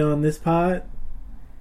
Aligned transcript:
on 0.00 0.22
this 0.22 0.38
pod. 0.38 0.84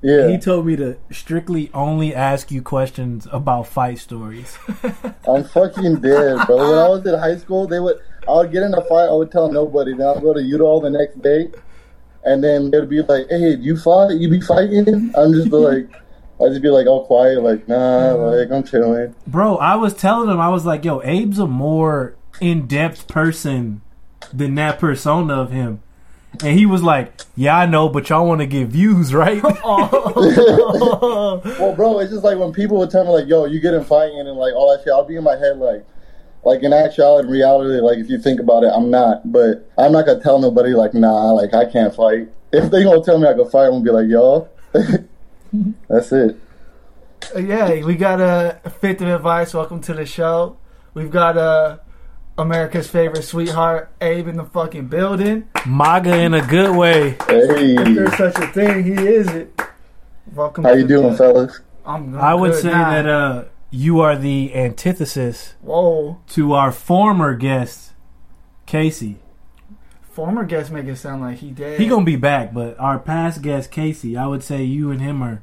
Yeah, 0.03 0.27
He 0.27 0.37
told 0.37 0.67
me 0.67 0.75
to 0.75 0.97
strictly 1.09 1.71
only 1.73 2.13
ask 2.13 2.51
you 2.51 2.61
questions 2.61 3.27
about 3.31 3.65
fight 3.65 3.97
stories. 3.97 4.59
I'm 5.27 5.43
fucking 5.43 6.01
dead, 6.01 6.45
bro. 6.45 6.57
When 6.57 6.77
I 6.77 6.87
was 6.87 7.03
in 7.07 7.17
high 7.17 7.37
school, 7.37 7.65
they 7.65 7.79
would 7.79 7.97
I 8.29 8.33
would 8.33 8.51
get 8.51 8.61
in 8.61 8.75
a 8.75 8.81
fight, 8.83 9.07
I 9.07 9.13
would 9.13 9.31
tell 9.31 9.51
nobody. 9.51 9.95
Then 9.95 10.05
I'd 10.05 10.21
go 10.21 10.35
to 10.35 10.39
Udall 10.39 10.81
the 10.81 10.91
next 10.91 11.19
day, 11.23 11.49
and 12.25 12.43
then 12.43 12.69
they'd 12.69 12.87
be 12.87 13.01
like, 13.01 13.25
"Hey, 13.27 13.55
do 13.55 13.63
you 13.63 13.75
fight? 13.75 14.11
You 14.11 14.29
be 14.29 14.39
fighting?" 14.39 15.11
I'm 15.17 15.33
just 15.33 15.47
like, 15.51 15.89
I'd 16.39 16.49
just 16.49 16.61
be 16.61 16.69
like 16.69 16.85
all 16.85 17.07
quiet, 17.07 17.41
like, 17.41 17.67
"Nah, 17.67 18.11
like 18.13 18.51
I'm 18.51 18.63
chilling." 18.63 19.15
Bro, 19.25 19.57
I 19.57 19.77
was 19.77 19.95
telling 19.95 20.29
him, 20.29 20.39
I 20.39 20.49
was 20.49 20.63
like, 20.63 20.85
yo, 20.85 20.99
Abe's 20.99 21.39
a 21.39 21.47
more 21.47 22.15
in 22.39 22.67
depth 22.67 23.07
person 23.07 23.81
than 24.31 24.53
that 24.55 24.77
persona 24.77 25.33
of 25.33 25.49
him. 25.49 25.81
And 26.43 26.57
he 26.57 26.65
was 26.65 26.83
like, 26.83 27.21
yeah, 27.35 27.57
I 27.57 27.65
know, 27.65 27.89
but 27.89 28.09
y'all 28.09 28.27
want 28.27 28.41
to 28.41 28.45
get 28.45 28.67
views, 28.67 29.13
right? 29.13 29.41
Well, 31.59 31.73
bro, 31.75 31.99
it's 31.99 32.11
just 32.11 32.23
like 32.23 32.37
when 32.37 32.51
people 32.51 32.77
would 32.77 32.89
tell 32.89 33.03
me 33.03 33.11
like, 33.11 33.27
"Yo, 33.27 33.45
you 33.45 33.59
get 33.59 33.73
in 33.73 33.83
fighting 33.83 34.19
and 34.19 34.29
like 34.37 34.53
all 34.53 34.75
that 34.75 34.83
shit," 34.83 34.93
I'll 34.93 35.03
be 35.05 35.15
in 35.15 35.23
my 35.23 35.35
head 35.35 35.57
like, 35.57 35.85
like 36.43 36.63
in 36.63 36.73
actuality, 36.73 37.27
in 37.27 37.33
reality, 37.33 37.79
like 37.81 37.97
if 37.97 38.09
you 38.09 38.17
think 38.17 38.39
about 38.39 38.63
it, 38.63 38.71
I'm 38.73 38.89
not. 38.89 39.31
But 39.31 39.69
I'm 39.77 39.91
not 39.91 40.05
gonna 40.05 40.21
tell 40.21 40.39
nobody 40.39 40.73
like, 40.73 40.93
"Nah, 40.93 41.31
like 41.31 41.53
I 41.53 41.65
can't 41.65 41.93
fight." 41.93 42.29
If 42.51 42.71
they 42.71 42.83
gonna 42.83 43.03
tell 43.03 43.17
me 43.19 43.27
I 43.27 43.33
can 43.33 43.49
fight, 43.49 43.65
I'm 43.65 43.83
gonna 43.83 43.83
be 43.83 43.91
like, 43.91 44.07
y'all, 44.09 44.49
that's 45.87 46.11
it." 46.11 46.37
Yeah, 47.35 47.83
we 47.83 47.95
got 47.95 48.19
a 48.19 48.59
uh, 48.63 48.69
fifth 48.69 49.01
of 49.01 49.09
advice. 49.09 49.53
Welcome 49.53 49.81
to 49.81 49.93
the 49.93 50.05
show. 50.05 50.57
We've 50.93 51.11
got 51.11 51.37
uh, 51.37 51.77
America's 52.37 52.87
favorite 52.89 53.23
sweetheart, 53.23 53.89
Abe, 53.99 54.27
in 54.27 54.37
the 54.37 54.43
fucking 54.45 54.87
building. 54.87 55.47
MAGA 55.65 56.15
in 56.17 56.33
a 56.33 56.45
good 56.45 56.75
way. 56.75 57.11
Hey, 57.27 57.75
If 57.75 57.95
there's 57.95 58.15
such 58.17 58.35
a 58.37 58.47
thing, 58.47 58.83
he 58.83 58.91
is 58.91 59.27
it. 59.27 59.59
Welcome. 60.35 60.63
how 60.65 60.71
to 60.71 60.77
you 60.77 60.83
the- 60.83 60.87
doing, 61.01 61.15
fellas? 61.15 61.61
I'm, 61.85 62.13
I'm 62.15 62.21
I 62.21 62.33
would 62.35 62.51
good 62.51 62.61
say 62.63 62.71
now. 62.71 62.89
that 62.91 63.07
uh, 63.07 63.43
you 63.71 64.01
are 64.01 64.15
the 64.17 64.53
antithesis 64.53 65.55
Whoa, 65.61 66.19
to 66.29 66.53
our 66.53 66.71
former 66.71 67.33
guest, 67.33 67.93
Casey. 68.65 69.17
former 70.01 70.43
guest 70.43 70.69
make 70.69 70.85
it 70.85 70.97
sound 70.97 71.21
like 71.21 71.37
he 71.37 71.51
dead. 71.51 71.79
He 71.79 71.87
gonna 71.87 72.03
be 72.05 72.17
back, 72.17 72.53
but 72.53 72.77
our 72.77 72.99
past 72.99 73.41
guest, 73.41 73.71
Casey, 73.71 74.17
I 74.17 74.27
would 74.27 74.43
say 74.43 74.63
you 74.63 74.91
and 74.91 74.99
him 75.01 75.23
are 75.23 75.41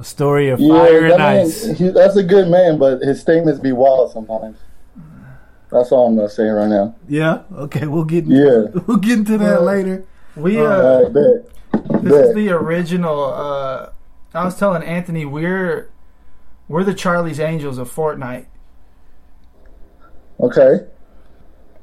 a 0.00 0.04
story 0.04 0.48
of 0.50 0.58
fire 0.58 1.08
that 1.10 1.12
and 1.12 1.18
man, 1.22 1.46
ice. 1.46 1.78
he, 1.78 1.88
that's 1.90 2.16
a 2.16 2.24
good 2.24 2.48
man, 2.48 2.76
but 2.76 3.00
his 3.00 3.20
statements 3.20 3.60
be 3.60 3.70
wild 3.72 4.10
sometimes. 4.12 4.58
That's 5.70 5.90
all 5.92 6.06
I'm 6.08 6.16
gonna 6.16 6.28
say 6.28 6.48
right 6.48 6.68
now. 6.68 6.94
Yeah. 7.08 7.42
Okay. 7.52 7.86
We'll 7.86 8.04
get. 8.04 8.26
Yeah. 8.26 8.66
We'll 8.86 8.98
get 8.98 9.18
into 9.18 9.38
that 9.38 9.44
Yeah. 9.44 9.58
later. 9.58 10.04
we 10.36 10.58
uh, 10.60 10.62
All 10.64 11.02
right, 11.04 11.12
bet. 11.12 12.02
This 12.02 12.28
is 12.28 12.34
the 12.34 12.50
original. 12.50 13.24
Uh, 13.24 13.90
I 14.34 14.44
was 14.44 14.56
telling 14.58 14.82
Anthony 14.82 15.24
we're 15.24 15.90
we're 16.68 16.84
the 16.84 16.94
Charlie's 16.94 17.40
Angels 17.40 17.78
of 17.78 17.90
Fortnite, 17.92 18.46
Okay. 20.40 20.86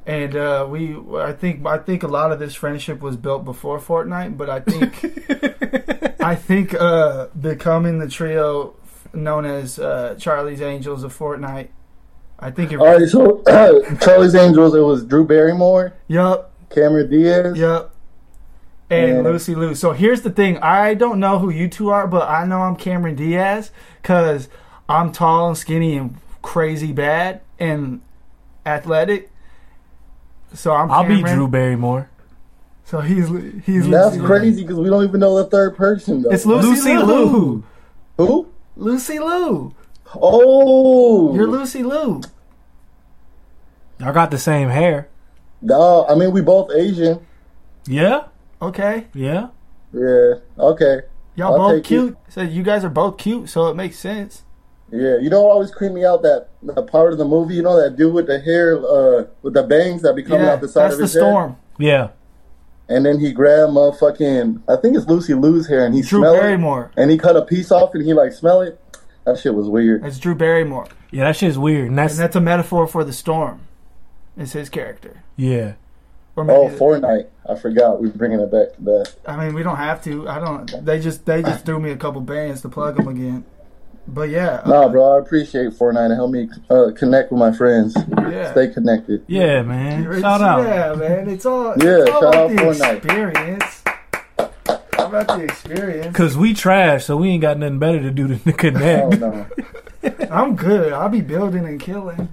and 0.05 0.35
uh, 0.35 0.67
we 0.69 0.95
I 1.17 1.33
think 1.33 1.65
I 1.65 1.77
think 1.77 2.03
a 2.03 2.07
lot 2.07 2.31
of 2.31 2.39
this 2.39 2.53
friendship 2.53 3.01
was 3.01 3.17
built 3.17 3.43
before 3.45 3.79
Fortnite, 3.79 4.37
but 4.37 4.49
I 4.49 4.59
think 4.59 6.21
I 6.21 6.35
think 6.35 6.73
uh, 6.73 7.27
becoming 7.39 7.99
the 7.99 8.07
trio 8.07 8.75
known 9.13 9.45
as 9.45 9.79
uh, 9.79 10.15
Charlie's 10.19 10.61
Angels 10.61 11.03
of 11.03 11.17
Fortnite. 11.17 11.69
I 12.43 12.51
think 12.51 12.71
it. 12.73 12.77
All 12.79 12.85
right. 12.85 13.07
So 13.07 13.41
Charlie's 14.01 14.35
Angels. 14.35 14.75
It 14.75 14.81
was 14.81 15.05
Drew 15.05 15.25
Barrymore, 15.25 15.93
Yup. 16.07 16.51
Cameron 16.69 17.09
Diaz. 17.09 17.57
Yep. 17.57 17.89
And 18.89 19.09
Yeah. 19.17 19.21
Lucy 19.21 19.55
Liu. 19.55 19.73
So 19.75 19.93
here's 19.93 20.21
the 20.23 20.29
thing. 20.29 20.57
I 20.57 20.93
don't 20.93 21.19
know 21.19 21.39
who 21.39 21.49
you 21.49 21.67
two 21.69 21.89
are, 21.89 22.05
but 22.05 22.27
I 22.29 22.45
know 22.45 22.61
I'm 22.61 22.75
Cameron 22.75 23.15
Diaz 23.15 23.71
because 24.01 24.49
I'm 24.89 25.11
tall 25.13 25.47
and 25.47 25.57
skinny 25.57 25.95
and 25.95 26.17
crazy 26.41 26.91
bad 26.91 27.39
and 27.59 28.01
athletic. 28.65 29.31
So 30.53 30.73
I'm. 30.73 30.91
I'll 30.91 31.07
be 31.07 31.21
Drew 31.21 31.47
Barrymore. 31.47 32.09
So 32.85 32.99
he's 32.99 33.29
he's 33.65 33.87
That's 33.89 34.17
Lucy 34.17 34.25
crazy 34.27 34.61
because 34.63 34.77
we 34.77 34.89
don't 34.89 35.05
even 35.05 35.21
know 35.21 35.37
the 35.37 35.45
third 35.45 35.77
person 35.77 36.23
though. 36.23 36.29
It's 36.29 36.45
Lucy, 36.45 36.67
Lucy 36.67 36.97
Liu. 36.97 37.05
Lou. 37.05 37.63
Who? 38.17 38.47
Lucy 38.75 39.19
Liu. 39.19 39.73
Oh, 40.15 41.33
You're 41.33 41.47
Lucy 41.47 41.81
Liu. 41.81 42.21
Y'all 43.99 44.13
got 44.13 44.31
the 44.31 44.37
same 44.37 44.69
hair. 44.69 45.07
No, 45.61 46.05
I 46.07 46.15
mean 46.15 46.31
we 46.31 46.41
both 46.41 46.71
Asian. 46.73 47.25
Yeah. 47.85 48.25
Okay. 48.61 49.07
Yeah. 49.13 49.49
Yeah. 49.93 50.33
Okay. 50.57 51.01
Y'all 51.35 51.53
I'll 51.53 51.57
both 51.57 51.75
take 51.77 51.83
cute. 51.85 52.17
So 52.29 52.41
you 52.41 52.63
guys 52.63 52.83
are 52.83 52.89
both 52.89 53.17
cute, 53.17 53.49
so 53.49 53.67
it 53.67 53.75
makes 53.75 53.97
sense. 53.97 54.43
Yeah. 54.91 55.17
You 55.17 55.29
know 55.29 55.41
what 55.43 55.51
always 55.51 55.71
creeped 55.71 55.95
me 55.95 56.05
out 56.05 56.21
that 56.23 56.49
the 56.61 56.83
part 56.83 57.11
of 57.13 57.17
the 57.19 57.25
movie. 57.25 57.55
You 57.55 57.61
know 57.63 57.81
that 57.81 57.95
dude 57.95 58.13
with 58.13 58.27
the 58.27 58.39
hair, 58.39 58.77
uh, 58.77 59.25
with 59.41 59.53
the 59.53 59.63
bangs 59.63 60.01
that 60.03 60.15
be 60.15 60.23
coming 60.23 60.41
Yeah, 60.45 60.53
out 60.53 60.61
the 60.61 60.67
side 60.67 60.83
that's 60.85 60.93
of 60.95 60.99
the 60.99 61.03
his 61.05 61.13
head. 61.13 61.19
storm. 61.19 61.55
Yeah. 61.77 62.09
And 62.89 63.05
then 63.05 63.19
he 63.19 63.31
grabbed 63.31 63.71
motherfucking. 63.71 64.61
I 64.67 64.75
think 64.75 64.97
it's 64.97 65.07
Lucy 65.07 65.33
Liu's 65.33 65.67
hair, 65.67 65.85
and 65.85 65.95
he 65.95 66.01
Drew 66.01 66.19
smelled 66.19 66.43
it. 66.43 66.91
And 67.01 67.09
he 67.09 67.17
cut 67.17 67.35
a 67.37 67.41
piece 67.41 67.71
off, 67.71 67.95
and 67.95 68.05
he 68.05 68.13
like 68.13 68.33
smell 68.33 68.61
it. 68.61 68.79
That 69.25 69.39
shit 69.39 69.55
was 69.55 69.67
weird. 69.69 70.03
That's 70.03 70.19
Drew 70.19 70.35
Barrymore, 70.35 70.87
Yeah. 71.11 71.23
That 71.23 71.37
shit 71.37 71.49
is 71.49 71.57
weird. 71.57 71.87
And 71.87 71.97
that's, 71.97 72.13
and 72.15 72.21
that's 72.21 72.35
a 72.35 72.41
metaphor 72.41 72.85
for 72.87 73.03
the 73.05 73.13
storm. 73.13 73.61
Is 74.37 74.53
his 74.53 74.69
character. 74.69 75.23
yeah. 75.37 75.73
Or 76.35 76.43
maybe 76.43 76.57
Oh, 76.57 76.67
Fortnite. 76.69 77.27
I 77.47 77.53
forgot. 77.55 78.01
We're 78.01 78.09
bringing 78.09 78.39
it 78.39 78.49
back 78.51 78.75
to 78.77 78.81
that. 78.85 79.13
I 79.27 79.37
mean, 79.45 79.53
we 79.53 79.61
don't 79.61 79.77
have 79.77 80.03
to. 80.05 80.27
I 80.27 80.39
don't. 80.39 80.83
They 80.83 80.99
just 80.99 81.25
they 81.27 81.43
just 81.43 81.63
threw 81.63 81.79
me 81.79 81.91
a 81.91 81.95
couple 81.95 82.21
bands 82.21 82.61
to 82.61 82.69
plug 82.69 82.95
them 82.97 83.07
again. 83.07 83.45
But 84.07 84.29
yeah, 84.29 84.63
Nah, 84.65 84.81
uh, 84.85 84.89
bro. 84.89 85.15
I 85.15 85.19
appreciate 85.19 85.73
Fortnite 85.73 86.09
to 86.09 86.15
help 86.15 86.31
me 86.31 86.49
uh, 86.71 86.89
connect 86.97 87.31
with 87.31 87.37
my 87.39 87.51
friends. 87.55 87.95
yeah. 88.17 88.51
Stay 88.51 88.69
connected. 88.69 89.23
Yeah, 89.27 89.61
man. 89.61 90.01
It's- 90.05 90.21
Shout 90.21 90.41
out. 90.41 90.63
Yeah, 90.63 90.95
man. 90.95 91.29
It's 91.29 91.45
all. 91.45 91.75
Yeah, 91.77 92.01
it's 92.01 92.09
all 92.09 92.21
shout 92.21 92.33
about 92.33 92.35
out 92.35 92.49
the 92.49 92.55
Fortnite. 92.55 92.95
experience. 92.97 93.83
How 94.97 95.05
about 95.07 95.27
the 95.37 95.43
experience? 95.43 96.17
Cause 96.17 96.35
we 96.35 96.53
trash, 96.55 97.05
so 97.05 97.15
we 97.17 97.29
ain't 97.29 97.41
got 97.43 97.59
nothing 97.59 97.77
better 97.77 98.01
to 98.01 98.09
do 98.09 98.27
than 98.27 98.39
to 98.39 98.49
Oh 98.51 98.53
connect. 98.53 99.19
no. 99.19 99.45
I'm 100.31 100.55
good. 100.55 100.91
I'll 100.93 101.09
be 101.09 101.21
building 101.21 101.65
and 101.65 101.79
killing. 101.79 102.29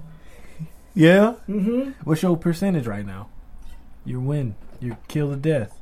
Yeah. 0.93 1.35
Mm-hmm. 1.47 1.91
What's 2.03 2.21
your 2.21 2.37
percentage 2.37 2.87
right 2.87 3.05
now? 3.05 3.29
Your 4.05 4.19
win. 4.19 4.55
Your 4.79 4.97
kill 5.07 5.29
to 5.29 5.35
death. 5.37 5.79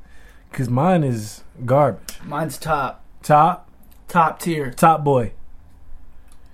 Cause 0.51 0.69
mine 0.69 1.03
is 1.03 1.43
garbage. 1.65 2.19
Mine's 2.25 2.57
top, 2.57 3.03
Top. 3.21 3.69
top 4.07 4.39
tier. 4.39 4.71
Top 4.71 5.03
boy. 5.03 5.33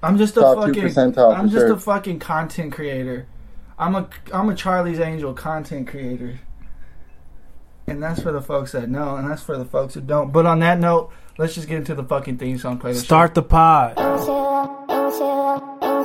I'm 0.03 0.17
just 0.17 0.35
a 0.37 0.41
Top 0.41 0.57
fucking. 0.57 0.93
top 1.13 1.37
I'm 1.37 1.49
just 1.49 1.61
sure. 1.65 1.73
a 1.73 1.79
fucking 1.79 2.19
content 2.19 2.73
creator. 2.73 3.25
I'm 3.79 3.95
a 3.95 4.07
I'm 4.33 4.49
a 4.49 4.55
Charlie's 4.55 4.99
Angel 4.99 5.33
content 5.33 5.87
creator. 5.87 6.39
And 7.87 8.01
that's 8.03 8.21
for 8.21 8.31
the 8.31 8.41
folks 8.41 8.71
that 8.73 8.89
know, 8.89 9.15
and 9.15 9.29
that's 9.29 9.41
for 9.43 9.57
the 9.57 9.65
folks 9.65 9.93
who 9.93 10.01
don't. 10.01 10.31
But 10.33 10.45
on 10.45 10.59
that 10.59 10.79
note, 10.79 11.11
let's 11.37 11.53
just 11.55 11.67
get 11.67 11.77
into 11.77 11.93
the 11.95 12.03
fucking 12.03 12.37
theme 12.37 12.57
song. 12.57 12.79
Play 12.79 12.93
the 12.93 12.99
Start 12.99 13.33
the 13.35 13.43
pod. 13.43 13.95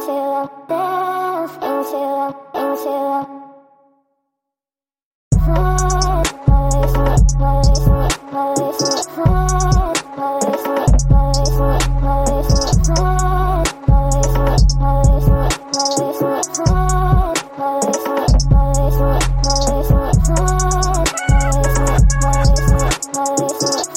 Into, 0.00 0.12
into, 0.12 0.50
dance, 0.66 1.55
into, 1.56 2.34
into. 2.55 3.41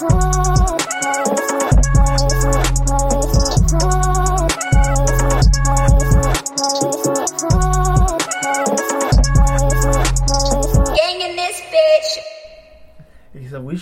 Gang 0.04 0.34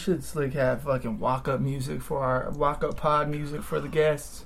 should 0.02 0.24
like 0.36 0.54
have 0.54 0.82
fucking 0.82 1.20
walk 1.20 1.48
up 1.48 1.62
music 1.62 2.02
for 2.02 2.24
our 2.24 2.50
walk 2.52 2.84
up 2.84 2.98
pod 2.98 3.30
music 3.30 3.62
for 3.62 3.80
the 3.80 3.88
guests. 3.88 4.46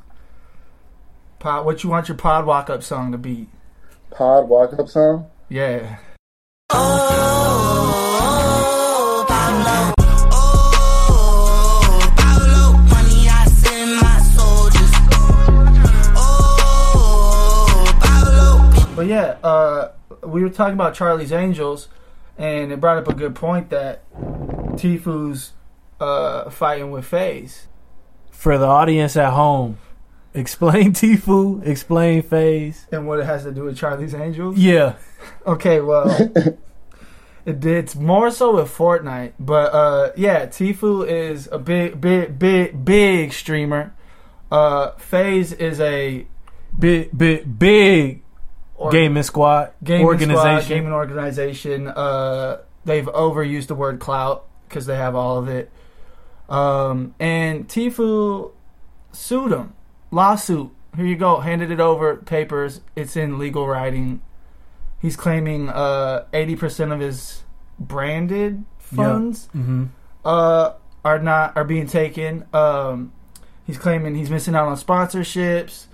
Pod, 1.39 1.65
what 1.65 1.81
you 1.81 1.89
want 1.89 2.09
your 2.09 2.17
pod 2.17 2.45
walk 2.45 2.69
up 2.69 2.83
song 2.83 3.13
to 3.13 3.17
be? 3.17 3.47
Pod 4.11 4.49
walk 4.49 4.77
up 4.77 4.89
song. 4.89 5.27
Yeah. 5.47 5.99
But 18.95 19.07
yeah, 19.07 19.37
uh, 19.43 19.91
we 20.23 20.41
were 20.41 20.49
talking 20.49 20.73
about 20.73 20.95
Charlie's 20.95 21.31
Angels, 21.31 21.87
and 22.37 22.73
it 22.73 22.81
brought 22.81 22.97
up 22.97 23.07
a 23.07 23.13
good 23.13 23.35
point 23.35 23.69
that 23.69 24.03
Tfue's 24.75 25.51
uh, 25.99 26.03
uh, 26.03 26.49
fighting 26.49 26.91
with 26.91 27.05
FaZe. 27.05 27.67
For 28.31 28.57
the 28.57 28.65
audience 28.65 29.15
at 29.17 29.31
home, 29.33 29.77
explain 30.33 30.93
Tfue, 30.93 31.65
explain 31.65 32.21
FaZe. 32.21 32.85
And 32.91 33.07
what 33.07 33.19
it 33.19 33.25
has 33.25 33.43
to 33.43 33.51
do 33.51 33.63
with 33.63 33.77
Charlie's 33.77 34.13
Angels? 34.13 34.57
Yeah. 34.57 34.95
Okay, 35.47 35.79
well, 35.81 36.07
it, 37.45 37.65
it's 37.65 37.95
more 37.95 38.29
so 38.29 38.55
with 38.57 38.69
Fortnite, 38.75 39.33
but 39.39 39.73
uh, 39.73 40.11
yeah, 40.15 40.45
Tfue 40.45 41.07
is 41.07 41.47
a 41.51 41.57
big, 41.57 41.99
big, 41.99 42.37
big, 42.37 42.85
big 42.85 43.33
streamer. 43.33 43.95
Uh, 44.51 44.91
FaZe 44.97 45.53
is 45.53 45.79
a 45.79 46.27
Big, 46.77 47.17
big, 47.17 47.57
big 47.57 48.21
or- 48.75 48.91
gaming 48.91 49.23
squad 49.23 49.71
gaming 49.83 50.05
organization. 50.05 50.61
squad, 50.61 50.67
gaming 50.67 50.91
organization. 50.93 51.87
Uh, 51.87 52.57
they've 52.83 53.05
overused 53.07 53.67
the 53.67 53.75
word 53.75 53.99
clout 53.99 54.45
because 54.75 54.85
they 54.87 54.97
have 54.97 55.15
all 55.15 55.37
of 55.37 55.47
it. 55.47 55.71
Um, 56.49 57.15
and 57.17 57.65
Tfue 57.69 58.51
sued 59.13 59.53
him, 59.53 59.73
lawsuit. 60.11 60.69
Here 60.97 61.05
you 61.05 61.15
go, 61.15 61.39
handed 61.39 61.71
it 61.71 61.79
over, 61.79 62.17
papers. 62.17 62.81
It's 62.95 63.15
in 63.15 63.39
legal 63.39 63.65
writing. 63.67 64.21
He's 65.01 65.15
claiming 65.15 65.69
uh, 65.69 66.25
eighty 66.33 66.55
percent 66.57 66.91
of 66.91 66.99
his 66.99 67.43
branded 67.79 68.63
funds 68.77 69.47
hmm 69.51 69.85
uh, 70.23 70.71
are 71.03 71.19
not 71.19 71.55
are 71.55 71.63
being 71.63 71.87
taken. 71.87 72.45
Um, 72.53 73.11
he's 73.65 73.77
claiming 73.77 74.15
he's 74.15 74.29
missing 74.29 74.55
out 74.55 74.67
on 74.67 74.75
sponsorships. 74.77 75.85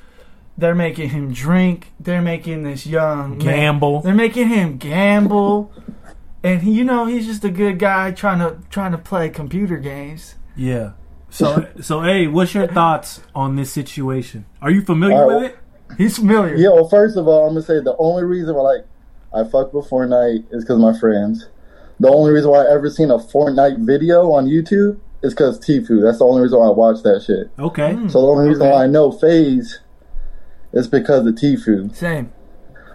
They're 0.57 0.75
making 0.75 1.09
him 1.09 1.33
drink. 1.33 1.91
They're 1.99 2.21
making 2.21 2.63
this 2.63 2.85
young 2.85 3.37
man- 3.37 3.39
Gamble. 3.39 4.01
they're 4.01 4.13
making 4.13 4.49
him 4.49 4.77
gamble, 4.77 5.71
and 6.43 6.61
he, 6.61 6.71
you 6.71 6.83
know 6.83 7.05
he's 7.05 7.25
just 7.25 7.43
a 7.43 7.49
good 7.49 7.79
guy 7.79 8.11
trying 8.11 8.39
to 8.39 8.57
trying 8.69 8.91
to 8.91 8.97
play 8.97 9.29
computer 9.29 9.77
games. 9.77 10.35
Yeah. 10.55 10.93
So, 11.29 11.67
so 11.81 12.01
hey, 12.01 12.27
what's 12.27 12.53
your 12.53 12.67
thoughts 12.67 13.21
on 13.33 13.55
this 13.55 13.71
situation? 13.71 14.45
Are 14.61 14.71
you 14.71 14.81
familiar 14.81 15.15
All 15.17 15.29
right, 15.29 15.41
with 15.41 15.51
it? 15.51 15.57
He's 15.97 16.17
familiar. 16.17 16.55
Yeah, 16.55 16.69
well, 16.69 16.87
first 16.89 17.17
of 17.17 17.27
all, 17.27 17.47
I'm 17.47 17.53
gonna 17.53 17.61
say 17.65 17.79
the 17.79 17.95
only 17.99 18.23
reason 18.23 18.55
why 18.55 18.61
like 18.61 18.85
I 19.33 19.49
fuck 19.49 19.73
with 19.73 19.89
Fortnite 19.89 20.45
is 20.53 20.63
because 20.63 20.79
my 20.79 20.97
friends. 20.97 21.47
The 21.99 22.09
only 22.09 22.31
reason 22.31 22.49
why 22.49 22.63
I 22.65 22.73
ever 22.73 22.89
seen 22.89 23.11
a 23.11 23.19
Fortnite 23.19 23.85
video 23.85 24.31
on 24.31 24.47
YouTube 24.47 24.99
is 25.21 25.33
because 25.33 25.59
Tfue. 25.59 26.01
That's 26.01 26.17
the 26.17 26.25
only 26.25 26.41
reason 26.41 26.57
why 26.59 26.65
I 26.67 26.71
watch 26.71 27.03
that 27.03 27.21
shit. 27.21 27.51
Okay. 27.59 27.93
Mm. 27.93 28.11
So 28.11 28.21
the 28.21 28.27
only 28.27 28.47
reason 28.49 28.63
Okay. 28.63 28.71
why 28.71 28.83
I 28.83 28.87
know 28.87 29.11
FaZe 29.11 29.79
is 30.73 30.87
because 30.87 31.27
of 31.27 31.35
Tfue. 31.35 31.95
Same. 31.95 32.33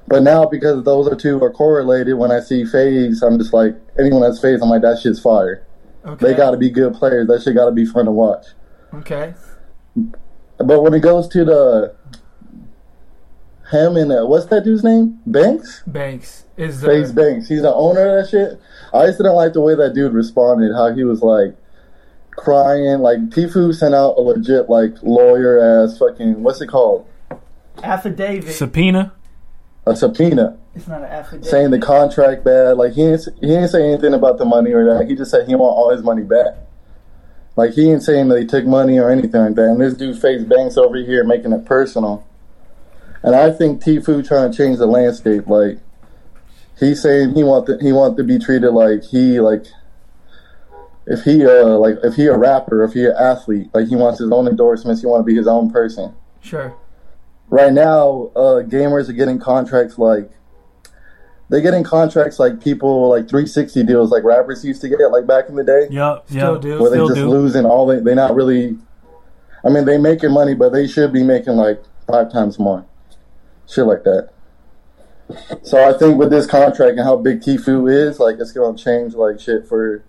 But 0.09 0.23
now 0.23 0.47
because 0.47 0.85
those 0.85 1.09
are 1.09 1.17
two 1.17 1.43
are 1.43 1.53
correlated, 1.53 2.17
when 2.17 2.31
I 2.31 2.41
see 2.41 2.65
FaZe, 2.65 3.23
I'm 3.23 3.39
just 3.39 3.53
like 3.53 3.75
anyone 3.99 4.23
that's 4.23 4.41
FaZe, 4.41 4.63
I'm 4.63 4.69
like 4.69 4.83
that 4.83 5.01
shit's 5.03 5.21
fire. 5.21 5.67
Okay. 6.05 6.27
They 6.27 6.35
got 6.35 6.53
to 6.53 6.57
be 6.57 6.71
good 6.71 6.95
players. 6.95 7.27
That 7.27 7.43
shit 7.43 7.57
got 7.57 7.67
to 7.67 7.73
be 7.73 7.85
fun 7.85 8.05
to 8.05 8.13
watch. 8.13 8.47
Okay. 8.95 9.35
But 10.59 10.83
when 10.83 10.95
it 10.95 11.01
goes 11.01 11.27
to 11.29 11.45
the 11.45 11.97
him 13.73 13.97
and 13.97 14.13
uh, 14.13 14.25
what's 14.25 14.47
that 14.47 14.63
dude's 14.63 14.85
name? 14.85 15.21
Banks. 15.27 15.83
Banks 15.89 16.45
is 16.57 16.81
the 16.81 16.87
FaZe 16.87 17.13
Banks. 17.13 17.49
He's 17.49 17.63
the 17.63 17.75
owner 17.75 18.19
of 18.19 18.25
that 18.25 18.31
shit. 18.31 18.61
I 18.95 19.07
just 19.07 19.19
didn't 19.19 19.35
like 19.35 19.55
the 19.55 19.61
way 19.61 19.75
that 19.75 19.95
dude 19.95 20.13
responded. 20.13 20.73
How 20.73 20.95
he 20.95 21.03
was 21.03 21.23
like 21.23 21.57
crying. 22.31 23.01
Like 23.01 23.19
Tfue 23.31 23.75
sent 23.75 23.95
out 23.95 24.17
a 24.17 24.21
legit 24.21 24.71
like 24.71 25.03
lawyer 25.03 25.59
ass 25.59 25.99
fucking 25.99 26.45
what's 26.45 26.61
it 26.61 26.69
called? 26.69 27.09
affidavit. 27.83 28.55
Subpoena. 28.55 29.13
A 29.87 29.95
subpoena 29.95 30.59
it's 30.75 30.89
not 30.89 31.03
an 31.03 31.07
affidavit. 31.07 31.47
saying 31.47 31.71
the 31.71 31.79
contract 31.79 32.45
bad. 32.45 32.77
Like 32.77 32.93
he 32.93 33.03
didn't 33.03 33.29
he 33.41 33.47
didn't 33.47 33.69
say 33.69 33.87
anything 33.89 34.15
about 34.15 34.39
the 34.39 34.45
money 34.45 34.73
or 34.73 34.85
that. 34.85 35.09
He 35.09 35.15
just 35.15 35.31
said 35.31 35.47
he 35.47 35.55
want 35.55 35.77
all 35.77 35.91
his 35.91 36.03
money 36.03 36.23
back. 36.23 36.55
Like 37.57 37.73
he 37.73 37.91
ain't 37.91 38.03
saying 38.03 38.29
that 38.29 38.41
he 38.41 38.47
took 38.47 38.67
money 38.67 38.99
or 38.99 39.11
anything 39.11 39.41
like 39.41 39.55
that. 39.55 39.65
And 39.65 39.81
this 39.81 39.95
dude 39.95 40.21
FaZe 40.21 40.45
Banks 40.45 40.77
over 40.77 40.97
here 40.97 41.25
making 41.25 41.53
it 41.53 41.65
personal. 41.65 42.27
And 43.23 43.35
I 43.35 43.51
think 43.51 43.83
Tfue 43.83 44.27
trying 44.27 44.51
to 44.51 44.57
change 44.57 44.79
the 44.79 44.87
landscape. 44.87 45.47
Like 45.47 45.79
he's 46.79 47.03
saying 47.03 47.35
he 47.35 47.43
want 47.43 47.67
to, 47.67 47.79
he 47.81 47.93
want 47.93 48.17
to 48.19 48.25
be 48.25 48.39
treated 48.39 48.73
like 48.73 49.05
he 49.05 49.41
like 49.41 49.65
if 51.07 51.23
he 51.23 51.47
uh 51.47 51.79
like 51.79 51.97
if 52.03 52.15
he 52.15 52.27
a 52.27 52.37
rapper, 52.37 52.85
if 52.85 52.93
he 52.93 53.07
an 53.07 53.15
athlete, 53.19 53.71
like 53.73 53.89
he 53.89 53.97
wants 53.97 54.19
his 54.19 54.31
own 54.31 54.47
endorsements, 54.47 55.01
he 55.01 55.07
want 55.07 55.21
to 55.21 55.25
be 55.25 55.35
his 55.35 55.47
own 55.47 55.71
person. 55.71 56.15
Sure. 56.43 56.77
Right 57.49 57.73
now, 57.73 58.31
uh 58.35 58.63
gamers 58.63 59.09
are 59.09 59.13
getting 59.13 59.39
contracts 59.39 59.99
like 59.99 60.31
they're 61.49 61.61
getting 61.61 61.85
contracts 61.85 62.41
like 62.41 62.61
people 62.61 63.09
like 63.11 63.29
360 63.29 63.85
deals 63.85 64.11
like 64.11 64.25
rappers 64.25 64.65
used 64.65 64.81
to 64.81 64.89
get 64.89 64.99
like 65.13 65.27
back 65.29 65.49
in 65.49 65.55
the 65.55 65.63
day 65.63 65.87
Yeah, 65.91 66.19
Still 66.27 66.55
Yup. 66.55 66.63
do. 66.63 66.81
where 66.81 66.91
they 66.91 66.97
Still 66.97 67.09
just 67.09 67.21
do. 67.21 67.29
losing 67.31 67.65
all 67.65 67.87
they 67.87 68.01
they're 68.01 68.17
not 68.17 68.35
really 68.35 68.77
I 69.65 69.69
mean 69.69 69.85
they 69.85 69.97
making 69.97 70.33
money 70.33 70.55
but 70.55 70.71
they 70.73 70.89
should 70.89 71.13
be 71.13 71.23
making 71.23 71.55
like 71.55 71.83
five 72.09 72.33
times 72.33 72.59
more. 72.59 72.85
Shit 73.69 73.87
like 73.87 74.03
that. 74.05 74.31
So 75.63 75.89
I 75.89 75.97
think 75.99 76.19
with 76.19 76.31
this 76.31 76.47
contract 76.47 76.93
and 76.99 77.01
how 77.01 77.17
big 77.17 77.41
Tfue 77.41 77.91
is, 77.93 78.19
like 78.21 78.37
it's 78.41 78.53
gonna 78.53 78.77
change 78.79 79.15
like 79.15 79.39
shit 79.41 79.67
for 79.69 80.05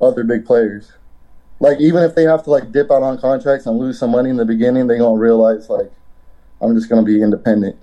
other 0.00 0.22
big 0.24 0.44
players. 0.46 0.92
Like 1.60 1.80
even 1.80 2.02
if 2.02 2.14
they 2.14 2.22
have 2.24 2.44
to 2.44 2.50
like 2.50 2.72
dip 2.72 2.90
out 2.90 3.02
on 3.02 3.18
contracts 3.18 3.66
and 3.66 3.78
lose 3.78 3.98
some 3.98 4.10
money 4.10 4.30
in 4.30 4.36
the 4.36 4.44
beginning, 4.46 4.86
they 4.86 4.96
gonna 4.98 5.18
realize 5.18 5.68
like 5.68 5.90
I'm 6.60 6.74
just 6.74 6.88
gonna 6.88 7.02
be 7.02 7.22
independent. 7.22 7.76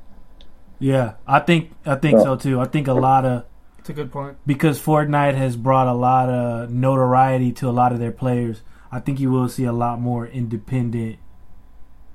Yeah, 0.80 1.13
I 1.27 1.39
think 1.39 1.72
I 1.86 1.95
think 1.95 2.18
Yeah. 2.18 2.24
so 2.24 2.36
too. 2.36 2.60
I 2.60 2.66
think 2.66 2.88
a 2.88 2.94
lot 2.94 3.25
of 3.25 3.44
It's 3.80 3.89
a 3.89 3.94
good 3.94 4.12
point. 4.12 4.38
because 4.45 4.81
Fortnite 4.81 5.36
has 5.36 5.56
brought 5.56 5.88
a 5.88 5.94
lot 5.94 6.30
of 6.30 6.69
notoriety 6.72 7.51
to 7.54 7.69
a 7.69 7.72
lot 7.72 7.92
of 7.92 8.00
their 8.00 8.12
players. 8.12 8.62
I 8.92 9.00
think 9.00 9.19
you 9.19 9.31
will 9.31 9.48
see 9.50 9.63
a 9.66 9.72
lot 9.74 10.00
more 10.01 10.25
independent 10.27 11.18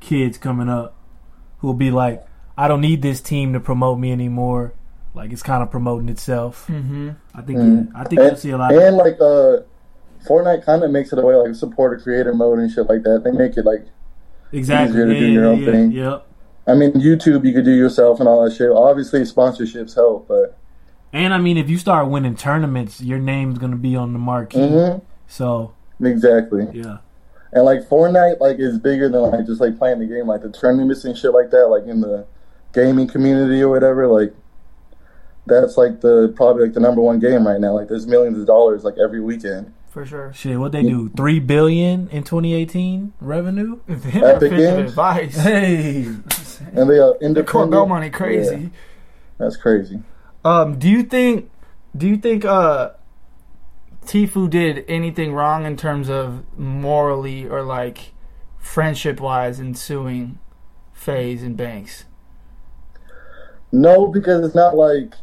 kids 0.00 0.38
coming 0.38 0.68
up 0.68 0.94
who 1.58 1.66
will 1.68 1.74
be 1.74 1.90
like, 1.90 2.26
I 2.56 2.68
don't 2.68 2.80
need 2.80 3.02
this 3.02 3.20
team 3.20 3.52
to 3.54 3.60
promote 3.60 3.98
me 3.98 4.12
anymore. 4.12 4.72
Like 5.14 5.32
it's 5.32 5.42
kind 5.42 5.62
of 5.62 5.70
promoting 5.70 6.08
itself. 6.08 6.66
Mm-hmm. 6.68 7.10
I 7.34 7.42
think 7.42 7.58
Mhm. 7.58 7.88
I 7.94 8.04
think 8.04 8.20
you'll 8.20 8.36
see 8.36 8.50
a 8.50 8.58
lot. 8.58 8.74
Of, 8.74 8.80
And 8.82 8.96
like 8.96 9.18
uh 9.20 9.58
Fortnite 10.28 10.64
kind 10.66 10.82
of 10.84 10.90
makes 10.90 11.12
it 11.14 11.18
a 11.18 11.22
way 11.22 11.34
like 11.34 11.54
support 11.54 11.98
a 11.98 12.02
creator 12.02 12.34
mode 12.34 12.58
and 12.58 12.70
shit 12.70 12.88
like 12.88 13.02
that. 13.04 13.22
They 13.24 13.30
make 13.32 13.56
it 13.56 13.64
like 13.64 13.86
exactly. 14.52 14.90
easier 14.92 15.06
to 15.06 15.12
Yeah, 15.14 15.20
do 15.20 15.26
your 15.26 15.44
yeah, 15.44 15.48
own 15.50 15.58
yeah, 15.60 15.70
thing. 15.72 15.92
Yep. 15.92 16.26
I 16.66 16.74
mean 16.74 16.92
YouTube 16.92 17.44
you 17.44 17.52
could 17.52 17.64
do 17.64 17.72
yourself 17.72 18.20
and 18.20 18.28
all 18.28 18.44
that 18.44 18.54
shit. 18.54 18.70
Obviously 18.70 19.20
sponsorships 19.20 19.94
help, 19.94 20.28
but 20.28 20.56
And 21.12 21.34
I 21.34 21.38
mean, 21.38 21.56
if 21.56 21.68
you 21.68 21.78
start 21.78 22.08
winning 22.08 22.36
tournaments, 22.36 23.00
your 23.00 23.18
name's 23.18 23.58
gonna 23.58 23.76
be 23.76 23.96
on 23.96 24.12
the 24.12 24.18
marquee. 24.18 24.58
Mhm. 24.58 25.02
So 25.26 25.72
exactly. 26.02 26.68
yeah, 26.72 26.98
And 27.52 27.64
like 27.64 27.88
Fortnite 27.88 28.40
like 28.40 28.58
is 28.58 28.78
bigger 28.78 29.08
than 29.08 29.22
like 29.22 29.46
just 29.46 29.60
like 29.60 29.78
playing 29.78 29.98
the 30.00 30.06
game, 30.06 30.26
like 30.26 30.42
the 30.42 30.50
tournaments 30.50 31.04
and 31.04 31.16
shit 31.16 31.32
like 31.32 31.50
that, 31.50 31.68
like 31.68 31.84
in 31.86 32.00
the 32.00 32.26
gaming 32.72 33.08
community 33.08 33.60
or 33.62 33.68
whatever, 33.68 34.06
like 34.06 34.32
that's 35.46 35.76
like 35.76 36.00
the 36.00 36.32
probably 36.36 36.64
like 36.64 36.74
the 36.74 36.80
number 36.80 37.00
one 37.00 37.18
game 37.18 37.46
right 37.46 37.60
now. 37.60 37.72
Like 37.72 37.88
there's 37.88 38.06
millions 38.06 38.38
of 38.38 38.46
dollars 38.46 38.84
like 38.84 38.94
every 39.02 39.20
weekend. 39.20 39.72
For 39.90 40.06
sure. 40.06 40.32
shit. 40.32 40.56
What 40.60 40.70
they 40.70 40.82
do? 40.84 41.08
Three 41.16 41.40
billion 41.40 42.08
in 42.10 42.22
2018 42.22 43.12
revenue. 43.20 43.80
Epic 43.88 44.12
offensive 44.52 44.94
Games? 44.94 44.94
Hey. 45.36 46.06
And 46.72 46.90
they 46.90 46.98
are 46.98 47.14
in 47.20 47.34
The 47.34 47.40
independent. 47.40 47.72
Corbell 47.72 47.88
money 47.88 48.10
crazy. 48.10 48.56
Yeah, 48.56 48.68
that's 49.38 49.56
crazy. 49.56 50.02
Um, 50.44 50.78
do 50.78 50.88
you 50.88 51.02
think 51.02 51.50
do 51.96 52.08
you 52.08 52.16
think 52.16 52.44
uh 52.44 52.90
Tfue 54.04 54.48
did 54.48 54.84
anything 54.88 55.32
wrong 55.34 55.66
in 55.66 55.76
terms 55.76 56.08
of 56.08 56.42
morally 56.58 57.46
or 57.46 57.62
like 57.62 58.12
friendship 58.58 59.20
wise 59.20 59.60
in 59.60 59.74
suing 59.74 60.38
FaZe 60.92 61.42
and 61.42 61.56
Banks? 61.56 62.04
No, 63.72 64.06
because 64.06 64.44
it's 64.44 64.54
not 64.54 64.76
like 64.76 65.14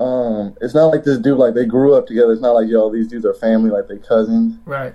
um 0.00 0.56
it's 0.60 0.74
not 0.74 0.86
like 0.86 1.04
this 1.04 1.18
dude 1.18 1.38
like 1.38 1.54
they 1.54 1.66
grew 1.66 1.94
up 1.94 2.06
together. 2.06 2.32
It's 2.32 2.42
not 2.42 2.52
like 2.52 2.68
yo, 2.68 2.90
these 2.90 3.08
dudes 3.08 3.24
are 3.24 3.34
family, 3.34 3.70
like 3.70 3.88
they 3.88 3.98
cousins. 3.98 4.58
Right. 4.64 4.94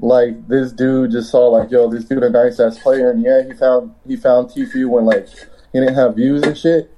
Like 0.00 0.48
this 0.48 0.72
dude 0.72 1.10
just 1.10 1.30
saw 1.30 1.48
like 1.48 1.70
yo, 1.70 1.90
this 1.90 2.04
dude 2.04 2.22
a 2.22 2.30
nice 2.30 2.58
ass 2.58 2.78
player, 2.78 3.10
and 3.10 3.22
yeah, 3.22 3.42
he 3.46 3.52
found 3.52 3.94
he 4.06 4.16
found 4.16 4.48
Tfue 4.50 4.88
when 4.88 5.04
like 5.04 5.28
he 5.72 5.78
didn't 5.80 5.94
have 5.94 6.16
views 6.16 6.42
and 6.42 6.56
shit. 6.56 6.90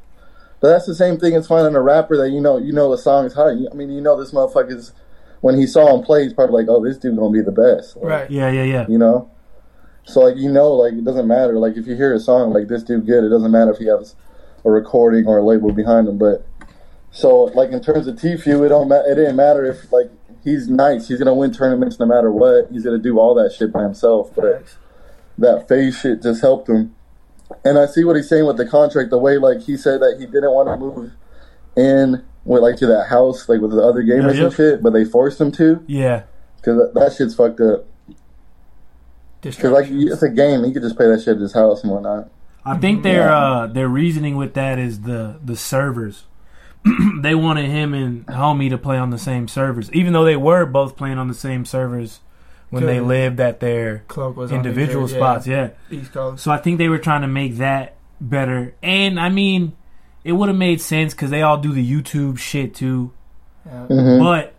But 0.61 0.69
that's 0.71 0.87
the 0.87 0.95
same 0.95 1.19
thing 1.19 1.35
as 1.35 1.49
finding 1.49 1.75
a 1.75 1.81
rapper 1.83 2.17
that 2.19 2.31
you 2.31 2.41
know 2.41 2.59
you 2.59 2.73
know 2.73 2.91
the 2.91 2.99
song 2.99 3.25
is 3.27 3.35
hot. 3.35 3.49
I 3.71 3.75
mean, 3.75 3.91
you 3.91 4.01
know 4.01 4.17
this 4.19 4.33
motherfucker's 4.33 4.93
when 5.41 5.59
he 5.59 5.67
saw 5.67 5.97
him 5.97 6.05
play, 6.05 6.23
he's 6.23 6.33
probably 6.33 6.63
like, 6.63 6.71
oh, 6.71 6.85
this 6.85 6.97
dude 6.99 7.17
gonna 7.17 7.33
be 7.33 7.41
the 7.43 7.51
best. 7.51 7.97
Like, 7.97 8.05
Right. 8.05 8.31
yeah, 8.31 8.49
yeah, 8.51 8.63
yeah. 8.63 8.87
You 8.89 8.99
know. 8.99 9.29
So 10.05 10.21
like 10.21 10.37
you 10.37 10.51
know 10.51 10.73
like 10.73 10.95
it 10.95 11.05
doesn't 11.05 11.27
matter 11.29 11.55
like 11.59 11.77
if 11.77 11.87
you 11.87 11.95
hear 11.95 12.13
a 12.15 12.19
song 12.21 12.53
like 12.53 12.67
this 12.69 12.83
dude 12.83 13.07
good 13.07 13.23
it 13.25 13.29
doesn't 13.29 13.51
matter 13.53 13.71
if 13.73 13.79
he 13.79 13.87
has 13.87 14.17
a 14.65 14.71
recording 14.71 15.27
or 15.27 15.39
a 15.39 15.45
label 15.45 15.73
behind 15.73 16.09
him 16.09 16.19
but 16.19 16.45
so 17.13 17.45
like 17.55 17.71
in 17.71 17.81
terms 17.81 18.09
of 18.09 18.17
Tfue 18.17 18.67
it 18.67 18.69
don't 18.71 18.89
ma- 18.89 18.97
it 19.07 19.15
didn't 19.15 19.37
matter 19.37 19.65
if 19.65 19.93
like 19.93 20.11
he's 20.45 20.69
nice. 20.69 21.09
He's 21.09 21.19
gonna 21.19 21.35
win 21.35 21.53
tournaments 21.53 21.99
no 21.99 22.07
matter 22.07 22.31
what. 22.31 22.69
He's 22.71 22.85
gonna 22.85 22.99
do 22.99 23.19
all 23.19 23.35
that 23.35 23.53
shit 23.53 23.73
by 23.73 23.83
himself 23.83 24.31
but 24.35 24.65
that 25.39 25.69
FaZe 25.69 25.99
shit 25.99 26.23
just 26.23 26.41
helped 26.41 26.69
him. 26.69 26.95
And 27.65 27.79
I 27.79 27.87
see 27.87 28.05
what 28.05 28.17
he's 28.17 28.29
saying 28.29 28.47
with 28.47 28.57
the 28.57 28.67
contract 28.67 29.11
the 29.11 29.19
way 29.19 29.39
like 29.39 29.61
he 29.63 29.77
said 29.77 30.01
that 30.01 30.17
he 30.19 30.27
didn't 30.27 30.53
want 30.53 30.69
to 30.69 30.77
move 30.77 31.13
in 31.77 32.25
with 32.45 32.63
like 32.63 32.77
to 32.77 32.87
that 32.87 33.07
house 33.09 33.49
like 33.49 33.61
with 33.61 33.71
the 33.71 33.83
other 33.83 34.03
gamers 34.03 34.35
Yeah, 34.35 34.41
yeah. 34.41 34.45
and 34.47 34.55
shit 34.55 34.83
but 34.83 34.93
they 34.93 35.05
forced 35.05 35.41
him 35.41 35.53
to. 35.53 35.83
Yeah. 35.87 36.23
because 36.57 36.79
that, 36.79 36.95
that 36.95 37.13
shit's 37.15 37.35
fucked 37.35 37.61
up. 37.61 37.87
Cause 39.43 39.59
like 39.65 39.87
it's 39.91 40.23
a 40.23 40.29
game, 40.29 40.63
he 40.63 40.73
could 40.73 40.83
just 40.83 40.97
play 40.97 41.09
that 41.09 41.21
shit 41.21 41.35
at 41.35 41.41
his 41.41 41.53
house 41.53 41.83
and 41.83 41.91
whatnot. 41.93 42.31
I 42.65 42.79
think 42.79 43.03
their 43.03 43.33
uh 43.33 43.67
their 43.67 43.89
reasoning 43.89 44.37
with 44.37 44.55
that 44.55 44.79
is 44.79 45.01
the 45.01 45.41
the 45.43 45.57
servers. 45.57 46.25
they 47.21 47.35
wanted 47.35 47.67
him 47.67 47.95
and 47.95 48.27
homie 48.27 48.71
to 48.71 48.79
play 48.79 48.99
on 48.99 49.11
the 49.11 49.19
same 49.19 49.49
servers, 49.49 49.91
even 49.93 50.13
though 50.13 50.25
they 50.25 50.37
were 50.37 50.67
both 50.67 50.97
playing 50.97 51.19
on 51.19 51.29
the 51.29 51.35
same 51.35 51.65
servers 51.65 52.21
when 52.71 52.87
they 52.87 53.01
lived 53.01 53.39
at 53.39 53.61
their 53.61 53.99
Cloak 54.09 54.37
was 54.37 54.51
individual 54.51 55.07
New 55.07 55.15
spots. 55.15 55.47
Yeah. 55.47 55.71
yeah, 55.91 56.01
East 56.01 56.13
Coast. 56.13 56.43
So 56.43 56.51
I 56.51 56.57
think 56.57 56.79
they 56.79 56.89
were 56.89 56.99
trying 56.99 57.21
to 57.21 57.29
make 57.29 57.57
that 57.57 57.97
better, 58.21 58.75
and 58.83 59.21
I 59.21 59.29
mean, 59.29 59.77
it 60.25 60.33
would 60.33 60.49
have 60.49 60.59
made 60.59 60.81
sense 60.81 61.13
because 61.13 61.31
they 61.31 61.43
all 61.43 61.59
do 61.59 61.73
the 61.73 61.89
YouTube 61.89 62.39
shit 62.39 62.75
too. 62.75 63.13
Yeah. 63.67 63.87
Mm-hmm. 63.89 64.23
But 64.23 64.55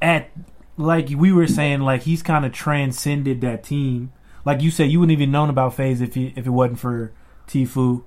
at 0.00 0.30
like 0.76 1.10
we 1.10 1.32
were 1.32 1.46
saying, 1.46 1.80
like 1.80 2.02
he's 2.02 2.22
kind 2.22 2.44
of 2.44 2.52
transcended 2.52 3.40
that 3.42 3.64
team. 3.64 4.12
Like 4.44 4.62
you 4.62 4.70
said, 4.70 4.90
you 4.90 4.98
wouldn't 4.98 5.16
even 5.16 5.30
known 5.30 5.50
about 5.50 5.74
FaZe 5.74 6.00
if 6.00 6.14
he, 6.14 6.32
if 6.34 6.46
it 6.46 6.50
wasn't 6.50 6.80
for 6.80 7.12
Tfue. 7.46 8.04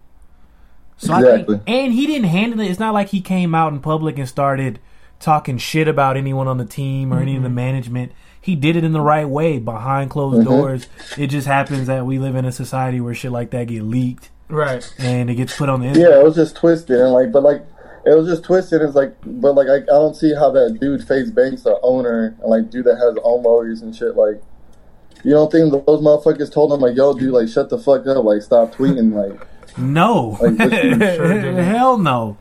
So 0.97 1.13
I 1.13 1.19
Exactly. 1.19 1.55
think, 1.57 1.69
and 1.69 1.93
he 1.93 2.07
didn't 2.07 2.29
handle 2.29 2.59
it. 2.59 2.69
It's 2.69 2.79
not 2.79 2.93
like 2.93 3.09
he 3.09 3.21
came 3.21 3.53
out 3.53 3.73
in 3.73 3.79
public 3.79 4.17
and 4.17 4.27
started 4.27 4.79
talking 5.19 5.57
shit 5.57 5.87
about 5.87 6.17
anyone 6.17 6.47
on 6.47 6.57
the 6.57 6.65
team 6.65 7.13
or 7.13 7.19
any 7.19 7.35
of 7.35 7.41
the 7.41 7.47
mm-hmm. 7.47 7.55
management. 7.55 8.11
He 8.39 8.55
did 8.55 8.75
it 8.75 8.83
in 8.83 8.93
the 8.93 9.01
right 9.01 9.27
way 9.27 9.57
behind 9.59 10.11
closed 10.11 10.39
mm-hmm. 10.39 10.49
doors. 10.49 10.87
It 11.17 11.27
just 11.27 11.47
happens 11.47 11.87
that 11.87 12.05
we 12.05 12.19
live 12.19 12.35
in 12.35 12.45
a 12.45 12.51
society 12.51 13.01
where 13.01 13.13
shit 13.13 13.31
like 13.31 13.51
that 13.51 13.67
get 13.67 13.83
leaked 13.83 14.29
Right. 14.47 14.87
and 14.99 15.29
it 15.29 15.35
gets 15.35 15.57
put 15.57 15.69
on 15.69 15.81
the 15.81 15.87
internet. 15.87 16.11
Yeah, 16.11 16.19
it 16.19 16.23
was 16.23 16.35
just 16.35 16.55
twisted 16.55 16.99
and 16.99 17.11
like, 17.11 17.31
but 17.31 17.43
like, 17.43 17.65
it 18.05 18.13
was 18.13 18.27
just 18.27 18.43
twisted. 18.43 18.83
It's 18.83 18.93
like, 18.93 19.15
but 19.25 19.53
like, 19.55 19.67
I, 19.67 19.77
I 19.77 19.85
don't 19.85 20.15
see 20.15 20.33
how 20.35 20.51
that 20.51 20.77
dude 20.79 21.07
FaZe 21.07 21.31
Banks, 21.31 21.63
the 21.63 21.79
owner, 21.81 22.35
and 22.39 22.49
like 22.49 22.69
dude 22.69 22.85
that 22.85 22.97
has 22.97 23.17
own 23.23 23.41
lawyers 23.41 23.81
and 23.81 23.95
shit, 23.95 24.15
like, 24.15 24.41
you 25.23 25.31
don't 25.31 25.51
think 25.51 25.71
those 25.71 26.01
motherfuckers 26.01 26.53
told 26.53 26.71
him 26.71 26.81
like, 26.81 26.95
yo, 26.95 27.17
dude, 27.17 27.33
like, 27.33 27.47
shut 27.47 27.69
the 27.69 27.79
fuck 27.79 28.05
up, 28.05 28.23
like, 28.23 28.43
stop 28.43 28.75
tweeting, 28.75 29.11
like, 29.13 29.47
No, 29.77 30.37
Like, 30.41 30.57
Sure 31.15 31.51
hell 31.63 31.97
no. 31.97 32.37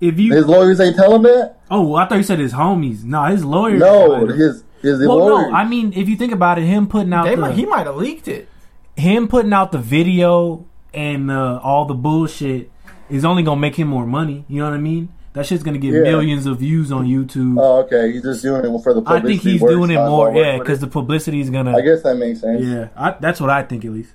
If 0.00 0.18
you 0.18 0.32
his 0.34 0.46
lawyers 0.46 0.80
ain't 0.80 0.96
tell 0.96 1.14
him 1.14 1.22
that. 1.24 1.56
oh, 1.70 1.94
I 1.96 2.06
thought 2.06 2.16
you 2.16 2.22
said 2.22 2.38
his 2.38 2.52
homies. 2.52 3.02
No, 3.04 3.24
his 3.24 3.44
lawyers. 3.44 3.80
No, 3.80 4.24
tried 4.26 4.36
his 4.38 4.64
his 4.80 5.00
well, 5.00 5.18
lawyers. 5.18 5.50
no. 5.50 5.56
I 5.56 5.64
mean, 5.64 5.92
if 5.96 6.08
you 6.08 6.16
think 6.16 6.32
about 6.32 6.58
it, 6.58 6.64
him 6.64 6.86
putting 6.86 7.12
out 7.12 7.24
They 7.24 7.34
the, 7.34 7.40
might, 7.40 7.54
he 7.54 7.66
might 7.66 7.86
have 7.86 7.96
leaked 7.96 8.28
it. 8.28 8.48
him 8.96 9.26
putting 9.28 9.52
out 9.52 9.72
the 9.72 9.78
video 9.78 10.64
and 10.94 11.30
uh, 11.30 11.58
all 11.62 11.84
the 11.84 11.94
bullshit 11.94 12.70
is 13.10 13.24
only 13.24 13.42
gonna 13.42 13.60
make 13.60 13.74
him 13.74 13.88
more 13.88 14.06
money. 14.06 14.44
You 14.48 14.60
know 14.60 14.66
what 14.70 14.74
I 14.74 14.78
mean? 14.78 15.08
That 15.32 15.46
shit's 15.46 15.62
gonna 15.64 15.78
get 15.78 15.92
Yeah. 15.92 16.02
millions 16.02 16.46
of 16.46 16.60
views 16.60 16.90
on 16.92 17.06
YouTube. 17.06 17.56
oh, 17.60 17.80
okay, 17.80 18.12
he's 18.12 18.22
just 18.22 18.42
doing 18.42 18.64
it 18.64 18.82
for 18.82 18.94
the. 18.94 19.02
I 19.06 19.20
think 19.20 19.42
he's 19.42 19.60
doing 19.60 19.90
it 19.90 19.96
more, 19.96 20.32
yeah, 20.32 20.58
because 20.58 20.78
the 20.78 20.86
publicity 20.86 21.40
is 21.40 21.50
gonna. 21.50 21.76
I 21.76 21.80
guess 21.80 22.02
that 22.02 22.14
makes 22.16 22.40
sense. 22.40 22.62
Yeah, 22.64 22.74
yeah, 22.74 22.88
I, 22.96 23.16
that's 23.20 23.40
what 23.40 23.50
I 23.50 23.62
think 23.64 23.84
at 23.84 23.90
least. 23.92 24.12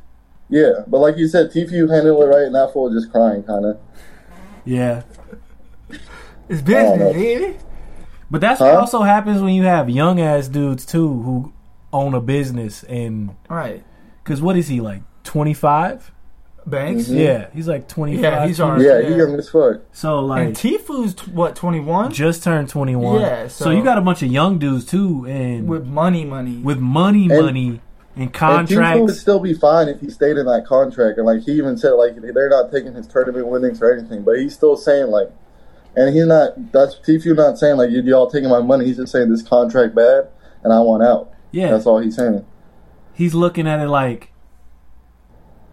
But 0.87 0.99
like 0.99 1.17
you 1.17 1.27
said, 1.27 1.51
Tfue 1.51 1.89
handled 1.89 2.23
it 2.23 2.27
right, 2.27 2.43
and 2.43 2.55
that 2.55 2.71
fool 2.73 2.89
was 2.91 3.01
just 3.01 3.11
crying, 3.11 3.43
kind 3.43 3.65
of. 3.65 3.77
Yeah, 4.65 5.03
It's 6.49 6.61
I 6.61 6.63
don't 6.73 6.99
business, 6.99 7.15
yeah. 7.15 7.53
but 8.31 8.41
that's 8.41 8.59
what 8.61 8.73
also 8.75 9.01
happens 9.01 9.41
when 9.41 9.53
you 9.53 9.63
have 9.63 9.89
young 9.89 10.19
ass 10.21 10.47
dudes 10.47 10.85
too 10.85 11.07
who 11.07 11.53
own 11.91 12.13
a 12.13 12.21
business 12.21 12.83
and 12.83 13.35
Right. 13.49 13.83
because 14.23 14.41
what 14.41 14.55
is 14.57 14.67
he 14.67 14.79
like 14.81 15.01
twenty 15.23 15.53
five? 15.53 16.11
Banks. 16.65 17.09
Mhm. 17.09 17.19
Yeah, 17.19 17.45
he's 17.53 17.67
like 17.67 17.89
twenty 17.89 18.15
five. 18.15 18.23
Yeah, 18.23 18.47
he's 18.47 18.61
alright. 18.61 18.81
Yeah, 18.81 18.99
Yeah. 18.99 19.09
he 19.09 19.15
young 19.15 19.33
as 19.37 19.49
fuck. 19.49 19.81
So 19.91 20.19
And 20.19 20.27
like 20.29 20.47
Tfue's 20.53 21.13
t- 21.13 21.29
what 21.31 21.57
twenty 21.57 21.81
one 21.81 22.09
just 22.11 22.41
turned 22.41 22.69
twenty 22.69 22.95
one. 22.95 23.19
Yeah, 23.19 23.47
so, 23.49 23.65
so- 23.65 23.71
you 23.71 23.83
got 23.83 23.97
a 23.97 24.01
bunch 24.01 24.23
of 24.23 24.31
young 24.31 24.59
dudes 24.59 24.85
too, 24.85 25.25
and 25.27 25.67
with 25.67 25.85
money, 25.85 26.23
money. 26.23 26.59
with 26.63 26.79
money, 26.79 27.23
And- 27.29 27.45
money, 27.45 27.81
and 28.15 28.23
And 28.25 28.31
Tfue 28.67 29.01
would 29.05 29.15
still 29.15 29.39
be 29.39 29.53
fine 29.53 29.87
if 29.87 29.99
he 29.99 30.09
stayed 30.09 30.37
in 30.37 30.45
that 30.45 30.65
contract, 30.67 31.17
and 31.17 31.25
like 31.25 31.41
he 31.41 31.53
even 31.53 31.77
said, 31.77 31.91
like 31.91 32.15
they're 32.21 32.49
not 32.49 32.71
taking 32.71 32.93
his 32.93 33.07
tournament 33.07 33.47
winnings 33.47 33.81
or 33.81 33.91
anything, 33.91 34.23
but 34.23 34.37
he's 34.37 34.53
still 34.53 34.77
saying 34.77 35.07
like, 35.07 35.31
and 35.95 36.13
he's 36.15 36.25
not. 36.25 36.71
That's 36.71 36.95
Tfue 36.95 37.35
not 37.35 37.57
saying 37.57 37.77
like 37.77 37.89
you 37.91 38.13
all 38.15 38.29
taking 38.29 38.49
my 38.49 38.61
money. 38.61 38.85
He's 38.85 38.97
just 38.97 39.11
saying 39.11 39.29
this 39.29 39.41
contract 39.41 39.95
bad, 39.95 40.27
and 40.63 40.71
I 40.73 40.79
want 40.79 41.03
out. 41.03 41.31
Yeah, 41.51 41.69
That's 41.71 41.85
all 41.85 41.99
he's 41.99 42.15
saying. 42.15 42.43
he's 43.13 43.35
looking 43.35 43.67
at 43.67 43.79
it 43.79 43.87
like 43.87 44.31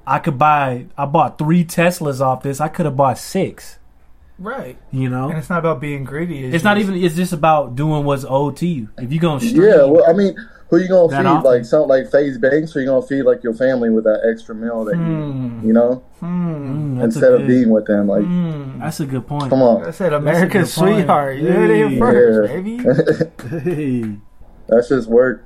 I 0.06 0.18
could 0.18 0.38
buy. 0.38 0.86
I 0.96 1.06
bought 1.06 1.38
three 1.38 1.64
Teslas 1.64 2.20
off 2.20 2.42
this. 2.42 2.60
I 2.60 2.68
could 2.68 2.84
have 2.86 2.96
bought 2.96 3.16
six. 3.18 3.78
right. 4.38 4.76
You 4.90 5.08
know, 5.08 5.28
And 5.30 5.38
it's 5.38 5.48
not 5.48 5.58
about 5.60 5.80
being 5.80 6.04
greedy. 6.04 6.44
it's 6.44 6.64
not 6.64 6.78
even. 6.78 6.96
It's 7.02 7.14
just 7.14 7.32
about 7.32 7.76
doing 7.76 8.04
what's 8.04 8.24
owed 8.28 8.56
to 8.58 8.66
you. 8.66 8.88
If 8.98 9.12
you 9.12 9.20
gonna 9.20 9.40
stream, 9.40 9.62
Yeah, 9.62 9.84
well, 9.84 10.04
I 10.08 10.12
mean, 10.12 10.36
who 10.70 10.78
you 10.78 10.88
gonna 10.88 11.08
That 11.08 11.18
feed? 11.22 11.26
often. 11.26 11.50
Like 11.50 11.64
something 11.64 11.88
like 11.88 12.10
FaZe 12.10 12.38
Banks, 12.38 12.74
or 12.74 12.80
you 12.80 12.86
gonna 12.86 13.02
feed 13.02 13.22
like 13.24 13.42
your 13.42 13.54
family 13.54 13.90
with 13.90 14.04
that 14.04 14.20
extra 14.30 14.54
meal 14.54 14.84
that 14.84 14.96
Hmm. 14.96 15.60
you, 15.62 15.68
you 15.68 15.72
know, 15.72 16.02
Hmm. 16.20 16.26
Mm, 16.26 17.00
that's 17.00 17.14
instead 17.16 17.32
of 17.32 17.40
good- 17.40 17.48
being 17.48 17.70
with 17.70 17.86
them? 17.86 18.06
Like, 18.08 18.24
Hmm. 18.24 18.78
That's 18.80 19.00
a 19.00 19.06
good 19.06 19.26
point. 19.26 19.50
come 19.50 19.62
on, 19.62 19.82
I 19.82 19.86
on, 19.86 19.92
said 19.92 20.12
a 20.12 20.16
America's 20.16 20.74
good 20.74 20.80
point. 20.84 20.96
sweetheart. 20.98 21.36
You 21.38 21.48
heard 21.52 21.70
it 21.70 21.98
first, 21.98 22.52
Yeah. 22.52 22.56
baby. 22.60 23.64
Hey, 23.70 24.16
that's 24.68 24.88
just 24.88 25.08
work. 25.08 25.44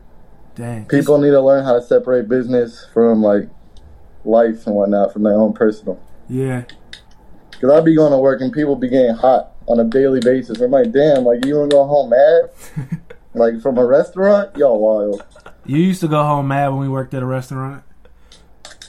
dang. 0.56 0.84
People 0.86 1.18
need 1.18 1.30
to 1.30 1.40
learn 1.40 1.64
how 1.64 1.72
to 1.74 1.82
separate 1.82 2.28
business 2.28 2.86
from 2.92 3.22
like 3.22 3.48
life 4.24 4.66
and 4.66 4.76
whatnot 4.76 5.12
from 5.12 5.22
their 5.24 5.34
own 5.34 5.52
personal. 5.52 5.98
Yeah, 6.28 6.62
Because 7.50 7.70
I'd 7.70 7.84
be 7.84 7.94
going 7.96 8.12
to 8.12 8.18
work 8.18 8.40
and 8.40 8.52
people 8.52 8.74
be 8.76 8.88
getting 8.88 9.14
hot 9.14 9.52
on 9.66 9.78
a 9.80 9.84
daily 9.84 10.20
basis. 10.20 10.60
I'm 10.60 10.70
like, 10.70 10.92
damn, 10.92 11.24
like 11.24 11.44
you 11.44 11.54
don't 11.54 11.68
go 11.70 11.84
home 11.84 12.10
mad? 12.10 12.50
like 13.34 13.60
from 13.60 13.78
a 13.78 13.84
restaurant? 13.86 14.56
Y'all 14.56 14.78
wild. 14.80 15.24
you 15.66 15.78
used 15.78 16.00
to 16.00 16.08
go 16.08 16.22
home 16.22 16.48
mad 16.48 16.68
when 16.68 16.78
we 16.80 16.88
worked 16.88 17.14
at 17.14 17.22
a 17.22 17.26
restaurant. 17.26 17.82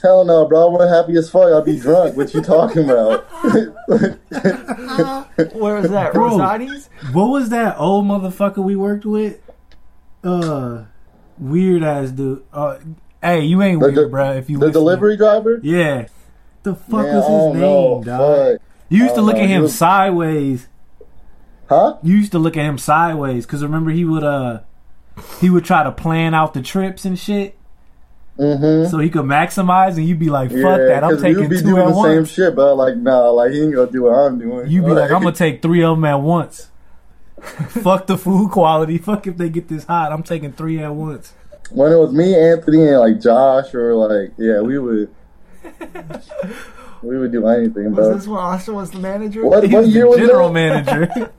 Hell 0.02 0.24
no, 0.24 0.46
bro. 0.46 0.70
We're 0.70 0.88
happy 0.88 1.16
as 1.16 1.30
fuck. 1.30 1.44
I'll 1.44 1.62
be 1.62 1.78
drunk. 1.80 2.16
What 2.16 2.32
you 2.34 2.42
talking 2.42 2.84
about? 2.90 3.24
Where 5.54 5.76
was 5.76 5.90
that? 5.90 6.12
Bro. 6.12 6.28
Rosati's? 6.38 6.88
What 7.12 7.26
was 7.26 7.48
that 7.50 7.76
old 7.78 8.04
motherfucker 8.06 8.62
we 8.62 8.76
worked 8.76 9.04
with? 9.04 9.40
Uh, 10.22 10.84
weird 11.38 11.82
ass 11.82 12.10
dude. 12.10 12.44
Uh, 12.52 12.78
hey, 13.22 13.44
you 13.44 13.62
ain't 13.62 13.80
The 13.80 13.86
weird, 13.86 13.94
de- 13.96 14.08
bro. 14.08 14.32
If 14.32 14.50
you 14.50 14.58
the 14.58 14.66
listening. 14.66 14.80
delivery 14.84 15.16
driver? 15.16 15.60
Yeah. 15.62 16.06
The 16.62 16.74
fuck 16.74 16.90
Man, 17.06 17.16
was 17.16 17.24
his 17.26 17.52
name, 17.54 17.60
know. 17.60 18.02
dog? 18.04 18.52
Fuck. 18.52 18.60
You 18.88 19.02
used 19.04 19.14
to 19.14 19.22
look 19.22 19.36
don't 19.36 19.44
at 19.44 19.50
him 19.50 19.62
was- 19.62 19.74
sideways. 19.74 20.68
Huh? 21.68 21.96
You 22.02 22.16
used 22.16 22.32
to 22.32 22.38
look 22.38 22.56
at 22.56 22.64
him 22.64 22.78
sideways 22.78 23.44
because 23.46 23.62
remember 23.62 23.90
he 23.90 24.04
would 24.04 24.22
uh 24.24 24.60
he 25.40 25.50
would 25.50 25.64
try 25.64 25.82
to 25.82 25.90
plan 25.92 26.34
out 26.34 26.54
the 26.54 26.62
trips 26.62 27.04
and 27.04 27.18
shit 27.18 27.56
Mm-hmm. 28.38 28.90
so 28.90 28.98
he 28.98 29.08
could 29.08 29.24
maximize, 29.24 29.96
and 29.96 30.04
you'd 30.06 30.18
be 30.18 30.28
like, 30.28 30.50
"Fuck 30.50 30.60
yeah, 30.60 30.76
that! 30.76 31.04
I'm 31.04 31.12
'cause 31.12 31.22
we 31.22 31.28
taking 31.28 31.40
would 31.44 31.48
be 31.48 31.56
two 31.56 31.62
doing 31.68 31.82
at 31.84 31.88
the 31.88 32.02
same 32.02 32.24
shit, 32.26 32.54
but 32.54 32.74
like, 32.74 32.94
nah, 32.98 33.30
like 33.30 33.50
he 33.52 33.62
ain't 33.62 33.74
gonna 33.74 33.90
do 33.90 34.02
what 34.02 34.12
I'm 34.12 34.38
doing. 34.38 34.70
You'd 34.70 34.84
be 34.84 34.90
like, 34.90 35.10
"I'm 35.10 35.22
gonna 35.22 35.32
take 35.34 35.62
three 35.62 35.82
of 35.82 35.96
them 35.96 36.04
at 36.04 36.16
once." 36.20 36.68
Fuck 37.40 38.06
the 38.08 38.18
food 38.18 38.50
quality. 38.50 38.98
Fuck 38.98 39.26
if 39.26 39.38
they 39.38 39.48
get 39.48 39.68
this 39.68 39.84
hot. 39.86 40.12
I'm 40.12 40.22
taking 40.22 40.52
three 40.52 40.80
at 40.82 40.94
once. 40.94 41.32
when 41.70 41.90
it 41.90 41.96
was 41.96 42.12
me, 42.12 42.34
Anthony, 42.38 42.86
and 42.88 42.98
like 42.98 43.20
Josh, 43.22 43.72
or 43.72 43.94
like, 43.94 44.32
yeah, 44.36 44.60
we 44.60 44.78
would, 44.78 45.08
we 47.02 47.18
would 47.18 47.32
do 47.32 47.46
anything, 47.46 47.86
Was 47.92 47.94
bro. 47.94 48.14
this 48.14 48.26
when 48.26 48.38
Austin 48.38 48.74
was 48.74 48.90
the 48.90 48.98
manager? 48.98 49.46
What, 49.46 49.64
He 49.64 49.72
what 49.72 49.84
was 49.84 49.94
year 49.94 50.04
the 50.04 50.08
was 50.10 50.18
general 50.18 50.52
that? 50.52 50.84
manager? 50.84 51.32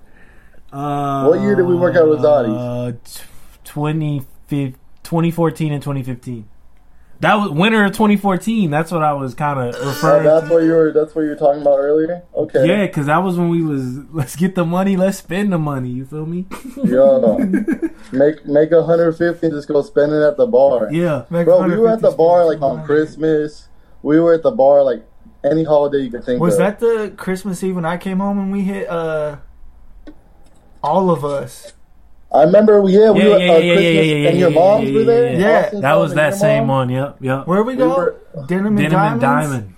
Uh, 0.71 1.25
What 1.27 1.41
year 1.41 1.55
did 1.55 1.65
we 1.65 1.75
work 1.75 1.95
at 1.95 2.03
Rosati's? 2.03 2.53
Uh, 2.53 2.91
t- 3.03 3.23
20, 3.63 4.19
2014 5.03 5.73
and 5.73 5.81
2015. 5.81 6.47
That 7.19 7.33
was 7.35 7.49
winter 7.49 7.83
of 7.83 7.93
2014. 7.93 8.69
That's 8.69 8.91
what 8.91 9.01
I 9.01 9.13
was 9.13 9.33
kind 9.33 9.59
of 9.59 9.75
Oh, 9.75 9.87
referring 9.87 10.23
that's 10.23 10.47
to. 10.47 10.53
what 10.53 10.63
you 10.63 10.69
were. 10.71 10.91
That's 10.91 11.15
what 11.15 11.23
you 11.23 11.29
were 11.29 11.35
talking 11.35 11.61
about 11.63 11.79
earlier. 11.79 12.21
Okay. 12.35 12.67
Yeah, 12.67 12.85
because 12.85 13.07
that 13.07 13.17
was 13.23 13.39
when 13.39 13.49
we 13.49 13.63
was 13.63 13.97
let's 14.13 14.35
get 14.35 14.53
the 14.53 14.63
money, 14.63 14.95
let's 14.95 15.17
spend 15.17 15.51
the 15.51 15.57
money. 15.57 15.89
You 15.89 16.05
feel 16.05 16.27
me? 16.27 16.45
Yo, 16.83 17.37
make 18.11 18.45
make 18.45 18.71
a 18.71 18.83
hundred 18.83 19.13
fifty. 19.13 19.49
Just 19.49 19.67
go 19.67 19.81
spend 19.81 20.11
it 20.11 20.21
at 20.21 20.37
the 20.37 20.45
bar. 20.45 20.89
Yeah. 20.91 21.25
Make 21.31 21.45
Bro, 21.45 21.67
we 21.67 21.75
were 21.77 21.89
at 21.89 22.01
the 22.01 22.11
bar 22.11 22.45
like 22.45 22.61
on 22.61 22.85
Christmas. 22.85 23.67
We 24.03 24.19
were 24.19 24.35
at 24.35 24.43
the 24.43 24.51
bar 24.51 24.83
like 24.83 25.03
any 25.43 25.63
holiday 25.63 26.03
you 26.03 26.11
could 26.11 26.23
think 26.23 26.35
of. 26.35 26.41
Was 26.41 26.53
of. 26.53 26.59
that 26.59 26.79
the 26.79 27.13
Christmas 27.17 27.63
Eve 27.63 27.75
when 27.77 27.85
I 27.85 27.97
came 27.97 28.19
home 28.19 28.37
and 28.37 28.51
we 28.51 28.61
hit 28.61 28.87
uh 28.87 29.37
all 30.83 31.09
of 31.09 31.23
us? 31.25 31.73
I 32.33 32.43
remember. 32.43 32.73
Yeah, 32.89 33.11
we 33.11 33.19
Yeah, 33.21 33.29
were. 33.29 33.37
yeah, 33.39 33.53
uh, 33.53 33.57
yeah, 33.57 33.57
yeah, 33.57 33.73
Christmas, 33.75 33.83
yeah, 33.85 34.01
yeah, 34.15 34.29
and 34.29 34.37
your 34.39 34.49
yeah, 34.51 34.59
moms 34.59 34.89
yeah, 34.89 34.93
were 34.95 35.03
there. 35.05 35.33
yeah. 35.33 35.69
Yeah, 35.73 35.79
That 35.79 35.93
was 35.95 36.13
that 36.15 36.35
same 36.35 36.67
mom? 36.67 36.77
one. 36.77 36.89
Yep. 36.89 37.17
Yep. 37.21 37.47
Where 37.47 37.63
we 37.63 37.73
We 37.73 37.79
go? 37.79 37.95
were- 37.95 38.15
Denim 38.47 38.67
and 38.67 38.77
Denim 38.77 38.99
and 38.99 39.21
Diamond. 39.21 39.73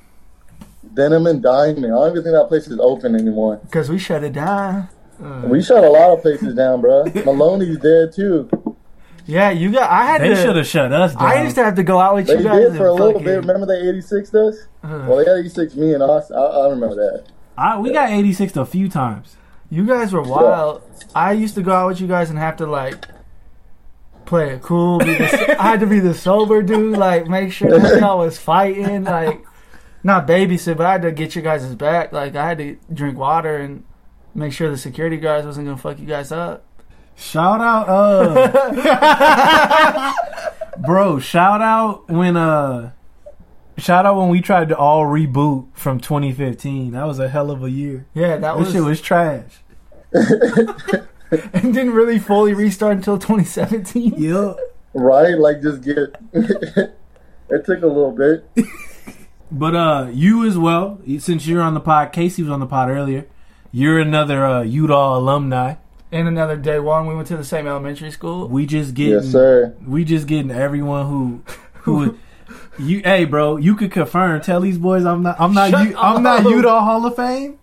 Denim 0.94 1.27
and 1.27 1.41
Diamond. 1.44 1.86
I 1.86 1.89
don't 1.89 2.12
even 2.12 2.24
think 2.24 2.34
that 2.36 2.48
place 2.48 2.68
is 2.68 2.79
open 2.79 3.15
anymore. 3.15 3.60
Because 3.63 3.89
we 3.89 3.98
shut 4.00 4.24
it 4.24 4.34
down. 4.34 4.89
Uh, 5.24 5.41
We 5.46 5.62
shut 5.62 5.84
a 5.84 5.89
lot 5.89 6.12
of 6.12 6.22
places 6.22 6.56
down, 6.56 6.82
bro. 6.82 7.03
Maloney's 7.25 7.77
dead 7.77 8.13
too. 8.13 8.50
yeah, 9.25 9.51
you 9.51 9.72
got. 9.72 9.89
I 9.89 10.06
had 10.06 10.22
They 10.22 10.34
should 10.36 10.53
to. 10.53 10.60
have 10.60 10.68
shut 10.68 10.91
us 10.91 11.13
down. 11.13 11.24
I 11.24 11.44
used 11.44 11.56
to 11.56 11.63
have 11.63 11.75
to 11.75 11.84
go 11.84 12.00
out 12.00 12.15
with 12.15 12.27
They 12.27 12.38
you 12.38 12.44
guys. 12.44 12.70
did 12.72 12.77
for 12.77 12.88
a 12.88 12.91
and 12.96 13.00
little 13.00 13.22
bit. 13.22 13.36
Remember 13.41 13.65
they 13.68 13.88
86 13.88 14.34
us? 14.34 14.56
uh, 14.84 15.06
Well, 15.08 15.18
they 15.18 15.25
had 15.25 15.38
86 15.39 15.75
me 15.75 15.94
and 15.94 16.01
Austin. 16.01 16.36
I, 16.38 16.41
I 16.41 16.70
remember 16.70 16.96
that. 16.96 17.25
I, 17.58 17.77
we 17.77 17.91
got 17.91 18.10
86 18.10 18.56
a 18.58 18.65
few 18.65 18.89
times. 18.89 19.36
You 19.69 19.85
guys 19.85 20.13
were 20.13 20.21
wild. 20.21 20.81
I 21.13 21.33
used 21.33 21.55
to 21.55 21.61
go 21.61 21.71
out 21.71 21.88
with 21.88 22.01
you 22.01 22.07
guys 22.07 22.29
and 22.29 22.39
have 22.39 22.57
to 22.57 22.65
like 22.65 23.05
play 24.25 24.53
it 24.53 24.61
cool. 24.61 24.99
Be 24.99 25.13
the, 25.15 25.55
I 25.59 25.63
had 25.63 25.79
to 25.81 25.88
be 25.88 25.99
the 25.99 26.13
sober 26.13 26.61
dude. 26.61 26.97
Like 26.97 27.27
make 27.27 27.51
sure 27.51 27.69
that 27.79 27.99
y'all 27.99 28.19
was 28.19 28.38
fighting. 28.38 29.03
Like 29.03 29.43
not 30.03 30.27
babysit, 30.27 30.77
but 30.77 30.85
I 30.85 30.93
had 30.93 31.01
to 31.03 31.11
get 31.11 31.35
you 31.35 31.41
guys' 31.41 31.75
back. 31.75 32.11
Like 32.11 32.35
I 32.35 32.47
had 32.47 32.57
to 32.59 32.77
drink 32.93 33.17
water 33.17 33.57
and 33.57 33.83
make 34.33 34.53
sure 34.53 34.69
the 34.71 34.77
security 34.77 35.17
guards 35.17 35.45
wasn't 35.45 35.67
gonna 35.67 35.77
fuck 35.77 35.99
you 35.99 36.05
guys 36.05 36.31
up. 36.31 36.65
Shout 37.15 37.59
out, 37.59 37.89
uh, 37.89 38.53
bro. 40.77 41.19
Shout 41.19 41.61
out 41.61 42.09
when 42.09 42.38
uh, 42.38 42.91
shout 43.79 44.05
out 44.05 44.17
when 44.17 44.29
we 44.29 44.41
tried 44.41 44.69
to 44.69 44.77
all 44.77 45.05
reboot 45.05 45.67
from 45.74 46.00
2015. 46.00 46.91
That 46.91 47.05
was 47.05 47.19
a 47.19 47.29
hell 47.29 47.51
of 47.51 47.63
a 47.63 47.69
year. 47.69 48.05
Yeah, 48.13 48.38
that 48.38 48.57
This 48.57 48.65
was, 48.67 48.74
shit 48.74 48.83
was 48.83 49.01
trash. 49.01 49.59
and 51.31 51.74
didn't 51.74 51.93
really 51.93 52.19
fully 52.19 52.53
restart 52.53 52.98
until 52.98 53.17
2017. 53.19 54.15
Yup. 54.17 54.57
Right? 54.93 55.38
Like 55.38 55.62
just 55.62 55.83
get. 55.83 56.15
it 56.33 57.65
took 57.65 57.81
a 57.83 57.88
little 57.88 58.12
bit. 58.12 58.45
But 59.51 59.75
uh, 59.75 60.09
you 60.12 60.45
as 60.48 60.57
well, 60.57 61.01
since 61.19 61.48
you're 61.48 61.62
on 61.62 61.74
the 61.74 61.79
pod, 61.79 62.13
Casey 62.13 62.43
was 62.43 62.51
on 62.51 62.59
the 62.59 62.67
pod 62.67 62.89
earlier. 62.89 63.27
You're 63.71 64.00
another 64.00 64.45
uh, 64.45 64.62
Utah 64.63 65.17
alumni. 65.17 65.75
And 66.12 66.27
another 66.27 66.57
day 66.57 66.79
one, 66.79 67.05
we 67.05 67.15
went 67.15 67.27
to 67.27 67.38
the 67.38 67.43
same 67.43 67.67
elementary 67.67 68.09
school. 68.09 68.48
We 68.48 68.65
just 68.65 68.95
getting, 68.95 69.13
Yes, 69.13 69.31
sir. 69.31 69.75
we 69.86 70.03
just 70.03 70.25
getting 70.25 70.50
everyone 70.50 71.05
who, 71.05 71.43
who, 71.81 72.17
you, 72.79 73.01
hey, 73.03 73.25
bro, 73.25 73.57
you 73.57 73.75
could 73.75 73.91
confirm. 73.91 74.41
Tell 74.41 74.62
these 74.62 74.77
boys 74.77 75.05
I'm 75.05 75.24
not, 75.24 75.39
I'm 75.39 75.53
not, 75.53 75.71
Shut 75.71 75.89
U, 75.89 75.98
I'm 75.98 76.24
not. 76.24 76.43
Utah 76.43 76.83
Hall 76.83 77.05
of 77.05 77.15
Fame. 77.15 77.59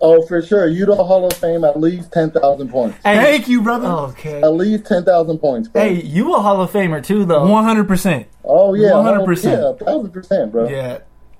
Oh, 0.00 0.26
for 0.26 0.42
sure. 0.42 0.66
Utah 0.66 1.02
Hall 1.02 1.26
of 1.26 1.32
Fame 1.32 1.64
at 1.64 1.78
least 1.80 2.12
ten 2.12 2.30
thousand 2.30 2.68
points. 2.68 2.96
Hey, 3.02 3.16
Thank 3.16 3.48
you, 3.48 3.62
brother. 3.62 3.88
okay. 4.10 4.42
At 4.42 4.52
least 4.52 4.86
ten 4.86 5.04
thousand 5.04 5.38
points, 5.38 5.68
bro. 5.68 5.82
Hey, 5.82 6.02
you 6.02 6.34
a 6.34 6.40
Hall 6.40 6.60
of 6.60 6.70
Famer 6.70 7.02
too, 7.02 7.24
though. 7.24 7.46
One 7.46 7.64
hundred 7.64 7.88
percent. 7.88 8.28
Oh 8.44 8.74
yeah, 8.74 8.90
100%. 8.90 9.44
Yeah, 9.44 9.70
a 9.70 9.74
thousand 9.74 10.10
percent, 10.10 10.52
bro. 10.52 10.68
Yeah. 10.68 10.98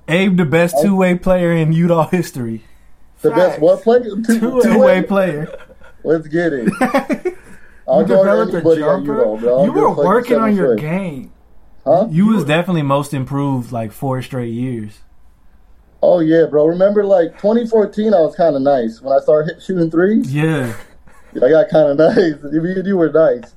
Abe, 0.09 0.37
the 0.37 0.45
best 0.45 0.75
oh. 0.79 0.83
two 0.85 0.97
way 0.97 1.17
player 1.17 1.53
in 1.53 1.73
Utah 1.73 2.09
history. 2.09 2.65
The 3.23 3.31
best 3.31 3.61
what 3.61 3.83
player? 3.83 4.03
Two, 4.27 4.63
Two-way. 4.63 5.03
Player. 5.03 5.59
Let's 6.05 6.29
get 6.29 6.53
it. 6.53 6.69
I'll 7.89 8.03
You 8.03 8.07
developed 8.07 8.55
a 8.55 8.61
jumper. 8.77 9.19
Utah, 9.19 9.37
bro. 9.37 9.65
You 9.65 9.73
were 9.73 9.95
working 9.95 10.39
on 10.39 10.55
your 10.55 10.77
foot. 10.77 10.81
game. 10.81 11.33
Huh? 11.87 12.09
You 12.11 12.27
was 12.27 12.45
definitely 12.45 12.83
most 12.83 13.15
improved 13.15 13.71
like 13.71 13.93
four 13.93 14.21
straight 14.21 14.53
years. 14.53 15.03
Oh 16.03 16.19
yeah, 16.19 16.47
bro. 16.47 16.67
Remember, 16.67 17.05
like 17.05 17.35
2014, 17.35 18.13
I 18.13 18.21
was 18.21 18.35
kind 18.35 18.57
of 18.57 18.63
nice 18.63 19.01
when 19.01 19.17
I 19.17 19.21
started 19.21 19.55
hit, 19.55 19.63
shooting 19.63 19.89
threes. 19.91 20.35
Yeah. 20.35 20.77
I 21.37 21.49
got 21.49 21.69
kind 21.69 21.89
of 21.89 21.97
nice. 22.17 22.35
You, 22.53 22.83
you 22.85 22.97
were 22.97 23.13
nice. 23.13 23.55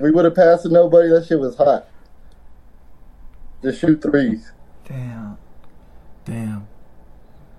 We 0.00 0.10
would 0.10 0.24
have 0.24 0.34
passed 0.34 0.64
to 0.64 0.70
nobody. 0.70 1.08
That 1.08 1.26
shit 1.26 1.38
was 1.38 1.56
hot. 1.56 1.86
Just 3.62 3.80
shoot 3.80 4.02
threes. 4.02 4.50
Damn. 4.84 5.38
Damn. 6.24 6.66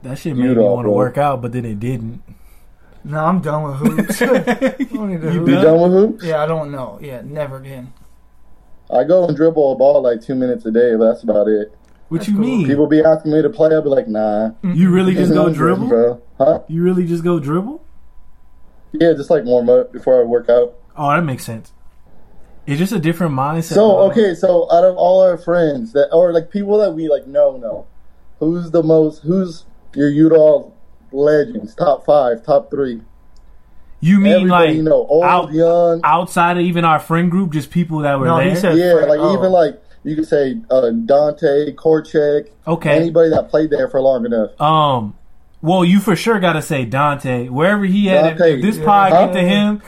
That 0.04 0.20
shit 0.20 0.36
made 0.36 0.56
me 0.56 0.64
want 0.64 0.86
to 0.86 0.92
work 0.92 1.18
out, 1.18 1.42
but 1.42 1.54
then 1.54 1.64
it 1.64 1.80
didn't. 1.80 2.22
No, 3.06 3.24
I'm 3.24 3.40
done 3.40 3.64
with 3.64 3.76
hoops. 3.78 4.22
I 4.22 4.28
don't 4.28 5.10
need 5.10 5.22
to 5.22 5.34
You 5.34 5.40
hoop. 5.40 5.48
You 5.50 5.62
done 5.62 5.82
with 5.82 5.92
hoops? 5.92 6.24
Yeah, 6.26 6.44
I 6.44 6.46
don't 6.46 6.72
know. 6.72 7.00
Yeah, 7.02 7.22
never 7.24 7.58
again. 7.58 7.94
I 8.92 9.04
go 9.04 9.28
and 9.28 9.36
dribble 9.36 9.74
a 9.74 9.76
ball 9.76 10.02
like 10.02 10.22
two 10.22 10.36
minutes 10.36 10.66
a 10.66 10.72
day, 10.72 10.96
but 10.96 11.12
that's 11.12 11.24
about 11.24 11.48
it. 11.48 11.76
What 12.10 12.20
That's 12.20 12.30
you 12.30 12.36
cool. 12.36 12.44
mean? 12.44 12.68
People 12.68 12.88
be 12.88 13.04
asking 13.04 13.32
me 13.32 13.42
to 13.42 13.50
play. 13.50 13.74
I'll 13.74 13.82
be 13.82 13.90
like, 13.90 14.08
nah. 14.08 14.52
you 14.62 14.70
mm-hmm. 14.70 14.94
really 14.94 15.16
just 15.16 15.34
go 15.34 15.52
dribble? 15.52 15.88
bro. 15.88 16.22
Huh? 16.38 16.60
You 16.68 16.84
really 16.84 17.06
just 17.06 17.24
go 17.24 17.40
dribble? 17.40 17.84
Yeah, 18.94 19.14
just 19.14 19.30
like 19.30 19.44
warm 19.44 19.70
up 19.70 19.92
before 19.92 20.22
I 20.22 20.24
work 20.24 20.48
out. 20.50 20.76
Oh, 20.96 21.10
that 21.10 21.24
makes 21.24 21.44
sense. 21.44 21.74
It's 22.68 22.80
just 22.80 22.94
a 22.94 23.00
different 23.00 23.34
mindset. 23.34 23.74
So 23.74 23.98
okay, 24.10 24.34
so 24.34 24.72
out 24.72 24.84
of 24.84 24.96
all 24.98 25.22
our 25.22 25.38
friends 25.38 25.94
that, 25.94 26.10
or 26.12 26.32
like 26.32 26.50
people 26.52 26.78
that 26.80 26.92
we 26.92 27.10
like 27.10 27.28
know, 27.28 27.58
know, 27.58 27.86
who's 28.40 28.72
the 28.72 28.82
most? 28.82 29.22
Who's 29.24 29.66
your 29.94 30.10
Utah 30.10 30.72
legends? 31.12 31.76
Top 31.76 32.06
five, 32.06 32.44
top 32.44 32.72
three. 32.72 33.02
You 34.06 34.20
mean 34.20 34.34
Everybody 34.34 34.68
like 34.68 34.76
you 34.78 34.84
know, 34.84 35.06
old, 35.08 35.24
out- 35.24 35.52
young. 35.52 36.02
outside 36.04 36.58
of 36.58 36.64
even 36.64 36.86
our 36.86 37.00
friend 37.00 37.30
group, 37.32 37.52
just 37.54 37.70
people 37.72 38.00
that 38.00 38.20
were 38.20 38.26
No, 38.28 38.38
there? 38.38 38.50
he 38.50 38.56
said 38.56 38.78
Yeah, 38.78 38.94
Fred- 38.98 39.10
like 39.10 39.20
oh. 39.20 39.38
even 39.38 39.52
like 39.52 39.82
you 40.04 40.16
could 40.16 40.28
say 40.28 40.58
uh, 40.70 40.92
Dante, 40.92 41.74
Korchek, 41.74 42.50
okay. 42.68 42.92
anybody 42.96 43.30
that 43.32 43.50
played 43.50 43.70
there 43.72 43.88
for 43.90 44.00
long 44.02 44.26
enough. 44.26 44.60
Um, 44.62 45.16
well, 45.62 45.84
you 45.84 46.00
for 46.00 46.16
sure 46.16 46.40
got 46.40 46.54
to 46.54 46.62
say 46.62 46.86
Dante. 46.86 47.48
Wherever 47.50 47.86
he 47.86 48.06
had 48.06 48.34
if- 48.34 48.38
Dante, 48.38 48.56
if 48.58 48.62
this 48.62 48.78
yeah. 48.78 48.86
pod 48.86 49.12
Huh? 49.12 49.26
get 49.28 49.34
to 49.34 49.42
him, 49.42 49.82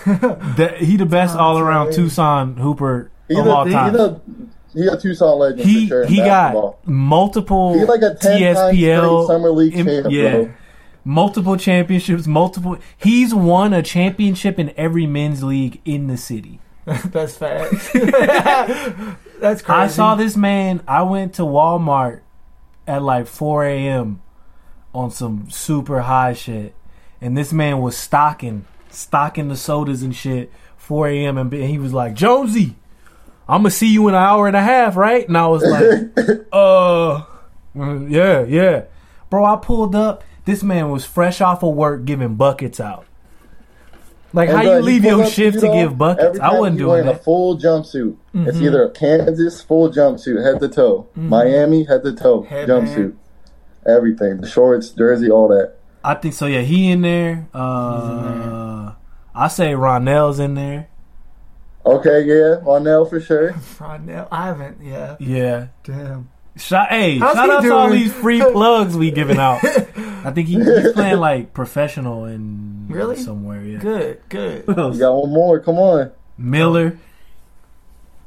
that, 0.57 0.77
he 0.79 0.97
the 0.97 1.05
best 1.05 1.37
all 1.37 1.59
around 1.59 1.93
Tucson 1.93 2.55
Hooper 2.57 3.11
He's 3.27 3.37
of 3.37 3.45
a, 3.45 3.49
all 3.51 3.65
he's 3.65 3.73
time. 3.73 3.95
a 3.95 4.19
he's 4.73 4.87
a 4.87 4.97
Tucson 4.99 5.37
legend 5.39 5.61
he 5.69 5.83
for 5.87 5.87
sure. 5.89 6.05
he 6.07 6.17
basketball. 6.17 6.71
got 6.83 6.87
multiple 6.87 7.73
He's 7.77 7.87
like 7.87 8.01
a 8.01 8.15
10 8.15 8.41
times 8.41 8.57
straight 8.57 8.75
TSPL 8.75 9.27
summer 9.27 9.51
league 9.51 9.75
im- 9.75 9.85
champ, 9.85 10.07
yeah, 10.09 10.31
bro. 10.31 10.53
Multiple 11.07 11.55
championships, 11.55 12.27
multiple. 12.27 12.77
He's 12.97 13.33
won 13.33 13.73
a 13.73 13.81
championship 13.81 14.59
in 14.59 14.73
every 14.75 15.07
men's 15.07 15.41
league 15.41 15.81
in 15.85 16.07
the 16.07 16.17
city. 16.17 16.59
That's 16.85 17.37
facts. 17.37 17.91
That's 19.39 19.61
crazy. 19.61 19.71
I 19.71 19.87
saw 19.87 20.15
this 20.15 20.35
man. 20.35 20.81
I 20.87 21.03
went 21.03 21.35
to 21.35 21.43
Walmart 21.43 22.21
at 22.85 23.01
like 23.01 23.27
4 23.27 23.65
a.m. 23.65 24.21
on 24.93 25.09
some 25.09 25.49
super 25.49 26.01
high 26.01 26.33
shit, 26.33 26.75
and 27.21 27.37
this 27.37 27.53
man 27.53 27.81
was 27.81 27.97
stocking, 27.97 28.65
stocking 28.89 29.47
the 29.47 29.57
sodas 29.57 30.03
and 30.03 30.15
shit. 30.15 30.51
4 30.77 31.07
a.m. 31.09 31.37
and 31.37 31.53
he 31.53 31.77
was 31.77 31.93
like, 31.93 32.13
Jonesy, 32.13 32.75
I'm 33.47 33.59
gonna 33.59 33.71
see 33.71 33.87
you 33.87 34.07
in 34.07 34.13
an 34.13 34.21
hour 34.21 34.47
and 34.47 34.55
a 34.55 34.61
half, 34.61 34.95
right? 34.95 35.27
And 35.27 35.37
I 35.37 35.47
was 35.47 35.63
like, 35.63 36.47
uh, 36.53 37.25
yeah, 38.09 38.43
yeah, 38.43 38.85
bro. 39.29 39.43
I 39.43 39.57
pulled 39.57 39.95
up. 39.95 40.23
This 40.47 40.63
man 40.63 40.89
was 40.91 41.03
fresh 41.03 41.41
off 41.41 41.61
of 41.61 41.75
work 41.75 42.05
giving 42.05 42.35
buckets 42.35 42.79
out. 42.79 43.05
Like 44.31 44.47
And, 44.47 44.57
how 44.57 44.63
bro, 44.63 44.77
you 44.77 44.81
leave 44.81 45.01
pull 45.03 45.11
your 45.11 45.21
up 45.23 45.27
to 45.27 45.33
shift 45.33 45.59
to 45.59 45.67
give 45.67 45.97
buckets? 45.97 46.39
I 46.39 46.49
time 46.51 46.59
wasn't 46.59 46.73
he's 46.75 46.79
doing 46.79 46.89
wearing 46.89 47.05
that. 47.07 47.15
a 47.15 47.23
full 47.23 47.57
jumpsuit. 47.59 48.15
Mm-hmm. 48.33 48.47
It's 48.47 48.57
either 48.57 48.83
a 48.83 48.89
Kansas 48.91 49.61
full 49.61 49.91
jumpsuit, 49.91 50.41
head 50.43 50.61
to 50.61 50.69
toe, 50.69 51.07
Miami 51.15 51.83
head 51.83 52.03
to 52.05 52.13
toe 52.15 52.43
Headband. 52.43 52.87
jumpsuit, 52.87 53.15
everything, 53.85 54.37
the 54.39 54.47
shorts, 54.47 54.89
jersey, 54.91 55.29
all 55.29 55.49
that. 55.49 55.75
I 56.03 56.13
think 56.15 56.33
so. 56.33 56.45
Yeah, 56.45 56.61
he 56.61 56.89
in 56.91 57.01
there. 57.01 57.49
Uh, 57.53 58.93
I 59.35 59.49
say 59.49 59.71
Ronell's 59.73 60.39
in 60.39 60.53
there. 60.55 60.87
Okay, 61.85 62.23
yeah, 62.23 62.61
Arnell 62.65 63.09
for 63.09 63.19
sure. 63.19 63.51
Rodnell. 63.79 64.27
I 64.31 64.45
haven't. 64.47 64.81
Yeah. 64.81 65.15
Yeah. 65.19 65.67
Damn. 65.83 66.29
Shout, 66.57 66.89
hey, 66.89 67.17
How's 67.19 67.35
shout 67.35 67.45
he 67.45 67.51
out 67.51 67.61
to 67.61 67.73
all 67.75 67.89
these 67.89 68.11
free 68.13 68.41
plugs 68.51 68.95
we 68.97 69.11
giving 69.11 69.37
out. 69.37 69.63
I 69.63 70.31
think 70.31 70.47
he, 70.47 70.55
he's 70.55 70.91
playing 70.93 71.19
like 71.19 71.53
professional 71.53 72.25
in 72.25 72.87
Really? 72.89 73.15
somewhere. 73.17 73.63
Yeah. 73.63 73.77
Good. 73.79 74.21
Good. 74.29 74.65
Who? 74.65 74.93
You 74.93 74.99
got 74.99 75.13
one 75.13 75.31
more. 75.33 75.59
Come 75.59 75.77
on. 75.77 76.11
Miller. 76.37 76.97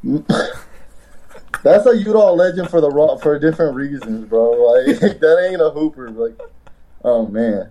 That's 1.63 1.85
a 1.87 1.95
Utah 1.97 2.33
legend 2.33 2.71
for 2.71 2.81
the 2.81 2.89
raw 2.89 3.17
for 3.17 3.39
different 3.39 3.75
reasons, 3.77 4.27
bro. 4.27 4.51
Like 4.53 4.99
that 5.01 5.49
ain't 5.51 5.61
a 5.61 5.69
hooper. 5.71 6.11
Like, 6.11 6.39
oh 7.05 7.27
man, 7.27 7.71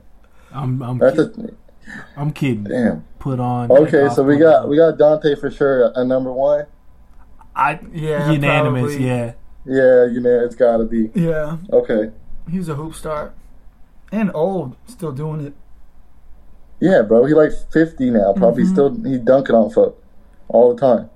I'm 0.53 0.81
I'm 0.83 0.97
that's 0.99 1.15
kid- 1.15 1.57
a 1.87 2.19
I'm 2.19 2.31
kidding. 2.31 2.65
damn. 2.65 3.03
Put 3.17 3.39
on. 3.39 3.71
Okay, 3.71 4.07
so 4.13 4.21
we 4.23 4.37
got 4.37 4.63
on. 4.65 4.69
we 4.69 4.77
got 4.77 4.97
Dante 4.99 5.35
for 5.35 5.49
sure 5.49 5.91
at 5.99 6.05
number 6.05 6.31
one. 6.31 6.67
I 7.55 7.79
Yeah. 7.91 8.29
unanimous. 8.31 8.91
probably. 8.91 9.07
Yeah. 9.07 9.31
Yeah, 9.69 10.05
you 10.11 10.19
know 10.19 10.39
it's 10.43 10.55
got 10.55 10.77
to 10.77 10.85
be. 10.85 11.11
Yeah. 11.13 11.57
Okay, 11.71 12.11
He's 12.49 12.67
a 12.69 12.75
hoop 12.75 12.95
star. 12.95 13.33
And 14.11 14.31
old. 14.33 14.75
Still 14.87 15.11
doing 15.11 15.41
it. 15.45 15.53
yeah, 16.79 17.03
bro. 17.03 17.25
He 17.25 17.33
like 17.33 17.51
fifty 17.71 18.09
now. 18.09 18.33
Probably 18.33 18.63
Mm-hmm. 18.63 18.73
still 18.73 18.95
he 19.03 19.17
dunking 19.19 19.55
on 19.55 19.69
folk 19.69 20.01
all 20.47 20.73
the 20.73 20.79
time. 20.81 21.09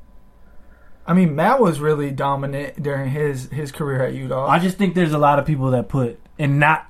I 1.08 1.14
mean, 1.14 1.36
Matt 1.36 1.60
was 1.60 1.80
really 1.80 2.12
dominant 2.12 2.82
during 2.84 3.10
his 3.10 3.50
his 3.50 3.72
career 3.72 4.04
at 4.06 4.14
Utah. 4.14 4.48
I 4.48 4.60
just 4.60 4.78
think 4.78 4.94
there's 4.96 5.12
a 5.14 5.18
lot 5.18 5.40
of 5.40 5.46
people 5.46 5.72
that 5.72 5.90
put 5.90 6.20
and 6.38 6.60
not 6.60 6.86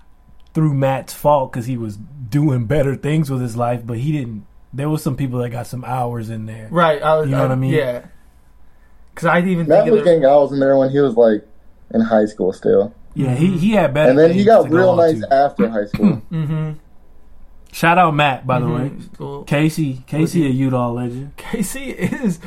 through 0.53 0.73
Matt's 0.73 1.13
fault 1.13 1.51
because 1.53 1.65
he 1.65 1.77
was 1.77 1.97
doing 1.97 2.65
better 2.65 2.95
things 2.95 3.31
with 3.31 3.41
his 3.41 3.55
life, 3.55 3.81
but 3.85 3.97
he 3.99 4.11
didn't. 4.11 4.45
There 4.73 4.89
was 4.89 5.01
some 5.01 5.15
people 5.15 5.39
that 5.39 5.49
got 5.49 5.67
some 5.67 5.85
hours 5.85 6.29
in 6.29 6.45
there. 6.47 6.67
right. 6.69 7.01
I 7.01 7.15
was. 7.15 7.29
You 7.29 7.35
know 7.35 7.43
what 7.43 7.51
I 7.51 7.55
mean? 7.55 7.73
Yeah. 7.73 8.05
Because 9.13 9.27
I 9.27 9.39
even 9.39 9.67
Matt 9.67 9.83
think 9.83 9.91
was 9.91 9.99
of 10.01 10.05
getting 10.05 10.25
hours 10.25 10.51
in 10.51 10.59
there 10.59 10.75
when 10.77 10.89
he 10.89 10.99
was 10.99 11.15
like 11.15 11.47
in 11.93 12.01
high 12.01 12.25
school 12.25 12.51
still, 12.53 12.93
Yeah, 13.13 13.35
he 13.35 13.57
he 13.57 13.71
had 13.71 13.93
better. 13.93 14.09
and 14.11 14.19
then 14.19 14.33
he 14.33 14.43
got 14.43 14.63
to 14.63 14.69
go 14.69 14.75
real 14.75 14.95
nice 14.95 15.19
to. 15.19 15.33
after 15.33 15.69
high 15.69 15.85
school. 15.85 16.21
Mm-hmm. 16.31 16.71
Shout 17.71 17.97
out 17.97 18.13
Matt, 18.13 18.45
by 18.45 18.59
the 18.59 18.67
way. 18.69 18.91
Cool. 19.17 19.43
Casey, 19.45 20.03
Casey, 20.05 20.41
he- 20.43 20.47
a 20.47 20.49
Utah 20.51 20.91
legend. 20.91 21.35
Casey 21.37 21.89
is 21.89 22.39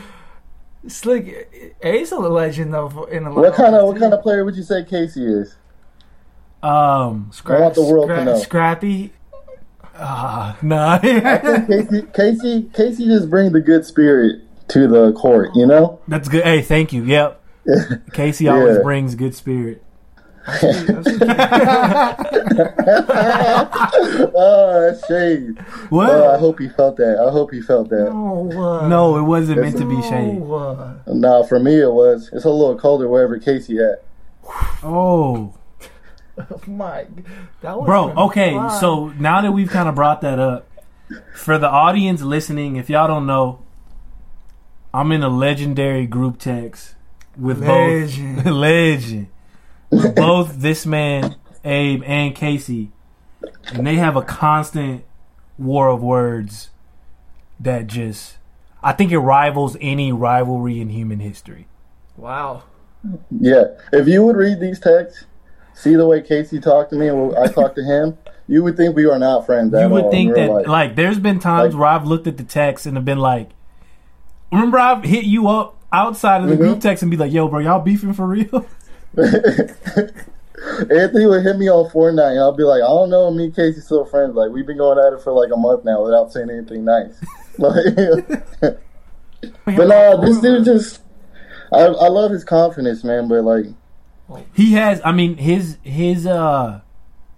slick. 0.86 1.74
He's 1.82 2.12
a 2.12 2.16
legend 2.18 2.72
though. 2.72 3.04
In 3.10 3.24
the 3.24 3.30
what 3.32 3.54
kind 3.54 3.74
of 3.74 3.86
what 3.88 3.98
kind 3.98 4.14
of 4.14 4.22
player 4.22 4.44
would 4.44 4.54
you 4.54 4.62
say 4.62 4.84
Casey 4.84 5.26
is? 5.26 5.56
Um, 6.62 7.30
I 7.44 7.60
want 7.60 7.74
the 7.74 7.82
world 7.82 8.08
to 8.08 8.24
know. 8.24 8.38
Scrappy. 8.38 9.12
ah, 9.96 10.56
nah. 10.62 10.98
Casey, 10.98 12.02
Casey, 12.14 12.70
Casey 12.72 13.04
just 13.06 13.28
brings 13.30 13.52
the 13.52 13.60
good 13.60 13.84
spirit 13.84 14.42
to 14.68 14.86
the 14.88 15.12
court. 15.12 15.50
You 15.54 15.66
know? 15.66 16.00
That's 16.08 16.28
good. 16.28 16.44
Hey, 16.44 16.62
thank 16.62 16.92
you. 16.92 17.04
Yep. 17.04 17.40
Casey 18.12 18.48
always 18.48 18.76
Yeah. 18.76 18.82
brings 18.82 19.14
good 19.14 19.34
spirit. 19.34 19.82
Oh, 24.38 24.80
that's 24.80 25.06
shade. 25.06 25.58
What? 25.90 26.10
Oh, 26.10 26.34
I 26.34 26.38
hope 26.38 26.58
he 26.58 26.68
felt 26.68 26.96
that. 26.96 27.18
I 27.18 27.30
hope 27.30 27.52
he 27.52 27.60
felt 27.60 27.88
that. 27.90 28.08
Oh, 28.12 28.50
uh, 28.50 28.88
no, 28.88 29.16
it 29.18 29.22
wasn't 29.22 29.60
meant 29.60 29.76
to 29.78 29.86
be 29.86 30.00
shade. 30.02 30.40
oh, 30.42 30.54
uh, 30.54 30.94
Nah, 31.12 31.42
for 31.44 31.58
me 31.58 31.80
it 31.80 31.90
was. 31.90 32.30
It's 32.32 32.44
a 32.44 32.50
little 32.50 32.78
colder 32.78 33.08
wherever 33.08 33.38
Casey 33.38 33.78
at. 33.78 34.04
Oh, 34.82 35.54
my, 36.66 37.06
that 37.62 37.76
was 37.78 37.86
bro. 37.86 38.10
Okay, 38.26 38.54
fun. 38.54 38.80
so 38.80 39.08
now 39.18 39.40
that 39.40 39.52
we've 39.52 39.70
kind 39.70 39.88
of 39.88 39.94
brought 39.94 40.20
that 40.20 40.38
up, 40.38 40.68
for 41.34 41.56
the 41.58 41.68
audience 41.68 42.20
listening, 42.22 42.76
if 42.76 42.90
y'all 42.90 43.06
don't 43.08 43.26
know, 43.26 43.60
I'm 44.92 45.12
in 45.12 45.22
a 45.22 45.28
legendary 45.28 46.06
group 46.06 46.38
text 46.38 46.94
with 47.38 47.60
Legend. 47.62 48.36
both 48.36 48.46
legend 48.46 49.26
with 49.90 50.14
both 50.14 50.56
this 50.58 50.86
man 50.86 51.36
Abe 51.64 52.02
and 52.06 52.34
Casey, 52.34 52.90
and 53.72 53.86
they 53.86 53.96
have 53.96 54.16
a 54.16 54.22
constant 54.22 55.04
war 55.58 55.88
of 55.88 56.02
words 56.02 56.70
that 57.60 57.86
just 57.86 58.36
I 58.82 58.92
think 58.92 59.10
it 59.12 59.18
rivals 59.18 59.76
any 59.80 60.12
rivalry 60.12 60.80
in 60.80 60.90
human 60.90 61.20
history. 61.20 61.66
wow. 62.16 62.62
Yeah. 63.30 63.64
If 63.92 64.08
you 64.08 64.24
would 64.24 64.34
read 64.36 64.58
these 64.58 64.80
texts, 64.80 65.26
see 65.74 65.94
the 65.94 66.06
way 66.06 66.20
Casey 66.22 66.58
talked 66.58 66.90
to 66.90 66.96
me 66.96 67.06
and 67.08 67.36
I 67.36 67.46
talked 67.46 67.76
to 67.76 67.84
him, 67.84 68.18
you 68.48 68.64
would 68.64 68.76
think 68.76 68.96
we 68.96 69.06
are 69.06 69.18
not 69.18 69.46
friends 69.46 69.72
at 69.74 69.78
You 69.80 69.84
all. 69.86 69.92
would 69.92 70.04
in 70.06 70.10
think 70.10 70.34
real 70.34 70.46
that 70.46 70.52
life. 70.54 70.66
like 70.66 70.96
there's 70.96 71.18
been 71.20 71.38
times 71.38 71.72
Like- 71.74 71.80
where 71.80 71.88
I've 71.88 72.06
looked 72.06 72.26
at 72.26 72.36
the 72.36 72.42
text 72.44 72.84
and 72.86 72.96
have 72.96 73.04
been 73.04 73.18
like, 73.20 73.50
remember 74.52 74.78
I've 74.78 75.04
hit 75.04 75.24
you 75.24 75.48
up 75.48 75.76
outside 75.92 76.42
of 76.42 76.48
the 76.48 76.54
Mm-hmm. 76.54 76.62
group 76.62 76.80
text 76.80 77.02
and 77.02 77.10
be 77.10 77.16
like, 77.16 77.32
yo, 77.32 77.48
bro, 77.48 77.58
y'all 77.60 77.80
beefing 77.80 78.12
for 78.12 78.26
real? 78.26 78.66
Anthony 80.90 81.26
would 81.26 81.42
hit 81.44 81.56
me 81.58 81.68
on 81.68 81.90
Fortnite, 81.90 82.30
and 82.32 82.40
I'll 82.40 82.52
be 82.56 82.62
like, 82.64 82.82
I 82.82 82.86
don't 82.86 83.10
know, 83.10 83.30
me 83.30 83.44
and 83.44 83.54
Casey 83.56 83.80
still 83.80 84.04
friends. 84.06 84.34
Like 84.34 84.50
we've 84.50 84.66
been 84.66 84.78
going 84.78 84.98
at 84.98 85.12
it 85.12 85.22
for 85.22 85.32
like 85.32 85.50
a 85.52 85.56
month 85.56 85.84
now 85.84 86.02
without 86.02 86.32
saying 86.32 86.50
anything 86.50 86.84
nice. 86.84 87.14
like, 87.58 87.84
but 89.64 89.86
nah, 89.88 90.16
this 90.20 90.38
dude 90.40 90.64
just, 90.64 91.00
I 91.72 91.80
I 91.84 92.08
love 92.08 92.30
his 92.30 92.42
confidence, 92.44 93.04
man. 93.04 93.28
But 93.28 93.42
like, 93.44 93.66
He 94.54 94.72
has, 94.72 95.00
I 95.04 95.12
mean, 95.12 95.36
his 95.36 95.76
his 95.82 96.26
uh 96.26 96.80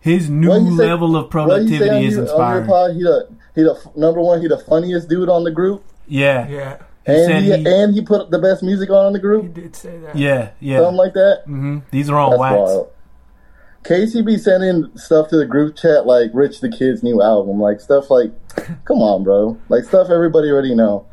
his 0.01 0.31
new 0.31 0.49
What 0.49 0.63
say- 0.63 0.71
level 0.89 1.17
of 1.17 1.33
what 1.35 1.63
you 1.63 1.69
say 1.69 1.75
on 1.75 1.89
productivity 1.89 2.07
is 2.07 2.15
your, 2.15 2.23
inspiring. 2.23 2.67
pod, 2.67 2.93
he 2.95 3.03
the 3.03 3.29
he 3.55 3.63
the 3.63 3.91
number 3.97 4.21
one, 4.21 4.41
he 4.41 4.49
the 4.49 4.59
funniest 4.59 5.09
dude 5.09 5.29
on 5.29 5.43
the 5.45 5.51
group, 5.51 5.85
Yeah, 6.07 6.47
Yeah, 6.49 6.77
and 7.09 7.45
he, 7.45 7.53
he- 7.57 7.67
and 7.67 7.95
he 7.95 8.03
put 8.03 8.31
the 8.31 8.39
best 8.39 8.63
music 8.63 8.91
on 8.91 9.09
in 9.09 9.13
the 9.15 9.19
group. 9.19 9.43
he 9.43 9.49
did 9.49 9.75
say 9.77 9.99
that. 9.99 10.15
yeah, 10.17 10.51
yeah. 10.61 10.79
something 10.79 10.97
like 10.97 11.15
that. 11.15 11.43
hmm 11.47 11.79
These 11.91 12.11
are 12.11 12.19
on 12.19 12.31
That's 12.31 12.41
wax. 12.41 12.53
wild. 12.55 12.91
Casey 13.85 14.23
be 14.23 14.37
sending 14.37 14.91
stuff 14.99 15.29
to 15.29 15.37
the 15.37 15.47
group 15.47 15.77
chat 15.77 16.05
like 16.07 16.31
Rich 16.35 16.61
the 16.61 16.69
Kid's 16.69 17.03
new 17.03 17.23
album, 17.23 17.61
like 17.61 17.81
stuff 17.81 18.11
like, 18.11 18.33
come 18.85 18.99
on, 18.99 19.25
bro, 19.25 19.57
like 19.69 19.85
stuff 19.85 20.11
everybody 20.11 20.51
already 20.51 20.75
know. 20.75 21.07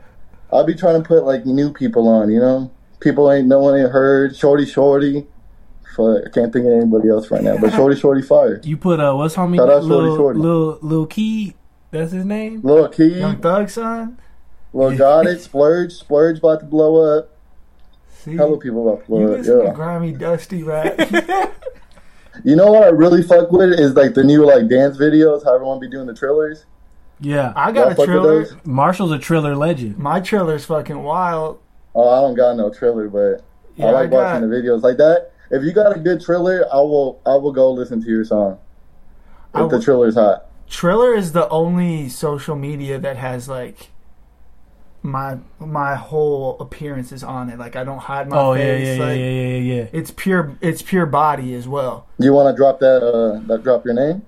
I'll 0.52 0.64
be 0.66 0.74
trying 0.74 1.02
to 1.02 1.06
put 1.06 1.24
like 1.24 1.44
new 1.46 1.72
people 1.72 2.08
on, 2.08 2.30
you 2.30 2.38
know, 2.40 2.70
people 3.00 3.30
ain't 3.30 3.48
no 3.48 3.58
one 3.58 3.78
ain't 3.78 3.90
heard. 3.90 4.34
Shorty, 4.36 4.64
Shorty, 4.66 5.26
fuck, 5.96 6.22
I 6.26 6.30
can't 6.30 6.52
think 6.52 6.64
of 6.66 6.72
anybody 6.72 7.08
else 7.10 7.30
right 7.30 7.42
now, 7.42 7.56
but 7.58 7.72
Shorty, 7.74 7.96
Shorty, 8.00 8.22
fire. 8.22 8.60
You 8.62 8.76
put 8.76 9.00
uh, 9.00 9.14
what's 9.14 9.34
homie 9.34 9.56
Shout 9.56 9.68
out 9.68 9.82
Shorty 9.82 9.88
little 9.88 10.16
Shorty. 10.16 10.38
little 10.38 10.78
little 10.80 11.06
key? 11.06 11.54
That's 11.90 12.12
his 12.12 12.24
name. 12.24 12.60
Lil 12.62 12.88
Keed, 12.88 13.16
Young 13.18 13.36
Thug 13.38 13.68
son. 13.68 14.18
Lil 14.72 14.96
Got 14.96 15.26
It, 15.26 15.40
Splurge, 15.42 15.92
Splurge 15.92 16.38
about 16.38 16.60
to 16.60 16.66
blow 16.66 17.18
up. 17.18 17.28
See, 18.10 18.36
Hella 18.36 18.58
people 18.58 18.88
about 18.88 19.04
to 19.06 19.12
you 19.12 19.18
blow 19.18 19.32
up. 19.32 19.38
listen 19.38 19.64
to 19.66 19.72
grimy, 19.72 20.12
dusty 20.12 20.62
rap. 20.62 20.98
You 22.44 22.56
know 22.56 22.72
what 22.72 22.82
I 22.84 22.88
really 22.88 23.22
fuck 23.22 23.52
with 23.52 23.78
is 23.78 23.94
like 23.94 24.14
the 24.14 24.24
new 24.24 24.44
like 24.46 24.66
dance 24.66 24.96
videos. 24.96 25.44
How 25.44 25.54
everyone 25.54 25.78
be 25.80 25.88
doing 25.88 26.06
the 26.06 26.14
trillers. 26.14 26.64
Yeah, 27.20 27.52
I 27.54 27.66
Y'all 27.66 27.74
got 27.74 27.86
a 27.86 27.90
fuck 27.90 27.98
with 27.98 28.06
triller. 28.08 28.46
Marshall's 28.64 29.12
a 29.12 29.18
triller 29.18 29.54
legend. 29.54 29.98
My 29.98 30.18
triller's 30.18 30.64
fucking 30.64 31.02
wild. 31.02 31.60
Oh, 31.94 32.08
I 32.08 32.20
don't 32.22 32.34
got 32.34 32.56
no 32.56 32.70
triller, 32.72 33.08
but 33.08 33.44
Yeah, 33.76 33.86
I 33.86 33.90
like 33.92 34.06
I 34.06 34.10
got- 34.10 34.16
watching 34.42 34.48
the 34.48 34.56
videos 34.56 34.82
like 34.82 34.96
that. 34.96 35.30
If 35.50 35.62
you 35.62 35.72
got 35.72 35.94
a 35.94 36.00
good 36.00 36.22
triller, 36.22 36.64
I 36.72 36.76
will 36.76 37.20
I 37.26 37.34
will 37.36 37.52
go 37.52 37.70
listen 37.70 38.00
to 38.02 38.08
your 38.08 38.24
song. 38.24 38.58
I 39.52 39.62
If 39.64 39.68
the 39.70 39.76
will- 39.76 39.82
triller's 39.82 40.14
hot. 40.14 40.46
Triller 40.70 41.12
is 41.14 41.32
the 41.32 41.46
only 41.50 42.08
social 42.08 42.56
media 42.56 42.98
that 42.98 43.18
has 43.18 43.46
like 43.46 43.90
my 45.02 45.38
my 45.58 45.94
whole 45.96 46.58
appearance 46.60 47.10
is 47.12 47.24
on 47.24 47.50
it. 47.50 47.58
Like 47.58 47.76
I 47.76 47.84
don't 47.84 47.98
hide 47.98 48.28
my 48.28 48.36
Oh 48.38 48.52
yeah, 48.54 48.60
face. 48.64 48.86
yeah, 48.86 48.94
yeah, 48.94 49.00
like, 49.04 49.18
yeah, 49.18 49.24
yeah, 49.24 49.56
yeah, 49.58 49.74
yeah. 49.82 49.86
It's 49.92 50.10
pure. 50.10 50.56
It's 50.60 50.82
pure 50.82 51.06
body 51.06 51.54
as 51.54 51.66
well. 51.66 52.06
You 52.18 52.32
want 52.32 52.54
to 52.54 52.56
drop 52.56 52.78
that? 52.80 53.02
Uh, 53.02 53.40
that 53.48 53.62
drop 53.62 53.84
your 53.84 53.94
name? 53.94 54.22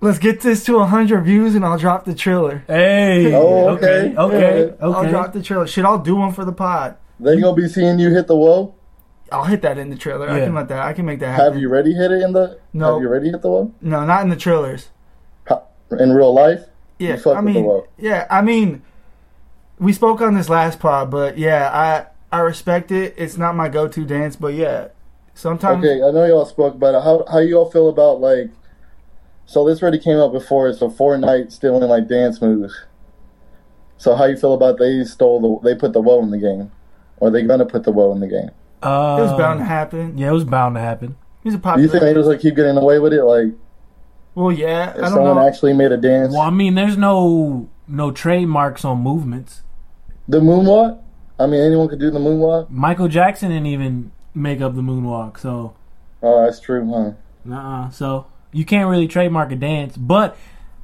Let's 0.00 0.18
get 0.18 0.40
this 0.42 0.64
to 0.66 0.78
hundred 0.84 1.22
views 1.22 1.54
and 1.56 1.64
I'll 1.64 1.78
drop 1.78 2.04
the 2.04 2.14
triller. 2.14 2.62
Hey, 2.68 3.34
Oh, 3.34 3.68
okay, 3.70 4.14
okay. 4.16 4.16
okay, 4.16 4.66
Yeah. 4.80 4.86
I'll 4.86 5.08
drop 5.08 5.32
the 5.32 5.42
triller. 5.42 5.66
Shit, 5.66 5.84
I'll 5.84 5.98
do 5.98 6.14
one 6.16 6.32
for 6.32 6.44
the 6.44 6.52
pod. 6.52 6.96
They 7.18 7.40
gonna 7.40 7.56
be 7.56 7.68
seeing 7.68 7.98
you 7.98 8.10
hit 8.10 8.28
the 8.28 8.36
wall. 8.36 8.76
I'll 9.32 9.44
hit 9.44 9.60
that 9.62 9.76
in 9.76 9.90
the 9.90 9.96
triller. 9.96 10.30
I 10.30 10.40
can 10.40 10.54
let 10.54 10.68
that. 10.68 10.80
I 10.86 10.92
can 10.92 11.04
make 11.04 11.18
that 11.20 11.32
happen. 11.32 11.52
Have 11.52 11.60
you 11.60 11.68
already 11.68 11.94
hit 11.94 12.12
it 12.12 12.22
in 12.22 12.32
the? 12.32 12.58
No. 12.72 12.94
Have 12.94 13.02
you 13.02 13.08
already 13.08 13.30
hit 13.30 13.42
the 13.42 13.48
wall? 13.48 13.74
No, 13.80 14.04
not 14.04 14.22
in 14.22 14.30
the 14.30 14.36
trillers. 14.36 14.86
In 15.90 16.12
real 16.12 16.34
life? 16.34 16.64
Yeah, 16.98 17.16
fuck 17.16 17.36
I 17.36 17.40
with 17.40 17.54
the 17.54 17.60
mean, 17.62 17.82
yeah, 17.96 18.26
I 18.30 18.42
mean, 18.42 18.82
we 19.78 19.92
spoke 19.92 20.20
on 20.20 20.34
this 20.34 20.48
last 20.48 20.80
pod, 20.80 21.10
but 21.10 21.38
yeah, 21.38 21.70
I 21.72 22.36
I 22.36 22.40
respect 22.40 22.90
it. 22.92 23.14
It's 23.16 23.36
not 23.36 23.54
my 23.56 23.68
go-to 23.68 24.04
dance, 24.04 24.36
but 24.36 24.54
yeah, 24.54 24.88
sometimes 25.34 25.84
Okay, 25.84 26.02
I 26.02 26.10
know 26.10 26.24
y'all 26.26 26.44
spoke 26.46 26.74
about 26.74 26.94
it. 26.94 27.02
How 27.02 27.24
how 27.30 27.38
you 27.38 27.56
all 27.56 27.70
feel 27.70 27.88
about 27.88 28.20
like? 28.20 28.50
So 29.46 29.66
this 29.66 29.80
already 29.82 29.98
came 29.98 30.18
up 30.18 30.32
before. 30.32 30.72
So 30.74 30.90
Fortnite 30.90 31.52
stealing 31.52 31.88
like 31.88 32.06
dance 32.08 32.40
moves. 32.42 32.84
So 33.96 34.14
how 34.14 34.26
you 34.26 34.36
feel 34.36 34.52
about 34.54 34.78
they 34.78 35.02
stole 35.04 35.60
the 35.62 35.68
they 35.70 35.74
put 35.78 35.92
the 35.92 36.00
woe 36.00 36.22
in 36.22 36.30
the 36.30 36.38
game, 36.38 36.70
or 37.18 37.30
they 37.30 37.42
gonna 37.42 37.66
put 37.66 37.84
the 37.84 37.92
woe 37.92 38.12
in 38.12 38.20
the 38.20 38.28
game? 38.28 38.50
Uh, 38.82 39.16
it 39.18 39.22
was 39.22 39.32
bound 39.32 39.58
to 39.60 39.64
happen. 39.64 40.16
Yeah, 40.18 40.28
it 40.28 40.32
was 40.32 40.44
bound 40.44 40.76
to 40.76 40.80
happen. 40.80 41.16
He's 41.42 41.54
a 41.54 41.56
Do 41.56 41.62
popular. 41.62 41.82
you 41.86 41.88
think 41.90 42.02
they 42.02 42.14
just 42.14 42.28
like 42.28 42.40
keep 42.40 42.54
getting 42.56 42.76
away 42.76 42.98
with 42.98 43.12
it? 43.12 43.24
Like 43.24 43.54
well, 44.34 44.52
yeah, 44.52 44.90
if 44.90 44.96
I 44.98 45.00
don't 45.00 45.10
someone 45.14 45.36
know. 45.36 45.48
actually 45.48 45.72
made 45.72 45.90
a 45.90 45.96
dance, 45.96 46.32
Well, 46.32 46.42
I 46.42 46.50
mean, 46.50 46.74
there's 46.76 46.96
no 46.96 47.68
no 47.88 48.10
trademarks 48.12 48.84
on 48.84 48.98
movements. 49.02 49.62
The 50.28 50.40
moonwalk. 50.40 50.98
I 51.38 51.46
mean, 51.46 51.60
anyone 51.60 51.88
could 51.88 52.00
do 52.00 52.10
the 52.10 52.18
moonwalk. 52.18 52.68
Michael 52.70 53.08
Jackson 53.08 53.50
didn't 53.50 53.66
even 53.66 54.10
make 54.34 54.60
up 54.60 54.74
the 54.74 54.82
moonwalk, 54.82 55.38
so 55.38 55.74
Oh, 56.22 56.44
that's 56.44 56.60
true, 56.60 56.84
huh? 57.46 57.54
uh 57.54 57.90
So 57.90 58.26
you 58.52 58.64
can't 58.64 58.88
really 58.90 59.06
trademark 59.08 59.52
a 59.52 59.56
dance, 59.56 59.96
but 59.96 60.36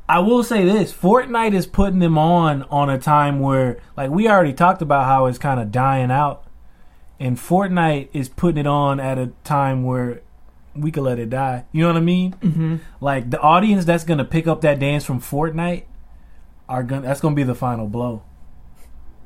I 0.08 0.18
will 0.20 0.42
say 0.44 0.64
this: 0.64 0.92
Fortnite 0.92 1.54
is 1.54 1.66
putting 1.66 1.98
them 1.98 2.18
on 2.18 2.62
on 2.64 2.90
a 2.90 2.98
time 2.98 3.40
where, 3.40 3.78
like, 3.96 4.10
we 4.10 4.28
already 4.28 4.52
talked 4.52 4.82
about 4.82 5.06
how 5.06 5.26
it's 5.26 5.38
kind 5.38 5.58
of 5.58 5.72
dying 5.72 6.10
out, 6.10 6.44
and 7.18 7.36
Fortnite 7.38 8.08
is 8.12 8.28
putting 8.28 8.58
it 8.58 8.66
on 8.66 9.00
at 9.00 9.18
a 9.18 9.32
time 9.44 9.82
where 9.82 10.20
we 10.76 10.90
could 10.90 11.04
let 11.04 11.18
it 11.18 11.30
die. 11.30 11.64
You 11.72 11.82
know 11.82 11.88
what 11.88 11.96
I 11.96 12.00
mean? 12.00 12.32
hmm 12.32 12.76
Like 13.00 13.30
the 13.30 13.40
audience 13.40 13.84
that's 13.84 14.04
gonna 14.04 14.24
pick 14.24 14.46
up 14.46 14.60
that 14.60 14.78
dance 14.78 15.04
from 15.04 15.20
Fortnite 15.20 15.84
are 16.68 16.82
gonna 16.82 17.02
that's 17.02 17.20
gonna 17.20 17.34
be 17.34 17.42
the 17.44 17.54
final 17.54 17.86
blow. 17.88 18.22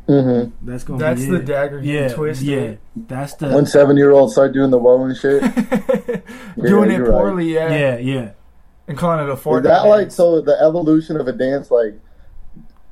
Mm-hmm. 0.09 0.67
That's 0.67 0.85
gonna 0.85 0.99
That's 0.99 1.21
be 1.21 1.27
the 1.31 1.37
it. 1.37 1.45
dagger 1.45 1.81
yeah, 1.81 2.09
twisted. 2.09 2.47
yeah. 2.49 2.75
That's 2.97 3.35
the 3.35 3.49
When 3.51 3.67
seven 3.67 3.97
year 3.97 4.11
olds 4.13 4.33
start 4.33 4.53
doing 4.55 4.71
the 4.71 4.79
woe 4.79 5.05
and 5.05 5.15
shit, 5.17 5.43
Doing 6.57 6.91
it 6.91 6.97
you're 6.97 7.11
right. 7.11 7.11
poorly, 7.11 7.53
yeah. 7.55 7.69
yeah, 7.71 7.99
yeah. 7.99 8.31
and 8.87 8.97
calling 8.97 9.21
it 9.27 9.31
a 9.31 9.37
Fortnite. 9.37 9.59
Is 9.59 9.63
that 9.65 9.83
like 9.87 10.11
so? 10.11 10.41
The 10.41 10.59
evolution 10.63 11.21
of 11.21 11.29
a 11.29 11.33
dance, 11.33 11.71
like 11.71 11.95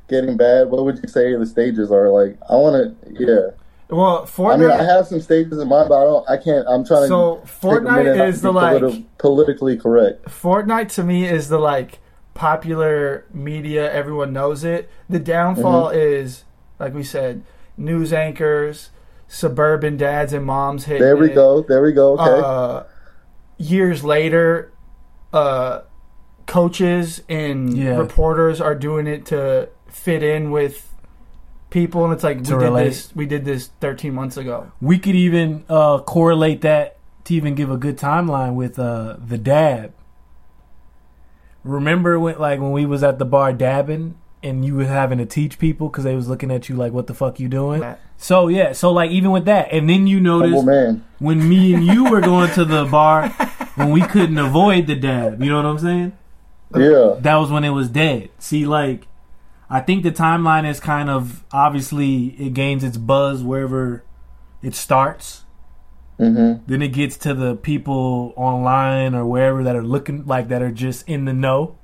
getting 0.08 0.36
bad. 0.36 0.68
What 0.70 0.84
would 0.84 0.98
you 1.02 1.08
say 1.08 1.34
the 1.34 1.46
stages 1.46 1.90
are? 1.90 2.10
Like, 2.10 2.38
I 2.50 2.54
want 2.56 3.00
to, 3.06 3.12
yeah. 3.18 3.50
Well, 3.88 4.26
Fortnite. 4.26 4.52
I 4.54 4.56
mean, 4.58 4.70
I 4.70 4.82
have 4.82 5.06
some 5.06 5.20
stages 5.20 5.58
in 5.58 5.68
mind, 5.68 5.88
but 5.88 5.98
I 6.00 6.04
don't. 6.04 6.28
I 6.28 6.36
can't. 6.36 6.66
I'm 6.68 6.84
trying 6.84 7.08
So, 7.08 7.36
to. 7.36 7.40
take 7.46 7.50
a 7.50 7.66
Fortnite 7.66 7.96
minute 7.96 8.16
not 8.18 8.28
is 8.28 8.36
to 8.36 8.42
the, 8.42 8.52
be 8.52 8.54
like- 8.58 9.18
politically 9.18 9.76
correct. 9.78 10.24
Fortnite 10.26 10.92
to 10.94 11.02
me 11.02 11.24
is 11.26 11.48
the 11.48 11.58
like 11.58 11.98
popular 12.34 13.24
media. 13.32 13.90
Everyone 13.92 14.32
knows 14.32 14.64
it. 14.64 14.90
The 15.08 15.18
downfall 15.18 15.88
Mm-hmm. 15.90 15.98
is, 15.98 16.44
like 16.78 16.94
we 16.94 17.02
said, 17.02 17.42
news 17.76 18.12
anchors, 18.12 18.90
suburban 19.28 19.96
dads 19.96 20.32
and 20.32 20.44
moms 20.44 20.84
hitting 20.84 21.02
There 21.02 21.16
we 21.16 21.30
it. 21.30 21.34
go. 21.34 21.62
There 21.62 21.82
we 21.82 21.92
go. 21.92 22.14
Okay. 22.18 22.40
Uh, 22.44 22.82
years 23.58 24.04
later, 24.04 24.72
uh, 25.32 25.80
coaches 26.46 27.22
and 27.28 27.76
Yeah. 27.76 27.96
reporters 27.96 28.60
are 28.60 28.74
doing 28.74 29.06
it 29.06 29.26
to 29.26 29.68
fit 29.88 30.22
in 30.22 30.50
with 30.50 30.92
people, 31.70 32.04
and 32.04 32.12
it's 32.12 32.22
like 32.22 32.38
we 32.38 32.44
To 32.44 32.58
did 32.58 32.74
this. 32.76 33.12
We 33.16 33.26
did 33.26 33.44
this 33.44 33.68
13 33.80 34.14
months 34.14 34.36
ago. 34.36 34.68
We 34.80 34.98
could 34.98 35.16
even 35.16 35.64
uh, 35.68 35.98
correlate 35.98 36.60
that 36.62 36.96
to 37.24 37.34
even 37.34 37.54
give 37.56 37.70
a 37.70 37.76
good 37.76 37.98
timeline 37.98 38.54
with 38.54 38.78
uh, 38.78 39.16
the 39.18 39.36
dab. 39.38 39.92
Remember 41.64 42.20
when 42.20 42.38
like 42.38 42.60
when 42.60 42.70
we 42.70 42.86
was 42.86 43.02
at 43.02 43.18
the 43.18 43.24
bar 43.24 43.52
dabbing 43.52 44.14
and 44.42 44.64
you 44.64 44.74
were 44.74 44.84
having 44.84 45.18
to 45.18 45.26
teach 45.26 45.58
people 45.58 45.88
because 45.88 46.04
they 46.04 46.14
was 46.14 46.28
looking 46.28 46.50
at 46.50 46.68
you 46.68 46.76
like, 46.76 46.92
"What 46.92 47.06
the 47.06 47.14
fuck 47.14 47.40
you 47.40 47.48
doing?" 47.48 47.80
That- 47.80 48.00
So 48.18 48.48
yeah, 48.48 48.72
so 48.72 48.92
like 48.92 49.10
even 49.10 49.30
with 49.30 49.44
that, 49.46 49.68
and 49.72 49.88
then 49.88 50.06
you 50.06 50.16
Humble 50.16 50.40
notice 50.48 50.64
man. 50.64 51.04
when 51.18 51.48
me 51.48 51.74
and 51.74 51.84
you 51.84 52.10
were 52.10 52.20
going 52.20 52.50
to 52.52 52.64
the 52.64 52.84
bar 52.84 53.28
when 53.76 53.90
we 53.90 54.00
couldn't 54.02 54.38
avoid 54.38 54.86
the 54.86 54.94
dab. 54.96 55.42
You 55.42 55.50
know 55.50 55.56
what 55.56 55.66
I'm 55.66 55.78
saying? 55.78 56.12
Yeah. 56.74 57.14
That 57.20 57.36
was 57.36 57.50
when 57.50 57.64
it 57.64 57.70
was 57.70 57.88
dead. 57.88 58.30
See, 58.38 58.64
like, 58.66 59.06
I 59.68 59.80
think 59.80 60.02
the 60.02 60.10
timeline 60.12 60.68
is 60.68 60.80
kind 60.80 61.08
of 61.10 61.44
obviously 61.52 62.28
it 62.38 62.54
gains 62.54 62.82
its 62.84 62.96
buzz 62.96 63.42
wherever 63.42 64.02
it 64.62 64.74
starts. 64.74 65.44
hmm 66.18 66.54
Then 66.66 66.80
it 66.82 66.88
gets 66.94 67.16
to 67.18 67.34
the 67.34 67.54
people 67.56 68.32
online 68.36 69.14
or 69.14 69.26
wherever 69.26 69.62
that 69.62 69.76
are 69.76 69.82
looking 69.84 70.24
like 70.26 70.48
that 70.48 70.62
are 70.62 70.70
just 70.72 71.06
in 71.08 71.24
the 71.26 71.32
know. 71.34 71.76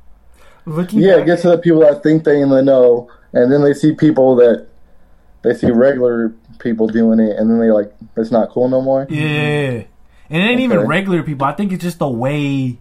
Looking 0.66 1.01
Yeah, 1.01 1.16
it 1.18 1.27
gets 1.27 1.42
to 1.42 1.48
the 1.48 1.59
people 1.59 1.81
that 1.81 2.03
think 2.03 2.25
they 2.25 2.40
in 2.40 2.51
the 2.51 2.62
know, 2.62 3.11
and 3.33 3.51
then 3.51 3.62
they 3.62 3.75
see 3.75 3.94
people 3.94 4.37
that 4.37 4.66
they 5.42 5.55
see 5.55 5.70
regular 5.70 6.33
people 6.59 6.87
doing 6.87 7.18
it, 7.18 7.37
and 7.37 7.51
then 7.51 7.59
they 7.59 7.70
like 7.70 7.92
it's 8.16 8.31
not 8.31 8.51
cool 8.51 8.68
no 8.68 8.81
more. 8.81 9.07
Yeah, 9.11 9.83
and 10.31 10.42
it 10.42 10.46
ain't 10.46 10.61
even 10.61 10.81
regular 10.81 11.22
people. 11.22 11.46
I 11.46 11.53
think 11.53 11.72
it's 11.72 11.83
just 11.83 11.98
the 11.98 12.09
way, 12.09 12.79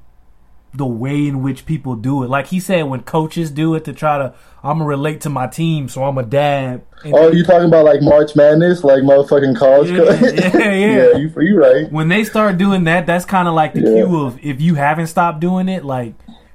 the 0.76 0.86
way 0.86 1.28
in 1.28 1.42
which 1.42 1.66
people 1.66 1.96
do 1.96 2.24
it. 2.24 2.30
Like 2.30 2.48
he 2.48 2.60
said, 2.60 2.84
when 2.84 3.02
coaches 3.02 3.50
do 3.50 3.74
it 3.74 3.84
to 3.86 3.94
try 3.94 4.20
to, 4.20 4.34
I'm 4.64 4.78
gonna 4.78 4.86
relate 4.86 5.22
to 5.22 5.30
my 5.30 5.48
team, 5.48 5.90
so 5.90 6.04
I'm 6.04 6.18
a 6.20 6.24
dab. 6.24 6.84
And 7.04 7.16
Oh, 7.16 7.32
you 7.32 7.44
talking 7.44 7.68
about 7.68 7.84
like 7.86 8.04
March 8.04 8.36
Madness, 8.36 8.84
like 8.84 9.02
motherfucking 9.02 9.58
college? 9.58 9.90
Yeah, 9.90 9.98
co- 9.98 10.60
yeah, 10.60 10.72
yeah. 10.72 10.72
yeah, 11.14 11.18
you 11.18 11.34
you 11.42 11.58
right. 11.60 11.92
when 11.92 12.10
they 12.10 12.24
start 12.26 12.60
doing 12.60 12.84
that, 12.84 13.08
that's 13.08 13.26
kind 13.26 13.48
of 13.48 13.56
like 13.56 13.74
the 13.74 13.82
Yeah. 13.82 14.06
cue 14.06 14.20
of 14.24 14.38
if 14.46 14.62
you 14.62 14.76
haven't 14.76 15.08
stopped 15.08 15.40
doing 15.40 15.68
it, 15.68 15.84
like 15.84 16.14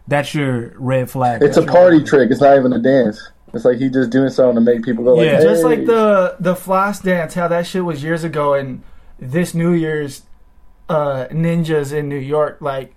that's 0.09 0.35
your 0.35 0.73
red 0.79 1.11
flag. 1.11 1.43
It's 1.43 1.57
a 1.57 1.61
That's 1.61 1.73
your- 1.73 1.81
party 1.83 2.05
trick. 2.05 2.31
It's 2.31 2.41
not 2.41 2.57
even 2.57 2.73
a 2.73 2.79
dance. 2.79 3.31
It's 3.55 3.65
like 3.65 3.79
he 3.79 3.89
just 3.89 4.11
doing 4.11 4.29
something 4.29 4.57
to 4.57 4.61
make 4.61 4.85
people 4.85 5.05
go 5.05 5.15
like, 5.15 5.27
Yeah. 5.27 5.37
hey. 5.39 5.43
just 5.45 5.65
like 5.65 5.87
the 5.87 6.37
the 6.41 6.55
floss 6.57 7.01
dance, 7.01 7.35
how 7.35 7.49
that 7.49 7.67
shit 7.67 7.85
was 7.85 8.03
years 8.03 8.23
ago, 8.25 8.55
and 8.55 8.83
this 9.19 9.55
New 9.55 9.73
Year's 9.73 10.23
uh, 10.89 11.27
ninjas 11.31 11.93
in 11.93 12.09
New 12.09 12.19
York, 12.19 12.59
like 12.61 12.95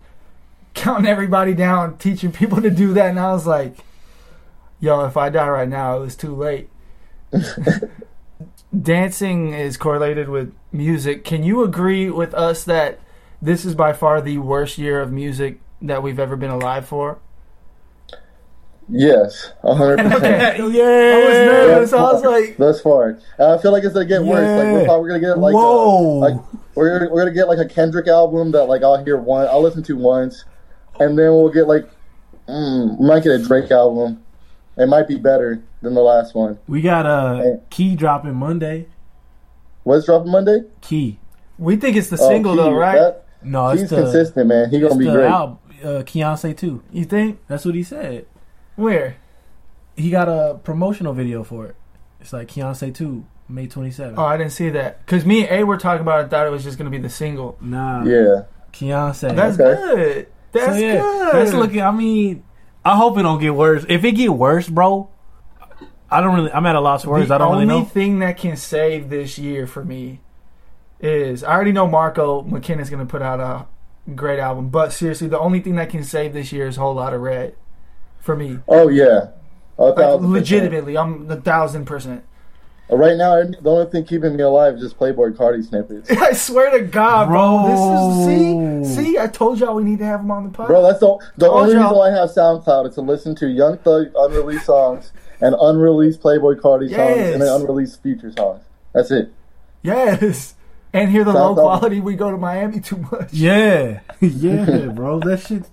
counting 0.74 1.08
everybody 1.08 1.54
down, 1.54 1.98
teaching 1.98 2.32
people 2.32 2.62
to 2.62 2.70
do 2.70 2.94
that, 2.94 3.10
and 3.10 3.20
I 3.20 3.32
was 3.32 3.48
like, 3.48 3.78
"Yo, 4.80 5.06
if 5.06 5.16
I 5.18 5.30
die 5.30 5.48
right 5.48 5.70
now, 5.70 5.98
it 5.98 6.02
was 6.02 6.16
too 6.16 6.36
late." 6.36 6.70
Dancing 8.82 9.54
is 9.54 9.78
correlated 9.78 10.30
with 10.30 10.54
music. 10.72 11.24
Can 11.24 11.44
you 11.44 11.64
agree 11.64 12.10
with 12.10 12.34
us 12.36 12.64
that 12.66 13.00
this 13.42 13.66
is 13.66 13.74
by 13.74 13.94
far 13.94 14.22
the 14.22 14.38
worst 14.38 14.78
year 14.78 15.00
of 15.02 15.12
music 15.12 15.60
that 15.82 16.04
we've 16.04 16.20
ever 16.20 16.36
been 16.36 16.52
alive 16.52 16.86
for? 16.88 17.20
yes, 18.92 19.52
hundred 19.62 19.98
percent. 20.12 20.58
yeah, 20.74 20.84
I 20.84 21.24
was 21.26 21.38
nervous. 21.38 21.94
I 21.94 22.02
was 22.02 22.24
like, 22.24 22.58
Thus 22.58 22.82
far, 22.82 23.20
uh, 23.38 23.56
I 23.56 23.62
feel 23.62 23.72
like 23.72 23.84
it's 23.84 23.94
gonna 23.94 24.06
get 24.06 24.24
worse. 24.24 24.40
Like 24.58 24.74
we're 24.74 24.86
probably 24.86 25.10
gonna 25.10 25.20
get 25.20 25.38
like, 25.38 25.54
Whoa. 25.54 26.18
A, 26.18 26.20
like 26.20 26.42
we're 26.76 27.00
gonna, 27.00 27.12
we're 27.12 27.22
gonna 27.22 27.36
get 27.36 27.48
like 27.48 27.60
a 27.60 27.68
Kendrick 27.72 28.08
album 28.08 28.52
that 28.52 28.66
like 28.66 28.84
I'll 28.84 29.04
hear 29.04 29.18
one, 29.18 29.48
I'll 29.48 29.62
listen 29.62 29.84
to 29.84 29.96
once, 29.96 30.46
and 31.00 31.18
then 31.18 31.32
we'll 31.32 31.50
get 31.52 31.68
like, 31.68 31.88
mm, 32.48 33.00
we 33.00 33.08
might 33.08 33.24
get 33.24 33.34
a 33.40 33.44
Drake 33.44 33.70
album. 33.72 34.24
It 34.78 34.88
might 34.88 35.08
be 35.08 35.18
better 35.18 35.62
than 35.82 35.94
the 35.94 36.02
last 36.02 36.34
one. 36.36 36.58
we 36.68 36.82
got 36.82 37.06
a 37.06 37.38
Hey. 37.44 37.60
key 37.70 37.96
dropping 37.96 38.36
Monday. 38.36 38.88
What's 39.84 40.06
dropping 40.06 40.32
Monday? 40.32 40.62
Key, 40.82 41.20
we 41.58 41.76
think 41.76 41.96
it's 41.98 42.10
the 42.10 42.18
Oh, 42.20 42.28
single 42.30 42.56
though, 42.56 42.74
right? 42.74 42.96
That- 42.98 43.26
no, 43.42 43.70
he's 43.70 43.90
the 43.90 43.96
consistent, 44.02 44.48
man. 44.48 44.70
He 44.70 44.78
it's 44.78 44.88
gonna 44.90 45.00
be 45.00 45.10
great. 45.12 45.26
album. 45.30 45.60
Uh, 45.84 46.04
Beyonce 46.04 46.56
too. 46.58 46.84
you 46.92 47.06
think? 47.06 47.40
That's 47.48 47.66
what 47.66 47.76
he 47.76 47.84
said. 47.84 48.26
Where? 48.76 49.18
He 49.96 50.10
got 50.10 50.28
a 50.30 50.60
promotional 50.64 51.14
video 51.14 51.44
for 51.44 51.66
it. 51.68 51.76
It's 52.22 52.32
like 52.34 52.48
Beyonce 52.50 52.94
2, 52.96 53.26
May 53.50 53.68
27th. 53.68 54.14
Oh, 54.18 54.24
I 54.26 54.38
didn't 54.38 54.52
see 54.54 54.70
that. 54.70 55.06
Because 55.06 55.26
me 55.26 55.48
and 55.48 55.60
A 55.62 55.64
were 55.66 55.78
talking 55.78 56.02
about 56.02 56.26
it, 56.26 56.30
thought 56.30 56.46
it 56.48 56.50
was 56.52 56.64
just 56.64 56.78
going 56.78 56.90
to 56.90 56.98
be 56.98 57.02
the 57.02 57.10
single. 57.10 57.58
nah, 57.62 58.04
Yeah, 58.04 58.44
Beyonce. 58.74 59.36
That's 59.36 59.60
Okay. 59.60 59.76
good. 59.96 60.28
That's 60.52 60.66
so, 60.66 60.74
yeah, 60.76 61.00
good. 61.00 61.34
That's 61.36 61.54
looking. 61.54 61.82
I 61.82 61.92
mean, 61.92 62.44
I 62.84 62.96
hope 62.96 63.18
it 63.18 63.22
don't 63.24 63.40
get 63.40 63.54
worse. 63.54 63.86
If 63.88 64.04
it 64.04 64.14
get 64.14 64.30
worse, 64.34 64.68
bro, 64.68 65.10
I 66.10 66.22
don't 66.22 66.36
really. 66.36 66.52
I'm 66.52 66.66
at 66.66 66.76
a 66.76 66.80
loss 66.82 67.04
for 67.04 67.12
words. 67.12 67.28
the 67.30 67.36
I 67.36 67.38
don't 67.38 67.50
only 67.50 67.66
really 67.66 67.68
know. 67.68 67.74
The 67.76 67.80
only 67.82 67.90
thing 67.92 68.20
that 68.20 68.38
can 68.38 68.58
save 68.58 69.10
this 69.10 69.38
year 69.38 69.68
for 69.68 69.84
me 69.86 70.22
is 71.00 71.44
I 71.44 71.54
already 71.54 71.72
know 71.72 71.88
Marco 71.88 72.42
McKinnis's 72.44 72.90
going 72.90 73.06
to 73.06 73.10
put 73.10 73.22
out 73.22 73.40
a 73.40 73.68
great 74.16 74.40
album, 74.40 74.70
but 74.70 74.92
seriously, 74.92 75.28
the 75.28 75.40
only 75.40 75.60
thing 75.62 75.76
that 75.76 75.90
can 75.90 76.04
save 76.04 76.34
this 76.34 76.52
year 76.52 76.68
is 76.68 76.78
a 76.78 76.80
Whole 76.82 76.96
Lotta 76.96 77.18
Red 77.18 77.56
for 78.20 78.36
me. 78.36 78.60
Oh 78.68 78.88
yeah, 78.90 79.28
Like, 79.78 80.22
legitimately, 80.22 80.98
I'm 80.98 81.30
a 81.30 81.38
thousand 81.38 81.86
percent. 81.86 82.24
Uh, 82.92 82.98
right 82.98 83.16
now, 83.16 83.36
the 83.44 83.70
only 83.70 83.90
thing 83.92 84.04
keeping 84.04 84.36
me 84.36 84.42
alive 84.44 84.76
is 84.76 84.82
just 84.82 84.98
Playboi 84.98 85.36
Carti 85.36 85.64
snippets. 85.64 86.10
I 86.22 86.32
swear 86.34 86.72
to 86.78 86.86
God, 86.86 87.28
bro. 87.28 87.64
Bro. 87.64 87.68
This 87.70 88.90
is 88.90 88.96
see, 88.98 89.12
see. 89.14 89.18
I 89.20 89.28
told 89.28 89.60
y'all 89.60 89.76
we 89.76 89.84
need 89.84 90.00
to 90.00 90.06
have 90.06 90.22
him 90.22 90.32
on 90.32 90.46
the 90.52 90.58
podcast. 90.58 90.68
Bro, 90.68 90.82
that's 90.84 91.00
the 91.00 91.18
the 91.38 91.46
Told 91.48 91.62
only 91.62 91.74
y'all. 91.76 91.84
reason 91.84 91.98
why 91.98 92.08
I 92.10 92.12
have 92.20 92.30
SoundCloud 92.30 92.90
is 92.90 92.96
to 92.96 93.02
listen 93.02 93.36
to 93.36 93.48
Young 93.48 93.78
Thug 93.78 94.08
unreleased 94.16 94.66
songs 94.66 95.12
and 95.40 95.56
unreleased 95.60 96.22
Playboi 96.22 96.60
Carti 96.60 96.90
songs 96.90 97.18
and 97.34 97.42
then 97.42 97.62
unreleased 97.62 98.02
Future 98.02 98.32
songs. 98.36 98.64
That's 98.94 99.12
it. 99.12 99.32
Yes. 99.84 100.56
And 100.94 101.12
hear 101.12 101.24
the 101.24 101.32
low 101.34 101.50
Sounds 101.56 101.60
quality. 101.60 102.00
We 102.00 102.16
go 102.16 102.32
to 102.32 102.38
Miami 102.38 102.80
too 102.80 102.98
much. 103.12 103.30
Yeah, 103.34 104.00
yeah, 104.22 104.88
bro. 104.88 105.20
That 105.20 105.42
shit. 105.42 105.64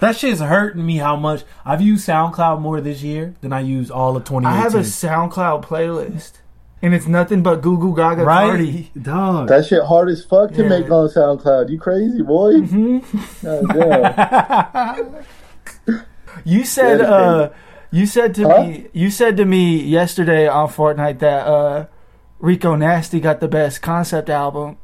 That 0.00 0.14
shit's 0.16 0.40
hurting 0.40 0.84
me. 0.84 0.98
How 0.98 1.16
much 1.16 1.44
I've 1.64 1.80
used 1.80 2.06
SoundCloud 2.06 2.60
more 2.60 2.82
this 2.82 3.02
year 3.02 3.34
than 3.40 3.52
I 3.54 3.60
used 3.60 3.90
all 3.90 4.14
of 4.16 4.24
2018. 4.24 4.46
I 4.46 4.62
have 4.62 4.74
a 4.74 4.80
SoundCloud 4.80 5.64
playlist, 5.64 6.32
and 6.82 6.92
it's 6.94 7.06
nothing 7.06 7.42
but 7.42 7.62
Goo 7.62 7.78
Goo 7.78 7.96
Gaga 7.96 8.22
right, 8.24 8.50
Carti. 8.60 9.02
dog. 9.02 9.48
That 9.48 9.64
shit 9.64 9.82
hard 9.84 10.10
as 10.10 10.22
fuck 10.22 10.52
to 10.52 10.62
Yeah. 10.64 10.68
make 10.68 10.90
on 10.90 11.08
SoundCloud. 11.08 11.70
You 11.70 11.78
crazy 11.78 12.20
boy? 12.20 12.60
God 13.42 13.64
damn. 13.72 15.16
You 16.44 16.64
said, 16.66 17.00
Yeah, 17.00 17.06
uh, 17.10 17.52
you 17.90 18.04
said 18.06 18.34
to 18.34 18.48
Huh? 18.48 18.62
me, 18.64 18.86
you 18.92 19.10
said 19.10 19.36
to 19.38 19.44
me 19.46 19.82
yesterday 19.82 20.46
on 20.46 20.68
Fortnite 20.68 21.18
that 21.20 21.46
uh, 21.46 21.86
Rico 22.46 22.76
Nasty 22.76 23.18
got 23.18 23.40
the 23.40 23.48
best 23.48 23.82
concept 23.82 24.30
album. 24.30 24.76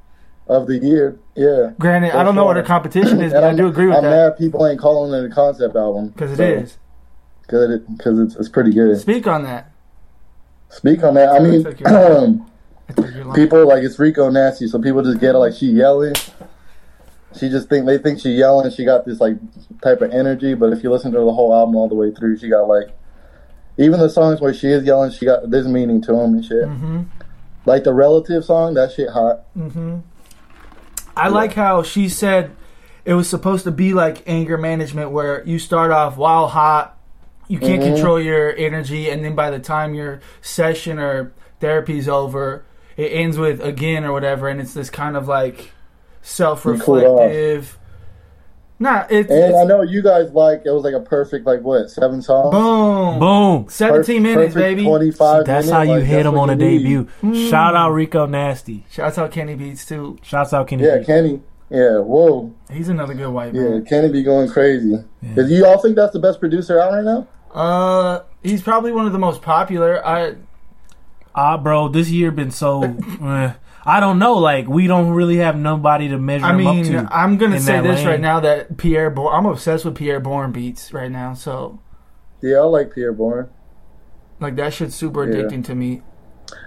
of 0.48 0.66
the 0.66 0.78
year, 0.78 1.16
yeah. 1.36 1.70
Granted, 1.78 2.10
I 2.16 2.24
don't 2.24 2.34
know 2.34 2.44
what 2.44 2.56
her 2.56 2.62
competition 2.64 3.20
is, 3.22 3.32
but 3.32 3.44
I 3.44 3.50
I'm, 3.50 3.56
do 3.56 3.68
agree 3.68 3.86
with 3.86 3.96
I'm 3.98 4.02
that 4.02 4.10
mad 4.30 4.36
people 4.38 4.66
ain't 4.66 4.80
calling 4.80 5.14
it 5.14 5.30
a 5.30 5.32
concept 5.32 5.76
album 5.76 6.08
because 6.08 6.32
it 6.32 6.40
is. 6.40 6.76
because 7.42 7.70
it, 7.70 7.82
cause 8.02 8.18
it's, 8.18 8.34
it's 8.34 8.48
pretty 8.48 8.72
good. 8.72 8.98
Speak 9.00 9.28
on 9.28 9.44
that. 9.44 9.70
Speak 10.70 11.04
on 11.04 11.14
that. 11.14 11.28
I 11.30 11.38
mean, 11.38 11.62
Took 11.62 11.78
your- 11.78 11.88
I 12.88 12.92
took 12.94 13.14
your 13.14 13.24
line. 13.26 13.34
people 13.36 13.68
like 13.68 13.84
it's 13.84 13.96
Rico 13.98 14.28
Nasty, 14.28 14.66
so 14.66 14.80
people 14.82 15.02
just 15.04 15.20
get 15.20 15.36
it 15.36 15.38
like 15.38 15.54
she 15.54 15.66
yelling. 15.66 16.14
She 17.38 17.48
just 17.48 17.68
think 17.68 17.86
they 17.86 17.96
think 17.98 18.18
she 18.20 18.30
yelling. 18.30 18.68
She 18.72 18.84
got 18.84 19.06
this 19.06 19.20
like 19.20 19.36
type 19.82 20.00
of 20.02 20.10
energy, 20.10 20.54
but 20.54 20.72
if 20.72 20.82
you 20.82 20.90
listen 20.90 21.12
to 21.12 21.18
the 21.20 21.32
whole 21.32 21.54
album 21.54 21.76
all 21.76 21.88
the 21.88 21.94
way 21.94 22.10
through, 22.10 22.38
she 22.38 22.48
got 22.48 22.62
like 22.66 22.88
even 23.78 24.00
the 24.00 24.08
songs 24.10 24.40
where 24.40 24.52
she 24.52 24.66
is 24.66 24.84
yelling, 24.84 25.12
she 25.12 25.24
got 25.26 25.48
there's 25.48 25.68
meaning 25.68 26.02
to 26.02 26.12
them 26.12 26.34
and 26.34 26.44
shit. 26.44 26.64
Mhm. 26.64 27.06
Like 27.64 27.84
the 27.84 27.92
relative 27.94 28.44
song, 28.44 28.74
that 28.74 28.92
shit 28.92 29.10
hot. 29.10 29.42
Mm-hmm. 29.56 29.98
I 31.16 31.28
like 31.28 31.52
how 31.54 31.82
she 31.82 32.08
said 32.08 32.56
it 33.04 33.14
was 33.14 33.28
supposed 33.28 33.64
to 33.64 33.70
be 33.70 33.92
like 33.94 34.22
anger 34.26 34.56
management, 34.58 35.10
where 35.10 35.44
you 35.44 35.58
start 35.58 35.90
off 35.90 36.16
while 36.16 36.48
hot, 36.48 36.96
you 37.48 37.58
can't 37.58 37.82
Mhm. 37.82 37.94
control 37.94 38.20
your 38.20 38.54
energy, 38.56 39.10
and 39.10 39.24
then 39.24 39.34
by 39.34 39.50
the 39.50 39.58
time 39.58 39.94
your 39.94 40.20
session 40.40 40.98
or 40.98 41.32
therapy's 41.60 42.08
over, 42.08 42.64
it 42.96 43.08
ends 43.12 43.36
with 43.38 43.60
again 43.62 44.04
or 44.04 44.12
whatever, 44.12 44.48
and 44.48 44.60
it's 44.60 44.74
this 44.74 44.90
kind 44.90 45.16
of 45.16 45.28
like 45.28 45.72
self-reflective. 46.22 47.78
Nah, 48.78 49.06
it's, 49.08 49.30
And 49.30 49.54
I 49.54 49.64
know 49.64 49.82
you 49.82 50.02
guys 50.02 50.30
like 50.32 50.62
it 50.64 50.70
was 50.70 50.82
like 50.82 50.94
a 50.94 51.00
perfect 51.00 51.46
like 51.46 51.60
what 51.60 51.88
seven 51.88 52.20
songs. 52.20 52.50
boom, 52.52 53.20
Boom. 53.20 53.66
seventeen 53.68 54.22
minutes, 54.24 54.54
Perfect 54.54 54.56
baby. 54.56 54.84
Twenty 54.84 55.10
five. 55.12 55.44
That's 55.44 55.70
how 55.70 55.82
you 55.82 56.00
hit 56.00 56.26
him 56.26 56.36
on 56.36 56.50
a 56.50 56.56
debut. 56.56 57.06
Mm. 57.22 57.48
Shout 57.50 57.76
out 57.76 57.90
Rico 57.90 58.26
Nasty. 58.26 58.84
Shouts 58.90 59.18
out 59.18 59.30
Kenny 59.30 59.54
Beats 59.54 59.86
too. 59.86 60.18
Shouts 60.22 60.52
out 60.52 60.66
Kenny. 60.66 60.84
Yeah, 60.84 60.96
Beats. 60.96 61.06
Kenny. 61.06 61.40
Yeah, 61.70 62.00
whoa. 62.00 62.52
He's 62.70 62.88
another 62.88 63.14
good 63.14 63.30
white 63.30 63.54
man. 63.54 63.82
Yeah. 63.84 63.88
Kenny 63.88 64.10
be 64.10 64.22
going 64.22 64.48
crazy. 64.50 64.98
Yeah. 65.22 65.34
Did 65.34 65.48
you 65.48 65.64
all 65.64 65.80
think 65.80 65.96
that's 65.96 66.12
the 66.12 66.18
best 66.18 66.40
producer 66.40 66.78
out 66.80 66.92
right 66.92 67.04
now? 67.04 67.28
Uh, 67.54 68.22
he's 68.42 68.62
probably 68.62 68.92
one 68.92 69.06
of 69.06 69.12
the 69.12 69.18
most 69.18 69.42
popular. 69.42 70.04
I 70.06 70.34
Ah, 71.34 71.56
bro, 71.56 71.88
this 71.88 72.10
year 72.10 72.30
been 72.30 72.50
so. 72.50 72.82
eh, 73.22 73.52
I 73.84 74.00
don't 74.00 74.18
know. 74.18 74.34
Like 74.34 74.68
we 74.68 74.86
don't 74.86 75.10
really 75.10 75.36
have 75.38 75.56
nobody 75.56 76.08
to 76.08 76.18
measure 76.18 76.44
I 76.46 76.50
him 76.54 76.66
up 76.66 76.74
mean, 76.76 76.84
to. 76.92 77.08
I'm 77.10 77.36
gonna 77.36 77.60
say 77.60 77.80
this 77.80 77.96
lane. 77.98 78.06
right 78.06 78.20
now 78.20 78.40
that 78.40 78.76
Pi'erre 78.76 79.10
Bourne. 79.14 79.34
I'm 79.34 79.46
obsessed 79.46 79.84
with 79.84 79.96
Pi'erre 79.96 80.22
Bourne 80.22 80.52
beats 80.52 80.92
right 80.92 81.10
now. 81.10 81.34
So 81.34 81.80
Yeah, 82.40 82.58
I 82.58 82.64
like 82.64 82.90
Pi'erre 82.94 83.16
Bourne. 83.16 83.48
like 84.40 84.56
that 84.56 84.72
shit's 84.72 84.94
super 84.94 85.24
Yeah. 85.28 85.42
addicting 85.42 85.64
to 85.66 85.74
me. 85.74 86.02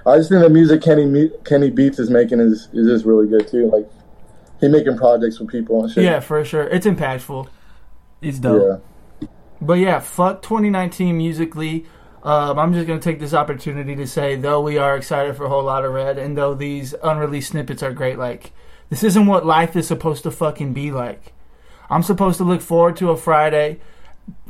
I 0.06 0.18
just 0.18 0.30
think 0.30 0.42
the 0.42 0.50
music 0.50 0.82
Kenny 0.82 1.30
Kenny 1.46 1.70
Beats 1.70 2.00
is 2.00 2.10
making 2.10 2.40
is 2.40 2.70
is 2.74 2.88
just 2.88 3.06
really 3.06 3.28
good 3.28 3.48
too. 3.48 3.70
Like 3.72 3.90
he 4.60 4.68
making 4.68 4.98
projects 4.98 5.40
with 5.40 5.50
people 5.50 5.84
and 5.84 5.92
shit. 5.92 6.04
Yeah, 6.04 6.20
for 6.20 6.44
sure. 6.44 6.64
It's 6.64 6.86
impactful. 6.86 7.48
It's 8.22 8.40
dope. 8.40 8.82
yeah. 9.22 9.28
But 9.62 9.74
yeah, 9.76 10.00
fuck 10.00 10.42
2019 10.42 11.18
musically. 11.18 11.86
Um, 12.26 12.58
I'm 12.58 12.74
just 12.74 12.88
going 12.88 13.00
to 13.00 13.04
take 13.04 13.20
this 13.20 13.36
opportunity 13.36 13.96
to 13.96 14.08
say, 14.08 14.36
though 14.36 14.60
we 14.60 14.80
are 14.80 14.98
excited 14.98 15.38
for 15.38 15.46
a 15.46 15.50
Whole 15.50 15.64
Lotta 15.64 15.90
Red, 15.90 16.18
and 16.18 16.36
though 16.36 16.56
these 16.56 16.96
unreleased 17.04 17.52
snippets 17.52 17.84
are 17.84 17.94
great, 17.94 18.18
like 18.18 18.52
this 18.90 19.04
isn't 19.04 19.28
what 19.28 19.46
life 19.46 19.76
is 19.76 19.88
supposed 19.88 20.24
to 20.24 20.32
fucking 20.32 20.74
be 20.74 20.92
like. 20.92 21.34
I'm 21.88 22.02
supposed 22.02 22.38
to 22.38 22.44
look 22.44 22.62
forward 22.62 22.96
to 22.98 23.12
a 23.12 23.18
Friday, 23.18 23.80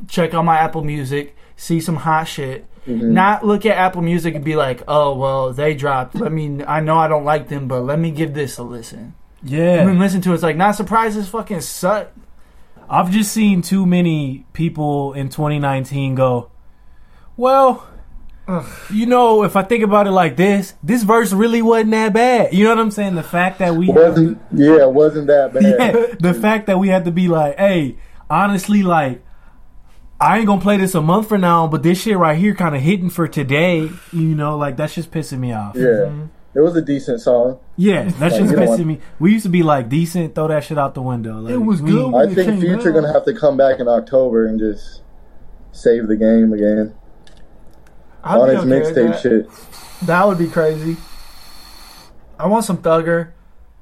check 0.07 0.33
on 0.33 0.45
my 0.45 0.57
Apple 0.57 0.85
Music, 0.85 1.35
see 1.57 1.81
some 1.81 1.97
hot 1.97 2.29
shit, 2.29 2.65
not 2.87 3.45
look 3.45 3.65
at 3.65 3.77
Apple 3.77 4.03
Music 4.03 4.35
and 4.35 4.45
be 4.45 4.55
like, 4.55 4.83
oh 4.87 5.15
well, 5.15 5.51
they 5.51 5.73
dropped. 5.73 6.15
Let 6.15 6.31
me. 6.31 6.63
I 6.63 6.79
know 6.79 6.97
I 6.97 7.07
don't 7.07 7.25
like 7.25 7.49
them, 7.49 7.67
but 7.67 7.81
let 7.81 7.99
me 7.99 8.11
give 8.11 8.33
this 8.33 8.57
a 8.57 8.63
listen. 8.63 9.15
Yeah. 9.43 9.81
I 9.81 9.85
mean, 9.85 9.99
listen 9.99 10.21
to 10.21 10.31
it. 10.31 10.35
It's 10.35 10.43
like 10.43 10.55
not 10.55 10.75
surprises, 10.75 11.27
fucking 11.27 11.61
suck. 11.61 12.11
I've 12.89 13.11
just 13.11 13.31
seen 13.31 13.61
too 13.61 13.85
many 13.85 14.45
people 14.53 15.13
in 15.13 15.29
2019 15.29 16.15
go, 16.15 16.51
well, 17.37 17.87
you 18.91 19.05
know, 19.07 19.43
if 19.43 19.55
I 19.55 19.63
think 19.63 19.83
about 19.83 20.07
it 20.07 20.11
like 20.11 20.35
this, 20.37 20.75
this 20.83 21.03
verse 21.03 21.33
really 21.33 21.61
wasn't 21.61 21.91
that 21.91 22.13
bad. 22.13 22.53
You 22.53 22.63
know 22.65 22.69
what 22.71 22.79
I'm 22.79 22.91
saying? 22.91 23.15
The 23.15 23.23
fact 23.23 23.59
that 23.59 23.75
we, 23.75 23.87
wasn't 23.89 24.39
yeah, 24.51 24.81
it 24.83 24.91
wasn't 24.91 25.27
that 25.27 25.53
bad. 25.53 25.63
yeah, 25.63 26.15
the 26.19 26.33
fact 26.33 26.67
that 26.67 26.77
we 26.77 26.89
had 26.89 27.05
to 27.05 27.11
be 27.11 27.27
like, 27.27 27.57
hey, 27.57 27.97
honestly, 28.29 28.83
like, 28.83 29.23
I 30.19 30.37
ain't 30.37 30.47
gonna 30.47 30.61
play 30.61 30.77
this 30.77 30.95
a 30.95 31.01
month 31.01 31.27
from 31.27 31.41
now, 31.41 31.67
but 31.67 31.83
this 31.83 32.01
shit 32.01 32.17
right 32.17 32.37
here 32.37 32.53
kind 32.55 32.75
of 32.75 32.81
hitting 32.81 33.09
for 33.09 33.27
today. 33.27 33.89
You 34.13 34.35
know, 34.35 34.57
like 34.57 34.77
that's 34.77 34.93
just 34.95 35.11
pissing 35.11 35.39
me 35.39 35.51
off. 35.51 35.75
Yeah, 35.75 36.11
it 36.53 36.59
was 36.61 36.75
a 36.77 36.81
decent 36.81 37.19
song. 37.21 37.59
Yeah, 37.75 38.03
that's 38.05 38.35
Like, 38.35 38.43
just 38.43 38.53
pissing 38.53 38.69
what? 38.77 38.85
me. 38.85 38.99
We 39.19 39.33
used 39.33 39.43
to 39.43 39.49
be 39.49 39.61
like 39.63 39.89
decent, 39.89 40.35
throw 40.35 40.47
that 40.47 40.63
shit 40.63 40.77
out 40.77 40.93
the 40.93 41.01
window. 41.01 41.39
Like, 41.41 41.53
It 41.53 41.57
was 41.57 41.81
we- 41.81 41.91
good. 41.91 42.13
I 42.15 42.23
It 42.23 42.35
think 42.35 42.47
came 42.51 42.61
Future 42.61 42.89
out. 42.91 42.93
gonna 43.01 43.11
have 43.11 43.25
to 43.25 43.33
come 43.33 43.57
back 43.57 43.79
in 43.81 43.87
October 43.89 44.45
and 44.45 44.57
just 44.59 45.01
save 45.73 46.07
the 46.07 46.15
game 46.15 46.53
again 46.53 46.93
I'd 48.25 48.39
on 48.39 48.49
be 48.49 48.55
his 48.55 48.65
okay 48.65 49.01
mixtape 49.11 49.21
shit. 49.21 49.49
That 50.07 50.27
would 50.27 50.37
be 50.37 50.47
crazy. 50.47 50.97
I 52.37 52.47
want 52.47 52.65
some 52.65 52.79
Thugger, 52.79 53.31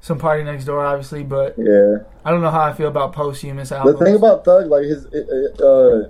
some 0.00 0.18
PARTYNEXTDOOR, 0.20 0.86
obviously, 0.86 1.24
but 1.24 1.54
Yeah. 1.58 1.98
I 2.24 2.30
don't 2.30 2.40
know 2.42 2.50
how 2.50 2.60
I 2.62 2.72
feel 2.72 2.88
about 2.88 3.12
posthumous 3.12 3.70
The 3.70 3.76
albums. 3.78 3.98
The 3.98 4.04
thing 4.04 4.14
about 4.14 4.44
Thug, 4.44 4.68
like 4.68 4.84
his, 4.84 5.06
uh, 5.06 6.08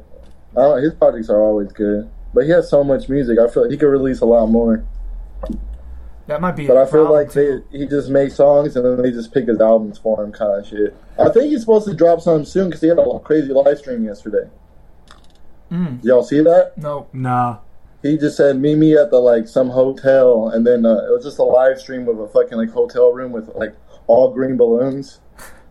I 0.56 0.60
don't, 0.60 0.82
his 0.82 0.94
projects 0.94 1.30
are 1.30 1.40
always 1.40 1.72
good, 1.72 2.10
but 2.34 2.44
he 2.44 2.50
has 2.50 2.68
so 2.68 2.84
much 2.84 3.08
music. 3.08 3.38
I 3.38 3.48
feel 3.48 3.62
like 3.62 3.70
he 3.72 3.78
could 3.78 3.88
release 3.88 4.20
a 4.20 4.26
lot 4.26 4.46
more. 4.46 4.84
that 6.26 6.40
might 6.40 6.56
be. 6.56 6.66
But 6.66 6.76
a 6.76 6.80
I 6.82 6.86
feel 6.86 7.10
like 7.10 7.32
they, 7.32 7.60
he 7.70 7.86
just 7.86 8.10
makes 8.10 8.34
songs 8.34 8.76
and 8.76 8.84
then 8.84 9.00
they 9.02 9.10
just 9.10 9.32
pick 9.32 9.46
his 9.48 9.60
albums 9.60 9.98
for 9.98 10.22
him, 10.22 10.32
kind 10.32 10.60
of 10.60 10.66
shit. 10.66 10.94
I 11.18 11.28
think 11.30 11.46
he's 11.50 11.60
supposed 11.60 11.86
to 11.88 11.94
drop 11.94 12.20
some 12.20 12.44
soon 12.44 12.66
because 12.68 12.80
he 12.82 12.88
had 12.88 12.98
a 12.98 13.18
crazy 13.20 13.52
live 13.52 13.78
stream 13.78 14.04
yesterday. 14.04 14.48
Mm. 15.70 16.04
Y'all 16.04 16.22
see 16.22 16.40
that? 16.42 16.72
No, 16.76 17.06
Nah. 17.12 17.58
He 18.04 18.18
just 18.18 18.36
said 18.36 18.60
meet 18.60 18.76
me 18.76 18.94
at 18.98 19.10
the 19.10 19.18
like 19.18 19.48
some 19.48 19.70
hotel, 19.70 20.50
and 20.50 20.66
then 20.66 20.84
uh, 20.84 21.06
it 21.08 21.10
was 21.10 21.24
just 21.24 21.38
a 21.38 21.42
live 21.42 21.80
stream 21.80 22.06
of 22.06 22.18
a 22.18 22.28
fucking 22.28 22.58
like 22.58 22.68
hotel 22.68 23.10
room 23.10 23.32
with 23.32 23.48
like 23.54 23.74
all 24.06 24.30
green 24.30 24.58
balloons, 24.58 25.22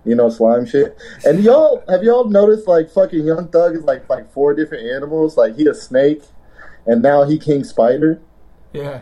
you 0.04 0.16
know, 0.16 0.30
slime 0.30 0.66
shit. 0.66 0.98
And 1.24 1.44
y'all 1.44 1.84
have 1.88 2.02
y'all 2.02 2.28
noticed 2.28 2.68
like 2.68 2.90
fucking 2.90 3.24
Young 3.24 3.50
Thug 3.50 3.76
is 3.76 3.84
like 3.84 4.10
like 4.10 4.34
four 4.34 4.56
different 4.56 4.84
animals. 4.84 5.38
Like 5.38 5.56
he 5.56 5.68
a 5.68 5.76
snake, 5.76 6.24
and 6.88 7.04
now 7.04 7.24
he 7.24 7.38
King 7.38 7.64
Spider. 7.64 8.20
yeah, 8.74 9.02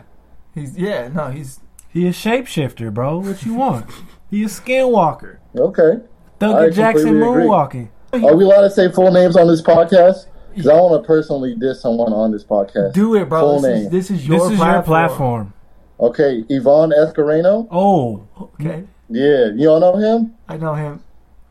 he's 0.54 0.76
yeah, 0.76 1.08
no, 1.08 1.30
he's 1.30 1.60
He 1.88 2.06
a 2.06 2.10
shapeshifter, 2.10 2.92
bro. 2.92 3.20
What 3.20 3.46
you 3.46 3.54
want? 3.54 3.90
he 4.30 4.44
a 4.44 4.46
skinwalker. 4.48 5.38
Okay, 5.56 6.04
I 6.38 6.44
Thugger 6.44 6.74
Jackson 6.74 7.06
completely 7.06 7.28
agree. 7.28 7.44
moonwalking. 7.44 7.88
are 8.12 8.36
we 8.36 8.44
allowed 8.44 8.60
to 8.60 8.70
say 8.70 8.92
full 8.92 9.10
names 9.10 9.38
on 9.38 9.46
this 9.46 9.62
podcast? 9.62 10.26
Because 10.54 10.68
I 10.68 10.74
want 10.74 11.02
to 11.02 11.06
personally 11.06 11.54
diss 11.54 11.80
someone 11.80 12.12
on 12.12 12.30
this 12.32 12.44
podcast. 12.44 12.92
do 12.92 13.14
it, 13.16 13.28
bro. 13.28 13.40
Full 13.40 13.60
This 13.60 13.62
name. 13.62 13.86
is, 13.86 13.90
this 13.90 14.10
is 14.10 14.26
your 14.26 14.38
This 14.40 14.50
is 14.52 14.56
platform. 14.58 14.74
your 14.74 14.82
platform. 14.82 15.54
Okay, 16.00 16.44
Yvonne 16.48 16.90
Escareno. 16.90 17.68
Oh, 17.70 18.26
Okay, 18.40 18.84
mm-hmm. 18.84 19.14
Yeah, 19.14 19.50
you 19.54 19.68
all 19.68 19.78
know 19.80 19.96
him. 19.96 20.34
I 20.48 20.56
know 20.56 20.74
him. 20.74 21.02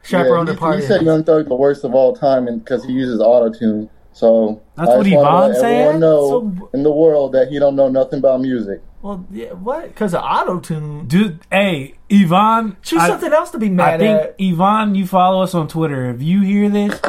Chaperone 0.04 0.48
yeah, 0.48 0.54
the 0.54 0.60
party. 0.60 0.78
he, 0.78 0.84
he 0.84 0.88
said 0.88 1.02
Young 1.04 1.24
Thug 1.24 1.48
the 1.48 1.56
worst 1.56 1.84
of 1.84 1.94
all 1.94 2.16
time 2.16 2.48
and 2.48 2.64
because 2.64 2.84
he 2.84 2.92
uses 2.92 3.22
auto 3.22 3.52
tune. 3.58 3.90
So 4.14 4.62
That's 4.76 4.90
I 4.90 4.98
what 4.98 5.04
just 5.06 5.16
wanna 5.16 5.30
Yvonne 5.30 5.54
said? 5.56 5.64
Everyone 5.72 6.00
know 6.02 6.28
So- 6.30 6.70
in 6.74 6.84
the 6.84 6.92
world 6.92 7.32
that 7.34 7.48
he 7.50 7.60
don't 7.60 7.76
know 7.76 7.88
nothing 7.88 8.20
about 8.20 8.42
music. 8.42 8.82
well, 9.04 9.26
yeah, 9.32 9.54
what? 9.54 9.84
Because 9.90 10.14
of 10.16 10.22
auto 10.24 10.60
tune. 10.60 11.06
dude. 11.08 11.40
Hey, 11.52 11.94
Yvonne. 12.10 12.76
Choose 12.82 13.00
I- 13.02 13.08
something 13.10 13.32
else 13.32 13.52
to 13.52 13.60
be 13.60 13.70
mad 13.70 13.86
I 13.86 13.92
mad 13.92 14.00
think 14.00 14.20
at. 14.22 14.36
Yvonne, 14.40 14.96
you 14.96 15.06
follow 15.08 15.44
us 15.44 15.54
on 15.54 15.68
Twitter. 15.68 16.10
If 16.10 16.22
you 16.24 16.42
hear 16.42 16.68
this, 16.68 17.00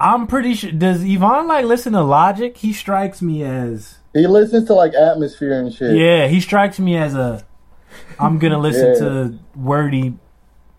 I'm 0.00 0.26
pretty 0.26 0.54
sure. 0.54 0.72
Does 0.72 1.04
Yvonne 1.04 1.46
like 1.46 1.66
listen 1.66 1.92
to 1.92 2.02
Logic? 2.02 2.56
He 2.56 2.72
strikes 2.72 3.20
me 3.20 3.42
as 3.44 3.98
He 4.14 4.26
listens 4.26 4.66
to 4.68 4.74
like 4.74 4.94
atmosphere 4.94 5.60
and 5.60 5.72
shit. 5.72 5.96
yeah. 5.96 6.26
He 6.26 6.40
strikes 6.40 6.78
me 6.78 6.96
as 6.96 7.14
a. 7.14 7.44
I'm 8.18 8.38
gonna 8.38 8.58
listen 8.68 8.88
Yeah. 8.94 8.98
to 9.00 9.38
wordy 9.54 10.14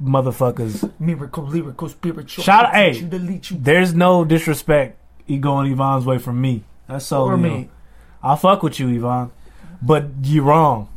motherfuckers. 0.04 0.92
Miracle, 1.00 1.46
lyrical, 1.46 1.90
spiritual. 1.90 2.44
Shout 2.44 2.66
out- 2.66 2.74
hey. 2.76 2.94
you, 2.94 3.08
you. 3.12 3.58
There's 3.60 3.94
no 3.94 4.26
disrespect. 4.26 4.98
He 5.26 5.38
going 5.38 5.72
Yvonne's 5.72 6.06
way 6.06 6.18
from 6.18 6.42
me. 6.42 6.64
That's 6.88 7.06
so 7.06 7.24
Or 7.24 7.38
me. 7.38 7.70
I'll 8.24 8.36
fuck 8.36 8.64
with 8.64 8.80
you, 8.80 8.90
Yvonne, 8.90 9.32
but 9.82 10.06
you're 10.24 10.44
wrong. 10.44 10.90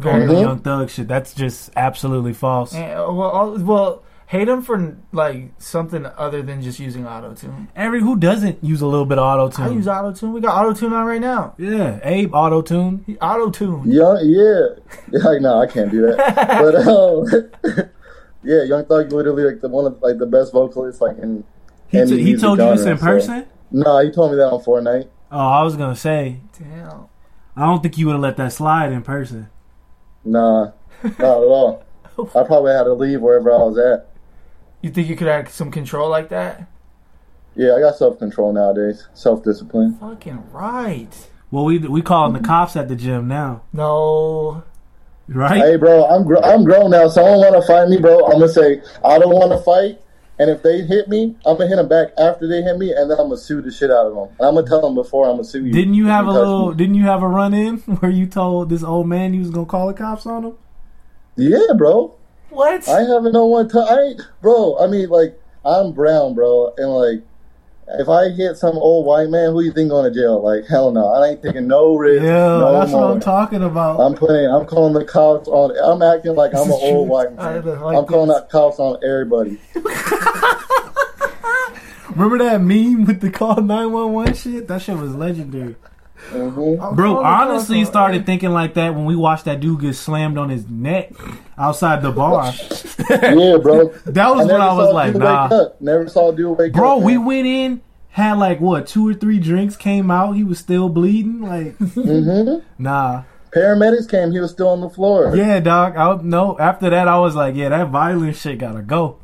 Going 0.00 0.26
to 0.26 0.34
Mhm. 0.34 0.40
Young 0.40 0.58
Thug 0.58 0.90
shit. 0.90 1.06
That's 1.06 1.32
just 1.32 1.70
absolutely 1.76 2.32
false. 2.32 2.74
And, 2.74 2.92
uh, 2.98 3.06
well, 3.12 3.30
all, 3.30 3.58
well, 3.58 4.02
hate 4.26 4.48
him 4.48 4.60
for 4.62 4.96
like 5.12 5.52
something 5.58 6.04
other 6.04 6.42
than 6.42 6.60
just 6.62 6.78
using 6.78 7.06
auto 7.06 7.34
tune. 7.34 7.68
Every 7.76 8.00
who 8.00 8.16
doesn't 8.16 8.62
use 8.62 8.80
a 8.80 8.86
little 8.86 9.06
bit 9.06 9.18
of 9.18 9.24
auto 9.24 9.62
I 9.62 9.68
tune. 9.68 9.76
use 9.76 9.88
auto 9.88 10.12
tune. 10.12 10.32
We 10.32 10.40
got 10.40 10.56
auto 10.64 10.74
tune 10.78 10.92
on 10.92 11.06
right 11.06 11.20
now. 11.20 11.54
Yeah, 11.58 12.00
Abe 12.02 12.34
auto 12.34 12.62
tune. 12.62 13.16
Auto 13.20 13.50
tune. 13.50 13.90
Young, 13.90 14.18
yeah, 14.24 15.18
like 15.24 15.40
no, 15.40 15.60
I 15.60 15.66
can't 15.66 15.90
do 15.90 16.02
that. 16.06 16.46
but 17.64 17.74
um, 17.74 17.90
yeah, 18.42 18.62
Young 18.64 18.84
Thug 18.84 19.12
literally 19.12 19.44
like 19.44 19.60
the 19.60 19.68
one 19.68 19.86
of 19.86 20.00
like 20.02 20.18
the 20.18 20.26
best 20.26 20.52
vocalists 20.52 21.00
like 21.00 21.18
in. 21.18 21.44
He, 21.88 22.04
t- 22.04 22.18
he 22.18 22.24
music 22.24 22.40
told 22.40 22.58
you 22.58 22.64
this 22.70 22.78
genre, 22.80 22.92
in 22.92 22.98
so- 22.98 23.04
person. 23.04 23.46
No, 23.70 23.98
he 23.98 24.10
told 24.10 24.30
me 24.32 24.36
that 24.38 24.48
on 24.50 24.62
Fortnite. 24.62 25.08
Oh, 25.30 25.38
I 25.38 25.62
was 25.62 25.76
gonna 25.76 25.96
say. 25.96 26.40
Damn. 26.58 27.06
I 27.56 27.64
don't 27.66 27.82
think 27.82 27.96
you 27.98 28.06
would 28.06 28.12
have 28.12 28.20
let 28.22 28.36
that 28.36 28.52
slide 28.52 28.92
in 28.92 29.02
person. 29.02 29.48
Nah, 30.24 30.72
not 31.02 31.20
at 31.20 31.24
all. 31.24 31.84
I 32.18 32.42
probably 32.44 32.72
had 32.72 32.84
to 32.84 32.92
leave 32.92 33.20
wherever 33.20 33.52
I 33.52 33.58
was 33.58 33.78
at. 33.78 34.08
You 34.86 34.92
think 34.92 35.08
you 35.08 35.16
could 35.16 35.26
have 35.26 35.48
some 35.50 35.72
control 35.72 36.08
like 36.08 36.28
that? 36.28 36.68
Yeah, 37.56 37.74
I 37.74 37.80
got 37.80 37.96
self 37.96 38.20
control 38.20 38.52
nowadays, 38.52 39.08
self 39.14 39.42
discipline. 39.42 39.96
Fucking 39.98 40.52
right. 40.52 41.08
Well, 41.50 41.64
we 41.64 41.78
we 41.78 42.02
calling 42.02 42.34
the 42.34 42.38
mm-hmm. 42.38 42.46
cops 42.46 42.76
at 42.76 42.86
the 42.86 42.94
gym 42.94 43.26
now, 43.26 43.62
No. 43.72 44.62
right? 45.26 45.60
Hey, 45.60 45.74
bro, 45.76 46.06
I'm 46.06 46.22
gr- 46.22 46.38
I'm 46.38 46.62
grown 46.62 46.92
now. 46.92 47.08
Someone 47.08 47.38
want 47.38 47.60
to 47.60 47.66
fight 47.66 47.88
me, 47.88 47.98
bro? 47.98 48.26
I'm 48.26 48.38
gonna 48.38 48.48
say 48.48 48.80
I 49.04 49.18
don't 49.18 49.34
want 49.34 49.50
to 49.50 49.58
fight, 49.58 50.00
and 50.38 50.48
if 50.48 50.62
they 50.62 50.82
hit 50.82 51.08
me, 51.08 51.34
I'm 51.44 51.56
gonna 51.56 51.66
hit 51.66 51.74
them 51.74 51.88
back 51.88 52.10
after 52.16 52.46
they 52.46 52.62
hit 52.62 52.78
me, 52.78 52.92
and 52.92 53.10
then 53.10 53.18
I'm 53.18 53.26
gonna 53.26 53.38
sue 53.38 53.62
the 53.62 53.72
shit 53.72 53.90
out 53.90 54.06
of 54.06 54.14
them. 54.14 54.28
And 54.38 54.46
I'm 54.46 54.54
gonna 54.54 54.68
tell 54.68 54.82
them 54.82 54.94
before 54.94 55.26
I'm 55.26 55.32
gonna 55.32 55.42
sue 55.42 55.64
you. 55.66 55.72
Didn't 55.72 55.94
you 55.94 56.04
if 56.04 56.12
have 56.12 56.28
a 56.28 56.32
little? 56.32 56.70
me. 56.70 56.76
Didn't 56.76 56.94
you 56.94 57.06
have 57.06 57.24
a 57.24 57.28
run 57.28 57.54
in 57.54 57.78
where 57.98 58.12
you 58.12 58.28
told 58.28 58.68
this 58.70 58.84
old 58.84 59.08
man 59.08 59.34
you 59.34 59.40
was 59.40 59.50
gonna 59.50 59.66
call 59.66 59.88
the 59.88 59.94
cops 59.94 60.26
on 60.26 60.44
him? 60.44 60.54
Yeah, 61.34 61.72
bro. 61.76 62.15
What? 62.50 62.88
I 62.88 63.00
haven't 63.02 63.32
no 63.32 63.46
one. 63.46 63.68
T- 63.68 63.78
I 63.78 63.96
ain't, 64.10 64.22
bro. 64.40 64.78
I 64.78 64.86
mean, 64.86 65.08
like 65.08 65.38
I'm 65.64 65.92
brown, 65.92 66.34
bro, 66.34 66.72
and 66.76 66.90
like. 66.90 67.22
If 67.88 68.08
I 68.08 68.30
hit 68.30 68.56
some 68.56 68.76
old 68.76 69.06
white 69.06 69.28
man, 69.28 69.52
who 69.52 69.60
you 69.60 69.70
think 69.72 69.90
going 69.90 70.12
to 70.12 70.20
jail? 70.20 70.42
Like 70.42 70.66
hell 70.66 70.90
no, 70.90 71.06
I 71.06 71.28
ain't 71.28 71.40
taking 71.40 71.68
no 71.68 71.94
risk. 71.94 72.20
Yeah, 72.24 72.58
no 72.58 72.72
that's 72.80 72.90
more. 72.90 73.02
what 73.02 73.10
I'm 73.12 73.20
talking 73.20 73.62
about. 73.62 74.00
I'm 74.00 74.14
putting. 74.16 74.44
I'm 74.50 74.66
calling 74.66 74.92
the 74.92 75.04
cops 75.04 75.46
on. 75.46 75.70
I'm 75.78 76.02
acting 76.02 76.34
like 76.34 76.52
I'm 76.52 76.62
an 76.62 76.68
This 76.70 76.82
old 76.82 77.06
true. 77.06 77.12
white 77.14 77.32
man. 77.36 77.64
like 77.64 77.96
I'm 77.96 78.04
calling 78.06 78.26
this. 78.26 78.38
out 78.38 78.50
cops 78.50 78.80
on 78.80 78.98
everybody. 79.04 79.60
Remember 82.16 82.38
that 82.38 82.60
meme 82.60 83.04
with 83.04 83.20
the 83.20 83.30
call 83.30 83.60
nine 83.60 83.92
one 83.92 84.12
one 84.12 84.34
shit? 84.34 84.66
That 84.66 84.82
shit 84.82 84.96
was 84.96 85.14
legendary. 85.14 85.76
Hmm 86.30 86.94
Bro, 86.94 87.22
honestly 87.22 87.84
started 87.84 88.26
thinking 88.26 88.50
like 88.50 88.74
that 88.74 88.94
when 88.94 89.04
we 89.04 89.14
watched 89.16 89.44
that 89.44 89.60
dude 89.60 89.80
get 89.80 89.94
slammed 89.94 90.38
on 90.38 90.48
his 90.48 90.66
neck 90.68 91.12
outside 91.58 92.02
the 92.02 92.10
bar. 92.10 92.52
Yeah, 93.10 93.58
bro. 93.58 93.88
That 94.06 94.34
was 94.34 94.46
when 94.46 94.60
I 94.60 94.72
was 94.72 94.88
saw 94.88 94.94
like, 94.94 95.14
nah. 95.14 95.68
Never 95.80 96.08
saw 96.08 96.32
a 96.32 96.34
dude 96.36 96.58
wake 96.58 96.72
Bro, 96.72 96.98
up. 96.98 97.02
we 97.02 97.18
went 97.18 97.46
in, 97.46 97.80
had 98.08 98.34
like 98.38 98.60
what, 98.60 98.86
two 98.86 99.08
or 99.08 99.14
three 99.14 99.38
drinks, 99.38 99.76
came 99.76 100.10
out, 100.10 100.32
he 100.32 100.42
was 100.42 100.58
still 100.58 100.88
bleeding. 100.88 101.42
Like, 101.42 101.78
Mhm. 101.78 102.62
nah. 102.78 103.22
Paramedics 103.52 104.08
came. 104.10 104.32
He 104.32 104.40
was 104.40 104.50
still 104.50 104.68
on 104.68 104.80
the 104.80 104.90
floor. 104.90 105.34
Yeah, 105.36 105.60
dog. 105.60 105.96
I 105.96 106.20
no. 106.22 106.58
After 106.58 106.90
that, 106.90 107.08
I 107.08 107.18
was 107.20 107.34
like, 107.34 107.54
yeah, 107.54 107.68
that 107.70 107.88
violent 107.88 108.36
shit 108.36 108.58
gotta 108.58 108.82
go. 108.82 109.18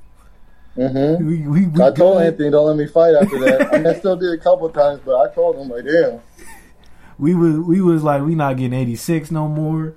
Mm-hmm. 0.77 1.27
We, 1.27 1.39
we, 1.47 1.67
we 1.67 1.83
I 1.83 1.91
told 1.91 2.17
good. 2.19 2.27
Anthony, 2.29 2.51
don't 2.51 2.67
let 2.67 2.77
me 2.77 2.87
fight 2.87 3.15
after 3.15 3.39
that. 3.41 3.75
I 3.75 3.77
mean, 3.79 3.87
I 3.87 3.93
still 3.95 4.17
did 4.17 4.33
a 4.33 4.39
couple 4.39 4.71
times, 4.71 5.01
but 5.05 5.17
I 5.21 5.35
told 5.35 5.57
him 5.57 5.69
like, 5.69 5.85
damn. 5.85 6.21
We 7.23 7.37
was 7.37 7.57
we 7.61 7.81
was 7.81 8.03
like, 8.03 8.23
we 8.23 8.35
not 8.35 8.57
getting 8.57 8.73
eighty 8.79 8.97
six 8.97 9.31
no 9.31 9.47
more. 9.47 9.95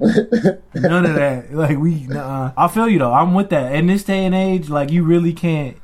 None 0.00 1.06
of 1.06 1.14
that. 1.14 1.46
Like 1.52 1.78
we, 1.78 2.06
nah. 2.06 2.52
I 2.56 2.68
feel 2.68 2.88
you 2.88 2.98
though. 2.98 3.12
I'm 3.12 3.34
with 3.34 3.50
that. 3.50 3.74
In 3.74 3.86
this 3.86 4.02
day 4.02 4.24
and 4.24 4.34
age, 4.34 4.68
like 4.70 4.90
you 4.90 5.04
really 5.04 5.32
can't. 5.32 5.76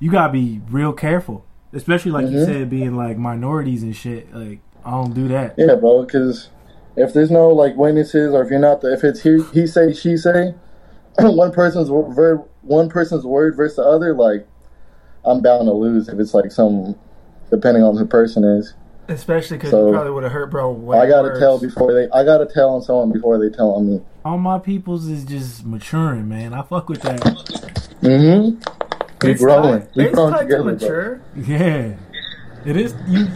You 0.00 0.10
gotta 0.10 0.32
be 0.32 0.60
real 0.70 0.92
careful. 0.92 1.44
especially 1.72 2.12
like 2.12 2.28
you 2.30 2.38
Mhm. 2.38 2.44
said, 2.46 2.70
being 2.70 2.94
like 2.96 3.18
minorities 3.18 3.82
and 3.82 3.96
shit. 3.96 4.32
Like 4.34 4.60
I 4.84 4.92
don't 4.92 5.12
do 5.12 5.26
that. 5.28 5.54
Yeah, 5.58 5.74
bro. 5.74 6.04
Because 6.04 6.48
if 6.96 7.12
there's 7.12 7.32
no 7.32 7.48
like 7.48 7.76
witnesses, 7.76 8.32
or 8.32 8.42
if 8.44 8.50
you're 8.50 8.60
not 8.60 8.80
the, 8.80 8.92
if 8.92 9.02
it's 9.02 9.22
he, 9.22 9.42
he 9.52 9.66
say, 9.66 9.92
she 9.92 10.16
say, 10.16 10.54
one 11.18 11.50
person's 11.52 11.90
word 11.90 12.42
one 12.62 12.88
person's 12.88 13.24
word 13.26 13.56
versus 13.56 13.76
the 13.76 13.82
other, 13.82 14.14
like 14.14 14.46
I'm 15.24 15.42
bound 15.42 15.66
to 15.66 15.72
lose 15.72 16.08
if 16.08 16.18
it's 16.20 16.32
like 16.32 16.52
some, 16.52 16.94
depending 17.50 17.82
on 17.82 17.94
who 17.94 18.00
the 18.00 18.06
person 18.06 18.44
is. 18.44 18.72
Especially 19.08 19.58
because 19.58 19.70
So- 19.70 19.86
you 19.88 19.92
probably 19.92 20.12
would 20.12 20.22
have 20.22 20.32
hurt 20.32 20.50
bro. 20.50 20.70
Way 20.72 20.98
I 20.98 21.06
gotta 21.06 21.28
worse. 21.28 21.38
tell 21.38 21.58
before 21.58 21.92
they. 21.92 22.08
I 22.10 22.24
gotta 22.24 22.46
tell 22.46 22.70
on 22.70 22.82
someone 22.82 23.12
before 23.12 23.38
they 23.38 23.54
tell 23.54 23.72
on 23.72 23.86
me. 23.90 24.00
All 24.24 24.38
my 24.38 24.58
peoples 24.58 25.06
is 25.08 25.24
just 25.24 25.66
maturing, 25.66 26.28
man. 26.28 26.54
I 26.54 26.62
fuck 26.62 26.88
with 26.88 27.02
that. 27.02 27.20
Mm-hmm. 28.00 29.26
We 29.26 29.34
growing. 29.34 29.86
We 29.94 30.04
it's 30.06 30.14
growing 30.14 30.34
together. 30.38 30.56
to 30.56 30.62
bro. 30.62 30.72
mature. 30.72 31.20
Yeah, 31.36 31.94
it 32.64 32.76
is. 32.76 32.94
You 33.08 33.26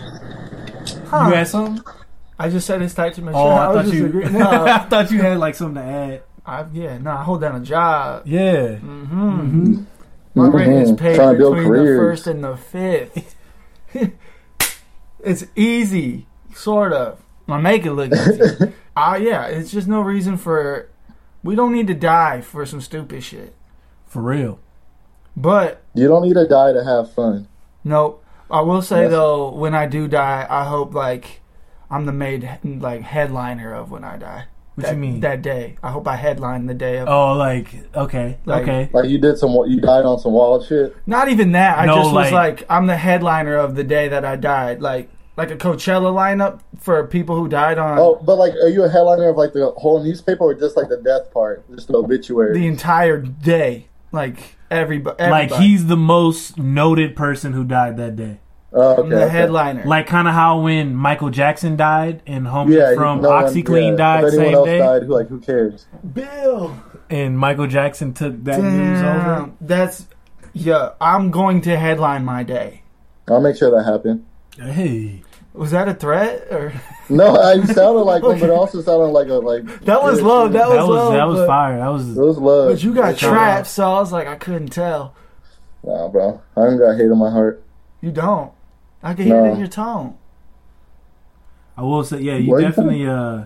Huh. 1.06 1.26
you 1.28 1.34
had 1.34 1.48
something? 1.48 1.82
I 2.38 2.48
just 2.48 2.66
said 2.66 2.80
it's 2.82 2.94
time 2.94 3.12
to 3.12 3.22
mature. 3.22 3.40
Oh, 3.40 3.48
I 3.48 3.68
was 3.68 3.86
thought 3.86 3.94
you. 3.94 4.06
agreeing- 4.06 4.36
I 4.42 4.78
thought 4.78 5.10
you 5.10 5.20
had 5.20 5.38
like 5.38 5.54
something 5.54 5.82
to 5.82 5.88
add. 5.88 6.22
I, 6.46 6.64
yeah, 6.72 6.96
no, 6.98 7.10
I 7.10 7.22
hold 7.24 7.40
down 7.42 7.56
a 7.56 7.64
job. 7.64 8.22
Yeah. 8.26 8.76
Mm-hmm. 8.76 9.50
hmm 9.50 9.82
My 10.34 10.48
rent 10.48 10.72
is 10.72 10.92
paid 10.92 11.16
Trying 11.16 11.36
between 11.36 11.64
the 11.64 11.84
first 11.98 12.26
and 12.26 12.42
the 12.44 12.56
fifth. 12.56 13.34
it's 15.20 15.46
easy, 15.56 16.26
sort 16.54 16.92
of. 16.92 17.20
I 17.48 17.58
make 17.60 17.86
it 17.86 17.92
look 17.92 18.12
easy. 18.12 18.72
Ah, 18.96 19.14
yeah, 19.28 19.46
it's 19.46 19.70
just 19.70 19.88
no 19.88 20.00
reason 20.00 20.36
for. 20.36 20.88
We 21.42 21.54
don't 21.54 21.72
need 21.72 21.86
to 21.86 21.94
die 21.94 22.40
for 22.40 22.66
some 22.66 22.80
stupid 22.80 23.22
shit. 23.24 23.54
For 24.06 24.20
real. 24.22 24.58
But 25.36 25.82
You 25.94 26.08
don't 26.08 26.22
need 26.22 26.34
to 26.34 26.46
die 26.48 26.72
to 26.72 26.82
have 26.84 27.12
fun. 27.12 27.48
nope. 27.84 28.24
I 28.50 28.62
will 28.62 28.80
say 28.82 29.02
Yes. 29.02 29.10
though, 29.10 29.50
when 29.50 29.74
I 29.74 29.86
do 29.86 30.08
die, 30.08 30.46
I 30.48 30.64
hope 30.64 30.94
like 30.94 31.42
I'm 31.90 32.06
the 32.06 32.12
made 32.12 32.48
like 32.64 33.02
headliner 33.02 33.72
of 33.74 33.90
when 33.90 34.04
I 34.04 34.16
die. 34.16 34.44
What 34.78 34.86
that, 34.86 34.94
you 34.94 35.00
mean? 35.00 35.20
That 35.20 35.42
day, 35.42 35.76
I 35.82 35.90
hope 35.90 36.06
I 36.06 36.14
headline 36.14 36.66
the 36.66 36.74
day 36.74 36.98
of. 36.98 37.08
Oh, 37.08 37.32
like 37.32 37.74
okay, 37.96 38.38
Like- 38.44 38.62
okay. 38.62 38.88
Like 38.92 39.08
you 39.10 39.18
did 39.18 39.36
some. 39.36 39.50
You 39.66 39.80
died 39.80 40.04
on 40.04 40.20
some 40.20 40.32
wild 40.32 40.64
shit. 40.66 40.94
Not 41.04 41.28
even 41.28 41.50
that. 41.52 41.78
I 41.78 41.86
No, 41.86 41.96
just 41.96 42.12
was 42.14 42.30
like- 42.30 42.60
like, 42.60 42.66
I'm 42.70 42.86
the 42.86 42.96
headliner 42.96 43.56
of 43.56 43.74
the 43.74 43.82
day 43.82 44.06
that 44.06 44.24
I 44.24 44.36
died. 44.36 44.80
Like, 44.80 45.10
like 45.36 45.50
a 45.50 45.56
Coachella 45.56 46.12
lineup 46.14 46.60
for 46.78 47.04
people 47.08 47.34
who 47.34 47.48
died 47.48 47.76
on 47.78 47.98
Oh, 47.98 48.22
but 48.24 48.36
like, 48.36 48.52
are 48.54 48.68
you 48.68 48.84
a 48.84 48.88
headliner 48.88 49.30
of 49.30 49.36
like 49.36 49.52
the 49.52 49.68
whole 49.76 50.00
newspaper 50.00 50.44
or 50.44 50.54
just 50.54 50.76
like 50.76 50.88
the 50.88 50.98
death 50.98 51.32
part, 51.32 51.68
just 51.74 51.88
the 51.88 51.94
obituary? 51.94 52.56
the 52.56 52.68
entire 52.68 53.18
day. 53.20 53.88
Like 54.12 54.56
everybody, 54.70 55.22
Like 55.28 55.52
he's 55.54 55.86
the 55.86 55.96
most 55.96 56.56
noted 56.56 57.16
person 57.16 57.52
who 57.52 57.64
died 57.64 57.96
that 57.96 58.14
day. 58.14 58.38
Oh, 58.70 58.96
okay, 58.96 59.08
the 59.08 59.22
okay. 59.24 59.28
headliner. 59.30 59.84
Like 59.86 60.06
kind 60.06 60.28
of 60.28 60.34
how 60.34 60.60
when 60.60 60.94
Michael 60.94 61.30
Jackson 61.30 61.76
died 61.76 62.22
and 62.26 62.46
homie 62.46 62.76
Yeah, 62.78 62.94
from 62.94 63.22
no 63.22 63.30
one- 63.30 63.44
OxiClean 63.44 63.92
yeah. 63.92 63.96
died 63.96 64.24
If 64.24 64.34
same 64.34 64.54
else 64.54 64.66
day, 64.66 64.78
died, 64.78 65.02
who 65.04 65.14
like 65.14 65.28
who 65.28 65.40
cares? 65.40 65.86
Bill. 66.12 66.76
and 67.08 67.38
Michael 67.38 67.66
Jackson 67.66 68.12
took 68.12 68.44
that 68.44 68.60
news 68.60 69.00
over. 69.00 69.50
That's 69.62 70.06
yeah. 70.52 70.90
I'm 71.00 71.30
going 71.30 71.62
to 71.62 71.78
headline 71.78 72.24
my 72.26 72.42
day. 72.42 72.82
I'll 73.28 73.40
make 73.40 73.56
sure 73.56 73.70
that 73.70 73.84
happened. 73.90 74.26
Hey, 74.60 75.22
Was 75.54 75.70
that 75.70 75.88
a 75.88 75.94
threat 75.94 76.46
or 76.50 76.72
No, 77.08 77.36
I 77.40 77.54
sounded 77.64 78.02
like 78.02 78.22
one, 78.22 78.38
but 78.38 78.50
it 78.50 78.52
also 78.52 78.82
sounded 78.82 79.06
like 79.06 79.28
a 79.28 79.34
like. 79.34 79.64
that 79.86 80.02
was 80.02 80.20
love? 80.20 80.52
That 80.52 80.68
was, 80.68 80.76
that 80.76 80.86
was 80.86 80.96
love. 80.96 81.12
that 81.14 81.24
was 81.26 81.46
fire. 81.46 81.78
That 81.78 81.88
was 81.88 82.18
It 82.18 82.20
was 82.20 82.36
love. 82.38 82.70
But 82.72 82.82
you 82.82 82.92
got 82.94 83.18
Shout 83.18 83.30
trapped, 83.32 83.66
so 83.68 83.84
I 83.90 84.00
was 84.00 84.12
like, 84.12 84.26
I 84.26 84.36
couldn't 84.36 84.68
tell. 84.68 85.14
Nah, 85.84 86.08
bro. 86.08 86.42
I 86.56 86.66
ain't 86.66 86.78
got 86.78 86.96
hate 86.96 87.06
in 87.06 87.16
my 87.16 87.30
heart. 87.30 87.62
You 88.02 88.10
don't. 88.12 88.52
I 89.02 89.14
can 89.14 89.24
hear 89.26 89.44
it 89.46 89.52
in 89.52 89.58
your 89.58 89.68
tone. 89.68 90.16
I 91.76 91.82
will 91.82 92.02
say, 92.04 92.20
yeah, 92.20 92.36
you 92.36 92.50
Where 92.50 92.60
you 92.60 92.66
definitely 92.66 93.06
uh 93.06 93.44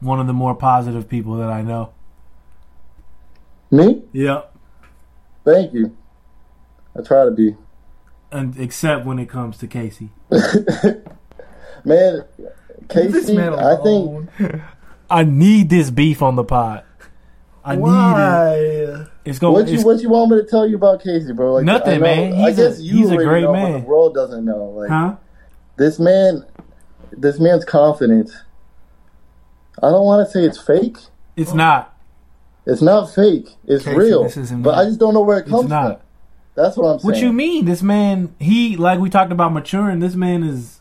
one 0.00 0.20
of 0.20 0.26
the 0.26 0.32
more 0.32 0.54
positive 0.54 1.08
people 1.08 1.36
that 1.36 1.48
I 1.48 1.62
know. 1.62 1.92
Me? 3.70 4.02
Yeah. 4.12 4.42
Thank 5.44 5.72
you. 5.72 5.96
I 6.96 7.02
try 7.02 7.24
to 7.24 7.30
be. 7.30 7.56
And 8.30 8.58
except 8.58 9.06
when 9.06 9.18
it 9.18 9.28
comes 9.28 9.58
to 9.58 9.66
Casey. 9.66 10.10
Man, 11.84 12.24
Casey, 12.88 13.36
man 13.36 13.54
I 13.54 13.76
think. 13.82 14.30
I 15.10 15.22
need 15.22 15.68
this 15.68 15.90
beef 15.90 16.22
on 16.22 16.36
the 16.36 16.44
pot. 16.44 16.86
I 17.64 17.76
need 17.76 17.84
it. 17.84 19.08
It's 19.24 19.38
going. 19.38 19.54
what 19.54 19.68
you 19.68 19.82
what 19.84 20.00
you 20.00 20.10
want 20.10 20.30
me 20.30 20.36
to 20.40 20.46
tell 20.46 20.66
you 20.68 20.76
about 20.76 21.02
Casey, 21.02 21.32
bro? 21.32 21.54
Like 21.54 21.64
Nothing, 21.64 21.94
I 21.94 21.96
know- 21.96 22.02
man. 22.02 22.32
I 22.34 22.48
He's 22.50 22.58
a- 22.58 22.68
guess 22.68 22.80
you 22.80 22.96
he's 22.96 23.10
a 23.10 23.16
great 23.16 23.42
know, 23.42 23.52
man. 23.52 23.72
The 23.72 23.78
world 23.86 24.14
doesn't 24.14 24.44
know. 24.44 24.66
Like 24.76 24.90
huh? 24.90 25.16
this 25.76 25.98
man, 25.98 26.44
this 27.12 27.38
man's 27.40 27.64
confidence. 27.64 28.34
I 29.82 29.90
don't 29.90 30.04
want 30.04 30.26
to 30.26 30.30
say 30.32 30.44
it's 30.44 30.58
fake. 30.60 30.98
It's 31.36 31.52
not. 31.54 31.96
It's 32.66 32.80
not 32.82 33.12
fake. 33.14 33.48
It's 33.66 33.84
Casey, 33.84 33.96
real. 33.96 34.30
But. 34.62 34.74
I 34.76 34.84
just 34.84 34.98
don't 35.00 35.14
know 35.14 35.20
where 35.22 35.38
it 35.38 35.42
comes 35.46 35.52
from. 35.52 35.60
It's 35.64 35.70
not. 35.70 35.92
from. 35.98 36.00
That's 36.54 36.76
what 36.76 36.86
I'm 36.86 36.98
saying. 37.00 37.12
What 37.12 37.20
you 37.20 37.32
mean? 37.32 37.64
This 37.64 37.82
man, 37.82 38.34
he 38.38 38.76
like 38.76 39.00
we 39.00 39.10
talked 39.10 39.32
about 39.32 39.52
maturing. 39.52 39.98
This 40.00 40.14
man 40.14 40.42
is 40.44 40.80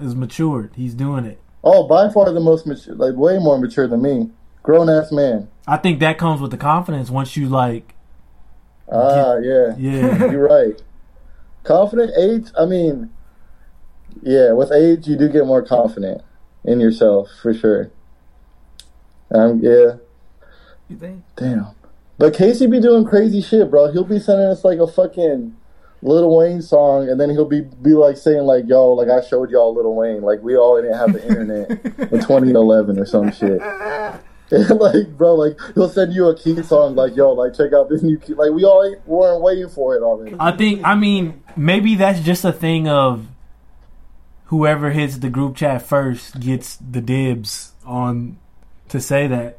is 0.00 0.14
matured. 0.16 0.72
He's 0.74 0.94
doing 0.94 1.24
it. 1.24 1.38
Oh, 1.62 1.86
by 1.86 2.10
far 2.10 2.32
the 2.32 2.40
most 2.40 2.66
mature, 2.66 2.94
like 2.96 3.14
way 3.14 3.38
more 3.38 3.58
mature 3.58 3.86
than 3.86 4.02
me. 4.02 4.30
Grown 4.62 4.88
ass 4.88 5.10
man. 5.12 5.48
I 5.66 5.76
think 5.76 6.00
that 6.00 6.18
comes 6.18 6.40
with 6.40 6.50
the 6.50 6.56
confidence. 6.56 7.10
Once 7.10 7.36
you 7.36 7.48
like, 7.48 7.94
Ah, 8.90 9.36
yeah. 9.36 9.74
yeah, 9.78 10.30
You're 10.30 10.46
right. 10.48 10.80
Confident 11.64 12.12
age. 12.18 12.48
I 12.58 12.66
mean, 12.66 13.10
yeah. 14.22 14.52
With 14.52 14.70
age, 14.72 15.06
you 15.06 15.16
do 15.16 15.28
get 15.28 15.46
more 15.46 15.62
confident 15.62 16.22
in 16.64 16.78
yourself 16.80 17.28
for 17.40 17.54
sure. 17.54 17.90
Um, 19.30 19.60
yeah. 19.62 19.94
You 20.88 20.96
think? 20.98 21.22
Damn. 21.36 21.68
But 22.18 22.34
Casey 22.34 22.66
be 22.66 22.80
doing 22.80 23.04
crazy 23.06 23.40
shit, 23.40 23.70
bro. 23.70 23.90
He'll 23.90 24.04
be 24.04 24.18
sending 24.18 24.46
us 24.46 24.64
like 24.64 24.78
a 24.78 24.86
fucking 24.86 25.56
Lil 26.02 26.36
Wayne 26.36 26.60
song, 26.60 27.08
and 27.08 27.18
then 27.18 27.30
he'll 27.30 27.48
be 27.48 27.62
be 27.62 27.90
like 27.94 28.16
saying 28.16 28.42
like, 28.42 28.64
"Yo, 28.66 28.92
like 28.92 29.08
I 29.08 29.24
showed 29.26 29.50
y'all 29.50 29.74
Lil 29.74 29.94
Wayne, 29.94 30.20
like 30.20 30.42
we 30.42 30.56
all 30.56 30.80
didn't 30.80 30.98
have 30.98 31.12
the 31.14 31.26
internet 31.26 31.70
in 32.12 32.20
2011 32.20 32.98
or 32.98 33.06
some 33.06 33.32
shit." 33.32 33.60
And 34.52 34.68
like, 34.80 35.16
bro, 35.16 35.34
like 35.34 35.58
he'll 35.74 35.88
send 35.88 36.12
you 36.12 36.28
a 36.28 36.36
key 36.36 36.62
song, 36.62 36.94
like, 36.94 37.16
"Yo, 37.16 37.32
like 37.32 37.54
check 37.54 37.72
out 37.72 37.88
this 37.88 38.02
new 38.02 38.18
key." 38.18 38.34
Like 38.34 38.50
we 38.50 38.64
all 38.64 38.94
weren't 39.06 39.42
waiting 39.42 39.68
for 39.68 39.96
it 39.96 40.02
already. 40.02 40.36
I 40.38 40.52
think. 40.52 40.82
I 40.84 40.94
mean, 40.94 41.42
maybe 41.56 41.94
that's 41.94 42.20
just 42.20 42.44
a 42.44 42.52
thing 42.52 42.86
of 42.86 43.26
whoever 44.46 44.90
hits 44.90 45.16
the 45.16 45.30
group 45.30 45.56
chat 45.56 45.80
first 45.80 46.38
gets 46.38 46.76
the 46.76 47.00
dibs 47.00 47.72
on 47.86 48.38
to 48.90 49.00
say 49.00 49.26
that. 49.26 49.58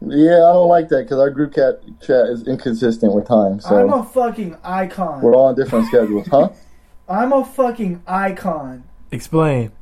Yeah, 0.00 0.48
I 0.48 0.52
don't 0.54 0.68
like 0.68 0.88
that 0.88 1.02
because 1.04 1.18
our 1.18 1.30
group 1.30 1.54
chat 1.54 1.80
chat 2.00 2.26
is 2.28 2.48
inconsistent 2.48 3.12
with 3.12 3.28
time, 3.28 3.60
so 3.60 3.76
I'm 3.76 3.92
a 3.92 4.04
fucking 4.04 4.56
icon. 4.64 5.20
we're 5.20 5.34
all 5.34 5.48
on 5.48 5.54
different 5.54 5.86
schedules, 5.88 6.26
huh? 6.28 6.48
I'm 7.08 7.34
a 7.34 7.44
fucking 7.44 8.02
icon. 8.06 8.84
Explain. 9.10 9.72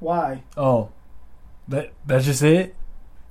Why? 0.00 0.42
Oh, 0.56 0.90
that 1.68 1.92
that's 2.04 2.24
just 2.24 2.42
it. 2.42 2.74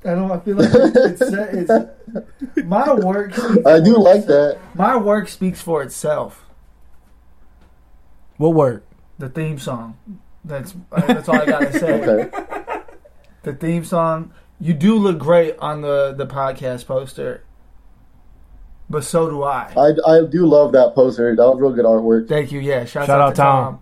I 0.04 0.16
don't. 0.16 0.32
I 0.32 0.40
feel 0.40 0.56
like 0.58 0.70
it's, 0.74 1.22
it's 1.22 2.66
my 2.66 2.94
work. 2.94 3.34
I 3.66 3.80
do 3.80 3.98
like 3.98 4.22
itself. 4.22 4.28
that. 4.28 4.60
My 4.74 4.98
work 4.98 5.28
speaks 5.28 5.62
for 5.62 5.84
itself. 5.84 6.44
What 8.38 8.56
work? 8.56 8.84
The 9.20 9.30
theme 9.30 9.60
song. 9.60 9.98
That's 10.44 10.74
that's 10.92 11.30
all 11.30 11.36
I 11.36 11.46
gotta 11.46 11.72
say. 11.80 12.02
Okay. 12.02 12.82
The 13.44 13.54
theme 13.54 13.86
song. 13.86 14.34
You 14.60 14.74
do 14.74 14.96
look 14.96 15.20
great 15.20 15.56
on 15.60 15.82
the 15.82 16.14
the 16.18 16.26
podcast 16.26 16.88
poster, 16.88 17.44
but 18.90 19.04
so 19.04 19.30
do 19.30 19.44
I. 19.44 19.72
I, 19.78 19.94
I 20.12 20.26
do 20.26 20.48
love 20.48 20.72
that 20.72 20.94
poster. 20.96 21.36
That 21.36 21.44
was 21.44 21.60
real 21.60 21.74
good 21.74 21.86
artwork. 21.86 22.28
Thank 22.28 22.52
you. 22.52 22.60
Yeah. 22.60 22.86
Shout, 22.86 23.06
Shout 23.06 23.22
out, 23.22 23.38
out 23.40 23.82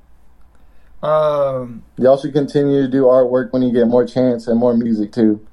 to 1.02 1.08
Tom. 1.08 1.10
Um. 1.10 1.84
Y'all 1.98 2.18
should 2.18 2.34
continue 2.34 2.82
to 2.82 2.88
do 2.90 3.04
artwork 3.04 3.54
when 3.54 3.62
you 3.62 3.72
get 3.72 3.88
more 3.88 4.06
chance 4.06 4.48
and 4.48 4.60
more 4.60 4.74
music 4.76 5.14
too. 5.14 5.46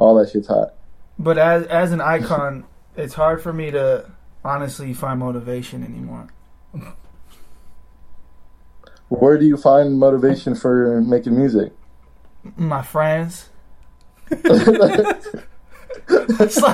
All 0.00 0.14
that 0.16 0.30
shit's 0.30 0.48
hot. 0.48 0.74
But 1.18 1.38
as 1.38 1.66
as 1.66 1.92
an 1.92 2.00
icon, 2.00 2.64
it's 2.96 3.14
hard 3.14 3.42
for 3.42 3.52
me 3.52 3.70
to 3.70 4.10
honestly 4.44 4.94
find 4.94 5.20
motivation 5.20 5.84
anymore. 5.84 6.28
Where 9.08 9.36
do 9.38 9.44
you 9.44 9.56
find 9.56 9.98
motivation 9.98 10.54
for 10.54 11.00
making 11.02 11.36
music? 11.36 11.72
My 12.56 12.82
friends. 12.82 13.50
I 14.30 15.18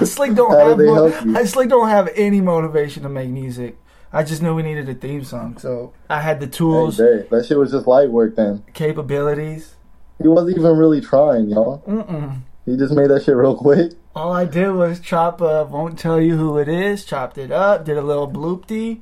slick 0.05 0.35
don't 0.35 0.51
How 0.53 0.69
have 0.69 0.79
they 0.79 0.85
mo-? 0.87 1.39
I 1.39 1.45
slick 1.45 1.69
don't 1.69 1.89
have 1.89 2.09
any 2.15 2.41
motivation 2.41 3.03
to 3.03 3.09
make 3.09 3.31
music. 3.31 3.77
I 4.13 4.23
just 4.23 4.43
knew 4.43 4.55
we 4.55 4.63
needed 4.63 4.89
a 4.89 4.95
theme 4.95 5.25
song, 5.25 5.59
so 5.59 5.93
I 6.09 6.21
had 6.21 6.39
the 6.41 6.47
Hey, 6.47 6.53
tools, 6.53 6.97
that 6.99 7.45
shit 7.49 7.59
was 7.59 7.73
just 7.73 7.87
light 7.87 8.11
work 8.11 8.37
then. 8.37 8.63
capabilities. 8.75 9.75
He 10.23 10.29
wasn't 10.29 10.57
even 10.59 10.77
really 10.77 11.01
trying, 11.01 11.49
y'all. 11.51 11.83
Mm-mm. 11.87 12.41
He 12.67 12.77
just 12.77 12.93
made 12.93 13.09
that 13.11 13.23
shit 13.25 13.37
real 13.37 13.57
quick. 13.57 13.93
All 14.15 14.33
I 14.33 14.45
did 14.45 14.71
was 14.73 14.99
chop 15.01 15.41
up. 15.41 15.71
Won't 15.71 15.99
tell 15.99 16.21
you 16.21 16.37
who 16.37 16.59
it 16.59 16.69
is. 16.69 17.05
Chopped 17.05 17.39
it 17.39 17.51
up. 17.53 17.85
Did 17.85 17.97
a 17.97 18.03
little 18.03 18.29
bloopty, 18.29 19.01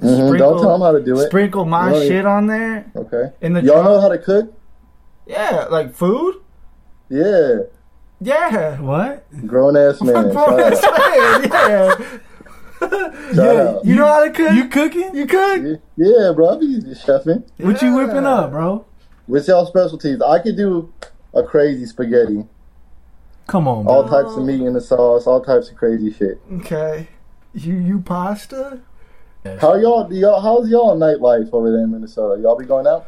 Mhm, 0.00 0.38
Don't 0.38 0.60
tell 0.60 0.72
them 0.72 0.80
how 0.80 0.90
to 0.92 1.00
do 1.00 1.18
it. 1.20 1.26
Sprinkle 1.28 1.64
my 1.66 1.92
You 1.92 1.92
know, 2.00 2.08
shit 2.08 2.26
on 2.26 2.46
there 2.48 2.86
Okay. 2.96 3.30
in 3.40 3.52
the 3.52 3.62
Y'all 3.62 3.76
jar. 3.76 3.84
know 3.84 4.00
how 4.00 4.08
to 4.08 4.18
cook? 4.18 4.52
Yeah, 5.26 5.66
like 5.70 5.94
food. 5.94 6.36
Yeah. 7.08 7.58
Yeah. 8.20 8.80
What? 8.80 9.24
Grown 9.46 9.76
ass 9.76 10.00
man. 10.02 10.30
Grown 10.32 10.60
ass 10.60 10.82
man, 10.82 11.50
yeah. 11.52 11.94
Shout 13.34 13.56
out. 13.56 13.84
You 13.84 13.94
know 13.94 14.06
how 14.06 14.24
to 14.24 14.30
cook? 14.30 14.52
You 14.52 14.68
cooking? 14.68 15.14
You 15.14 15.26
cook? 15.26 15.80
Yeah, 15.96 16.32
bro. 16.34 16.56
I 16.56 16.58
be 16.58 16.80
chefing. 16.94 17.44
What 17.58 17.80
you 17.82 17.94
whipping 17.94 18.26
up, 18.26 18.50
bro? 18.50 18.84
What's 19.26 19.46
y'all 19.48 19.64
specialties? 19.66 20.20
I 20.20 20.38
could 20.40 20.56
do 20.56 20.92
a 21.32 21.42
crazy 21.42 21.86
spaghetti. 21.86 22.44
Come 23.46 23.68
on, 23.68 23.84
bro. 23.84 23.92
All 23.92 24.08
types 24.08 24.36
of 24.36 24.44
meat 24.44 24.60
in 24.62 24.72
the 24.72 24.80
sauce, 24.80 25.26
all 25.26 25.40
types 25.42 25.70
of 25.70 25.76
crazy 25.76 26.12
shit. 26.12 26.40
Okay. 26.60 27.08
You 27.52 27.74
you 27.74 28.00
pasta? 28.00 28.80
How 29.60 29.74
y'all 29.76 30.10
y'all 30.12 30.40
how's 30.40 30.68
y'all 30.70 30.96
nightlife 30.96 31.52
over 31.52 31.70
there 31.70 31.82
in 31.84 31.92
Minnesota? 31.92 32.40
Y'all 32.40 32.56
be 32.56 32.64
going 32.64 32.86
out? 32.86 33.06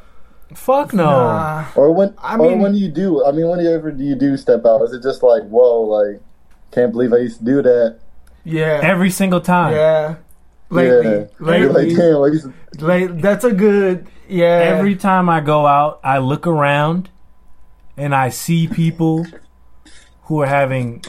Fuck 0.54 0.92
no. 0.92 1.04
Nah. 1.04 1.64
Or 1.74 1.92
when 1.92 2.14
I 2.18 2.36
or 2.36 2.50
mean- 2.50 2.60
when 2.60 2.74
you 2.74 2.88
do 2.88 3.24
I 3.24 3.32
mean 3.32 3.48
whenever 3.48 3.90
do 3.90 4.04
you 4.04 4.14
do 4.14 4.36
step 4.36 4.64
out? 4.66 4.82
Is 4.82 4.92
it 4.92 5.02
just 5.02 5.22
like, 5.22 5.42
whoa, 5.44 5.80
like 5.82 6.20
can't 6.72 6.92
believe 6.92 7.12
I 7.12 7.18
used 7.18 7.38
to 7.38 7.44
do 7.44 7.62
that? 7.62 7.98
Yeah. 8.44 8.80
Every 8.82 9.10
single 9.10 9.40
time. 9.40 9.72
yeah. 9.72 10.16
Lately. 10.68 11.04
yeah. 11.10 11.24
You're 11.40 11.72
Lately. 11.72 11.94
like, 11.94 11.96
damn, 11.96 12.22
I 12.22 12.78
to 12.78 12.84
late, 12.84 13.22
that's 13.22 13.44
a 13.44 13.52
good 13.52 14.06
yeah. 14.28 14.74
Every 14.76 14.96
time 14.96 15.28
I 15.28 15.40
go 15.40 15.66
out, 15.66 16.00
I 16.04 16.18
look 16.18 16.46
around 16.46 17.08
and 17.96 18.14
I 18.14 18.28
see 18.28 18.68
people 18.68 19.26
who 20.26 20.42
are 20.42 20.46
having 20.46 21.02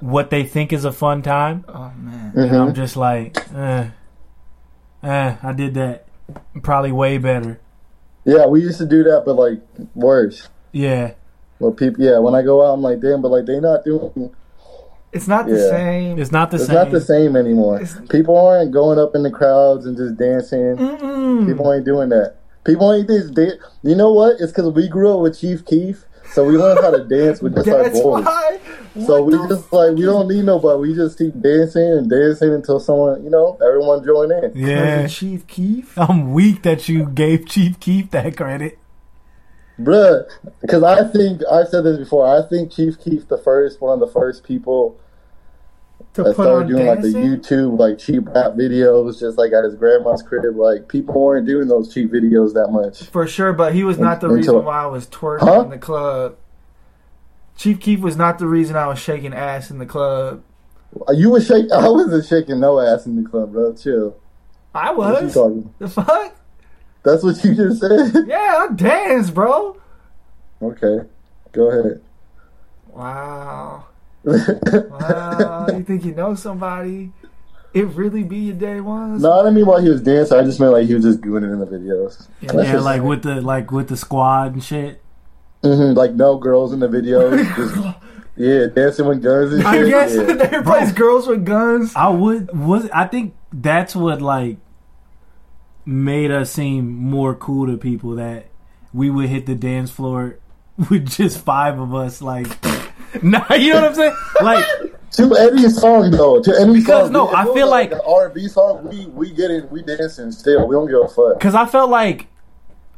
what 0.00 0.30
they 0.30 0.44
think 0.44 0.72
is 0.72 0.84
a 0.84 0.92
fun 0.92 1.22
time. 1.22 1.64
Oh 1.68 1.90
man. 1.96 2.32
And 2.36 2.50
Mhm. 2.50 2.68
I'm 2.68 2.74
just 2.74 2.96
like, 2.96 3.36
eh, 3.54 3.86
eh, 5.02 5.36
I 5.42 5.52
did 5.52 5.74
that. 5.74 6.04
Probably 6.62 6.92
way 6.92 7.18
better. 7.18 7.58
Yeah, 8.24 8.46
we 8.46 8.60
used 8.60 8.78
to 8.78 8.86
do 8.86 9.04
that 9.04 9.22
but 9.24 9.34
like 9.34 9.60
worse. 9.94 10.48
Yeah. 10.72 11.12
Well 11.60 11.72
people 11.72 12.04
yeah, 12.04 12.18
when 12.18 12.34
I 12.34 12.42
go 12.42 12.66
out 12.66 12.74
I'm 12.74 12.82
like, 12.82 13.00
damn, 13.00 13.22
but 13.22 13.30
like 13.30 13.46
they 13.46 13.60
not 13.60 13.84
doing 13.84 14.30
It's 15.12 15.28
not 15.28 15.46
the 15.46 15.56
Yeah. 15.56 15.70
same. 15.70 16.18
It's 16.18 16.32
not 16.32 16.50
the 16.50 16.56
it's 16.56 16.66
same. 16.66 16.76
It's 16.76 16.84
not 16.84 16.92
the 16.92 17.00
same 17.00 17.36
anymore. 17.36 17.76
It's- 17.76 17.96
People 18.10 18.36
aren't 18.36 18.72
going 18.72 18.98
up 18.98 19.14
in 19.14 19.22
the 19.22 19.30
crowds 19.30 19.86
and 19.86 19.96
just 19.96 20.16
dancing. 20.16 20.76
Mm-mm. 20.76 21.46
People 21.46 21.72
ain't 21.72 21.84
doing 21.86 22.08
that. 22.10 22.34
People 22.64 22.92
ain't 22.92 23.06
this. 23.08 23.30
They, 23.30 23.52
you 23.82 23.94
know 23.94 24.12
what? 24.12 24.40
It's 24.40 24.52
because 24.52 24.72
we 24.72 24.88
grew 24.88 25.14
up 25.14 25.20
with 25.20 25.38
Chief 25.38 25.64
Keef, 25.64 26.04
so 26.32 26.44
we 26.44 26.56
learned 26.56 26.80
how 26.80 26.90
to 26.90 27.04
dance 27.04 27.40
with 27.40 27.54
just 27.54 27.68
our 27.68 27.82
That's 27.82 28.00
boys. 28.00 28.24
why. 28.24 28.58
So 29.06 29.22
What 29.22 29.26
we 29.26 29.48
just 29.48 29.72
like 29.72 29.94
we 29.94 30.02
don't 30.02 30.28
need 30.28 30.44
nobody. 30.44 30.80
We 30.90 30.94
just 30.94 31.18
keep 31.18 31.40
dancing 31.40 31.82
and 31.82 32.08
dancing 32.10 32.52
until 32.52 32.80
someone, 32.80 33.22
you 33.24 33.30
know, 33.30 33.58
everyone 33.66 34.04
join 34.04 34.32
in. 34.32 34.52
Yeah. 34.54 35.02
Cousin 35.02 35.08
Chief 35.08 35.46
Keef. 35.46 35.98
I'm 35.98 36.32
weak 36.32 36.62
that 36.62 36.88
you 36.88 37.06
gave 37.06 37.46
Chief 37.46 37.78
Keef 37.80 38.10
that 38.10 38.36
credit. 38.36 38.78
Bruh, 39.78 40.24
because 40.62 40.82
I 40.82 41.06
think 41.08 41.42
I've 41.50 41.68
said 41.68 41.84
this 41.84 41.98
before. 41.98 42.26
I 42.26 42.48
think 42.48 42.72
Chief 42.72 42.98
Keef, 42.98 43.28
the 43.28 43.36
first 43.38 43.80
one 43.80 43.92
of 43.92 44.00
the 44.00 44.12
first 44.12 44.42
people 44.42 44.98
Put 46.24 46.34
started 46.34 46.68
doing 46.68 46.86
like 46.86 47.00
the. 47.02 47.08
YouTube 47.08 47.78
like 47.78 47.98
cheap 47.98 48.26
rap 48.26 48.52
videos, 48.52 49.18
just 49.20 49.36
like 49.38 49.52
at 49.52 49.64
his 49.64 49.74
grandma's 49.74 50.22
crib. 50.22 50.56
Like 50.56 50.88
people 50.88 51.20
weren't 51.20 51.46
doing 51.46 51.68
those 51.68 51.92
cheap 51.92 52.10
videos 52.10 52.54
that 52.54 52.68
much. 52.70 53.04
For 53.10 53.26
sure, 53.26 53.52
but 53.52 53.74
he 53.74 53.84
was 53.84 53.98
not 53.98 54.20
the 54.20 54.26
Until- 54.28 54.36
reason 54.56 54.64
why 54.64 54.82
I 54.82 54.86
was 54.86 55.06
twerking 55.06 55.40
Huh? 55.40 55.60
in 55.62 55.70
the 55.70 55.78
club. 55.78 56.36
Chief 57.56 57.80
Keef 57.80 58.00
was 58.00 58.16
not 58.16 58.38
the 58.38 58.46
reason 58.46 58.76
I 58.76 58.86
was 58.86 58.98
shaking 58.98 59.32
ass 59.32 59.70
in 59.70 59.78
the 59.78 59.86
club. 59.86 60.42
Uh, 61.08 61.12
you 61.12 61.30
was 61.30 61.46
shake. 61.46 61.70
I 61.72 61.88
wasn't 61.88 62.24
shaking 62.26 62.60
no 62.60 62.78
ass 62.80 63.06
in 63.06 63.22
the 63.22 63.28
club, 63.28 63.52
bro. 63.52 63.74
Chill. 63.74 64.16
I 64.74 64.92
What 64.92 65.20
you 65.20 65.24
was. 65.26 65.34
talking? 65.34 65.74
The 65.78 65.88
fuck? 65.88 66.36
That's 67.02 67.22
what 67.22 67.42
you 67.44 67.54
just 67.54 67.80
said. 67.80 68.24
Yeah, 68.26 68.66
I 68.68 68.72
danced, 68.74 69.32
bro. 69.32 69.76
Okay, 70.60 71.00
go 71.52 71.70
ahead. 71.70 72.02
Wow. 72.88 73.86
Wow. 74.26 75.66
you 75.68 75.82
think 75.84 76.04
you 76.04 76.14
know 76.14 76.34
somebody? 76.34 77.12
It 77.74 77.86
really 77.88 78.22
be 78.24 78.38
your 78.38 78.56
day 78.56 78.80
ones? 78.80 79.22
no, 79.22 79.32
I 79.32 79.38
didn't 79.42 79.54
mean 79.56 79.66
while 79.66 79.80
he 79.82 79.88
was 79.90 80.00
dancing. 80.02 80.38
I 80.38 80.42
just 80.44 80.58
meant 80.60 80.72
like 80.72 80.86
he 80.86 80.94
was 80.94 81.04
just 81.04 81.20
doing 81.20 81.44
it 81.44 81.48
in 81.48 81.58
the 81.58 81.66
videos. 81.66 82.26
Yeah, 82.40 82.52
Yeah, 82.54 82.72
just- 82.72 82.84
like 82.84 83.02
with 83.02 83.22
the 83.22 83.40
like 83.40 83.70
with 83.70 83.88
the 83.88 83.96
squad 83.96 84.54
and 84.54 84.64
shit. 84.64 85.02
hmm 85.62 85.92
like 85.92 86.12
no 86.14 86.38
girls 86.38 86.72
in 86.72 86.80
the 86.80 86.88
videos. 86.88 87.36
just, 87.56 87.96
yeah, 88.36 88.66
dancing 88.74 89.06
with 89.06 89.22
guns 89.22 89.52
and 89.52 89.62
shit. 89.62 89.66
I 89.66 89.88
guess 89.88 90.14
yeah. 90.14 90.22
there 90.50 90.62
plays 90.62 90.92
girls 90.92 91.26
with 91.26 91.44
guns. 91.44 91.92
I 91.94 92.08
would 92.08 92.56
was 92.56 92.88
I 92.90 93.06
think 93.06 93.34
that's 93.52 93.94
what 93.94 94.20
like 94.22 94.56
made 95.84 96.30
us 96.30 96.50
seem 96.50 96.94
more 96.94 97.34
cool 97.34 97.66
to 97.66 97.76
people 97.76 98.16
that 98.16 98.46
we 98.92 99.08
would 99.10 99.28
hit 99.28 99.46
the 99.46 99.54
dance 99.54 99.90
floor 99.90 100.38
with 100.90 101.08
just 101.10 101.38
five 101.44 101.78
of 101.78 101.94
us 101.94 102.20
like 102.22 102.46
nah 103.22 103.54
you 103.54 103.72
know 103.72 103.80
what 103.82 103.88
I'm 103.90 103.94
saying 103.94 104.14
like 104.42 104.64
To 105.12 105.34
any 105.36 105.68
song 105.70 106.10
though, 106.10 106.42
to 106.42 106.60
any 106.60 106.74
Because, 106.74 107.04
song. 107.06 107.12
no, 107.12 107.28
I 107.32 107.44
feel 107.54 107.68
like- 107.70 107.92
an 107.92 108.00
R&B 108.06 108.48
song. 108.48 108.86
We 108.90 109.06
we 109.06 109.32
get 109.32 109.50
it. 109.50 109.70
We 109.70 109.82
dancing 109.82 110.30
still. 110.32 110.66
We 110.68 110.74
don't 110.74 110.88
give 110.88 111.00
a 111.00 111.08
fuck. 111.08 111.40
cuz 111.40 111.54
I 111.54 111.64
felt 111.66 111.90
like 111.90 112.26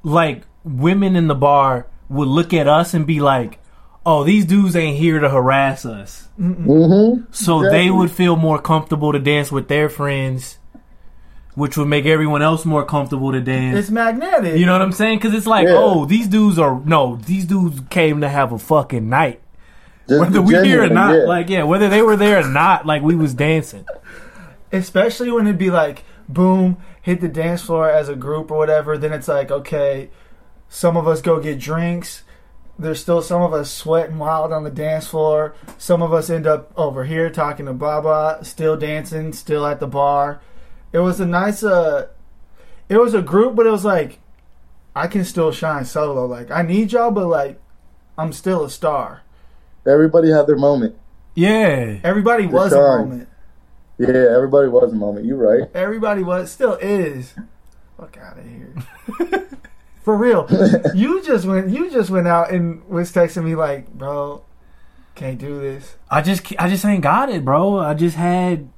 like 0.02 0.42
women 0.64 1.16
in 1.16 1.28
the 1.28 1.34
bar 1.34 1.86
would 2.08 2.28
look 2.28 2.52
at 2.54 2.66
us 2.66 2.94
and 2.94 3.06
be 3.06 3.20
like 3.20 3.58
oh 4.06 4.24
these 4.24 4.44
dudes 4.46 4.74
ain't 4.76 4.96
here 4.98 5.18
to 5.20 5.28
harass 5.28 5.84
us 5.84 6.28
Mm-hmm. 6.40 7.24
so 7.30 7.58
Exactly. 7.58 7.68
they 7.78 7.90
would 7.90 8.10
feel 8.10 8.36
more 8.36 8.58
comfortable 8.60 9.12
to 9.12 9.18
dance 9.18 9.50
with 9.52 9.68
their 9.68 9.88
friends 9.88 10.58
which 11.54 11.76
would 11.76 11.88
make 11.88 12.06
everyone 12.06 12.40
else 12.40 12.64
more 12.64 12.84
comfortable 12.84 13.32
to 13.32 13.40
dance 13.40 13.76
It's 13.76 13.90
magnetic. 13.90 14.56
You 14.58 14.64
know 14.66 14.72
what 14.72 14.82
I'm 14.82 14.92
saying? 14.92 15.18
Because 15.18 15.34
it's 15.34 15.46
like, 15.46 15.66
Yeah. 15.66 15.74
oh, 15.76 16.04
these 16.04 16.28
dudes 16.28 16.56
are 16.58 16.80
no, 16.84 17.16
these 17.16 17.44
dudes 17.46 17.80
came 17.90 18.20
to 18.20 18.28
have 18.28 18.52
a 18.52 18.58
fucking 18.58 19.08
night. 19.08 19.40
Just 20.08 20.20
Whether 20.20 20.40
we 20.42 20.54
here 20.64 20.82
or 20.82 20.88
not, 20.88 21.14
yeah. 21.14 21.24
like 21.24 21.48
yeah, 21.48 21.62
whether 21.64 21.88
they 21.88 22.02
were 22.02 22.16
there 22.16 22.40
or 22.40 22.48
not, 22.48 22.86
like 22.86 23.02
we 23.02 23.14
was 23.14 23.34
dancing. 23.34 23.84
especially 24.72 25.30
when 25.30 25.46
it'd 25.46 25.58
be 25.58 25.70
like 25.70 26.04
boom 26.28 26.76
hit 27.02 27.20
the 27.20 27.28
dance 27.28 27.62
floor 27.62 27.88
as 27.90 28.08
a 28.08 28.14
group 28.16 28.50
or 28.50 28.58
whatever 28.58 28.98
then 28.98 29.12
it's 29.14 29.28
like 29.28 29.50
okay 29.50 30.10
some 30.68 30.96
of 30.98 31.08
us 31.08 31.22
go 31.22 31.40
get 31.40 31.58
drinks. 31.58 32.22
There's 32.78 33.00
still 33.00 33.22
some 33.22 33.40
of 33.42 33.54
us 33.54 33.72
sweating 33.72 34.18
wild 34.18 34.52
on 34.52 34.62
the 34.64 34.70
dance 34.70 35.06
floor. 35.06 35.54
Some 35.78 36.02
of 36.02 36.12
us 36.12 36.28
end 36.28 36.46
up 36.46 36.70
over 36.76 37.04
here 37.04 37.30
talking 37.30 37.64
to 37.66 37.72
baba 37.72 38.38
still 38.44 38.76
dancing 38.76 39.32
still 39.32 39.66
at 39.66 39.80
the 39.80 39.86
bar. 39.86 40.40
It 40.92 40.98
was 40.98 41.18
a 41.20 41.26
nice 41.26 41.62
uh 41.62 42.08
it 42.88 42.98
was 42.98 43.14
a 43.14 43.22
group 43.22 43.56
but 43.56 43.66
it 43.66 43.70
was 43.70 43.84
like 43.84 44.20
i 44.94 45.06
can 45.06 45.24
still 45.24 45.50
shine 45.52 45.84
solo. 45.86 46.26
Like 46.26 46.50
i 46.50 46.62
need 46.62 46.92
y'all 46.92 47.10
but 47.10 47.26
like 47.26 47.58
i'm 48.18 48.32
still 48.32 48.64
a 48.64 48.70
star 48.70 49.22
Everybody 49.88 50.30
had 50.30 50.46
their 50.46 50.56
moment. 50.56 50.96
Yeah, 51.34 51.98
everybody 52.02 52.46
For 52.46 52.52
was 52.52 52.72
a 52.72 52.80
moment 52.80 53.28
Yeah, 53.96 54.08
everybody 54.08 54.68
was 54.68 54.92
a 54.92 54.96
moment. 54.96 55.24
You 55.26 55.36
right. 55.36 55.68
Everybody 55.74 56.22
was 56.22 56.50
still 56.50 56.74
is. 56.74 57.34
Fuck 57.96 58.16
out 58.18 58.38
of 58.38 58.44
here. 58.44 59.48
For 60.02 60.16
real. 60.16 60.48
You 60.94 61.22
just 61.22 61.46
went 61.46 61.70
you 61.70 61.90
just 61.90 62.10
went 62.10 62.26
out 62.26 62.50
and 62.50 62.84
was 62.88 63.12
texting 63.12 63.44
me 63.44 63.54
like, 63.54 63.92
bro, 63.92 64.42
can't 65.14 65.38
do 65.38 65.60
this. 65.60 65.96
I 66.10 66.22
just 66.22 66.52
I 66.58 66.68
just 66.68 66.84
ain't 66.84 67.02
got 67.02 67.28
it, 67.28 67.44
bro. 67.44 67.78
I 67.78 67.94
just 67.94 68.16
had. 68.16 68.68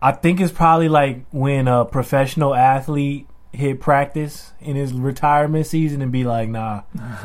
I 0.00 0.12
think 0.12 0.40
it's 0.40 0.52
probably 0.52 0.88
like 0.88 1.24
when 1.30 1.68
a 1.68 1.84
professional 1.84 2.54
athlete 2.54 3.28
hit 3.52 3.80
practice 3.80 4.52
in 4.60 4.74
his 4.74 4.92
retirement 4.92 5.66
season 5.66 6.02
and 6.02 6.10
be 6.10 6.24
like, 6.24 6.48
nah, 6.48 6.82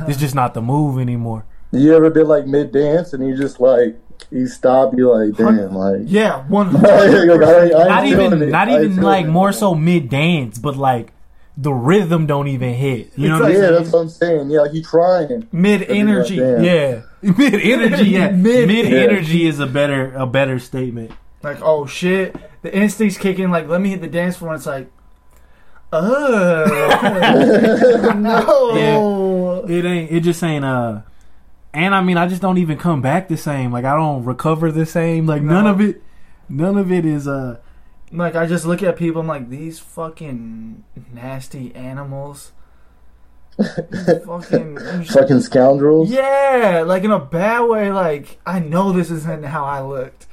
it's 0.08 0.20
just 0.20 0.36
not 0.36 0.54
the 0.54 0.62
move 0.62 1.00
anymore. 1.00 1.46
You 1.80 1.96
ever 1.96 2.10
been 2.10 2.28
like 2.28 2.46
mid 2.48 2.72
dance 2.72 3.14
and 3.14 3.26
you 3.28 3.36
just 3.38 3.60
like 3.60 3.96
you 4.32 4.48
stop, 4.48 4.94
you 4.96 5.12
like 5.12 5.36
damn, 5.36 5.74
like 5.74 6.02
Yeah, 6.06 6.44
one 6.48 6.74
Like, 6.82 6.86
I 6.86 7.72
I 7.74 7.88
not 7.88 8.06
even 8.08 8.42
it. 8.42 8.50
not 8.50 8.70
even 8.70 8.98
like 8.98 9.26
it. 9.26 9.30
more 9.30 9.52
so 9.52 9.74
mid 9.76 10.10
dance, 10.10 10.58
but 10.60 10.76
like 10.76 11.12
the 11.60 11.74
rhythm 11.74 12.28
don't 12.28 12.48
even 12.50 12.74
hit. 12.74 13.12
You 13.16 13.30
know 13.30 13.36
It's 13.38 13.44
what 13.44 13.52
Yeah, 13.54 13.68
I'm 13.68 13.74
that's 13.76 13.92
what 13.94 14.00
I'm 14.02 14.10
saying. 14.10 14.50
Yeah, 14.52 14.62
like 14.62 14.72
he 14.72 14.82
trying. 14.84 15.48
mid 15.52 15.84
energy. 15.84 16.36
Yeah. 16.36 16.60
Yeah, 16.60 17.02
mid 17.22 17.54
energy. 17.56 18.10
Yeah, 18.10 18.32
Mid- 18.32 18.68
mid 18.68 18.90
Yeah. 18.90 19.00
energy 19.00 19.48
is 19.48 19.60
a 19.60 19.66
better 19.68 20.14
a 20.16 20.26
better 20.28 20.60
statement. 20.60 21.12
Like, 21.44 21.60
oh 21.62 21.86
shit. 21.86 22.36
The 22.64 22.76
instincts 22.76 23.18
kicking. 23.18 23.50
like, 23.52 23.68
let 23.68 23.80
me 23.82 23.90
hit 23.90 24.02
the 24.02 24.08
dance 24.08 24.38
floor 24.38 24.52
and 24.52 24.58
it's 24.60 24.66
like 24.68 24.90
Oh 25.94 26.66
no 28.18 29.66
It 29.68 29.86
ain't. 29.86 30.12
It 30.12 30.20
just 30.22 30.44
ain't. 30.44 30.66
Uh, 30.66 31.02
and 31.78 31.94
I 31.96 32.02
mean, 32.02 32.18
I 32.18 32.28
just 32.28 32.42
don't 32.42 32.58
even 32.58 32.78
come 32.78 33.02
back 33.02 33.28
the 33.28 33.38
same. 33.38 33.72
Like 33.72 33.86
I 33.86 33.96
don't 33.96 34.24
recover 34.26 34.72
the 34.72 34.86
same. 34.86 35.26
Like 35.28 35.42
none 35.42 35.68
of 35.68 35.80
it. 35.80 36.02
None 36.50 36.78
of 36.78 36.92
it 36.92 37.06
is. 37.06 37.28
Uh, 37.28 37.58
Like 38.12 38.36
I 38.36 38.46
just 38.48 38.66
look 38.66 38.82
at 38.84 38.96
people, 38.98 39.22
I'm 39.22 39.28
like, 39.28 39.50
these 39.50 39.80
fucking 39.80 40.84
nasty 41.14 41.74
animals. 41.76 42.52
These 43.58 44.24
fucking 44.26 44.78
Fucking 45.06 45.42
scoundrels. 45.42 46.10
Yeah, 46.12 46.84
like 46.86 47.04
in 47.04 47.12
a 47.12 47.20
bad 47.20 47.62
way. 47.62 47.92
Like 47.92 48.40
I 48.46 48.60
know 48.60 48.92
this 48.92 49.10
isn't 49.12 49.44
how 49.46 49.66
I 49.66 49.82
looked. 49.82 50.26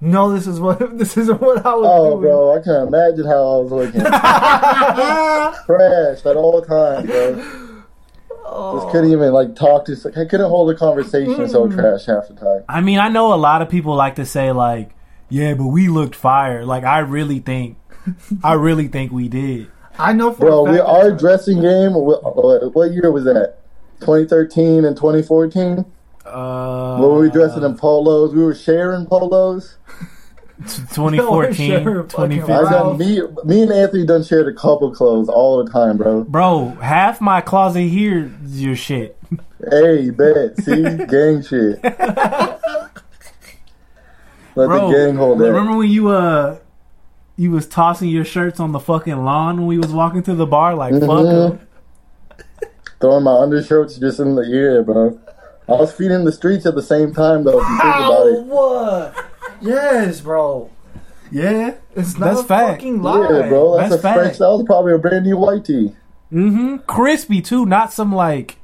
No, 0.00 0.32
this 0.32 0.46
is 0.46 0.60
what 0.60 0.98
this 0.98 1.16
isn't 1.16 1.40
what 1.40 1.64
I 1.64 1.74
was 1.74 1.88
Oh, 1.90 2.10
doing. 2.10 2.20
bro, 2.22 2.52
I 2.56 2.60
can't 2.62 2.88
imagine 2.88 3.24
how 3.26 3.42
I 3.42 3.56
was 3.62 3.72
looking. 3.72 4.00
Trash 5.66 6.26
at 6.26 6.36
all 6.36 6.60
times, 6.62 7.06
bro. 7.06 7.63
Oh. 8.46 8.78
Just 8.80 8.92
couldn't 8.92 9.10
even 9.10 9.32
like 9.32 9.56
talk 9.56 9.86
to. 9.86 9.92
I 10.16 10.24
couldn't 10.26 10.48
hold 10.48 10.70
a 10.70 10.74
conversation. 10.76 11.48
So 11.48 11.66
Mm. 11.66 11.74
trash 11.74 12.06
half 12.06 12.28
the 12.28 12.34
time. 12.34 12.62
I 12.68 12.80
mean, 12.80 12.98
I 12.98 13.08
know 13.08 13.32
a 13.32 13.36
lot 13.36 13.62
of 13.62 13.68
people 13.68 13.94
like 13.94 14.16
to 14.16 14.26
say 14.26 14.52
like, 14.52 14.90
"Yeah, 15.28 15.54
but 15.54 15.66
we 15.66 15.88
looked 15.88 16.14
fire." 16.14 16.64
Like, 16.64 16.84
I 16.84 16.98
really 16.98 17.38
think, 17.40 17.76
I 18.44 18.52
really 18.52 18.88
think 18.88 19.12
we 19.12 19.28
did. 19.28 19.68
I 19.98 20.12
know 20.12 20.32
for 20.32 20.46
Bro, 20.46 20.70
we 20.72 20.78
our 20.78 21.10
that- 21.10 21.18
dressing 21.18 21.60
game. 21.62 21.94
What, 21.94 22.74
what 22.74 22.92
year 22.92 23.10
was 23.10 23.24
that? 23.24 23.56
2013 24.00 24.84
and 24.84 24.96
2014. 24.96 25.84
Uh, 26.26 26.96
What 26.98 27.10
were 27.10 27.20
we 27.20 27.30
dressing 27.30 27.62
in 27.62 27.76
polos? 27.76 28.34
We 28.34 28.42
were 28.42 28.54
sharing 28.54 29.06
polos. 29.06 29.76
2014, 30.66 31.82
Sure, 31.82 32.04
fucking 32.08 32.42
I 32.42 32.46
2015. 32.46 32.70
done 32.70 32.98
me, 32.98 33.20
me 33.44 33.62
and 33.62 33.72
Anthony 33.72 34.06
done 34.06 34.22
shared 34.24 34.48
a 34.48 34.52
couple 34.54 34.90
clothes 34.94 35.28
all 35.28 35.62
the 35.64 35.70
time, 35.70 35.96
bro. 35.96 36.24
Bro, 36.24 36.68
half 36.82 37.20
my 37.20 37.40
closet 37.40 37.82
here 37.82 38.30
is 38.44 38.62
your 38.62 38.76
shit. 38.76 39.16
Hey, 39.70 40.10
bet. 40.10 40.56
See, 40.62 40.82
gang 41.08 41.42
shit. 41.42 41.82
Let 44.56 44.68
Bro, 44.68 44.88
the 44.90 44.94
gang 44.96 45.16
hold 45.16 45.38
that. 45.40 45.48
remember 45.52 45.76
when 45.76 45.90
you 45.90 46.08
uh, 46.08 46.58
you 47.36 47.50
was 47.50 47.66
tossing 47.66 48.08
your 48.08 48.24
shirts 48.24 48.60
on 48.60 48.70
the 48.72 48.78
fucking 48.78 49.24
lawn 49.24 49.56
when 49.58 49.66
we 49.66 49.78
was 49.78 49.92
walking 49.92 50.22
to 50.24 50.34
the 50.34 50.46
bar? 50.46 50.74
Like, 50.76 50.92
fuck 50.92 51.00
Mhm. 51.00 51.50
'em. 51.52 51.60
Throwing 53.00 53.24
my 53.24 53.32
undershirts 53.34 53.96
just 53.96 54.20
in 54.20 54.36
the 54.36 54.42
air, 54.46 54.82
bro. 54.84 55.18
I 55.68 55.72
was 55.72 55.92
feeding 55.92 56.24
the 56.24 56.30
streets 56.32 56.66
at 56.66 56.74
the 56.74 56.82
same 56.82 57.12
time, 57.12 57.42
though. 57.44 57.60
If 57.60 57.68
you 57.68 57.78
think 57.78 57.96
about 57.96 58.26
it. 58.28 58.44
what? 58.44 59.14
Yes, 59.60 60.20
bro. 60.20 60.70
Yeah, 61.30 61.74
It's 61.96 62.16
not 62.18 62.26
That's 62.28 62.40
a 62.40 62.44
fact. 62.44 62.68
fucking 62.80 63.02
lie. 63.02 63.28
Yeah, 63.30 63.48
bro. 63.48 63.76
That's, 63.76 63.90
That's 63.90 64.00
a 64.00 64.02
fact. 64.02 64.18
French. 64.20 64.38
That 64.38 64.48
was 64.50 64.62
probably 64.66 64.92
a 64.92 64.98
brand 64.98 65.24
new 65.24 65.36
white 65.36 65.64
tee. 65.64 65.94
Mm-hmm. 66.32 66.76
Crispy 66.86 67.40
too, 67.40 67.66
not 67.66 67.92
some 67.92 68.14
like. 68.14 68.58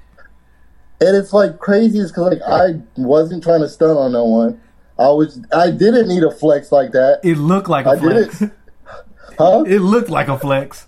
And 1.00 1.16
it's 1.16 1.32
like 1.32 1.58
crazy, 1.58 1.98
because 2.02 2.16
like 2.18 2.42
I 2.46 2.80
wasn't 2.96 3.42
trying 3.42 3.60
to 3.62 3.68
stun 3.68 3.96
on 3.96 4.12
no 4.12 4.24
one. 4.24 4.60
I 4.98 5.08
was. 5.08 5.40
I 5.52 5.70
didn't 5.70 6.08
need 6.08 6.22
a 6.22 6.30
flex 6.30 6.70
like 6.70 6.92
that. 6.92 7.20
It 7.24 7.38
looked 7.38 7.68
like 7.68 7.86
a 7.86 7.90
I 7.90 7.96
did 7.96 8.30
flex. 8.32 8.52
Huh? 9.38 9.64
It 9.66 9.78
looked 9.78 10.10
like 10.10 10.28
a 10.28 10.38
flex. 10.38 10.86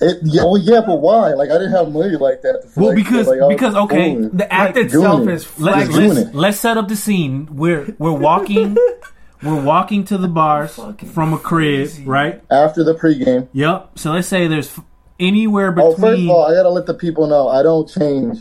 It, 0.00 0.18
yeah, 0.24 0.42
well, 0.42 0.58
yeah, 0.58 0.80
but 0.84 0.96
why? 1.00 1.34
Like 1.34 1.50
I 1.50 1.54
didn't 1.54 1.72
have 1.72 1.92
money 1.92 2.16
like 2.16 2.42
that. 2.42 2.62
To 2.62 2.68
flex, 2.68 2.76
Well, 2.76 2.94
because- 2.94 3.28
like, 3.28 3.38
because, 3.48 3.74
okay, 3.76 4.14
fooling. 4.14 4.30
The 4.36 4.52
act 4.52 4.74
Like, 4.76 4.84
itself 4.86 5.16
doing 5.18 5.28
it. 5.28 5.34
is 5.34 5.44
Let's 5.44 5.60
Like 5.60 5.74
flexible. 5.74 5.96
doing 5.98 6.08
let's, 6.14 6.28
it. 6.28 6.34
let's 6.34 6.58
set 6.60 6.76
up 6.76 6.88
the 6.88 6.96
scene. 6.96 7.48
We're 7.52 7.94
we're 7.98 8.10
walking, 8.12 8.76
we're 9.42 9.62
walking 9.62 10.04
to 10.06 10.18
the 10.18 10.28
bars 10.28 10.74
from 11.12 11.32
a 11.32 11.38
crib, 11.38 11.88
crazy. 11.88 12.04
right? 12.04 12.42
after 12.50 12.82
the 12.84 12.94
pregame. 12.94 13.48
Yep. 13.52 13.98
So 13.98 14.12
let's 14.12 14.28
say 14.28 14.46
there's 14.46 14.68
f- 14.68 14.84
anywhere 15.20 15.74
Oh, 15.78 15.92
first 15.92 15.98
of 15.98 16.10
between. 16.10 16.30
all, 16.30 16.46
I 16.46 16.54
gotta 16.54 16.70
let 16.70 16.86
the 16.86 16.94
people 16.94 17.26
know 17.26 17.48
I 17.48 17.62
don't 17.62 17.88
change 17.88 18.38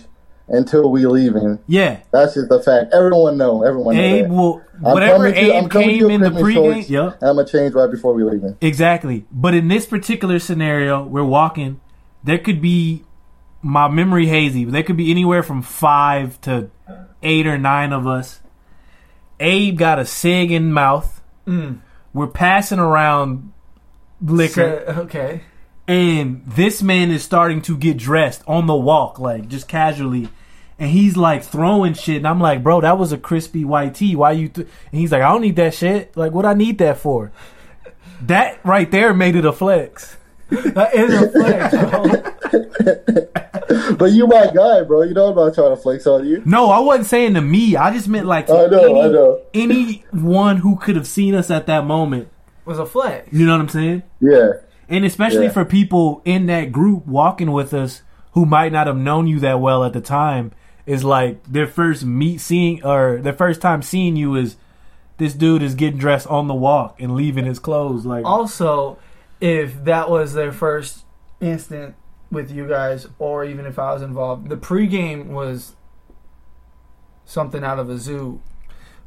until 0.47 0.91
we 0.91 1.05
leaving. 1.07 1.57
yeah, 1.67 1.97
That's 2.11 2.35
just 2.35 2.49
the 2.49 2.61
fact. 2.61 2.93
Everyone 2.93 3.35
know. 3.37 3.63
Everyone 3.63 3.95
know 3.95 4.01
Abe 4.01 4.25
that. 4.25 4.31
will 4.31 4.61
I'm 4.85 4.93
whatever 4.93 5.31
coming 5.31 5.33
to- 5.33 5.39
I'm 5.57 5.63
Abe 5.65 5.69
coming 5.71 5.87
to 5.89 5.95
came 5.95 6.09
a 6.09 6.13
in 6.13 6.21
the 6.21 6.29
crib 6.31 6.39
in 6.39 6.45
pregame. 6.45 6.73
shorts, 6.73 6.89
Yep. 6.89 7.17
and 7.21 7.29
I'm 7.29 7.35
gonna 7.37 7.47
change 7.47 7.73
right 7.73 7.89
before 7.91 8.13
we 8.13 8.23
leaving. 8.23 8.55
Exactly. 8.61 9.25
But 9.31 9.53
in 9.55 9.67
this 9.69 9.85
particular 9.87 10.37
scenario, 10.39 11.03
we're 11.03 11.23
walking. 11.23 11.79
There 12.23 12.37
could 12.37 12.61
be 12.61 13.03
my 13.63 13.87
memory 13.87 14.27
hazy. 14.27 14.65
but 14.65 14.73
There 14.73 14.83
could 14.83 14.97
be 14.97 15.09
anywhere 15.09 15.41
from 15.41 15.63
five 15.63 16.39
to 16.41 16.69
eight 17.23 17.47
or 17.47 17.57
nine 17.57 17.91
of 17.93 18.05
us. 18.05 18.39
Abe 19.39 19.77
got 19.77 19.99
a 19.99 20.05
cig 20.05 20.51
in 20.51 20.71
mouth. 20.71 21.21
Mm. 21.47 21.79
We're 22.13 22.27
passing 22.27 22.79
around 22.79 23.51
liquor, 24.21 24.83
So- 24.87 25.01
okay. 25.01 25.41
and 25.87 26.41
this 26.45 26.81
man 26.81 27.11
is 27.11 27.23
starting 27.23 27.61
to 27.63 27.77
get 27.77 27.97
dressed 27.97 28.41
on 28.47 28.67
the 28.67 28.75
walk, 28.75 29.19
like 29.19 29.47
just 29.49 29.67
casually. 29.67 30.29
And 30.79 30.89
he's 30.89 31.15
like 31.15 31.43
throwing 31.43 31.93
shit, 31.93 32.17
and 32.17 32.27
I'm 32.27 32.39
like, 32.41 32.61
bro, 32.63 32.81
that 32.81 32.97
was 32.97 33.11
a 33.13 33.17
crispy 33.17 33.63
white 33.63 33.95
tee. 33.95 34.15
Why 34.15 34.31
you? 34.31 34.49
Th-? 34.49 34.67
And 34.91 34.99
he's 34.99 35.11
like, 35.11 35.21
I 35.21 35.29
don't 35.31 35.41
need 35.41 35.55
that 35.55 35.73
shit. 35.73 36.15
Like, 36.17 36.33
what 36.33 36.45
I 36.45 36.53
need 36.53 36.79
that 36.79 36.97
for? 36.97 37.31
That 38.21 38.59
right 38.65 38.89
there 38.91 39.13
made 39.13 39.35
it 39.37 39.45
a 39.45 39.53
flex. 39.53 40.17
That 40.49 40.93
is 40.93 41.13
a 41.13 41.29
flex, 41.31 41.75
bro. 41.75 43.25
But 43.97 44.11
you 44.11 44.27
my 44.27 44.47
guy, 44.53 44.83
bro. 44.83 45.03
You 45.03 45.13
know 45.13 45.29
I'm 45.29 45.35
not 45.35 45.53
trying 45.55 45.75
to 45.75 45.81
flex 45.81 46.05
on 46.07 46.27
you. 46.27 46.41
No, 46.45 46.69
I 46.69 46.79
wasn't 46.79 47.07
saying 47.07 47.33
to 47.35 47.41
me. 47.41 47.75
I 47.75 47.91
just 47.93 48.07
meant 48.07 48.25
like 48.25 48.47
to 48.47 48.53
I 48.53 48.67
know, 48.67 48.83
any, 48.83 49.01
I 49.01 49.07
know. 49.07 49.41
anyone 49.53 50.57
who 50.57 50.75
could 50.77 50.95
have 50.95 51.07
seen 51.07 51.33
us 51.35 51.49
at 51.49 51.65
that 51.67 51.85
moment. 51.85 52.27
was 52.65 52.79
a 52.79 52.85
flex. 52.85 53.27
You 53.31 53.45
know 53.45 53.53
what 53.53 53.61
I'm 53.61 53.69
saying? 53.69 54.03
Yeah. 54.19 54.49
And 54.89 55.03
especially 55.05 55.45
Yeah. 55.45 55.51
for 55.51 55.65
people 55.65 56.21
in 56.25 56.45
that 56.47 56.71
group 56.71 57.05
walking 57.07 57.51
with 57.51 57.73
us 57.73 58.01
who 58.33 58.45
might 58.45 58.71
not 58.71 58.87
have 58.87 58.97
known 58.97 59.27
you 59.27 59.39
that 59.39 59.59
well 59.59 59.83
at 59.83 59.93
the 59.93 60.01
time, 60.01 60.51
is 60.85 61.03
like 61.03 61.43
their 61.51 61.67
first 61.67 62.05
meet 62.05 62.39
seeing 62.39 62.83
or 62.83 63.17
their 63.21 63.33
first 63.33 63.61
time 63.61 63.81
seeing 63.81 64.15
you 64.15 64.35
is 64.35 64.55
this 65.17 65.33
dude 65.33 65.63
is 65.63 65.73
getting 65.75 65.97
dressed 65.99 66.27
on 66.27 66.47
the 66.47 66.53
walk 66.53 66.99
and 67.01 67.15
leaving 67.15 67.45
his 67.45 67.57
clothes. 67.59 68.05
Like 68.05 68.25
Also, 68.25 68.97
if 69.45 69.83
that 69.83 70.09
was 70.09 70.33
their 70.33 70.51
first 70.51 71.05
instant 71.39 71.95
with 72.31 72.49
you 72.51 72.67
guys, 72.67 73.07
or 73.19 73.45
even 73.45 73.65
if 73.65 73.77
I 73.77 73.93
was 73.93 74.01
involved, 74.01 74.49
the 74.49 74.57
pregame 74.57 75.27
was 75.27 75.75
something 77.25 77.63
out 77.63 77.79
of 77.79 77.89
a 77.89 77.97
zoo. 77.97 78.41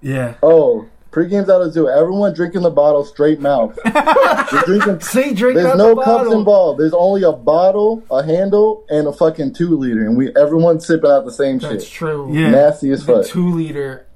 yeah. 0.00 0.34
Oh, 0.42 0.86
pregame's 1.10 1.48
out 1.48 1.62
of 1.62 1.72
zoo. 1.72 1.88
Everyone 1.88 2.34
drinking 2.34 2.62
the 2.62 2.70
bottle 2.70 3.04
straight 3.04 3.40
mouth. 3.40 3.78
You're 4.52 4.62
drinking. 4.62 5.00
See, 5.00 5.34
drink 5.34 5.56
There's 5.56 5.76
no 5.76 5.90
the 5.94 6.02
cups 6.02 6.06
bottle. 6.24 6.38
involved. 6.38 6.80
There's 6.80 6.94
only 6.94 7.22
a 7.22 7.32
bottle, 7.32 8.02
a 8.10 8.22
handle, 8.22 8.84
and 8.88 9.06
a 9.08 9.12
fucking 9.12 9.54
two 9.54 9.76
liter, 9.76 10.04
and 10.06 10.16
we 10.16 10.34
everyone's 10.36 10.86
sipping 10.86 11.10
out 11.10 11.24
the 11.24 11.32
same 11.32 11.58
That's 11.58 11.64
shit. 11.72 11.78
That's 11.80 11.90
true. 11.90 12.30
Yeah. 12.32 12.50
Nasty 12.50 12.90
as 12.90 13.04
The 13.06 13.24
two 13.24 13.50
liter. 13.54 14.06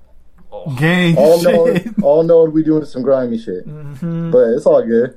Gang 0.78 1.16
all 1.16 1.40
shit. 1.40 1.52
knowing, 1.54 1.94
all 2.02 2.22
knowing 2.22 2.52
we 2.52 2.62
doing 2.62 2.84
some 2.84 3.02
grimy 3.02 3.38
shit, 3.38 3.66
Mm-hmm. 3.66 4.30
but 4.30 4.50
it's 4.50 4.66
all 4.66 4.82
good. 4.86 5.16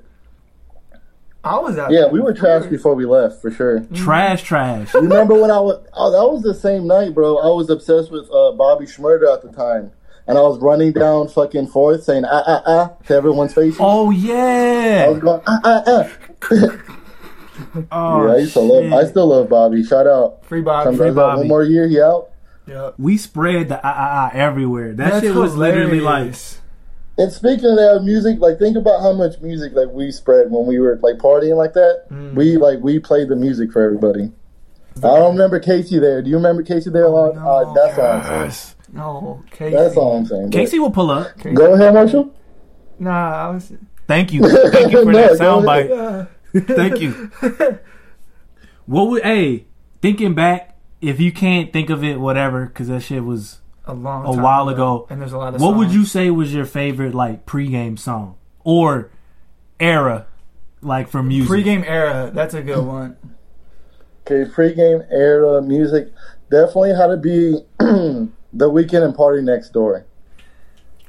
I 1.46 1.60
was 1.60 1.78
out. 1.78 1.92
Yeah, 1.92 2.02
there. 2.02 2.10
we 2.10 2.20
were 2.20 2.34
trash 2.34 2.66
before 2.66 2.96
we 2.96 3.06
left 3.06 3.40
for 3.40 3.52
sure. 3.52 3.82
Trash, 3.94 4.42
trash. 4.42 4.94
You 4.96 5.02
remember 5.02 5.36
when 5.40 5.52
I 5.52 5.60
was? 5.60 5.86
Oh, 5.94 6.12
that 6.12 6.34
was 6.34 6.42
the 6.42 6.56
same 6.56 6.88
night, 6.88 7.14
bro. 7.14 7.38
I 7.38 7.54
was 7.54 7.70
obsessed 7.70 8.12
with 8.12 8.26
uh, 8.32 8.54
Bobby 8.54 8.86
Shmurda 8.86 9.32
at 9.32 9.44
the 9.44 9.52
time, 9.52 9.92
and 10.26 10.40
I 10.40 10.42
was 10.42 10.60
running 10.60 10.92
down 10.92 11.28
fucking 11.28 11.68
Fourth 11.68 12.04
saying 12.04 12.26
ah 12.26 12.44
ah 12.48 12.64
ah 12.66 12.88
to 13.06 13.14
everyone's 13.14 13.54
face. 13.54 13.78
Oh 13.80 14.12
I 14.12 14.16
yeah. 14.16 15.08
was 15.10 15.20
going 15.20 15.42
ah 15.46 15.60
ah 15.64 15.84
ah. 15.88 16.82
Oh, 17.92 18.28
yeah, 18.28 18.34
I 18.34 18.38
used 18.40 18.54
to 18.54 18.60
love. 18.60 18.92
I 18.92 19.08
still 19.10 19.28
love 19.28 19.48
Bobby. 19.48 19.84
Shout 19.84 20.08
out. 20.08 20.46
Free 20.46 20.62
Bobby. 20.62 20.86
Sometimes 20.86 21.16
that 21.16 21.22
Bobby. 21.22 21.40
one 21.40 21.48
more 21.48 21.64
year, 21.64 21.88
he 21.88 22.02
out. 22.02 22.32
Yep. 22.68 22.96
We 22.98 23.18
spread 23.18 23.70
the 23.70 23.78
ah 23.78 23.94
ah 23.96 24.26
ah 24.26 24.30
everywhere. 24.34 24.94
That 24.94 25.12
That's 25.12 25.26
shit 25.28 25.36
was 25.36 25.56
literally 25.56 26.02
like 26.02 26.18
hilarious. 26.18 26.62
And 27.18 27.32
speaking 27.32 27.66
of 27.66 27.78
that 27.78 28.02
music, 28.04 28.40
like 28.40 28.60
think 28.60 28.76
about 28.76 29.02
how 29.02 29.14
much 29.14 29.40
music 29.42 29.74
like 29.74 29.90
we 29.90 30.12
spread 30.12 30.52
when 30.52 30.66
we 30.66 30.80
were 30.80 31.00
like 31.02 31.16
partying 31.16 31.56
like 31.56 31.74
that. 31.74 32.08
Mm. 32.12 32.36
We 32.36 32.58
like 32.58 32.80
we 32.80 33.00
played 33.00 33.30
the 33.30 33.36
music 33.36 33.72
for 33.72 33.82
everybody. 33.82 34.32
I 34.98 35.02
don't 35.02 35.34
remember 35.34 35.60
Casey 35.60 36.00
there. 36.00 36.22
Do 36.22 36.30
you 36.30 36.38
remember 36.38 36.64
Casey 36.64 36.90
there 36.90 37.06
a 37.06 37.10
lot? 37.10 37.36
no. 37.36 37.48
Uh, 37.48 37.74
that's 37.74 37.98
all 37.98 38.12
I'm 38.12 38.52
saying. 38.52 38.76
No, 38.94 39.44
Casey. 39.52 39.76
That's 39.76 39.98
all 39.98 40.18
I'm 40.18 40.26
saying. 40.26 40.52
Casey 40.52 40.80
will 40.80 40.92
pull 40.92 41.12
up. 41.12 41.38
Go 41.42 41.74
ahead, 41.74 41.94
Marshall. 41.94 42.34
Nah, 43.00 43.48
I 43.48 43.50
was. 43.52 43.74
Thank 44.08 44.32
you. 44.32 44.42
Thank 44.72 44.92
you 44.92 45.04
for 45.04 45.12
No, 45.12 45.36
that 45.36 45.40
go 45.40 45.62
soundbite. 45.62 46.76
Thank 46.76 47.02
you. 47.02 47.32
What 48.86 49.10
would 49.10 49.24
hey 49.24 49.66
thinking 50.02 50.36
back? 50.36 50.78
If 51.02 51.20
you 51.20 51.32
can't 51.32 51.74
think 51.74 51.90
of 51.90 52.04
it, 52.04 52.20
whatever, 52.20 52.66
because 52.68 52.88
that 52.88 53.02
shit 53.02 53.24
was 53.24 53.60
a 53.88 53.94
long 53.94 54.26
a 54.26 54.34
time 54.34 54.44
while 54.44 54.70
ago. 54.70 55.08
and 55.10 55.22
there's 55.22 55.34
a 55.34 55.38
lot 55.38 55.56
of. 55.56 55.62
What 55.62 55.76
would 55.76 55.92
you 55.92 56.06
say 56.06 56.30
was 56.32 56.54
your 56.54 56.66
favorite 56.66 57.14
like 57.14 57.46
pregame 57.46 57.98
song 57.98 58.36
or 58.64 59.12
era, 59.80 60.28
like 60.82 61.08
for 61.08 61.24
music? 61.24 61.50
Pre-game 61.50 61.84
era. 61.86 62.32
That's 62.34 62.54
a 62.54 62.62
good 62.62 62.86
one. 62.86 63.18
Okay, 64.28 64.50
pregame 64.52 65.06
era 65.12 65.62
music 65.62 66.12
definitely 66.50 66.94
had 66.96 67.08
to 67.08 67.18
be 67.18 67.60
the 67.80 68.70
Weeknd 68.70 69.04
and 69.04 69.14
PARTYNEXTDOOR. 69.16 70.04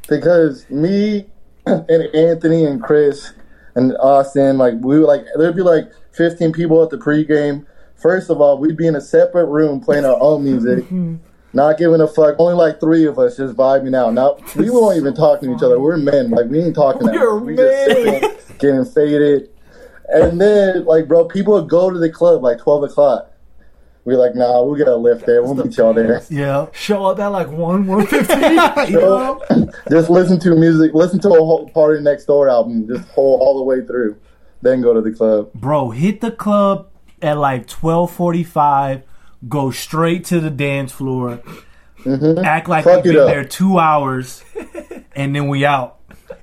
Because 0.08 0.68
me 0.70 1.26
and 1.66 2.14
Anthony 2.14 2.64
and 2.64 2.82
Chris 2.82 3.32
and 3.74 3.96
Austin, 3.98 4.58
like 4.58 4.74
we 4.80 4.98
were 5.00 5.06
like 5.06 5.24
there'd 5.36 5.56
be 5.56 5.62
like 5.62 5.90
fifteen 6.12 6.52
people 6.52 6.82
at 6.82 6.90
the 6.90 6.98
pregame. 6.98 7.66
First 7.96 8.30
of 8.30 8.40
all, 8.40 8.58
we'd 8.58 8.76
be 8.76 8.86
in 8.86 8.94
a 8.94 9.00
separate 9.00 9.46
room 9.46 9.80
playing 9.80 10.04
our 10.04 10.20
own 10.20 10.44
music, 10.44 10.84
mm-hmm. 10.84 11.16
Not 11.56 11.78
giving 11.78 12.02
a 12.02 12.06
fuck. 12.06 12.36
Only 12.38 12.52
like 12.52 12.80
three 12.80 13.06
of 13.06 13.18
us 13.18 13.38
just 13.38 13.56
vibing 13.56 13.96
out. 13.96 14.12
Now 14.12 14.36
we 14.56 14.68
weren't 14.68 14.98
even 14.98 15.14
talking 15.14 15.48
to 15.48 15.56
each 15.56 15.62
other. 15.62 15.80
We're 15.80 15.96
men, 15.96 16.30
like 16.30 16.46
we 16.46 16.62
ain't 16.62 16.74
talking. 16.74 17.06
that 17.06 17.14
We're 17.14 17.40
much. 17.40 17.46
We 17.46 17.56
just 17.56 17.88
men. 17.88 18.20
sitting, 18.20 18.58
getting 18.58 18.84
faded. 18.84 19.48
And 20.08 20.38
then, 20.38 20.84
like, 20.84 21.08
bro, 21.08 21.24
people 21.24 21.54
would 21.54 21.68
go 21.68 21.90
to 21.90 21.98
the 21.98 22.10
club 22.10 22.42
like 22.42 22.58
twelve 22.58 22.82
o'clock. 22.84 23.32
We're 24.04 24.18
like, 24.18 24.34
nah, 24.34 24.62
we'll 24.62 24.76
get 24.76 24.86
a 24.86 24.94
lift 24.94 25.24
there. 25.24 25.42
We'll 25.42 25.54
meet 25.54 25.78
y'all 25.78 25.94
there. 25.94 26.22
Yeah. 26.30 26.66
Show 26.72 27.06
up 27.06 27.18
at 27.20 27.28
like 27.28 27.48
one, 27.48 27.86
one 27.86 28.06
fifteen. 28.06 28.38
So, 28.92 29.40
just 29.90 30.10
listen 30.10 30.38
to 30.40 30.54
music, 30.54 30.92
listen 30.92 31.20
to 31.20 31.28
a 31.30 31.38
whole 31.38 31.70
PARTYNEXTDOOR 31.70 32.50
album, 32.50 32.86
just 32.86 33.08
whole 33.08 33.38
all 33.40 33.56
the 33.56 33.64
way 33.64 33.80
through. 33.80 34.16
Then 34.60 34.82
go 34.82 34.92
to 34.92 35.00
the 35.00 35.10
club. 35.10 35.54
Bro, 35.54 35.90
hit 35.92 36.20
the 36.20 36.32
club 36.32 36.90
at 37.22 37.38
like 37.38 37.66
12:45, 37.66 39.04
go 39.48 39.70
straight 39.70 40.24
to 40.26 40.40
the 40.40 40.50
dance 40.50 40.92
floor. 40.92 41.40
Act 42.06 42.68
like 42.68 42.84
Mm-hmm. 42.84 42.94
Fuck 42.94 43.04
we've 43.04 43.14
been 43.14 43.22
up. 43.22 43.26
there 43.28 43.44
2 43.44 43.78
hours 43.78 44.44
and 45.16 45.34
then 45.34 45.48
we 45.48 45.64
out. 45.64 45.94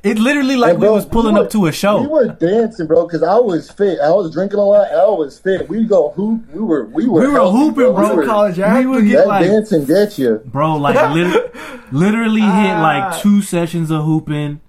It 0.01 0.19
literally 0.19 0.57
like 0.57 0.73
And, 0.73 0.81
we 0.81 0.89
was 0.89 1.05
pulling 1.05 1.35
we 1.35 1.39
were- 1.39 1.45
up 1.45 1.51
to 1.51 1.65
a 1.67 1.71
show. 1.71 2.01
We 2.01 2.07
were 2.07 2.27
dancing, 2.27 2.87
bro, 2.87 3.05
because 3.07 3.23
I 3.23 3.37
was 3.37 3.71
fit. 3.71 3.99
I 4.01 4.09
was 4.09 4.33
drinking 4.33 4.59
a 4.59 4.63
lot. 4.63 4.91
I 4.91 5.05
was 5.07 5.39
fit. 5.39 5.69
We 5.69 5.85
go 5.85 6.09
hoop. 6.11 6.41
We 6.53 6.59
were 6.61 6.85
we 6.87 7.07
were 7.07 7.21
We 7.21 7.27
were 7.27 7.33
healthy, 7.35 7.57
hooping, 7.57 7.93
bro. 7.93 8.09
We 8.11 8.15
were, 8.17 8.25
college 8.25 8.57
we 8.57 8.85
would 8.85 8.97
athlete. 8.97 9.07
get 9.11 9.17
that 9.19 9.27
like 9.27 9.45
dancing 9.47 9.85
gets 9.85 10.19
you. 10.19 10.41
Bro, 10.45 10.77
like 10.77 10.95
lit- 11.15 11.53
literally 11.93 12.41
hit 12.41 12.49
Ah. 12.51 12.81
like 12.81 13.21
two 13.21 13.41
sessions 13.41 13.89
of 13.91 14.03
hooping 14.03 14.59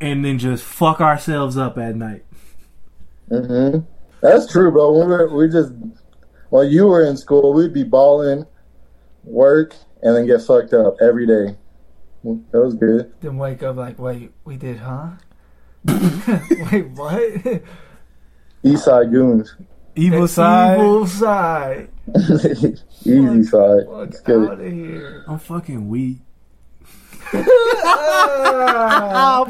and 0.00 0.24
then 0.24 0.38
just 0.38 0.62
fuck 0.62 1.00
ourselves 1.00 1.56
up 1.56 1.76
at 1.76 1.96
night. 1.96 2.24
hmm 3.28 3.78
That's 4.20 4.50
true, 4.50 4.70
bro. 4.70 4.92
We 4.92 5.06
were 5.06 5.28
we 5.36 5.48
just 5.48 5.72
while 6.50 6.64
you 6.64 6.86
were 6.86 7.04
in 7.04 7.16
school, 7.16 7.54
we'd 7.54 7.72
be 7.72 7.84
balling, 7.84 8.46
work, 9.24 9.74
and 10.02 10.14
then 10.14 10.26
get 10.26 10.42
fucked 10.42 10.74
up 10.74 10.96
every 11.00 11.26
day. 11.26 11.56
That 12.22 12.60
was 12.60 12.74
good. 12.74 13.12
then 13.20 13.38
wake 13.38 13.62
up 13.62 13.76
like, 13.76 13.98
wait, 13.98 14.32
we 14.44 14.56
did, 14.56 14.78
huh? 14.78 15.10
wait, 16.70 16.88
what? 16.90 17.62
East 18.62 18.84
side 18.84 19.10
goons, 19.10 19.56
Evil 19.96 20.28
side. 20.28 20.78
Evil 20.78 21.06
side. 21.06 21.88
easy 23.04 23.42
side. 23.44 23.86
Fuck 23.86 23.96
Let's 23.96 24.20
get 24.20 24.36
out 24.36 24.60
it. 24.60 24.66
of 24.66 24.72
here. 24.72 25.24
I'm 25.26 25.38
fucking 25.38 25.88
weak. 25.88 26.18
I'm 27.32 27.44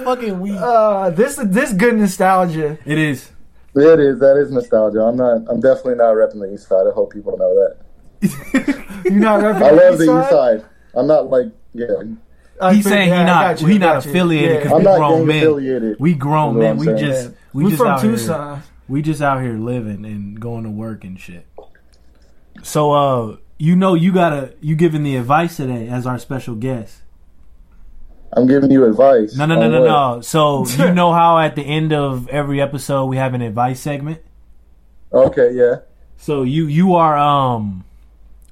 fucking 0.04 0.40
weak. 0.40 0.56
uh, 0.58 1.10
this 1.10 1.36
this 1.36 1.72
good 1.72 1.96
nostalgia. 1.96 2.78
It 2.84 2.98
is. 2.98 3.30
It 3.74 4.00
is. 4.00 4.18
That 4.18 4.36
is 4.36 4.50
nostalgia. 4.50 5.00
I'm 5.02 5.16
not. 5.16 5.42
I'm 5.48 5.60
definitely 5.60 5.94
not 5.94 6.14
repping 6.14 6.40
the 6.40 6.52
east 6.52 6.68
side. 6.68 6.86
I 6.88 6.92
hope 6.92 7.12
people 7.12 7.36
know 7.38 7.54
that. 7.54 7.76
You're 9.04 9.14
not 9.14 9.40
repping 9.40 9.62
I 9.62 9.70
love 9.70 9.98
the 9.98 10.06
the 10.06 10.20
east 10.20 10.30
side. 10.30 10.64
I'm 10.94 11.06
not 11.06 11.30
like 11.30 11.46
yeah. 11.72 11.86
I 12.60 12.74
He's 12.74 12.84
saying 12.84 13.08
yeah, 13.08 13.20
he 13.20 13.24
not 13.24 13.60
you, 13.60 13.66
he 13.68 13.78
not 13.78 13.96
affiliated 13.96 14.58
because 14.58 14.72
I'm 14.72 14.78
we 14.78 14.84
not 14.84 14.98
grown 14.98 15.18
gang 15.18 15.26
men. 15.26 15.36
affiliated. 15.36 15.96
We 16.00 16.14
grown 16.14 16.58
men. 16.58 16.76
We 16.76 16.90
I'm 16.90 16.98
just 16.98 17.32
we, 17.52 17.64
We 17.64 17.70
just 17.70 17.82
from 17.82 17.88
out 17.88 18.02
here. 18.02 18.62
We 18.88 19.02
just 19.02 19.22
out 19.22 19.40
here 19.40 19.54
living 19.54 20.04
and 20.04 20.40
going 20.40 20.64
to 20.64 20.70
work 20.70 21.04
and 21.04 21.18
shit. 21.18 21.46
So 22.62 22.92
uh 22.92 23.36
you 23.58 23.76
know 23.76 23.94
you 23.94 24.12
gotta 24.12 24.54
you 24.60 24.74
giving 24.74 25.04
the 25.04 25.16
advice 25.16 25.56
today 25.56 25.88
as 25.88 26.06
our 26.06 26.18
special 26.18 26.54
guest. 26.54 27.02
I'm 28.32 28.46
giving 28.46 28.70
you 28.70 28.84
advice. 28.84 29.36
No 29.36 29.46
no 29.46 29.56
no 29.56 29.68
no 29.68 29.80
what? 29.80 29.86
no. 29.86 30.20
So 30.22 30.66
you 30.66 30.94
know 30.94 31.12
how 31.12 31.38
at 31.38 31.56
the 31.56 31.62
end 31.62 31.92
of 31.92 32.28
every 32.28 32.60
episode 32.60 33.06
we 33.06 33.16
have 33.16 33.34
an 33.34 33.42
advice 33.42 33.80
segment? 33.80 34.20
Okay, 35.12 35.52
yeah. 35.52 35.76
So 36.16 36.42
you 36.42 36.66
you 36.66 36.94
are 36.94 37.16
um 37.16 37.84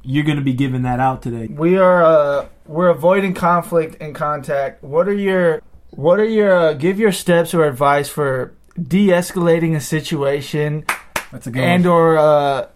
you're 0.02 0.24
gonna 0.24 0.40
be 0.40 0.54
giving 0.54 0.82
that 0.82 1.00
out 1.00 1.22
today. 1.22 1.46
We 1.46 1.76
are 1.78 2.02
uh 2.02 2.46
we're 2.66 2.88
avoiding 2.88 3.34
conflict 3.34 3.96
and 4.00 4.14
contact. 4.14 4.82
What 4.82 5.08
are 5.08 5.14
your 5.14 5.62
what 5.90 6.18
are 6.18 6.24
your 6.24 6.52
uh, 6.52 6.72
give 6.74 6.98
your 6.98 7.12
steps 7.12 7.54
or 7.54 7.64
advice 7.64 8.08
for 8.08 8.54
de-escalating 8.80 9.74
a 9.74 9.80
situation 9.80 10.84
That's 11.32 11.46
a 11.46 11.50
good 11.50 11.62
and 11.62 11.86
or 11.86 12.16
uh 12.16 12.68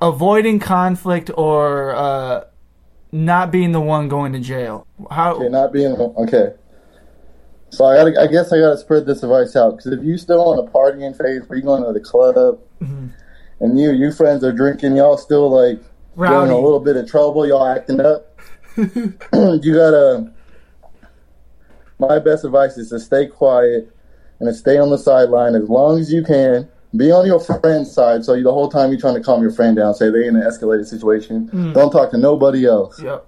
avoiding 0.00 0.58
conflict 0.58 1.30
or 1.36 1.94
uh 1.94 2.44
not 3.12 3.50
being 3.52 3.72
the 3.72 3.80
one 3.80 4.08
going 4.08 4.32
to 4.32 4.40
jail? 4.40 4.86
How 5.10 5.34
Okay, 5.34 5.48
not 5.48 5.72
being 5.72 5.92
okay. 5.92 6.54
So 7.70 7.84
I 7.86 7.96
gotta. 7.96 8.20
I 8.20 8.26
guess 8.26 8.52
I 8.52 8.58
gotta 8.58 8.76
spread 8.76 9.06
this 9.06 9.22
advice 9.22 9.54
out 9.56 9.76
because 9.76 9.92
if 9.92 10.04
you 10.04 10.18
still 10.18 10.40
on 10.42 10.58
a 10.58 10.70
partying 10.70 11.16
phase, 11.16 11.42
where 11.48 11.58
you 11.58 11.64
going 11.64 11.84
to 11.84 11.92
the 11.92 12.00
club, 12.00 12.58
Mm-hmm. 12.82 13.06
and 13.60 13.78
you 13.78 13.92
you 13.92 14.12
friends 14.12 14.42
are 14.44 14.52
drinking, 14.52 14.96
y'all 14.96 15.16
still 15.16 15.48
like 15.50 15.76
getting 15.78 15.86
Rowdy. 16.16 16.50
a 16.52 16.56
little 16.58 16.80
bit 16.80 16.96
of 16.96 17.08
trouble, 17.08 17.46
y'all 17.46 17.66
acting 17.66 18.00
up. 18.00 18.38
you 18.76 19.14
gotta. 19.74 20.32
My 21.98 22.18
best 22.18 22.44
advice 22.44 22.76
is 22.76 22.88
to 22.90 22.98
stay 22.98 23.26
quiet 23.28 23.94
and 24.40 24.48
to 24.48 24.54
stay 24.54 24.76
on 24.78 24.90
the 24.90 24.98
sideline 24.98 25.54
as 25.54 25.68
long 25.68 25.98
as 26.00 26.12
you 26.12 26.24
can. 26.24 26.68
Be 26.94 27.10
on 27.10 27.24
your 27.26 27.40
friend's 27.40 27.90
side, 27.90 28.22
so 28.24 28.34
you, 28.34 28.42
the 28.44 28.52
whole 28.52 28.68
time 28.68 28.90
you're 28.90 29.00
trying 29.00 29.14
to 29.14 29.22
calm 29.22 29.40
your 29.40 29.50
friend 29.52 29.74
down, 29.76 29.94
say 29.94 30.10
they 30.10 30.26
in 30.26 30.36
an 30.36 30.42
escalated 30.42 30.86
situation. 30.86 31.48
Mm. 31.48 31.72
Don't 31.74 31.90
talk 31.90 32.10
to 32.10 32.18
nobody 32.18 32.66
else 32.66 33.00
Yep. 33.02 33.24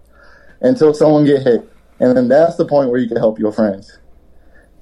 until 0.61 0.93
someone 0.93 1.25
get 1.25 1.43
hit, 1.43 1.67
and 1.99 2.15
then 2.17 2.29
that's 2.29 2.57
the 2.57 2.67
point 2.67 2.91
where 2.91 2.99
you 3.01 3.09
can 3.09 3.17
help 3.17 3.39
your 3.39 3.53
friends, 3.53 3.99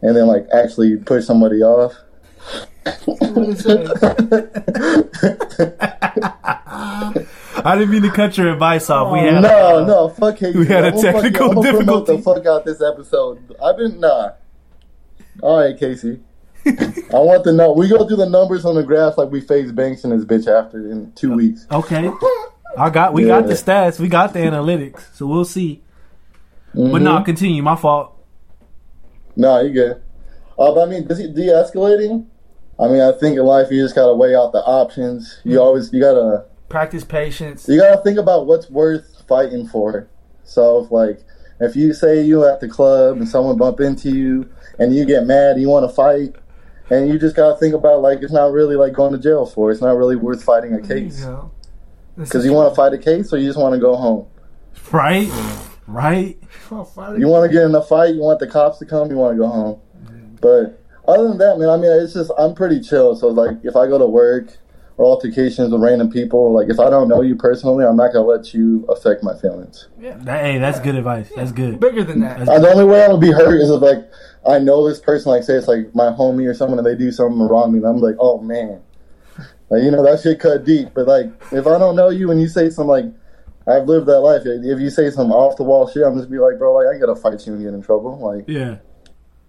and 0.03 0.17
then 0.17 0.27
like 0.27 0.47
actually 0.53 0.97
push 0.97 1.25
somebody 1.25 1.63
off. 1.63 1.95
I 6.45 7.75
didn't 7.77 7.91
mean 7.91 8.03
to 8.03 8.11
cut 8.11 8.37
your 8.37 8.53
advice 8.53 8.91
off. 8.91 9.13
We 9.13 9.21
had 9.21 9.43
no, 9.43 9.85
no, 9.85 10.09
fuck 10.09 10.37
Casey. 10.39 10.59
We 10.63 10.67
had 10.67 10.85
a 10.85 10.89
I'm 10.89 10.93
gonna 10.95 11.13
fuck- 11.13 11.23
technical 11.23 11.49
I'm 11.51 11.55
gonna 11.57 11.73
promote 11.77 12.07
difficulty. 12.07 12.17
the 12.17 12.23
fuck 12.23 12.47
out 12.47 12.65
this 12.65 12.83
episode. 12.83 13.55
I've 13.63 13.77
been 13.77 14.01
nah. 14.01 14.33
All 15.43 15.61
right, 15.61 15.79
Casey. 15.79 16.21
I 17.13 17.19
want 17.19 17.45
to 17.45 17.53
know. 17.53 17.73
We 17.73 17.89
go 17.89 18.07
through 18.07 18.19
the 18.19 18.29
numbers 18.29 18.65
on 18.65 18.75
the 18.75 18.83
graph 18.83 19.19
like 19.19 19.31
we 19.31 19.41
FaZe 19.41 19.73
Banks 19.73 20.05
and 20.05 20.13
his 20.13 20.25
bitch 20.25 20.47
after 20.47 20.91
in 20.91 21.13
two 21.13 21.35
weeks. 21.35 21.67
Okay. 21.71 22.11
I 22.79 22.89
got 22.91 23.13
we 23.13 23.25
got 23.27 23.47
the 23.47 23.55
stats, 23.55 23.99
we 24.01 24.09
got 24.09 24.33
the 24.33 24.39
analytics, 24.39 25.15
so 25.15 25.27
we'll 25.27 25.45
see. 25.45 25.83
But 26.75 26.81
Mhm. 26.81 27.03
no, 27.03 27.21
continue. 27.23 27.63
My 27.63 27.77
fault. 27.77 28.17
No, 29.37 29.61
you 29.61 29.73
good. 29.73 29.93
Uh, 30.59 30.73
but 30.75 30.83
I 30.83 30.87
mean, 30.87 31.07
de- 31.07 31.29
de-escalating. 31.29 32.27
I 32.81 32.89
mean, 32.89 33.01
I 33.01 33.13
think 33.13 33.37
in 33.37 33.45
life 33.45 33.71
you 33.71 33.83
just 33.83 33.95
gotta 33.95 34.15
weigh 34.15 34.35
out 34.35 34.53
the 34.53 34.61
options. 34.63 35.39
You 35.45 35.61
always 35.61 35.93
you 35.93 36.01
gotta 36.01 36.45
Practice 36.69 37.05
patience. 37.05 37.69
you 37.69 37.79
gotta 37.81 38.01
think 38.03 38.19
about 38.19 38.47
what's 38.47 38.71
worth 38.71 39.23
fighting 39.29 39.67
for. 39.67 40.09
So 40.45 40.83
if 40.85 40.91
like 40.91 41.25
if 41.61 41.77
you 41.77 41.93
say 41.93 42.23
you 42.23 42.47
at 42.47 42.61
the 42.61 42.69
club 42.69 43.19
and 43.19 43.29
someone 43.29 43.57
bump 43.57 43.81
into 43.81 44.11
you 44.11 44.49
and 44.79 44.95
you 44.95 45.05
get 45.05 45.27
mad, 45.27 45.61
you 45.61 45.69
want 45.69 45.89
to 45.89 45.95
fight, 45.95 46.35
and 46.93 47.09
you 47.09 47.19
just 47.19 47.35
gotta 47.35 47.57
think 47.59 47.75
about 47.75 48.03
like 48.03 48.21
it's 48.23 48.33
not 48.33 48.53
really 48.53 48.77
like 48.77 48.93
going 48.93 49.13
to 49.13 49.19
jail 49.19 49.47
for. 49.47 49.71
It's 49.71 49.81
not 49.81 49.97
really 49.97 50.17
worth 50.17 50.45
fighting 50.45 50.75
a 50.75 50.81
case 50.81 51.25
go. 51.25 51.51
Because 52.17 52.35
is 52.37 52.45
you 52.45 52.53
want 52.53 52.71
to 52.71 52.77
fight 52.77 52.93
a 52.93 52.99
case 52.99 53.33
or 53.33 53.39
you 53.39 53.47
just 53.49 53.59
want 53.59 53.75
to 53.75 53.81
go 53.81 53.97
home. 53.97 54.27
Right? 54.91 55.31
Right? 55.87 56.39
You 57.19 57.29
want 57.29 57.51
to 57.51 57.53
get 57.55 57.65
in 57.65 57.75
a 57.75 57.83
fight, 57.83 58.15
you 58.15 58.21
want 58.21 58.41
the 58.41 58.47
cops 58.47 58.79
to 58.79 58.87
come, 58.87 59.11
you 59.11 59.17
want 59.17 59.35
to 59.35 59.39
go 59.39 59.49
home. 59.49 59.81
But 60.41 60.83
other 61.09 61.29
than 61.29 61.39
that, 61.39 61.59
man, 61.59 61.71
I 61.71 61.77
mean, 61.77 61.91
it's 61.91 62.13
just 62.15 62.31
I'm 62.39 62.55
pretty 62.55 62.81
chill. 62.81 63.17
So 63.17 63.29
like 63.29 63.57
if 63.65 63.75
I 63.75 63.87
go 63.87 63.97
to 63.97 64.07
work 64.07 64.59
or 64.99 65.07
altercations 65.07 65.73
with 65.73 65.81
random 65.81 66.11
people, 66.11 66.53
like 66.53 66.69
if 66.69 66.79
I 66.79 66.91
don't 66.91 67.09
know 67.09 67.23
you 67.23 67.37
personally, 67.37 67.87
I'm 67.87 67.97
not 67.97 68.13
gonna 68.13 68.27
let 68.27 68.53
you 68.53 68.85
affect 68.87 69.23
my 69.23 69.35
feelings. 69.39 69.89
That- 69.99 70.45
hey, 70.45 70.59
that's 70.59 70.81
good 70.81 70.95
advice. 70.97 71.31
That's 71.35 71.53
good. 71.53 71.81
Bigger 71.81 72.05
than 72.05 72.21
that. 72.21 72.47
Uh, 72.49 72.59
the 72.59 72.69
only 72.69 72.85
way 72.85 73.03
I'm 73.03 73.11
gonna 73.13 73.21
be 73.21 73.33
hurt 73.33 73.61
is 73.61 73.71
if 73.71 73.81
like 73.81 74.11
I 74.49 74.59
know 74.59 74.89
this 74.89 74.99
person, 75.01 75.31
like 75.33 75.43
say 75.45 75.55
it's 75.55 75.69
like 75.69 75.95
my 75.95 76.07
homie 76.11 76.49
or 76.49 76.55
someone, 76.55 76.79
and 76.79 76.87
they 76.87 76.95
do 76.97 77.13
something 77.13 77.39
wrong 77.41 77.73
me, 77.73 77.79
and 77.79 77.87
I'm 77.87 77.99
like, 77.99 78.17
oh 78.19 78.41
man, 78.41 78.81
like 79.71 79.83
you 79.83 79.91
know 79.91 80.03
that 80.03 80.21
shit 80.21 80.41
cut 80.41 80.65
deep. 80.65 80.89
But 80.95 81.07
like 81.07 81.27
if 81.53 81.67
I 81.67 81.79
don't 81.79 81.97
know 81.97 82.09
you 82.11 82.31
and 82.31 82.41
you 82.41 82.49
say 82.49 82.69
something 82.71 82.89
like 82.89 83.05
I've 83.67 83.87
lived 83.87 84.07
that 84.07 84.21
life, 84.21 84.43
if 84.45 84.81
you 84.81 84.91
say 84.91 85.11
some 85.11 85.31
off 85.31 85.57
the 85.57 85.63
wall 85.63 85.87
shit, 85.89 86.03
I'm 86.05 86.17
just 86.19 86.31
be 86.31 86.39
like, 86.39 86.59
bro, 86.59 86.75
like 86.75 86.87
I 86.95 86.99
gotta 86.99 87.15
fight 87.15 87.47
you 87.47 87.55
and 87.55 87.63
get 87.63 87.73
in 87.75 87.83
trouble. 87.83 88.19
Like 88.19 88.45
Yeah. 88.49 88.77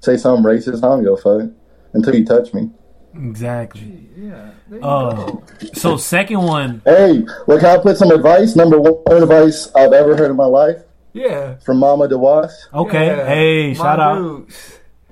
say 0.01 0.17
something 0.17 0.43
racist, 0.45 0.77
I 0.77 0.81
don't 0.89 1.03
give 1.03 1.13
a 1.13 1.17
fuck 1.17 1.49
until 1.93 2.15
you 2.15 2.25
touch 2.25 2.53
me. 2.53 2.69
Exactly. 3.15 4.09
Yeah. 4.17 4.49
Oh, 4.81 5.07
Uh, 5.07 5.65
so 5.73 5.97
second 5.97 6.41
one, 6.41 6.81
Hey, 6.85 7.23
look, 7.47 7.59
can 7.61 7.79
I 7.79 7.81
put 7.81 7.97
some 7.97 8.09
advice? 8.11 8.55
Number 8.55 8.79
one 8.79 9.21
advice 9.23 9.71
I've 9.75 9.93
ever 9.93 10.15
heard 10.17 10.31
in 10.31 10.35
my 10.37 10.45
life 10.47 10.77
Yeah. 11.13 11.55
from 11.63 11.77
Mama 11.77 12.07
DeWash. 12.07 12.51
okay. 12.73 13.05
Yeah. 13.07 13.25
Hey, 13.27 13.67
My 13.69 13.73
shout 13.75 13.99
out. 13.99 14.45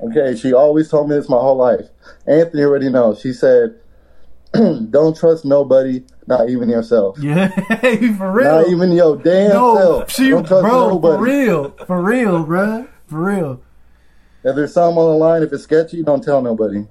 Okay, 0.04 0.36
she 0.36 0.54
always 0.54 0.90
told 0.90 1.10
me 1.10 1.16
this 1.16 1.30
my 1.30 1.38
whole 1.38 1.58
life. 1.58 1.86
Anthony 2.28 2.64
already 2.64 2.90
knows. 2.90 3.20
She 3.20 3.34
said, 3.34 3.76
"Don't 4.54 5.16
trust 5.16 5.46
nobody, 5.46 6.04
not 6.28 6.50
even 6.50 6.70
yourself. 6.70 7.18
Yeah, 7.22 7.50
for 8.18 8.32
real. 8.32 8.62
Not 8.62 8.70
even 8.70 8.92
your 8.92 9.18
damn 9.18 9.50
no, 9.50 9.76
self. 9.76 10.12
she, 10.12 10.30
Don't 10.30 10.48
trust 10.48 10.64
bro, 10.64 10.90
nobody. 10.90 11.18
for 11.18 11.24
real, 11.24 11.70
for 11.86 12.02
real, 12.02 12.46
bruh, 12.46 12.88
for 13.08 13.24
real. 13.24 13.62
If 14.44 14.56
there's 14.56 14.74
something 14.74 14.98
on 14.98 15.12
the 15.12 15.18
line, 15.18 15.44
if 15.44 15.54
it's 15.54 15.64
sketchy, 15.64 16.02
don't 16.02 16.24
tell 16.24 16.42
nobody. 16.42 16.88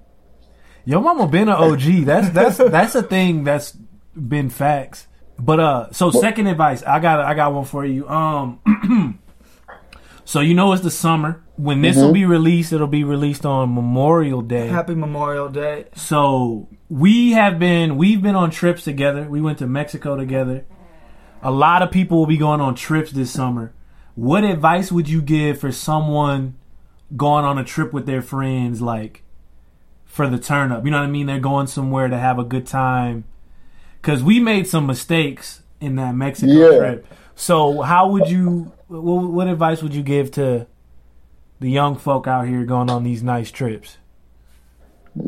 Your 0.84 1.00
mama 1.00 1.26
been 1.26 1.48
an 1.48 1.54
OG. 1.54 2.04
That's 2.04 2.30
that's 2.30 2.56
that's 2.70 2.94
a 2.94 3.02
thing 3.02 3.44
that's 3.44 3.72
been 4.14 4.50
facts. 4.50 5.08
But 5.38 5.58
uh, 5.58 5.92
so 5.92 6.10
second 6.10 6.46
advice, 6.46 6.82
I 6.82 7.00
got 7.00 7.20
I 7.20 7.34
got 7.34 7.52
one 7.52 7.64
for 7.64 7.84
you. 7.84 8.08
Um, 8.08 9.18
so 10.24 10.40
you 10.40 10.54
know 10.54 10.72
it's 10.72 10.82
the 10.82 10.90
summer 10.90 11.42
when 11.60 11.82
this 11.82 11.96
will 11.96 12.04
mm-hmm. 12.04 12.12
be 12.14 12.24
released. 12.24 12.72
It'll 12.72 12.86
be 12.86 13.04
released 13.04 13.44
on 13.44 13.74
Memorial 13.74 14.40
Day. 14.40 14.68
Happy 14.68 14.94
Memorial 14.94 15.48
Day. 15.48 15.86
So 15.94 16.68
we 16.88 17.32
have 17.32 17.58
been 17.58 17.96
we've 17.96 18.22
been 18.22 18.34
on 18.34 18.50
trips 18.50 18.84
together. 18.84 19.28
We 19.28 19.40
went 19.40 19.58
to 19.58 19.66
Mexico 19.66 20.16
together. 20.16 20.64
a 21.42 21.50
lot 21.50 21.82
of 21.82 21.90
people 21.90 22.18
will 22.18 22.26
be 22.26 22.36
going 22.36 22.60
on 22.60 22.74
trips 22.74 23.12
this 23.12 23.30
summer. 23.30 23.72
What 24.14 24.44
advice 24.44 24.90
would 24.90 25.08
you 25.08 25.22
give 25.22 25.60
for 25.60 25.72
someone 25.72 26.56
going 27.16 27.44
on 27.44 27.58
a 27.58 27.64
trip 27.64 27.92
with 27.92 28.06
their 28.06 28.22
friends, 28.22 28.80
like 28.82 29.22
for 30.04 30.28
the 30.28 30.38
turn 30.38 30.72
up? 30.72 30.84
You 30.84 30.90
know 30.90 30.98
what 30.98 31.06
I 31.06 31.10
mean? 31.10 31.26
They're 31.26 31.38
going 31.38 31.66
somewhere 31.66 32.08
to 32.08 32.18
have 32.18 32.38
a 32.38 32.44
good 32.44 32.66
time. 32.66 33.24
Cause 34.02 34.22
we 34.22 34.40
made 34.40 34.66
some 34.66 34.86
mistakes 34.86 35.62
in 35.78 35.96
that 35.96 36.14
Mexico 36.14 36.52
Yeah. 36.52 36.78
trip. 36.78 37.06
So 37.34 37.82
how 37.82 38.08
would 38.08 38.28
you? 38.28 38.72
What, 38.88 39.30
what 39.30 39.46
advice 39.46 39.82
would 39.82 39.94
you 39.94 40.02
give 40.02 40.30
to 40.32 40.66
the 41.60 41.70
young 41.70 41.96
folk 41.96 42.26
out 42.26 42.48
here 42.48 42.64
going 42.64 42.90
on 42.90 43.04
these 43.04 43.22
nice 43.22 43.50
trips? 43.50 43.98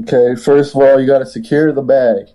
Okay, 0.03 0.35
first 0.41 0.75
of 0.75 0.83
all, 0.83 1.01
you 1.01 1.07
got 1.07 1.19
to 1.19 1.27
secure 1.27 1.73
the 1.73 1.83
bag. 1.83 2.29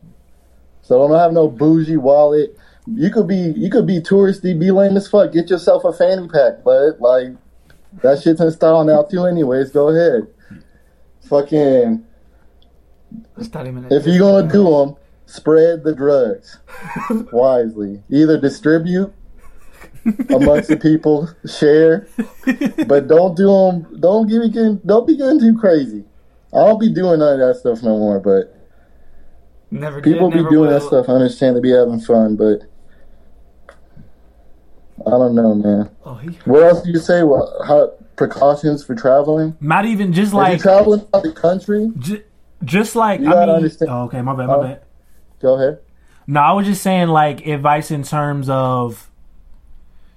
So 0.82 0.98
don't 1.08 1.18
have 1.18 1.34
no 1.34 1.50
bougie 1.50 1.98
wallet. 1.98 2.58
You 2.86 3.10
could 3.10 3.28
be 3.28 3.54
you 3.58 3.70
could 3.70 3.86
be 3.86 4.00
touristy, 4.00 4.58
be 4.58 4.72
lame 4.72 4.96
as 4.96 5.10
fuck. 5.10 5.34
Get 5.34 5.50
yourself 5.50 5.84
a 5.84 5.92
fanny 5.92 6.28
pack, 6.30 6.64
but 6.64 7.02
like 7.02 7.34
that 8.02 8.22
shit's 8.22 8.40
in 8.40 8.52
style 8.52 8.86
now 8.86 9.04
too. 9.04 9.26
Anyways, 9.26 9.72
go 9.72 9.90
ahead. 9.90 10.28
Fucking 11.28 12.06
if 13.38 14.06
you're 14.06 14.20
gonna 14.20 14.50
do 14.50 14.64
them, 14.70 14.96
spread 15.26 15.84
the 15.84 15.94
drugs 15.94 16.58
wisely. 17.34 18.02
Either 18.10 18.40
distribute 18.40 19.14
amongst 20.30 20.70
the 20.70 20.78
people, 20.78 21.30
share, 21.46 22.08
but 22.88 23.08
don't 23.08 23.36
do 23.36 23.48
them. 23.48 24.00
Don't 24.00 24.28
get 24.28 24.52
getting, 24.54 24.78
don't 24.86 25.06
be 25.08 25.18
getting 25.18 25.40
too 25.40 25.58
crazy. 25.58 26.04
I 26.54 26.58
don't 26.66 26.80
be 26.80 26.92
doing 26.94 27.20
none 27.20 27.40
of 27.40 27.48
that 27.48 27.60
stuff 27.60 27.84
no 27.84 27.98
more. 27.98 28.20
But 28.20 28.56
never 29.72 30.00
did, 30.02 30.14
people 30.14 30.30
be 30.30 30.38
never 30.38 30.50
doing 30.50 30.70
will. 30.70 30.80
that 30.80 30.86
stuff. 30.86 31.10
I 31.10 31.14
understand 31.14 31.56
they 31.58 31.62
be 31.62 31.72
having 31.72 32.00
fun, 32.00 32.36
but 32.36 32.62
I 35.06 35.12
don't 35.12 35.36
know, 35.36 35.54
man. 35.56 35.90
Oh, 36.06 36.16
he, 36.16 36.30
What 36.46 36.64
else 36.64 36.82
do 36.84 36.90
you 36.92 37.00
say? 37.00 37.24
What 37.24 37.48
how 37.68 37.92
precautions 38.16 38.84
for 38.84 38.96
traveling? 38.96 39.56
Not 39.62 39.86
even 39.86 40.12
just 40.14 40.30
If 40.30 40.34
you 40.34 40.40
like 40.40 40.62
traveling 40.62 41.06
out 41.14 41.24
the 41.24 41.32
country, 41.34 41.92
J- 42.00 42.24
just 42.64 42.96
like 42.96 43.20
You 43.20 43.34
I 43.34 43.46
mean, 43.46 43.56
understand- 43.56 43.92
oh, 43.92 44.04
okay, 44.06 44.22
my 44.22 44.36
bad, 44.36 44.48
my 44.48 44.56
Oh. 44.56 44.64
bad. 44.64 44.82
go 45.42 45.54
ahead. 45.56 45.80
No, 46.26 46.42
I 46.42 46.52
was 46.54 46.66
just 46.66 46.82
saying 46.82 47.08
like 47.10 47.46
advice 47.46 47.92
in 47.92 48.04
terms 48.04 48.50
of, 48.50 49.10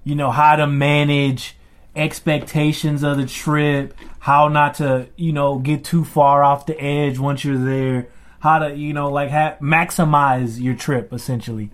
you 0.04 0.14
know, 0.14 0.30
how 0.30 0.56
to 0.56 0.66
manage 0.66 1.56
expectations 1.94 3.02
of 3.02 3.16
the 3.16 3.26
trip, 3.26 3.94
how 4.20 4.48
not 4.48 4.74
to, 4.74 5.08
you 5.16 5.32
know, 5.32 5.58
get 5.58 5.84
too 5.84 6.04
far 6.04 6.42
off 6.42 6.66
the 6.66 6.80
edge 6.80 7.18
once 7.18 7.44
you're 7.44 7.58
there, 7.58 8.08
how 8.40 8.58
to, 8.58 8.74
you 8.74 8.92
know, 8.92 9.10
like 9.10 9.30
ha- 9.30 9.56
maximize 9.60 10.60
your 10.60 10.74
trip 10.74 11.12
essentially. 11.12 11.70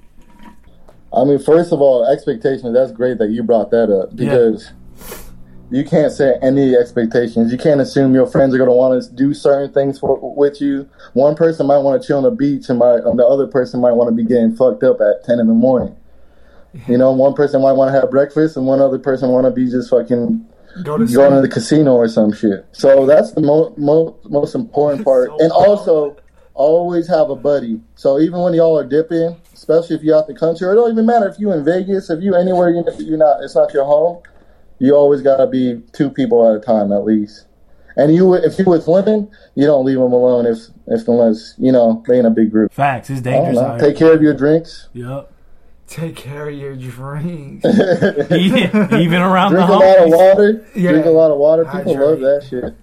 I 1.12 1.24
mean, 1.24 1.38
first 1.38 1.72
of 1.72 1.80
all, 1.80 2.04
expectations. 2.06 2.74
That's 2.74 2.92
great 2.92 3.18
that 3.18 3.30
you 3.30 3.42
brought 3.42 3.70
that 3.70 3.90
up 3.90 4.14
because 4.16 4.72
you 5.70 5.84
can't 5.84 6.12
set 6.12 6.42
any 6.42 6.76
expectations. 6.76 7.50
You 7.50 7.58
can't 7.58 7.80
assume 7.80 8.14
your 8.14 8.26
friends 8.26 8.54
are 8.54 8.58
going 8.58 8.68
to 8.68 8.74
want 8.74 9.02
to 9.02 9.10
do 9.12 9.32
certain 9.32 9.72
things 9.72 9.98
for, 9.98 10.18
with 10.36 10.60
you. 10.60 10.88
One 11.14 11.34
person 11.34 11.66
might 11.66 11.78
want 11.78 12.00
to 12.00 12.06
chill 12.06 12.18
on 12.18 12.24
the 12.24 12.30
beach, 12.30 12.68
and, 12.68 12.78
my, 12.78 12.96
and 12.96 13.18
the 13.18 13.26
other 13.26 13.46
person 13.46 13.80
might 13.80 13.92
want 13.92 14.08
to 14.08 14.14
be 14.14 14.24
getting 14.24 14.54
fucked 14.54 14.82
up 14.82 15.00
at 15.00 15.24
ten 15.24 15.38
in 15.38 15.46
the 15.46 15.54
morning. 15.54 15.96
You 16.88 16.98
know, 16.98 17.12
one 17.12 17.34
person 17.34 17.62
might 17.62 17.72
want 17.72 17.92
to 17.92 18.00
have 18.00 18.10
breakfast, 18.10 18.56
and 18.56 18.66
one 18.66 18.80
other 18.80 18.98
person 18.98 19.30
want 19.30 19.46
to 19.46 19.50
be 19.50 19.70
just 19.70 19.90
fucking 19.90 20.46
go 20.82 20.98
to 20.98 21.06
going 21.06 21.32
to 21.32 21.40
the 21.40 21.48
casino 21.48 21.94
or 21.94 22.08
some 22.08 22.32
shit. 22.32 22.66
So 22.72 23.06
that's 23.06 23.32
the 23.32 23.40
mo- 23.40 23.74
mo- 23.76 24.18
most 24.24 24.54
important 24.54 25.04
part. 25.04 25.28
So 25.28 25.38
and 25.40 25.52
also, 25.52 26.16
always 26.56 27.06
have 27.08 27.30
a 27.30 27.36
buddy. 27.36 27.80
So 27.94 28.18
even 28.18 28.40
when 28.40 28.54
y'all 28.54 28.76
are 28.78 28.86
dipping, 28.86 29.36
especially 29.52 29.96
if 29.96 30.02
you're 30.02 30.16
out 30.16 30.26
the 30.26 30.34
country, 30.34 30.66
or 30.66 30.72
it 30.72 30.76
don't 30.76 30.90
even 30.90 31.06
matter 31.06 31.28
if 31.28 31.38
you 31.38 31.52
in 31.52 31.64
Vegas, 31.64 32.10
if 32.10 32.22
you 32.22 32.34
anywhere 32.34 32.70
you 32.70 32.84
you're 32.98 33.18
not, 33.18 33.42
it's 33.42 33.54
not 33.54 33.72
your 33.72 33.84
home. 33.84 34.22
You 34.78 34.94
always 34.94 35.22
gotta 35.22 35.46
be 35.46 35.82
two 35.92 36.10
people 36.10 36.48
at 36.48 36.56
a 36.56 36.60
time 36.60 36.92
at 36.92 37.04
least. 37.04 37.46
And 37.98 38.14
you, 38.14 38.34
if 38.34 38.58
you 38.58 38.66
with 38.66 38.86
women, 38.86 39.30
you 39.54 39.64
don't 39.64 39.84
leave 39.86 39.96
them 39.96 40.12
alone 40.12 40.44
if, 40.44 40.58
if 40.86 41.08
unless 41.08 41.54
you 41.56 41.72
know 41.72 42.02
they 42.06 42.18
in 42.18 42.26
a 42.26 42.30
big 42.30 42.50
group. 42.50 42.72
Facts, 42.72 43.08
it's 43.08 43.22
dangerous 43.22 43.56
know. 43.56 43.62
out 43.62 43.80
here. 43.80 43.88
Take 43.88 43.98
care 43.98 44.12
of 44.12 44.20
your 44.20 44.34
drinks. 44.34 44.88
Yep. 44.92 45.32
Take 45.88 46.16
care 46.16 46.48
of 46.48 46.54
your 46.56 46.74
drinks. 46.74 47.64
Yeah, 48.30 48.98
even 48.98 49.22
around 49.22 49.52
Drink 49.52 49.68
the 49.68 49.74
a 49.74 49.76
lot 49.76 49.98
of 49.98 50.08
water. 50.10 50.66
Yeah. 50.74 50.90
Drink 50.92 51.06
a 51.06 51.10
lot 51.10 51.30
of 51.30 51.38
water. 51.38 51.64
People 51.64 51.94
Hydrate. 51.94 51.98
love 51.98 52.20
that 52.20 52.46
shit. 52.48 52.74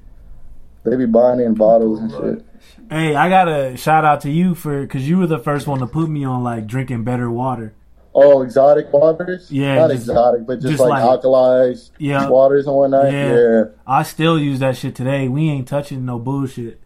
They 0.84 0.96
be 0.96 1.06
buying 1.06 1.40
in 1.42 1.54
bottles 1.54 2.00
and 2.00 2.12
shit. 2.12 2.46
Hey, 2.90 3.16
I 3.16 3.30
got 3.30 3.46
to 3.46 3.76
shout 3.78 4.06
out 4.06 4.22
to 4.22 4.30
you 4.32 4.56
for 4.56 4.82
because 4.82 5.08
you 5.08 5.18
were 5.18 5.28
the 5.28 5.40
first 5.40 5.68
one 5.68 5.80
to 5.80 5.88
put 5.88 6.10
me 6.10 6.24
on 6.24 6.44
like 6.44 6.66
drinking 6.68 7.04
better 7.04 7.30
water. 7.30 7.74
Oh, 8.16 8.42
exotic 8.44 8.94
waters? 8.94 9.52
Yeah, 9.52 9.76
Not 9.76 9.90
just- 9.92 10.04
exotic, 10.08 10.46
but 10.46 10.56
just, 10.60 10.74
just 10.74 10.80
like, 10.82 11.04
like- 11.04 11.22
alkalized 11.22 11.90
Yeah. 11.98 12.30
waters 12.30 12.68
and 12.68 12.76
whatnot. 12.76 13.12
Yeah. 13.12 13.34
Yeah. 13.34 13.64
I 13.88 14.04
still 14.04 14.38
use 14.40 14.60
that 14.60 14.78
shit 14.78 14.96
today. 14.96 15.28
We 15.28 15.50
ain't 15.50 15.68
touching 15.68 16.06
no 16.06 16.20
bullshit. 16.20 16.80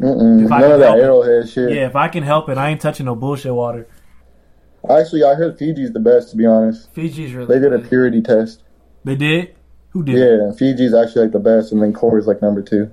Mm-mm. 0.00 0.44
If 0.44 0.52
I 0.52 0.60
None 0.60 0.72
of 0.72 0.78
that 0.80 0.86
help 0.86 0.98
it. 0.98 1.02
arrowhead 1.02 1.48
shit. 1.48 1.70
Yeah, 1.72 1.86
if 1.86 1.96
I 1.96 2.08
can 2.08 2.22
help 2.24 2.48
it, 2.48 2.58
I 2.58 2.70
ain't 2.70 2.80
touching 2.80 3.06
no 3.06 3.14
bullshit 3.14 3.54
water. 3.54 3.86
Actually, 4.88 5.24
I 5.24 5.34
heard 5.34 5.58
Fiji's 5.58 5.92
the 5.92 6.00
best, 6.00 6.30
to 6.30 6.36
be 6.36 6.46
honest. 6.46 6.90
Fiji's 6.92 7.34
really. 7.34 7.54
They 7.54 7.60
did 7.60 7.72
a 7.72 7.78
purity 7.86 8.22
test. 8.22 8.62
They 9.04 9.14
did? 9.16 9.54
Who 9.90 10.02
did? 10.02 10.16
Yeah, 10.16 10.52
Fiji's 10.52 10.94
actually 10.94 11.22
like 11.22 11.32
the 11.32 11.38
best, 11.40 11.72
and 11.72 11.82
then 11.82 11.92
Core's 11.92 12.26
like 12.26 12.40
number 12.40 12.62
two. 12.62 12.90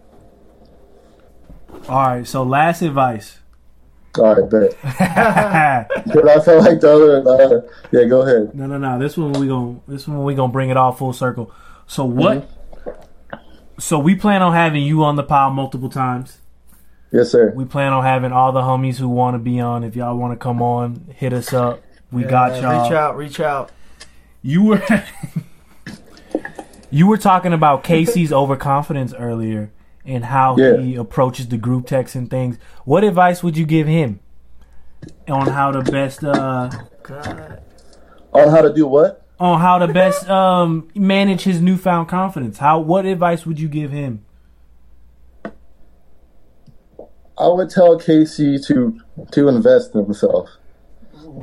All 1.87 2.07
right, 2.07 2.27
so 2.27 2.43
last 2.43 2.81
advice. 2.81 3.39
All 4.17 4.35
right, 4.35 4.49
bet. 4.49 4.77
But 6.13 6.27
I 6.27 6.39
felt 6.39 6.63
like 6.63 6.79
the 6.79 6.91
other. 6.91 7.29
Uh, 7.29 7.61
yeah, 7.91 8.05
go 8.05 8.21
ahead. 8.21 8.55
no, 8.55 8.65
no. 8.65 8.77
No. 8.77 8.97
This 8.97 9.17
one 9.17 9.33
we 9.33 9.47
gonna 9.47 9.79
this 9.87 10.07
one 10.07 10.23
we 10.23 10.33
gonna 10.35 10.51
bring 10.51 10.69
it 10.69 10.77
all 10.77 10.91
full 10.91 11.13
circle. 11.13 11.51
So 11.85 12.05
what? 12.05 12.49
So 13.79 13.99
we 13.99 14.15
plan 14.15 14.41
on 14.41 14.53
having 14.53 14.83
you 14.83 15.03
on 15.03 15.17
the 15.17 15.23
pod 15.23 15.53
multiple 15.53 15.89
times. 15.89 16.39
Yes, 17.11 17.31
sir. 17.31 17.51
We 17.55 17.65
plan 17.65 17.93
on 17.93 18.03
having 18.03 18.31
all 18.31 18.51
the 18.51 18.61
homies 18.61 18.97
who 18.97 19.07
want 19.07 19.35
to 19.35 19.39
be 19.39 19.59
on. 19.59 19.83
If 19.83 19.95
y'all 19.95 20.17
want 20.17 20.33
to 20.33 20.37
come 20.37 20.61
on, 20.61 21.13
hit 21.15 21.33
us 21.33 21.53
up. 21.53 21.81
We 22.11 22.23
got 22.23 22.61
y'all. 22.61 22.83
Reach 22.83 22.91
out, 22.93 23.17
reach 23.17 23.39
out. 23.39 23.71
You 24.41 24.63
were 24.63 24.81
you 26.89 27.07
were 27.07 27.17
talking 27.17 27.53
about 27.53 27.83
Casey's 27.83 28.31
overconfidence 28.31 29.13
earlier 29.13 29.71
and 30.05 30.23
how 30.25 30.57
Yeah. 30.57 30.77
he 30.77 30.95
approaches 30.95 31.47
the 31.49 31.57
group 31.57 31.85
text 31.87 32.15
and 32.15 32.29
things. 32.29 32.57
What 32.85 33.03
advice 33.03 33.43
would 33.43 33.57
you 33.57 33.65
give 33.65 33.87
him 33.87 34.19
on 35.27 35.47
how 35.47 35.71
to 35.71 35.81
best 35.89 36.23
uh 36.23 36.69
God. 37.03 37.61
On 38.33 38.49
how 38.49 38.61
to 38.61 38.73
do 38.73 38.85
what? 38.87 39.23
on 39.39 39.61
how 39.61 39.77
to 39.77 39.87
best 39.87 40.27
um 40.29 40.87
manage 40.95 41.43
his 41.43 41.61
newfound 41.61 42.07
confidence? 42.09 42.57
How 42.57 42.79
what 42.79 43.05
advice 43.05 43.45
would 43.45 43.59
you 43.59 43.67
give 43.67 43.91
him? 43.91 44.23
I 47.39 47.47
would 47.47 47.69
tell 47.69 47.97
Casey 47.99 48.57
to 48.59 48.99
to 49.31 49.47
invest 49.47 49.93
in 49.95 50.03
himself 50.03 50.49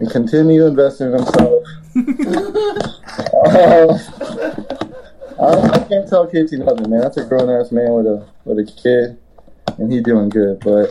and 0.00 0.10
continue 0.10 0.66
investing 0.66 1.08
in 1.08 1.12
himself. 1.14 1.62
Uh, 3.46 3.98
I, 5.40 5.70
I 5.70 5.78
can't 5.88 6.08
tell 6.08 6.26
Casey 6.26 6.56
nothing, 6.56 6.90
man. 6.90 7.00
That's 7.00 7.16
a 7.16 7.24
grown 7.24 7.50
ass 7.50 7.70
man 7.72 7.92
with 7.92 8.06
a 8.06 8.26
with 8.44 8.58
a 8.58 8.64
kid, 8.64 9.18
and 9.78 9.92
he 9.92 10.00
doing 10.00 10.28
good. 10.28 10.60
But 10.60 10.90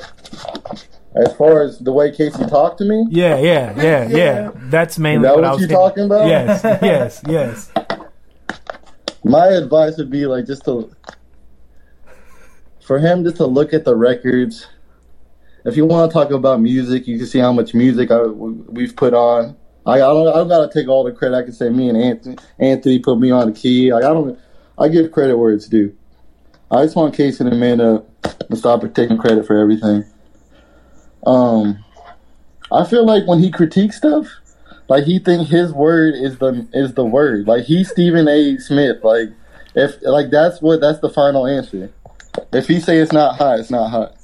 as 1.16 1.34
far 1.36 1.62
as 1.64 1.80
the 1.80 1.92
way 1.92 2.12
Casey 2.16 2.46
talked 2.46 2.78
to 2.80 2.86
me, 2.86 3.06
Yeah, 3.10 3.40
yeah, 3.40 3.74
yeah, 3.82 4.08
yeah. 4.08 4.52
That's 4.70 4.98
mainly 5.00 5.28
that 5.28 5.36
what, 5.36 5.44
I 5.46 5.52
was 5.52 5.62
you 5.62 5.68
getting- 5.68 5.78
talking 5.82 6.04
about? 6.06 6.28
Yes, 6.28 6.62
yes, 6.82 7.22
yes. 7.28 7.72
my 9.24 9.48
advice 9.48 9.98
would 9.98 10.12
be 10.12 10.26
like 10.26 10.46
just 10.46 10.64
to 10.66 10.92
for 12.86 13.00
him 13.00 13.24
just 13.24 13.38
to 13.38 13.46
look 13.46 13.74
at 13.74 13.84
the 13.86 13.96
records. 13.96 14.68
If 15.66 15.78
you 15.78 15.86
want 15.86 16.12
to 16.12 16.14
talk 16.14 16.32
about 16.32 16.60
music, 16.60 17.08
you 17.08 17.18
can 17.18 17.28
see 17.28 17.40
how 17.40 17.54
much 17.54 17.74
music 17.74 18.12
I, 18.12 18.24
we've 18.24 18.96
put 18.96 19.14
on. 19.14 19.56
I, 19.86 19.94
I 19.94 19.98
don't. 19.98 20.28
I 20.28 20.34
don't 20.34 20.48
gotta 20.48 20.72
take 20.72 20.88
all 20.88 21.04
the 21.04 21.12
credit. 21.12 21.38
I 21.38 21.44
can 21.44 21.54
say 21.54 21.70
me 21.70 21.90
and 21.90 21.98
Anthony. 21.98 22.38
Anthony 22.60 23.00
put 23.00 23.20
me 23.20 23.32
on 23.32 23.52
the 23.52 23.60
key. 23.60 23.94
Like 23.94 24.04
I 24.04 24.10
don't. 24.10 24.40
I 24.78 24.88
give 24.88 25.12
credit 25.12 25.38
where 25.38 25.52
it's 25.52 25.68
due. 25.68 25.96
I 26.72 26.84
just 26.84 26.96
want 26.96 27.16
Casey 27.16 27.44
and 27.44 27.54
Amanda 27.54 28.04
to 28.50 28.56
stop 28.56 28.82
taking 28.94 29.18
credit 29.18 29.46
for 29.46 29.58
everything. 29.58 30.06
Um, 31.26 31.84
I 32.72 32.86
feel 32.86 33.06
like 33.06 33.28
when 33.28 33.40
he 33.40 33.52
critiques 33.52 33.98
stuff, 33.98 34.28
like 34.88 35.04
he 35.04 35.20
think 35.20 35.48
his 35.48 35.72
word 35.72 36.16
is 36.16 36.38
the 36.40 36.68
is 36.74 36.94
the 36.94 37.06
word. 37.06 37.48
Like 37.48 37.66
he's 37.66 37.90
Stephen 37.90 38.28
A. 38.28 38.58
Smith. 38.58 39.04
Like 39.04 39.30
if 39.76 40.02
like 40.02 40.30
that's 40.32 40.62
what 40.62 40.82
that's 40.82 41.00
the 41.00 41.10
final 41.10 41.46
answer. 41.46 41.92
If 42.52 42.68
he 42.68 42.80
say 42.80 42.98
it's 42.98 43.12
not 43.12 43.38
hot, 43.38 43.60
it's 43.60 43.70
not 43.72 43.90
hot. 43.90 44.16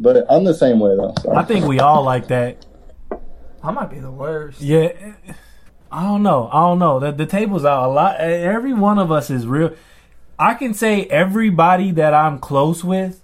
But 0.00 0.26
I'm 0.30 0.44
the 0.44 0.54
same 0.54 0.80
way 0.80 0.96
though. 0.96 1.14
So. 1.22 1.34
I 1.34 1.44
think 1.44 1.66
we 1.66 1.80
all 1.80 2.02
like 2.02 2.28
that. 2.28 2.64
I 3.62 3.72
might 3.72 3.90
be 3.90 3.98
the 3.98 4.10
worst. 4.10 4.60
Yeah, 4.60 4.92
I 5.90 6.04
don't 6.04 6.22
know. 6.22 6.48
I 6.52 6.60
don't 6.60 6.78
know. 6.78 7.00
The, 7.00 7.12
the 7.12 7.26
table's 7.26 7.64
out 7.64 7.88
a 7.88 7.92
lot. 7.92 8.20
Every 8.20 8.72
one 8.72 8.98
of 8.98 9.10
us 9.10 9.30
is 9.30 9.46
real. 9.46 9.74
I 10.38 10.54
can 10.54 10.74
say 10.74 11.04
everybody 11.06 11.90
that 11.92 12.14
I'm 12.14 12.38
close 12.38 12.84
with 12.84 13.20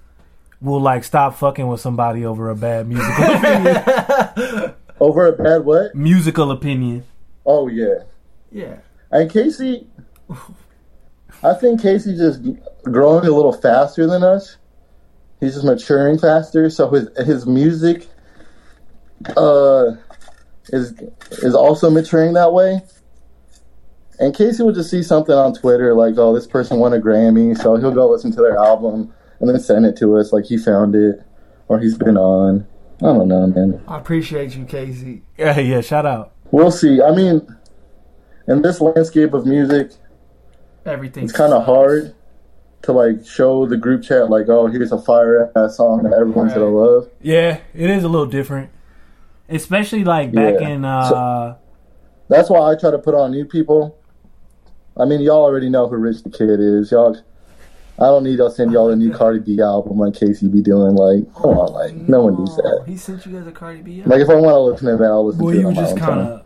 will 0.60 0.80
like 0.80 1.04
stop 1.04 1.36
fucking 1.36 1.68
with 1.68 1.80
somebody 1.80 2.24
over 2.24 2.50
a 2.50 2.56
bad 2.56 2.88
musical 2.88 3.24
opinion. 3.34 4.74
Over 4.98 5.26
a 5.26 5.32
bad 5.32 5.64
what? 5.64 5.94
musical 5.94 6.50
opinion. 6.50 7.04
Oh 7.46 7.68
yeah. 7.68 8.04
Yeah. 8.50 8.78
And 9.10 9.30
Casey, 9.30 9.86
I 11.42 11.54
think 11.54 11.82
Casey 11.82 12.16
just 12.16 12.40
growing 12.82 13.26
a 13.26 13.30
little 13.30 13.52
faster 13.52 14.06
than 14.06 14.24
us. 14.24 14.56
He's 15.40 15.54
just 15.54 15.64
maturing 15.64 16.18
faster, 16.18 16.70
so 16.70 16.90
his 16.90 17.08
his 17.26 17.46
music 17.46 18.08
uh 19.36 19.92
is 20.68 20.92
is 21.30 21.54
also 21.54 21.90
maturing 21.90 22.32
that 22.34 22.52
way. 22.52 22.80
And 24.20 24.34
Casey 24.34 24.62
will 24.62 24.72
just 24.72 24.90
see 24.90 25.02
something 25.02 25.34
on 25.34 25.54
Twitter 25.54 25.92
like, 25.94 26.14
"Oh, 26.16 26.34
this 26.34 26.46
person 26.46 26.78
won 26.78 26.92
a 26.92 26.98
Grammy," 26.98 27.56
so 27.56 27.76
he'll 27.76 27.90
go 27.92 28.08
listen 28.08 28.30
to 28.32 28.40
their 28.40 28.56
album 28.56 29.12
and 29.40 29.48
then 29.48 29.58
send 29.60 29.84
it 29.86 29.96
to 29.98 30.16
us 30.16 30.32
like 30.32 30.44
he 30.44 30.56
found 30.56 30.94
it 30.94 31.20
or 31.68 31.78
he's 31.78 31.98
been 31.98 32.16
on. 32.16 32.66
I 33.00 33.06
don't 33.06 33.28
know, 33.28 33.46
man. 33.48 33.82
I 33.88 33.98
appreciate 33.98 34.54
you, 34.56 34.64
Casey. 34.64 35.22
Yeah, 35.36 35.58
yeah. 35.58 35.80
Shout 35.80 36.06
out. 36.06 36.32
We'll 36.52 36.70
see. 36.70 37.02
I 37.02 37.10
mean, 37.14 37.46
in 38.46 38.62
this 38.62 38.80
landscape 38.80 39.34
of 39.34 39.46
music, 39.46 39.90
Everything. 40.86 41.24
it's 41.24 41.32
kind 41.32 41.52
of 41.52 41.64
hard 41.64 42.14
to 42.84 42.92
like 42.92 43.26
show 43.26 43.66
the 43.66 43.76
group 43.76 44.02
chat 44.02 44.30
like, 44.30 44.48
oh, 44.48 44.66
here's 44.66 44.92
a 44.92 45.00
fire 45.00 45.50
ass 45.56 45.76
song 45.76 46.02
that 46.04 46.12
everyone's 46.12 46.52
gonna 46.54 46.66
love. 46.66 47.08
Yeah, 47.20 47.60
it 47.74 47.90
is 47.90 48.04
a 48.04 48.08
little 48.08 48.26
different, 48.26 48.70
especially 49.48 50.04
like 50.04 50.32
back 50.32 50.60
Yeah. 50.60 50.68
in. 50.68 50.84
uh 50.84 51.56
That's 52.28 52.48
why 52.50 52.72
I 52.72 52.76
try 52.78 52.90
to 52.90 52.98
put 52.98 53.14
on 53.14 53.30
new 53.32 53.44
people. 53.44 53.98
I 54.96 55.04
mean, 55.06 55.20
y'all 55.20 55.42
already 55.44 55.68
know 55.68 55.88
who 55.88 55.96
Rich 55.96 56.22
the 56.22 56.30
Kid 56.30 56.60
is. 56.60 56.90
Y'all, 56.92 57.16
I 57.98 58.04
don't 58.06 58.24
need 58.24 58.36
to 58.38 58.50
send 58.50 58.72
y'all 58.72 58.90
a 58.90 58.96
new 58.96 59.12
Cardi 59.12 59.40
B 59.40 59.60
album 59.60 59.98
like 59.98 60.14
Casey 60.14 60.46
be 60.48 60.62
doing. 60.62 60.94
Like, 60.94 61.32
come 61.34 61.58
on, 61.58 61.72
like 61.72 61.94
no 61.94 62.22
one 62.22 62.38
needs 62.38 62.56
that. 62.56 62.84
He 62.86 62.96
sent 62.96 63.24
you 63.26 63.32
guys 63.38 63.46
a 63.46 63.52
Cardi 63.52 63.82
B. 63.82 64.02
Like, 64.04 64.20
if 64.20 64.28
I 64.28 64.34
want 64.34 64.54
to 64.54 64.60
listen 64.60 64.86
to 64.88 64.96
that, 64.96 65.10
I'll 65.10 65.26
listen 65.26 65.40
Boy, 65.40 65.52
to 65.52 65.58
it 65.58 65.60
you 65.62 65.66
on 65.68 65.74
my 65.74 65.82
just 65.82 65.96
kind 65.96 66.20
of 66.20 66.43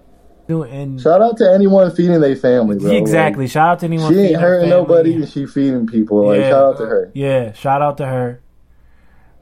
doing 0.49 0.73
and 0.73 1.01
Shout 1.01 1.23
out 1.23 1.37
to 1.37 1.53
anyone 1.53 1.95
feeding 1.95 2.21
their 2.21 2.35
family, 2.37 2.79
bro. 2.79 2.91
exactly. 2.91 3.45
Like, 3.45 3.53
shout 3.53 3.69
out 3.69 3.79
to 3.81 3.87
anyone. 3.87 4.13
she 4.13 4.19
ain't 4.21 4.41
hurting 4.41 4.71
family. 4.71 4.83
nobody, 4.85 5.15
and 5.15 5.29
she 5.29 5.47
feeding 5.47 5.87
people. 5.87 6.27
Like, 6.27 6.41
Yeah. 6.41 6.51
shout 6.51 6.65
out 6.65 6.79
to 6.79 6.87
her. 6.87 7.11
Yeah, 7.15 7.53
shout 7.53 7.83
out 7.83 7.99
to 7.99 8.07
her. 8.07 8.41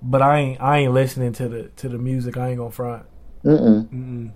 But 0.02 0.20
I 0.22 0.38
ain't 0.38 0.60
I 0.60 0.78
ain't 0.78 0.92
listening 0.92 1.32
to 1.34 1.48
the 1.48 1.62
to 1.76 1.88
the 1.88 1.98
music. 1.98 2.36
I 2.36 2.48
ain't 2.50 2.58
gonna 2.58 2.70
front. 2.70 3.04
Mm-mm. 3.44 3.88
Mm-mm. 3.88 4.30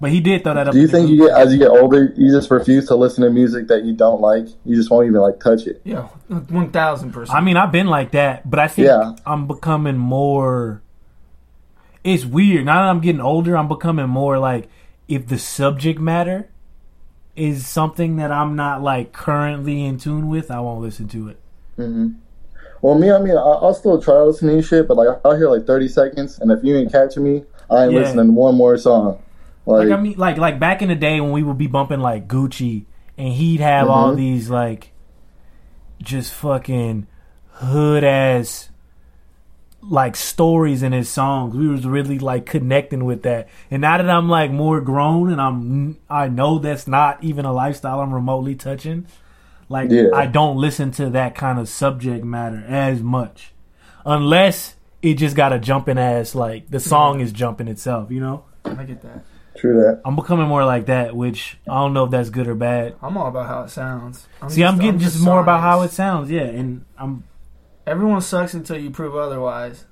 But 0.00 0.10
he 0.10 0.20
did 0.20 0.44
throw 0.44 0.54
that 0.54 0.68
up. 0.68 0.74
Do 0.74 0.80
you 0.80 0.88
think 0.88 1.08
you 1.08 1.16
get 1.26 1.30
as 1.36 1.52
you 1.52 1.58
get 1.58 1.68
older, 1.70 2.12
you 2.16 2.30
just 2.30 2.50
refuse 2.50 2.86
to 2.88 2.94
listen 2.94 3.24
to 3.24 3.30
music 3.30 3.68
that 3.68 3.84
you 3.84 3.92
don't 3.94 4.20
like? 4.20 4.46
You 4.64 4.76
just 4.76 4.90
won't 4.90 5.06
even 5.06 5.20
like 5.20 5.40
touch 5.40 5.66
it. 5.66 5.80
Yeah, 5.84 6.02
one 6.28 6.70
thousand 6.70 7.12
percent. 7.12 7.36
I 7.36 7.40
mean, 7.40 7.56
I've 7.56 7.72
been 7.72 7.86
like 7.86 8.12
that, 8.12 8.48
but 8.48 8.58
I 8.60 8.68
think 8.68 8.86
Yeah. 8.86 9.14
I'm 9.26 9.46
becoming 9.46 9.96
more. 9.98 10.82
It's 12.02 12.24
weird 12.24 12.66
now 12.66 12.82
that 12.82 12.90
I'm 12.90 13.00
getting 13.00 13.20
older. 13.20 13.56
I'm 13.56 13.68
becoming 13.68 14.08
more 14.08 14.38
like 14.38 14.68
if 15.08 15.26
the 15.26 15.38
subject 15.38 16.00
matter 16.00 16.48
is 17.36 17.66
something 17.66 18.16
that 18.16 18.30
I'm 18.30 18.54
not 18.56 18.82
like 18.82 19.12
currently 19.12 19.84
in 19.84 19.98
tune 19.98 20.28
with, 20.28 20.50
I 20.50 20.60
won't 20.60 20.80
listen 20.80 21.08
to 21.08 21.28
it. 21.28 21.40
Mm-hmm. 21.78 22.08
Well, 22.80 22.98
me, 22.98 23.10
I 23.10 23.18
mean, 23.18 23.36
I- 23.36 23.40
I'll 23.40 23.74
still 23.74 24.00
try 24.00 24.20
listening 24.20 24.56
to 24.56 24.62
shit, 24.62 24.86
but 24.88 24.96
like 24.96 25.08
I'll 25.24 25.36
hear 25.36 25.48
like 25.50 25.66
thirty 25.66 25.88
seconds, 25.88 26.38
and 26.38 26.50
if 26.52 26.62
you 26.62 26.76
ain't 26.76 26.92
catching 26.92 27.24
me, 27.24 27.44
I 27.70 27.84
ain't 27.84 27.92
Yeah. 27.92 28.00
listening 28.00 28.26
to 28.26 28.32
one 28.32 28.54
more 28.54 28.76
song. 28.76 29.18
Like, 29.66 29.88
Like 29.88 29.98
I 29.98 30.00
mean, 30.02 30.14
like 30.18 30.36
like 30.36 30.60
back 30.60 30.82
in 30.82 30.88
the 30.88 30.94
day 30.94 31.20
when 31.20 31.32
we 31.32 31.42
would 31.42 31.58
be 31.58 31.66
bumping 31.66 32.00
like 32.00 32.28
Gucci, 32.28 32.84
and 33.16 33.28
he'd 33.28 33.60
have 33.60 33.88
all 33.88 34.12
Mhm. 34.12 34.16
these 34.16 34.50
like 34.50 34.92
just 36.02 36.32
fucking 36.34 37.06
hood 37.52 38.04
ass 38.04 38.68
like 39.90 40.16
stories 40.16 40.82
in 40.82 40.92
his 40.92 41.08
songs. 41.08 41.54
We 41.54 41.68
was 41.68 41.86
really 41.86 42.18
like 42.18 42.46
connecting 42.46 43.04
with 43.04 43.22
that. 43.22 43.48
And 43.70 43.82
now 43.82 43.98
that 43.98 44.08
I'm 44.08 44.28
like 44.28 44.50
more 44.50 44.80
grown 44.80 45.30
and 45.30 45.40
I'm 45.40 45.98
I 46.08 46.28
know 46.28 46.58
that's 46.58 46.86
not 46.86 47.22
even 47.22 47.44
a 47.44 47.52
lifestyle 47.52 48.00
I'm 48.00 48.12
remotely 48.12 48.54
touching. 48.54 49.06
Like 49.68 49.90
Yeah. 49.90 50.08
I 50.14 50.26
don't 50.26 50.56
listen 50.56 50.90
to 50.92 51.10
that 51.10 51.34
kind 51.34 51.58
of 51.58 51.68
subject 51.68 52.24
matter 52.24 52.64
as 52.66 53.02
much. 53.02 53.52
Unless 54.04 54.76
it 55.02 55.14
just 55.14 55.36
got 55.36 55.52
a 55.52 55.58
jumping 55.58 55.98
ass 55.98 56.34
like 56.34 56.70
the 56.70 56.80
song 56.80 57.20
is 57.20 57.32
jumping 57.32 57.68
itself, 57.68 58.10
you 58.10 58.20
know? 58.20 58.44
I 58.64 58.84
get 58.84 59.02
that. 59.02 59.24
true 59.56 59.74
that. 59.82 60.00
I'm 60.04 60.16
becoming 60.16 60.48
more 60.48 60.64
like 60.64 60.86
that, 60.86 61.14
which 61.14 61.58
I 61.68 61.74
don't 61.74 61.92
know 61.92 62.04
if 62.04 62.10
that's 62.10 62.30
good 62.30 62.48
or 62.48 62.54
bad. 62.54 62.96
I'm 63.02 63.16
all 63.16 63.28
about 63.28 63.46
how 63.46 63.62
it 63.62 63.70
sounds. 63.70 64.26
I'm 64.40 64.48
See, 64.48 64.64
I'm 64.64 64.78
getting 64.78 64.98
just, 64.98 65.14
just 65.14 65.24
more 65.24 65.40
about 65.40 65.60
how 65.60 65.82
it 65.82 65.90
sounds, 65.90 66.30
yeah, 66.30 66.42
and 66.42 66.84
I'm 66.98 67.24
Everyone 67.86 68.20
sucks 68.20 68.54
until 68.54 68.78
you 68.78 68.90
prove 68.90 69.14
otherwise. 69.14 69.84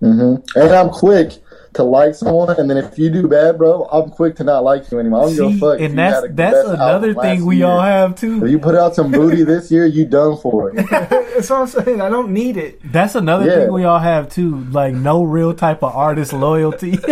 hmm 0.00 0.36
And 0.54 0.70
I'm 0.72 0.90
quick 0.90 1.42
to 1.74 1.82
like 1.84 2.14
someone, 2.14 2.54
and 2.58 2.68
then 2.68 2.76
if 2.76 2.98
you 2.98 3.08
do 3.10 3.26
bad, 3.26 3.56
bro, 3.58 3.84
I'm 3.90 4.10
quick 4.10 4.36
to 4.36 4.44
not 4.44 4.62
like 4.62 4.90
you 4.90 4.98
anymore. 4.98 5.20
I 5.24 5.34
don't 5.34 5.52
give 5.52 5.62
a 5.62 5.70
fuck. 5.72 5.80
and 5.80 5.98
that's 5.98 6.26
that's 6.32 6.68
another 6.68 7.14
thing 7.14 7.46
we 7.46 7.56
year. 7.58 7.66
all 7.66 7.80
have 7.80 8.14
too. 8.14 8.44
If 8.44 8.50
you 8.50 8.58
put 8.58 8.74
out 8.74 8.94
some 8.94 9.10
booty 9.10 9.42
this 9.52 9.70
year, 9.70 9.86
you 9.86 10.04
done 10.04 10.36
for. 10.36 10.70
It. 10.70 10.86
that's 10.90 11.48
what 11.48 11.60
I'm 11.60 11.66
saying. 11.66 12.00
I 12.00 12.08
don't 12.10 12.32
need 12.32 12.56
it. 12.56 12.80
That's 12.92 13.14
another 13.14 13.46
Yeah. 13.46 13.54
thing 13.56 13.72
we 13.72 13.84
all 13.84 13.98
have 13.98 14.28
too. 14.28 14.64
Like 14.70 14.94
no 14.94 15.22
real 15.24 15.54
type 15.54 15.82
of 15.82 15.94
artist 15.94 16.32
loyalty. 16.32 16.96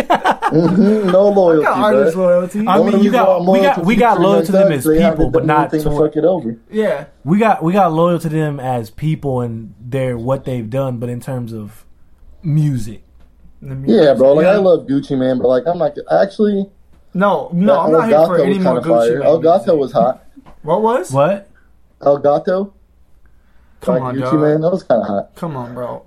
hmm 0.51 1.07
No 1.09 1.29
loyalty, 1.29 1.63
Got 1.65 1.77
artist 1.79 2.15
loyalty. 2.17 2.67
I 2.67 2.83
mean, 2.83 3.03
you 3.03 3.11
got 3.11 3.45
we 3.49 3.61
got 3.61 3.85
we 3.85 3.95
got 3.95 4.19
loyal 4.21 4.43
to 4.43 4.51
them 4.51 4.71
as 4.71 4.85
people, 4.85 5.29
but 5.29 5.45
not 5.45 5.71
to 5.71 5.79
to 5.81 5.89
fuck 5.91 6.15
it 6.15 6.25
over. 6.25 6.57
yeah. 6.69 7.05
we 7.23 7.39
got 7.39 7.63
we 7.63 7.73
got 7.73 7.91
loyal 7.93 8.19
to 8.19 8.29
them 8.29 8.59
as 8.59 8.89
people 8.91 9.41
and 9.41 9.73
their 9.79 10.17
what 10.17 10.45
they've 10.45 10.69
done. 10.69 10.97
But 10.97 11.09
in 11.09 11.19
terms 11.19 11.51
of 11.53 11.85
music. 12.43 13.03
Yeah, 13.61 14.13
bro. 14.15 14.33
Like 14.33 14.45
Yeah. 14.45 14.53
I 14.53 14.55
love 14.57 14.87
Gucci, 14.87 15.17
man, 15.17 15.37
but 15.37 15.47
like 15.47 15.63
I'm 15.67 15.77
like 15.77 15.95
actually. 16.11 16.69
No, 17.13 17.49
no, 17.53 17.79
I'm 17.81 17.91
not 17.91 18.07
here 18.07 18.25
for 18.25 18.39
any 18.41 18.57
more 18.57 18.81
Gucci. 18.81 19.15
Mane 19.19 19.23
El 19.23 19.39
Gato 19.39 19.75
was 19.75 19.91
hot. 19.91 20.23
What 20.63 20.81
was? 20.83 21.11
what? 21.11 21.49
El 22.05 22.19
Gato, 22.19 22.73
Come 23.81 23.95
like 23.95 24.03
on, 24.03 24.15
Gucci, 24.15 24.21
dog. 24.31 24.39
man, 24.41 24.61
that 24.61 24.69
was 24.69 24.83
kind 24.83 25.01
of 25.01 25.07
hot. 25.07 25.35
Come 25.35 25.57
on, 25.57 25.73
bro. 25.73 26.05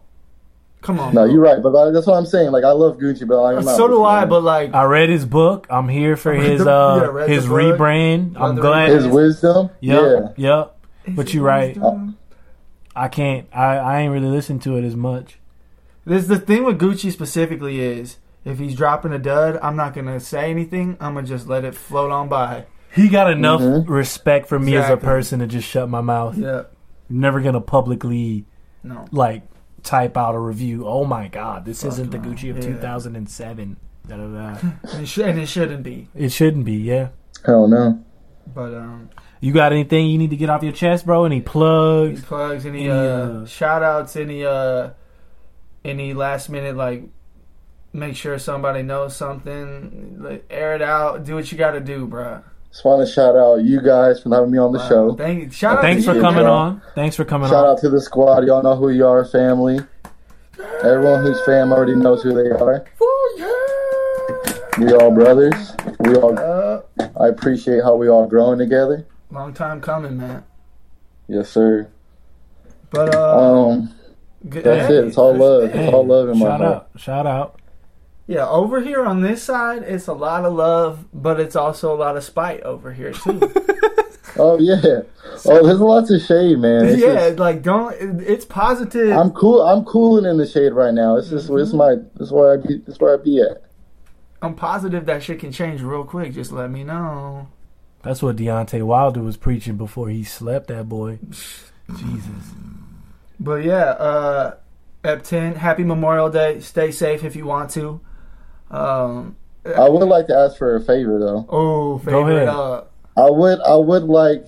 Come 0.80 1.00
on. 1.00 1.12
No, 1.14 1.24
bro. 1.24 1.32
you're 1.32 1.42
right, 1.42 1.60
but 1.62 1.72
like, 1.72 1.92
that's 1.92 2.06
what 2.06 2.14
I'm 2.16 2.24
saying. 2.26 2.50
Like 2.52 2.62
I 2.64 2.70
love 2.70 2.96
Gucci, 2.98 3.26
but 3.26 3.40
like, 3.42 3.56
I'm 3.58 3.64
not 3.64 3.76
So 3.76 3.88
do 3.88 4.04
I, 4.04 4.20
to 4.22 4.26
but 4.28 4.42
like, 4.44 4.72
I 4.74 4.84
read 4.84 5.08
his 5.08 5.26
book. 5.26 5.66
I'm 5.70 5.88
here 5.88 6.16
for 6.16 6.32
his 6.34 6.62
the- 6.64 6.70
uh 6.70 7.12
yeah, 7.20 7.26
his 7.26 7.46
rebrand. 7.46 8.36
I'm 8.40 8.56
glad. 8.56 8.90
his 8.90 9.06
wisdom. 9.06 9.70
Yep, 9.80 10.02
Yeah, 10.02 10.28
yep. 10.36 10.76
But 11.16 11.34
you're 11.34 11.44
right. 11.44 11.76
I 12.96 13.08
can't. 13.08 13.46
I 13.52 13.76
I 13.76 14.00
ain't 14.00 14.12
really 14.12 14.28
listened 14.28 14.62
to 14.62 14.76
it 14.76 14.84
as 14.84 14.94
much. 14.96 15.38
This 16.04 16.26
the 16.26 16.38
thing 16.38 16.64
with 16.64 16.78
Gucci 16.78 17.10
specifically 17.10 17.80
is 17.80 18.18
if 18.44 18.58
he's 18.58 18.74
dropping 18.74 19.12
a 19.12 19.18
dud, 19.18 19.58
I'm 19.62 19.76
not 19.76 19.94
gonna 19.94 20.20
say 20.20 20.50
anything. 20.50 20.96
I'm 21.00 21.14
gonna 21.14 21.26
just 21.26 21.48
let 21.48 21.64
it 21.64 21.74
float 21.74 22.10
on 22.10 22.28
by. 22.28 22.66
He 22.92 23.08
got 23.08 23.30
enough 23.30 23.60
Mhm. 23.60 23.88
respect 23.88 24.46
for 24.48 24.58
me 24.58 24.76
as 24.76 24.88
a 24.90 24.96
person 24.96 25.40
to 25.40 25.46
just 25.46 25.66
shut 25.66 25.88
my 25.88 26.00
mouth. 26.00 26.36
Yeah. 26.36 26.62
I'm 27.10 27.20
never 27.20 27.40
gonna 27.40 27.60
publicly 27.60 28.44
No. 28.82 29.06
like 29.12 29.42
type 29.82 30.16
out 30.16 30.34
a 30.34 30.38
review. 30.38 30.84
Oh 30.86 31.04
my 31.04 31.28
god, 31.28 31.64
this 31.64 31.84
isn't 31.84 32.10
the. 32.10 32.18
Gucci 32.18 32.50
of 32.50 32.56
Yeah. 32.56 32.62
2007. 32.62 33.76
Da, 34.06 34.16
da, 34.16 34.22
da. 34.26 34.56
And 34.92 35.02
it, 35.02 35.08
should, 35.08 35.26
and 35.26 35.38
it 35.38 35.46
shouldn't 35.48 35.82
be. 35.82 36.08
it 36.14 36.30
shouldn't 36.30 36.64
be. 36.66 36.74
Yeah. 36.74 37.08
hell 37.46 37.66
no. 37.68 38.00
But 38.54 38.74
um, 38.74 39.08
You 39.40 39.52
got 39.52 39.72
anything 39.72 40.06
you 40.06 40.18
need 40.18 40.30
to 40.30 40.36
get 40.36 40.48
off 40.50 40.62
your 40.62 40.72
chest, 40.72 41.04
bro? 41.06 41.24
Any 41.24 41.36
any 41.36 41.42
plugs? 41.42 42.22
plugs, 42.22 42.64
any 42.66 42.80
Any, 42.84 42.90
uh, 42.90 42.94
uh, 42.96 43.46
shout 43.46 43.82
outs, 43.82 44.16
any 44.16 44.44
uh, 44.44 44.90
any 45.84 46.14
last 46.14 46.48
minute 46.48 46.76
like, 46.76 47.04
make 47.92 48.16
sure 48.16 48.38
somebody 48.38 48.82
knows 48.82 49.14
something, 49.16 50.16
like, 50.20 50.44
air 50.50 50.74
it 50.74 50.82
out, 50.82 51.24
do 51.24 51.34
what 51.34 51.50
you 51.52 51.58
got 51.58 51.72
to 51.72 51.80
do, 51.80 52.06
bro. 52.06 52.42
Just 52.70 52.84
want 52.84 53.06
to 53.06 53.12
shout 53.12 53.36
out 53.36 53.56
you 53.62 53.80
guys 53.80 54.20
for 54.22 54.30
having 54.34 54.50
me 54.50 54.58
on 54.58 54.72
the 54.72 54.88
show. 54.88 55.14
Thank, 55.14 55.52
shout 55.52 55.76
out 55.76 55.82
Thanks 55.82 56.04
to 56.04 56.10
for 56.10 56.16
you, 56.16 56.20
coming 56.22 56.42
man. 56.42 56.50
on. 56.50 56.82
Thanks 56.96 57.14
for 57.14 57.24
coming 57.24 57.48
Shout 57.48 57.58
on. 57.58 57.64
Shout 57.66 57.70
out 57.76 57.80
to 57.82 57.90
the 57.90 58.00
squad. 58.00 58.44
Y'all 58.46 58.62
know 58.64 58.74
who 58.74 58.90
you 58.90 59.06
are, 59.06 59.24
family. 59.24 59.78
Everyone 60.82 61.22
who's 61.22 61.40
fam 61.44 61.72
already 61.72 61.94
knows 61.94 62.22
who 62.22 62.32
they 62.34 62.50
are. 62.50 62.84
We 64.78 64.92
all 64.92 65.12
brothers. 65.12 65.72
We 66.00 66.16
all. 66.16 66.36
Uh, 66.36 66.80
I 67.20 67.28
appreciate 67.28 67.84
how 67.84 67.94
we 67.94 68.08
all 68.08 68.26
growing 68.26 68.58
together. 68.58 69.06
long 69.30 69.54
time 69.54 69.80
coming, 69.80 70.16
man. 70.18 70.42
Yes, 71.28 71.48
sir. 71.48 71.88
But 72.90 73.14
uh, 73.14 73.38
Um, 73.38 73.93
good- 74.48 74.64
that's 74.64 74.88
hey, 74.88 74.96
it. 74.98 75.04
It's 75.06 75.18
all 75.18 75.34
love. 75.36 75.70
Hey, 75.72 75.84
It's 75.86 75.94
all 75.94 76.06
love 76.06 76.28
in 76.28 76.38
my 76.38 76.46
shout 76.46 76.60
heart. 76.60 76.72
out. 76.74 76.88
Shout 77.00 77.26
out. 77.26 77.60
Yeah, 78.26 78.48
over 78.48 78.80
here 78.80 79.04
on 79.04 79.20
this 79.20 79.42
side, 79.42 79.82
it's 79.82 80.06
a 80.06 80.14
lot 80.14 80.44
of 80.46 80.54
love, 80.54 81.04
but 81.12 81.38
it's 81.38 81.54
also 81.56 81.94
a 81.94 81.98
lot 81.98 82.16
of 82.16 82.24
spite 82.24 82.60
over 82.62 82.92
here 82.92 83.12
too. 83.12 83.40
Oh 84.36 84.58
yeah. 84.58 85.02
Oh, 85.46 85.64
there's 85.64 85.78
lots 85.78 86.10
of 86.10 86.20
shade, 86.20 86.58
man. 86.58 86.86
It's 86.86 87.00
yeah, 87.00 87.28
just- 87.28 87.38
like 87.38 87.62
don't. 87.62 87.94
It's 88.20 88.44
positive. 88.44 89.16
I'm 89.16 89.30
cool. 89.30 89.62
I'm 89.62 89.84
cooling 89.84 90.24
in 90.28 90.38
the 90.38 90.46
shade 90.46 90.72
right 90.72 90.92
now. 90.92 91.16
It's 91.18 91.28
just. 91.28 91.48
Mm-hmm. 91.48 91.58
It's 91.60 91.72
my. 91.72 91.94
It's 92.20 92.32
where 92.32 92.54
I 92.54 92.56
be. 92.56 92.82
It's 92.88 92.98
where 92.98 93.14
I 93.16 93.22
be 93.22 93.40
at. 93.40 93.62
I'm 94.42 94.56
positive 94.56 95.06
that 95.06 95.22
shit 95.22 95.38
can 95.38 95.52
change 95.52 95.82
real 95.82 96.02
quick. 96.02 96.32
Just 96.32 96.50
let 96.50 96.68
me 96.68 96.82
know. 96.82 97.46
That's 98.02 98.24
what 98.24 98.34
Deontay 98.34 98.82
Wilder 98.82 99.22
was 99.22 99.36
preaching 99.36 99.76
before 99.76 100.08
he 100.08 100.24
slept. 100.24 100.66
That 100.66 100.88
boy. 100.88 101.20
Jesus. 101.96 102.54
But 103.40 103.64
yeah, 103.64 103.90
uh, 103.90 104.56
Ep 105.02 105.22
10, 105.22 105.56
happy 105.56 105.84
Memorial 105.84 106.30
Day. 106.30 106.60
Stay 106.60 106.90
safe 106.90 107.24
if 107.24 107.36
you 107.36 107.44
want 107.46 107.70
to. 107.70 108.00
Um, 108.70 109.36
I 109.64 109.88
would 109.88 110.06
like 110.06 110.26
to 110.28 110.36
ask 110.36 110.58
for 110.58 110.76
a 110.76 110.80
favor 110.80 111.18
though. 111.18 111.46
Oh, 111.48 111.98
Go 111.98 112.26
ahead. 112.26 112.48
Uh, 112.48 112.84
I 113.16 113.30
would 113.30 113.60
I 113.60 113.76
would 113.76 114.04
like 114.04 114.46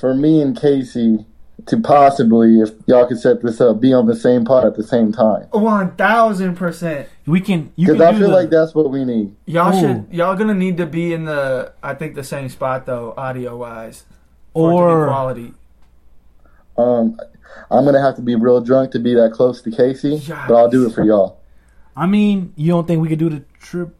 for 0.00 0.14
me 0.14 0.40
and 0.40 0.58
Casey 0.58 1.26
to 1.66 1.80
possibly, 1.80 2.60
if 2.60 2.70
y'all 2.86 3.06
could 3.06 3.20
set 3.20 3.42
this 3.42 3.60
up, 3.60 3.80
be 3.80 3.92
on 3.92 4.06
the 4.06 4.16
same 4.16 4.44
pod 4.44 4.64
at 4.64 4.74
the 4.74 4.82
same 4.82 5.12
time. 5.12 5.42
one 5.50 5.94
thousand 5.96 6.56
percent. 6.56 7.08
We 7.26 7.40
can. 7.40 7.72
You 7.76 7.92
Because 7.92 8.00
I 8.00 8.12
feel 8.18 8.28
the, 8.28 8.34
like 8.34 8.50
that's 8.50 8.74
what 8.74 8.90
we 8.90 9.04
need. 9.04 9.34
Y'all 9.46 9.74
Ooh. 9.74 9.80
should. 9.80 10.06
Y'all 10.10 10.36
gonna 10.36 10.54
need 10.54 10.76
to 10.78 10.86
be 10.86 11.12
in 11.12 11.24
the. 11.24 11.72
I 11.82 11.94
think 11.94 12.14
the 12.14 12.24
same 12.24 12.48
spot 12.48 12.86
though, 12.86 13.14
audio 13.16 13.56
wise. 13.56 14.04
For 14.54 14.70
it 14.70 14.74
to 14.74 14.78
be 14.78 14.82
or 14.82 15.06
quality. 15.06 15.54
Um, 16.76 17.18
I'm 17.70 17.84
gonna 17.84 18.00
have 18.02 18.16
to 18.16 18.22
be 18.22 18.34
real 18.34 18.60
drunk 18.60 18.92
to 18.92 18.98
be 18.98 19.14
that 19.14 19.32
close 19.32 19.62
to 19.62 19.70
Casey, 19.70 20.22
but 20.48 20.54
I'll 20.54 20.68
do 20.70 20.86
it 20.86 20.94
for 20.94 21.04
y'all. 21.04 21.40
I 21.96 22.06
mean, 22.06 22.52
you 22.56 22.68
don't 22.72 22.86
think 22.86 23.00
we 23.02 23.08
could 23.08 23.18
do 23.18 23.28
the 23.28 23.42
trip, 23.60 23.94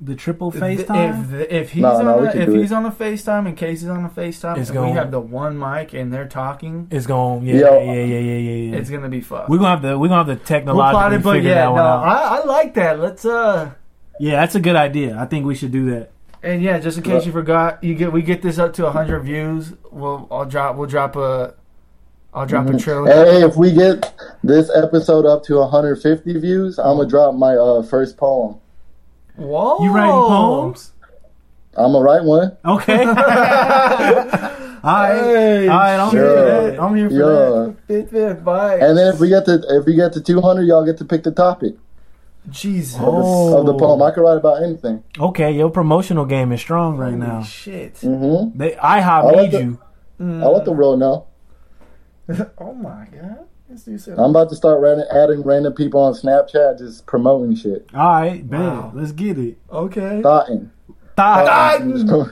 the 0.00 0.14
triple 0.14 0.52
FaceTime? 0.52 1.32
If 1.40 1.50
if 1.50 1.70
he's 1.72 1.82
No, 1.82 2.00
no, 2.02 2.14
on 2.16 2.22
we 2.22 2.28
a, 2.28 2.32
can 2.32 2.40
if 2.42 2.46
do 2.48 2.54
he's 2.60 2.72
on 2.72 2.86
a 2.86 2.90
FaceTime 2.90 3.46
and 3.48 3.56
Casey's 3.56 3.88
on 3.88 4.04
a 4.04 4.08
FaceTime, 4.08 4.58
It's 4.58 4.70
and 4.70 4.80
we 4.80 4.86
gonna- 4.88 4.94
have 5.00 5.10
the 5.10 5.20
one 5.20 5.58
mic 5.58 5.92
and 5.94 6.12
they're 6.12 6.28
talking, 6.28 6.86
it's 6.90 7.06
going. 7.06 7.44
Yeah, 7.46 7.54
Yo. 7.56 7.78
yeah, 7.82 7.92
yeah, 7.92 8.04
yeah, 8.04 8.18
yeah, 8.18 8.70
yeah. 8.72 8.76
it's 8.76 8.90
gonna 8.90 9.08
be 9.08 9.20
fun. 9.20 9.46
We're 9.48 9.58
gonna 9.58 9.70
have 9.70 9.82
to. 9.82 9.98
We're 9.98 10.08
gonna 10.08 10.24
have 10.32 10.46
to 10.46 10.54
We'll 10.64 10.74
plot 10.74 11.10
technologically 11.10 11.16
it, 11.16 11.22
but 11.24 11.32
figure 11.34 11.50
yeah, 11.50 11.54
that 11.56 11.64
no, 11.66 11.72
one 11.72 11.80
out. 11.80 12.04
I, 12.04 12.36
I 12.38 12.44
like 12.44 12.74
that. 12.74 13.00
Let's 13.00 13.24
uh, 13.24 13.70
yeah, 14.20 14.36
that's 14.40 14.54
a 14.54 14.60
good 14.60 14.76
idea. 14.76 15.16
I 15.18 15.26
think 15.26 15.46
we 15.46 15.54
should 15.54 15.72
do 15.72 15.90
that. 15.90 16.10
and 16.42 16.62
yeah, 16.62 16.78
just 16.78 16.98
in 16.98 17.02
case 17.02 17.26
you 17.26 17.32
forgot, 17.32 17.82
you 17.82 17.94
get 17.94 18.12
we 18.12 18.22
get 18.22 18.42
this 18.42 18.58
up 18.58 18.72
to 18.74 18.88
hundred 18.90 19.20
views. 19.20 19.72
We'll 19.90 20.28
I'll 20.30 20.44
drop 20.44 20.76
we'll 20.76 20.88
drop 20.88 21.16
a, 21.16 21.54
I'll 22.36 22.44
drop 22.46 22.68
a 22.68 22.78
trailer. 22.78 23.10
Hey, 23.10 23.42
if 23.42 23.56
we 23.56 23.72
get 23.72 24.12
this 24.44 24.70
episode 24.76 25.24
up 25.24 25.42
to 25.44 25.56
150 25.56 26.38
views, 26.38 26.78
I'm 26.78 26.98
gonna 26.98 27.08
drop 27.08 27.34
my 27.34 27.56
uh, 27.56 27.82
first 27.82 28.18
poem. 28.18 28.60
Whoa, 29.36 29.82
You 29.82 29.90
writing 29.90 30.10
poems? 30.12 30.92
I'm 31.76 31.92
gonna 31.92 32.04
write 32.04 32.24
one. 32.24 32.56
Okay. 32.64 33.04
all 33.04 33.14
right. 33.14 34.52
Hey, 34.82 35.68
all 35.68 35.78
right. 35.78 35.96
I'm 35.98 36.10
shit. 36.10 36.20
here 36.20 36.28
for 36.28 36.34
that. 36.70 36.80
I'm 36.82 36.94
here 36.96 37.08
for 37.08 37.14
Yeah. 37.14 37.24
that. 37.24 37.76
Fit, 37.86 38.10
fit, 38.10 38.44
bye. 38.44 38.78
And 38.80 38.98
then 38.98 39.14
if 39.14 39.18
we 39.20 39.28
get 39.30 39.46
to 39.46 39.62
if 39.70 39.86
we 39.86 39.94
get 39.94 40.12
to 40.12 40.20
200, 40.20 40.62
y'all 40.62 40.84
get 40.84 40.98
to 40.98 41.04
pick 41.06 41.22
the 41.22 41.32
topic 41.32 41.74
Jesus. 42.50 42.98
Oh. 43.00 43.58
of 43.58 43.64
the 43.66 43.74
poem. 43.74 44.02
I 44.02 44.10
can 44.10 44.22
write 44.22 44.36
about 44.36 44.62
anything. 44.62 45.02
Okay, 45.18 45.52
your 45.52 45.70
promotional 45.70 46.26
game 46.26 46.52
is 46.52 46.60
strong 46.60 46.98
right 46.98 47.14
now. 47.14 47.42
Shit. 47.42 47.94
Mm-hmm. 47.96 48.58
They 48.58 48.72
IHOP 48.72 49.06
I 49.06 49.22
like 49.22 49.36
need 49.36 49.50
the- 49.52 49.62
you. 49.64 49.78
I'll 50.42 50.52
let 50.54 50.64
the 50.66 50.72
world 50.72 50.98
know. 50.98 51.26
Oh 52.58 52.72
my 52.74 53.06
god. 53.12 53.46
Said, 53.76 54.16
I'm 54.18 54.30
about 54.30 54.48
to 54.50 54.54
start 54.56 54.80
ran- 54.80 55.04
adding 55.10 55.42
random 55.42 55.72
people 55.74 56.00
on 56.00 56.12
Snapchat 56.14 56.78
just 56.78 57.04
promoting 57.06 57.56
shit. 57.56 57.88
All 57.92 58.20
right, 58.20 58.48
bet. 58.48 58.60
Wow. 58.60 58.92
Let's 58.94 59.10
get 59.12 59.38
it. 59.38 59.58
okay. 59.70 60.22
Thoughting. 60.22 60.70
Thought. 61.16 61.82
Just 61.88 62.06
pro- 62.06 62.26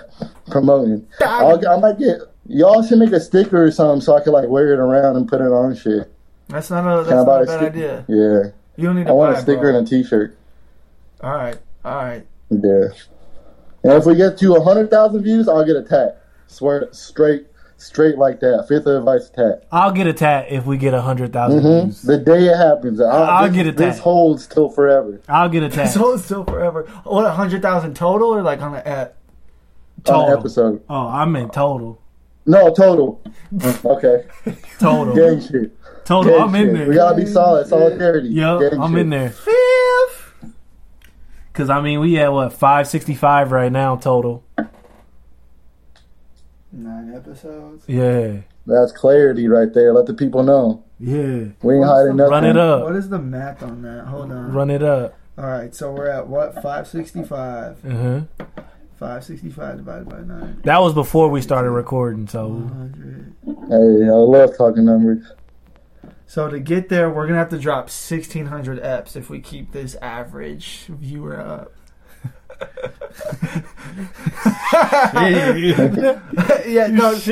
promoting. 0.49 1.07
I'll, 1.21 1.59
get- 1.59 1.69
I 1.71 1.79
might 1.81 1.99
get. 1.99 2.19
Y'all 2.47 2.83
should 2.85 2.99
make 2.99 3.11
a 3.13 3.19
sticker 3.21 3.65
or 3.65 3.71
something 3.73 4.01
so 4.01 4.17
I 4.17 4.23
can 4.23 4.33
like 4.33 4.49
wear 4.49 4.73
it 4.75 4.79
around 4.79 5.17
and 5.17 5.27
put 5.29 5.41
it 5.41 5.45
on 5.51 5.75
shit. 5.75 6.13
That's 6.49 6.71
not 6.71 6.87
a 6.87 7.03
that's 7.03 7.11
not 7.25 7.27
a 7.29 7.43
a 7.43 7.47
bad 7.47 7.49
sticker? 7.49 7.67
idea. 7.67 8.05
Yeah. 8.09 8.51
You 8.77 8.87
don't 8.89 8.97
need 8.97 9.05
to 9.05 9.11
I 9.11 9.13
want 9.13 9.33
buy 9.35 9.39
a 9.39 9.43
sticker 9.43 9.61
bro. 9.73 9.79
and 9.79 9.87
a 9.87 9.91
t-shirt. 9.91 10.39
All 11.21 11.33
right. 11.35 11.59
All 11.85 11.95
right. 11.97 12.27
Yeah. 12.51 12.89
And 13.83 13.93
if 13.95 14.07
we 14.07 14.15
get 14.15 14.39
to 14.39 14.53
100,000 14.53 15.23
views, 15.23 15.49
I'll 15.49 15.65
get 15.65 15.77
a 15.77 15.83
tat. 15.83 16.23
Swear, 16.47 16.89
straight, 16.93 17.47
straight 17.85 18.19
like 18.19 18.41
that. 18.41 18.67
Fifth 18.69 18.87
of 18.87 18.97
advice 18.97 19.31
tat. 19.31 19.67
I'll 19.71 19.93
get 19.93 20.07
a 20.07 20.13
tat 20.13 20.47
if 20.51 20.65
we 20.67 20.77
get 20.77 20.95
a 20.95 21.01
hundred 21.03 21.33
thousand 21.33 21.61
hmm 21.63 21.85
views. 21.87 22.03
The 22.03 22.19
day 22.19 22.47
it 22.47 22.57
happens. 22.57 23.01
I'll, 23.01 23.09
I'll 23.25 23.47
this, 23.49 23.55
get 23.57 23.67
a 23.67 23.73
tat. 23.73 23.79
This 23.79 23.99
holds 23.99 24.47
till 24.47 24.69
forever. 24.71 25.21
I'll 25.29 25.49
get 25.49 25.63
a 25.63 25.69
tat. 25.71 25.91
So 25.91 26.15
it's 26.15 26.25
still 26.25 26.45
forever. 26.45 26.85
What, 27.05 27.23
a 27.25 27.29
100,000 27.29 27.95
total 27.95 28.35
or 28.35 28.43
like 28.43 28.61
on 28.61 28.73
the 28.73 28.87
app? 28.87 29.17
On 29.99 30.03
Total. 30.05 30.27
the 30.33 30.39
episode. 30.39 30.83
Oh, 30.91 31.07
I 31.09 31.25
meant 31.25 31.53
total. 31.53 32.01
No, 32.47 32.73
total. 32.75 33.23
okay. 33.85 34.27
Total. 34.79 35.15
Gang 35.15 35.41
shit. 35.41 35.77
Total. 36.05 36.33
Gang 36.33 36.43
I'm 36.43 36.55
in 36.57 36.67
shit. 36.67 36.75
there. 36.75 36.89
We 36.89 36.95
gotta 36.95 37.17
be 37.17 37.27
solid. 37.27 37.67
Solidarity. 37.69 38.29
Yup, 38.29 38.61
Gang 38.61 38.81
I'm 38.81 38.93
shit. 38.93 39.01
in 39.01 39.09
there. 39.11 39.31
Fifth. 39.31 40.35
Cause 41.55 41.71
I 41.71 41.81
mean, 41.81 42.01
we 42.01 42.19
at 42.19 42.33
what 42.33 42.53
five 42.53 42.89
sixty 42.89 43.15
five 43.15 43.53
right 43.53 43.71
now 43.73 43.95
total. 43.97 44.43
Nine 46.77 47.15
episodes. 47.15 47.85
Yeah, 47.87 48.39
That's 48.67 48.91
clarity 48.93 49.47
right 49.49 49.73
there. 49.73 49.93
Let 49.93 50.07
the 50.07 50.15
people 50.15 50.43
know. 50.43 50.83
yeah. 50.99 51.45
We 51.63 51.77
ain't 51.77 51.85
hiding 51.85 52.17
nothing. 52.17 52.31
Run 52.33 52.45
it 52.45 52.57
up. 52.57 52.83
What 52.83 52.97
is 52.97 53.09
the 53.09 53.19
math 53.21 53.63
on 53.63 53.83
that? 53.83 54.07
Hold 54.07 54.33
on. 54.33 54.53
Run 54.53 54.71
it 54.71 54.83
up. 54.83 55.17
All 55.39 55.47
right. 55.47 55.75
So 55.75 55.93
we're 55.93 56.09
at 56.09 56.27
what? 56.27 56.55
565. 56.55 57.85
Uh 57.85 57.91
huh. 57.91 58.21
565 58.99 59.77
divided 59.79 60.09
by 60.09 60.21
9. 60.21 60.61
That 60.65 60.81
was 60.81 60.95
before 60.95 61.29
we 61.29 61.43
started 61.43 61.71
recording. 61.71 62.27
So 62.27 62.49
100. 62.49 63.35
Hey, 63.45 64.09
I 64.09 64.13
love 64.13 64.57
talking 64.57 64.85
numbers. 64.85 65.25
So 66.27 66.49
to 66.49 66.59
get 66.59 66.89
there, 66.89 67.11
we're 67.11 67.27
gonna 67.27 67.39
have 67.39 67.51
to 67.51 67.59
drop 67.59 67.85
1600 67.85 68.83
eps 68.83 69.15
if 69.15 69.31
we 69.31 69.41
keep 69.41 69.73
this 69.73 69.95
average 69.97 70.87
viewer 70.89 71.39
up. 71.41 71.73
Yeah, 76.67 76.89
no 76.91 77.11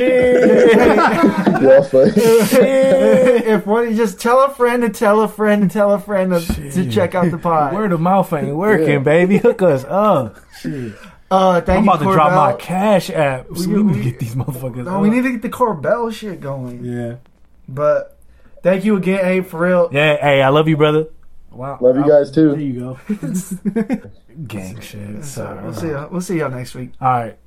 Y'all 1.61 1.83
funny. 1.83 2.11
if 2.15 3.65
one, 3.65 3.89
you 3.89 3.95
just 3.95 4.19
tell 4.19 4.43
a 4.43 4.49
friend 4.53 4.83
to 4.83 4.89
tell 4.89 5.21
a 5.21 5.27
friend 5.27 5.63
to 5.63 5.69
tell 5.69 5.91
a 5.93 5.99
friend 5.99 6.31
to, 6.31 6.71
to 6.71 6.89
check 6.89 7.15
out 7.15 7.29
the 7.31 7.37
pod. 7.37 7.73
word 7.73 7.91
of 7.91 7.99
mouth 8.01 8.31
ain't 8.33 8.55
working, 8.55 8.87
Yeah. 8.89 8.99
baby. 8.99 9.37
Hook 9.37 9.61
us 9.61 9.83
up. 9.85 10.37
Shit. 10.59 10.93
Uh, 11.31 11.61
thank 11.61 11.79
I'm 11.79 11.85
you, 11.85 11.91
about 11.91 12.05
to 12.05 12.11
drop 12.13 12.31
my 12.33 12.53
cash 12.59 13.09
app. 13.09 13.47
So 13.55 13.67
We- 13.69 13.81
we, 13.81 13.83
need 13.83 14.03
to 14.03 14.03
get 14.11 14.19
these 14.19 14.35
motherfuckers. 14.35 14.85
No, 14.85 14.99
we 14.99 15.09
need 15.09 15.23
to 15.23 15.31
get 15.31 15.41
the 15.41 15.49
Corbell 15.49 16.13
shit 16.13 16.39
going. 16.39 16.83
Yeah. 16.85 17.15
But 17.67 18.17
thank 18.61 18.85
you 18.85 18.95
again, 18.97 19.25
Abe, 19.25 19.45
for 19.45 19.61
real. 19.61 19.89
Yeah. 19.91 20.17
Hey, 20.17 20.41
I 20.41 20.49
love 20.49 20.67
you, 20.67 20.77
brother. 20.77 21.07
Wow. 21.53 21.77
Love 21.81 21.97
you 21.97 22.07
guys, 22.07 22.31
too. 22.31 22.51
There 22.51 22.59
you 22.59 22.79
go. 22.79 22.99
Gang 24.47 24.79
shit. 24.81 25.23
So 25.23 25.59
we'll 25.63 25.73
see. 25.73 25.89
Y'all, 25.89 26.09
we'll 26.09 26.21
see 26.21 26.39
y'all 26.39 26.49
next 26.49 26.73
week. 26.75 26.91
All 26.99 27.07
right. 27.09 27.37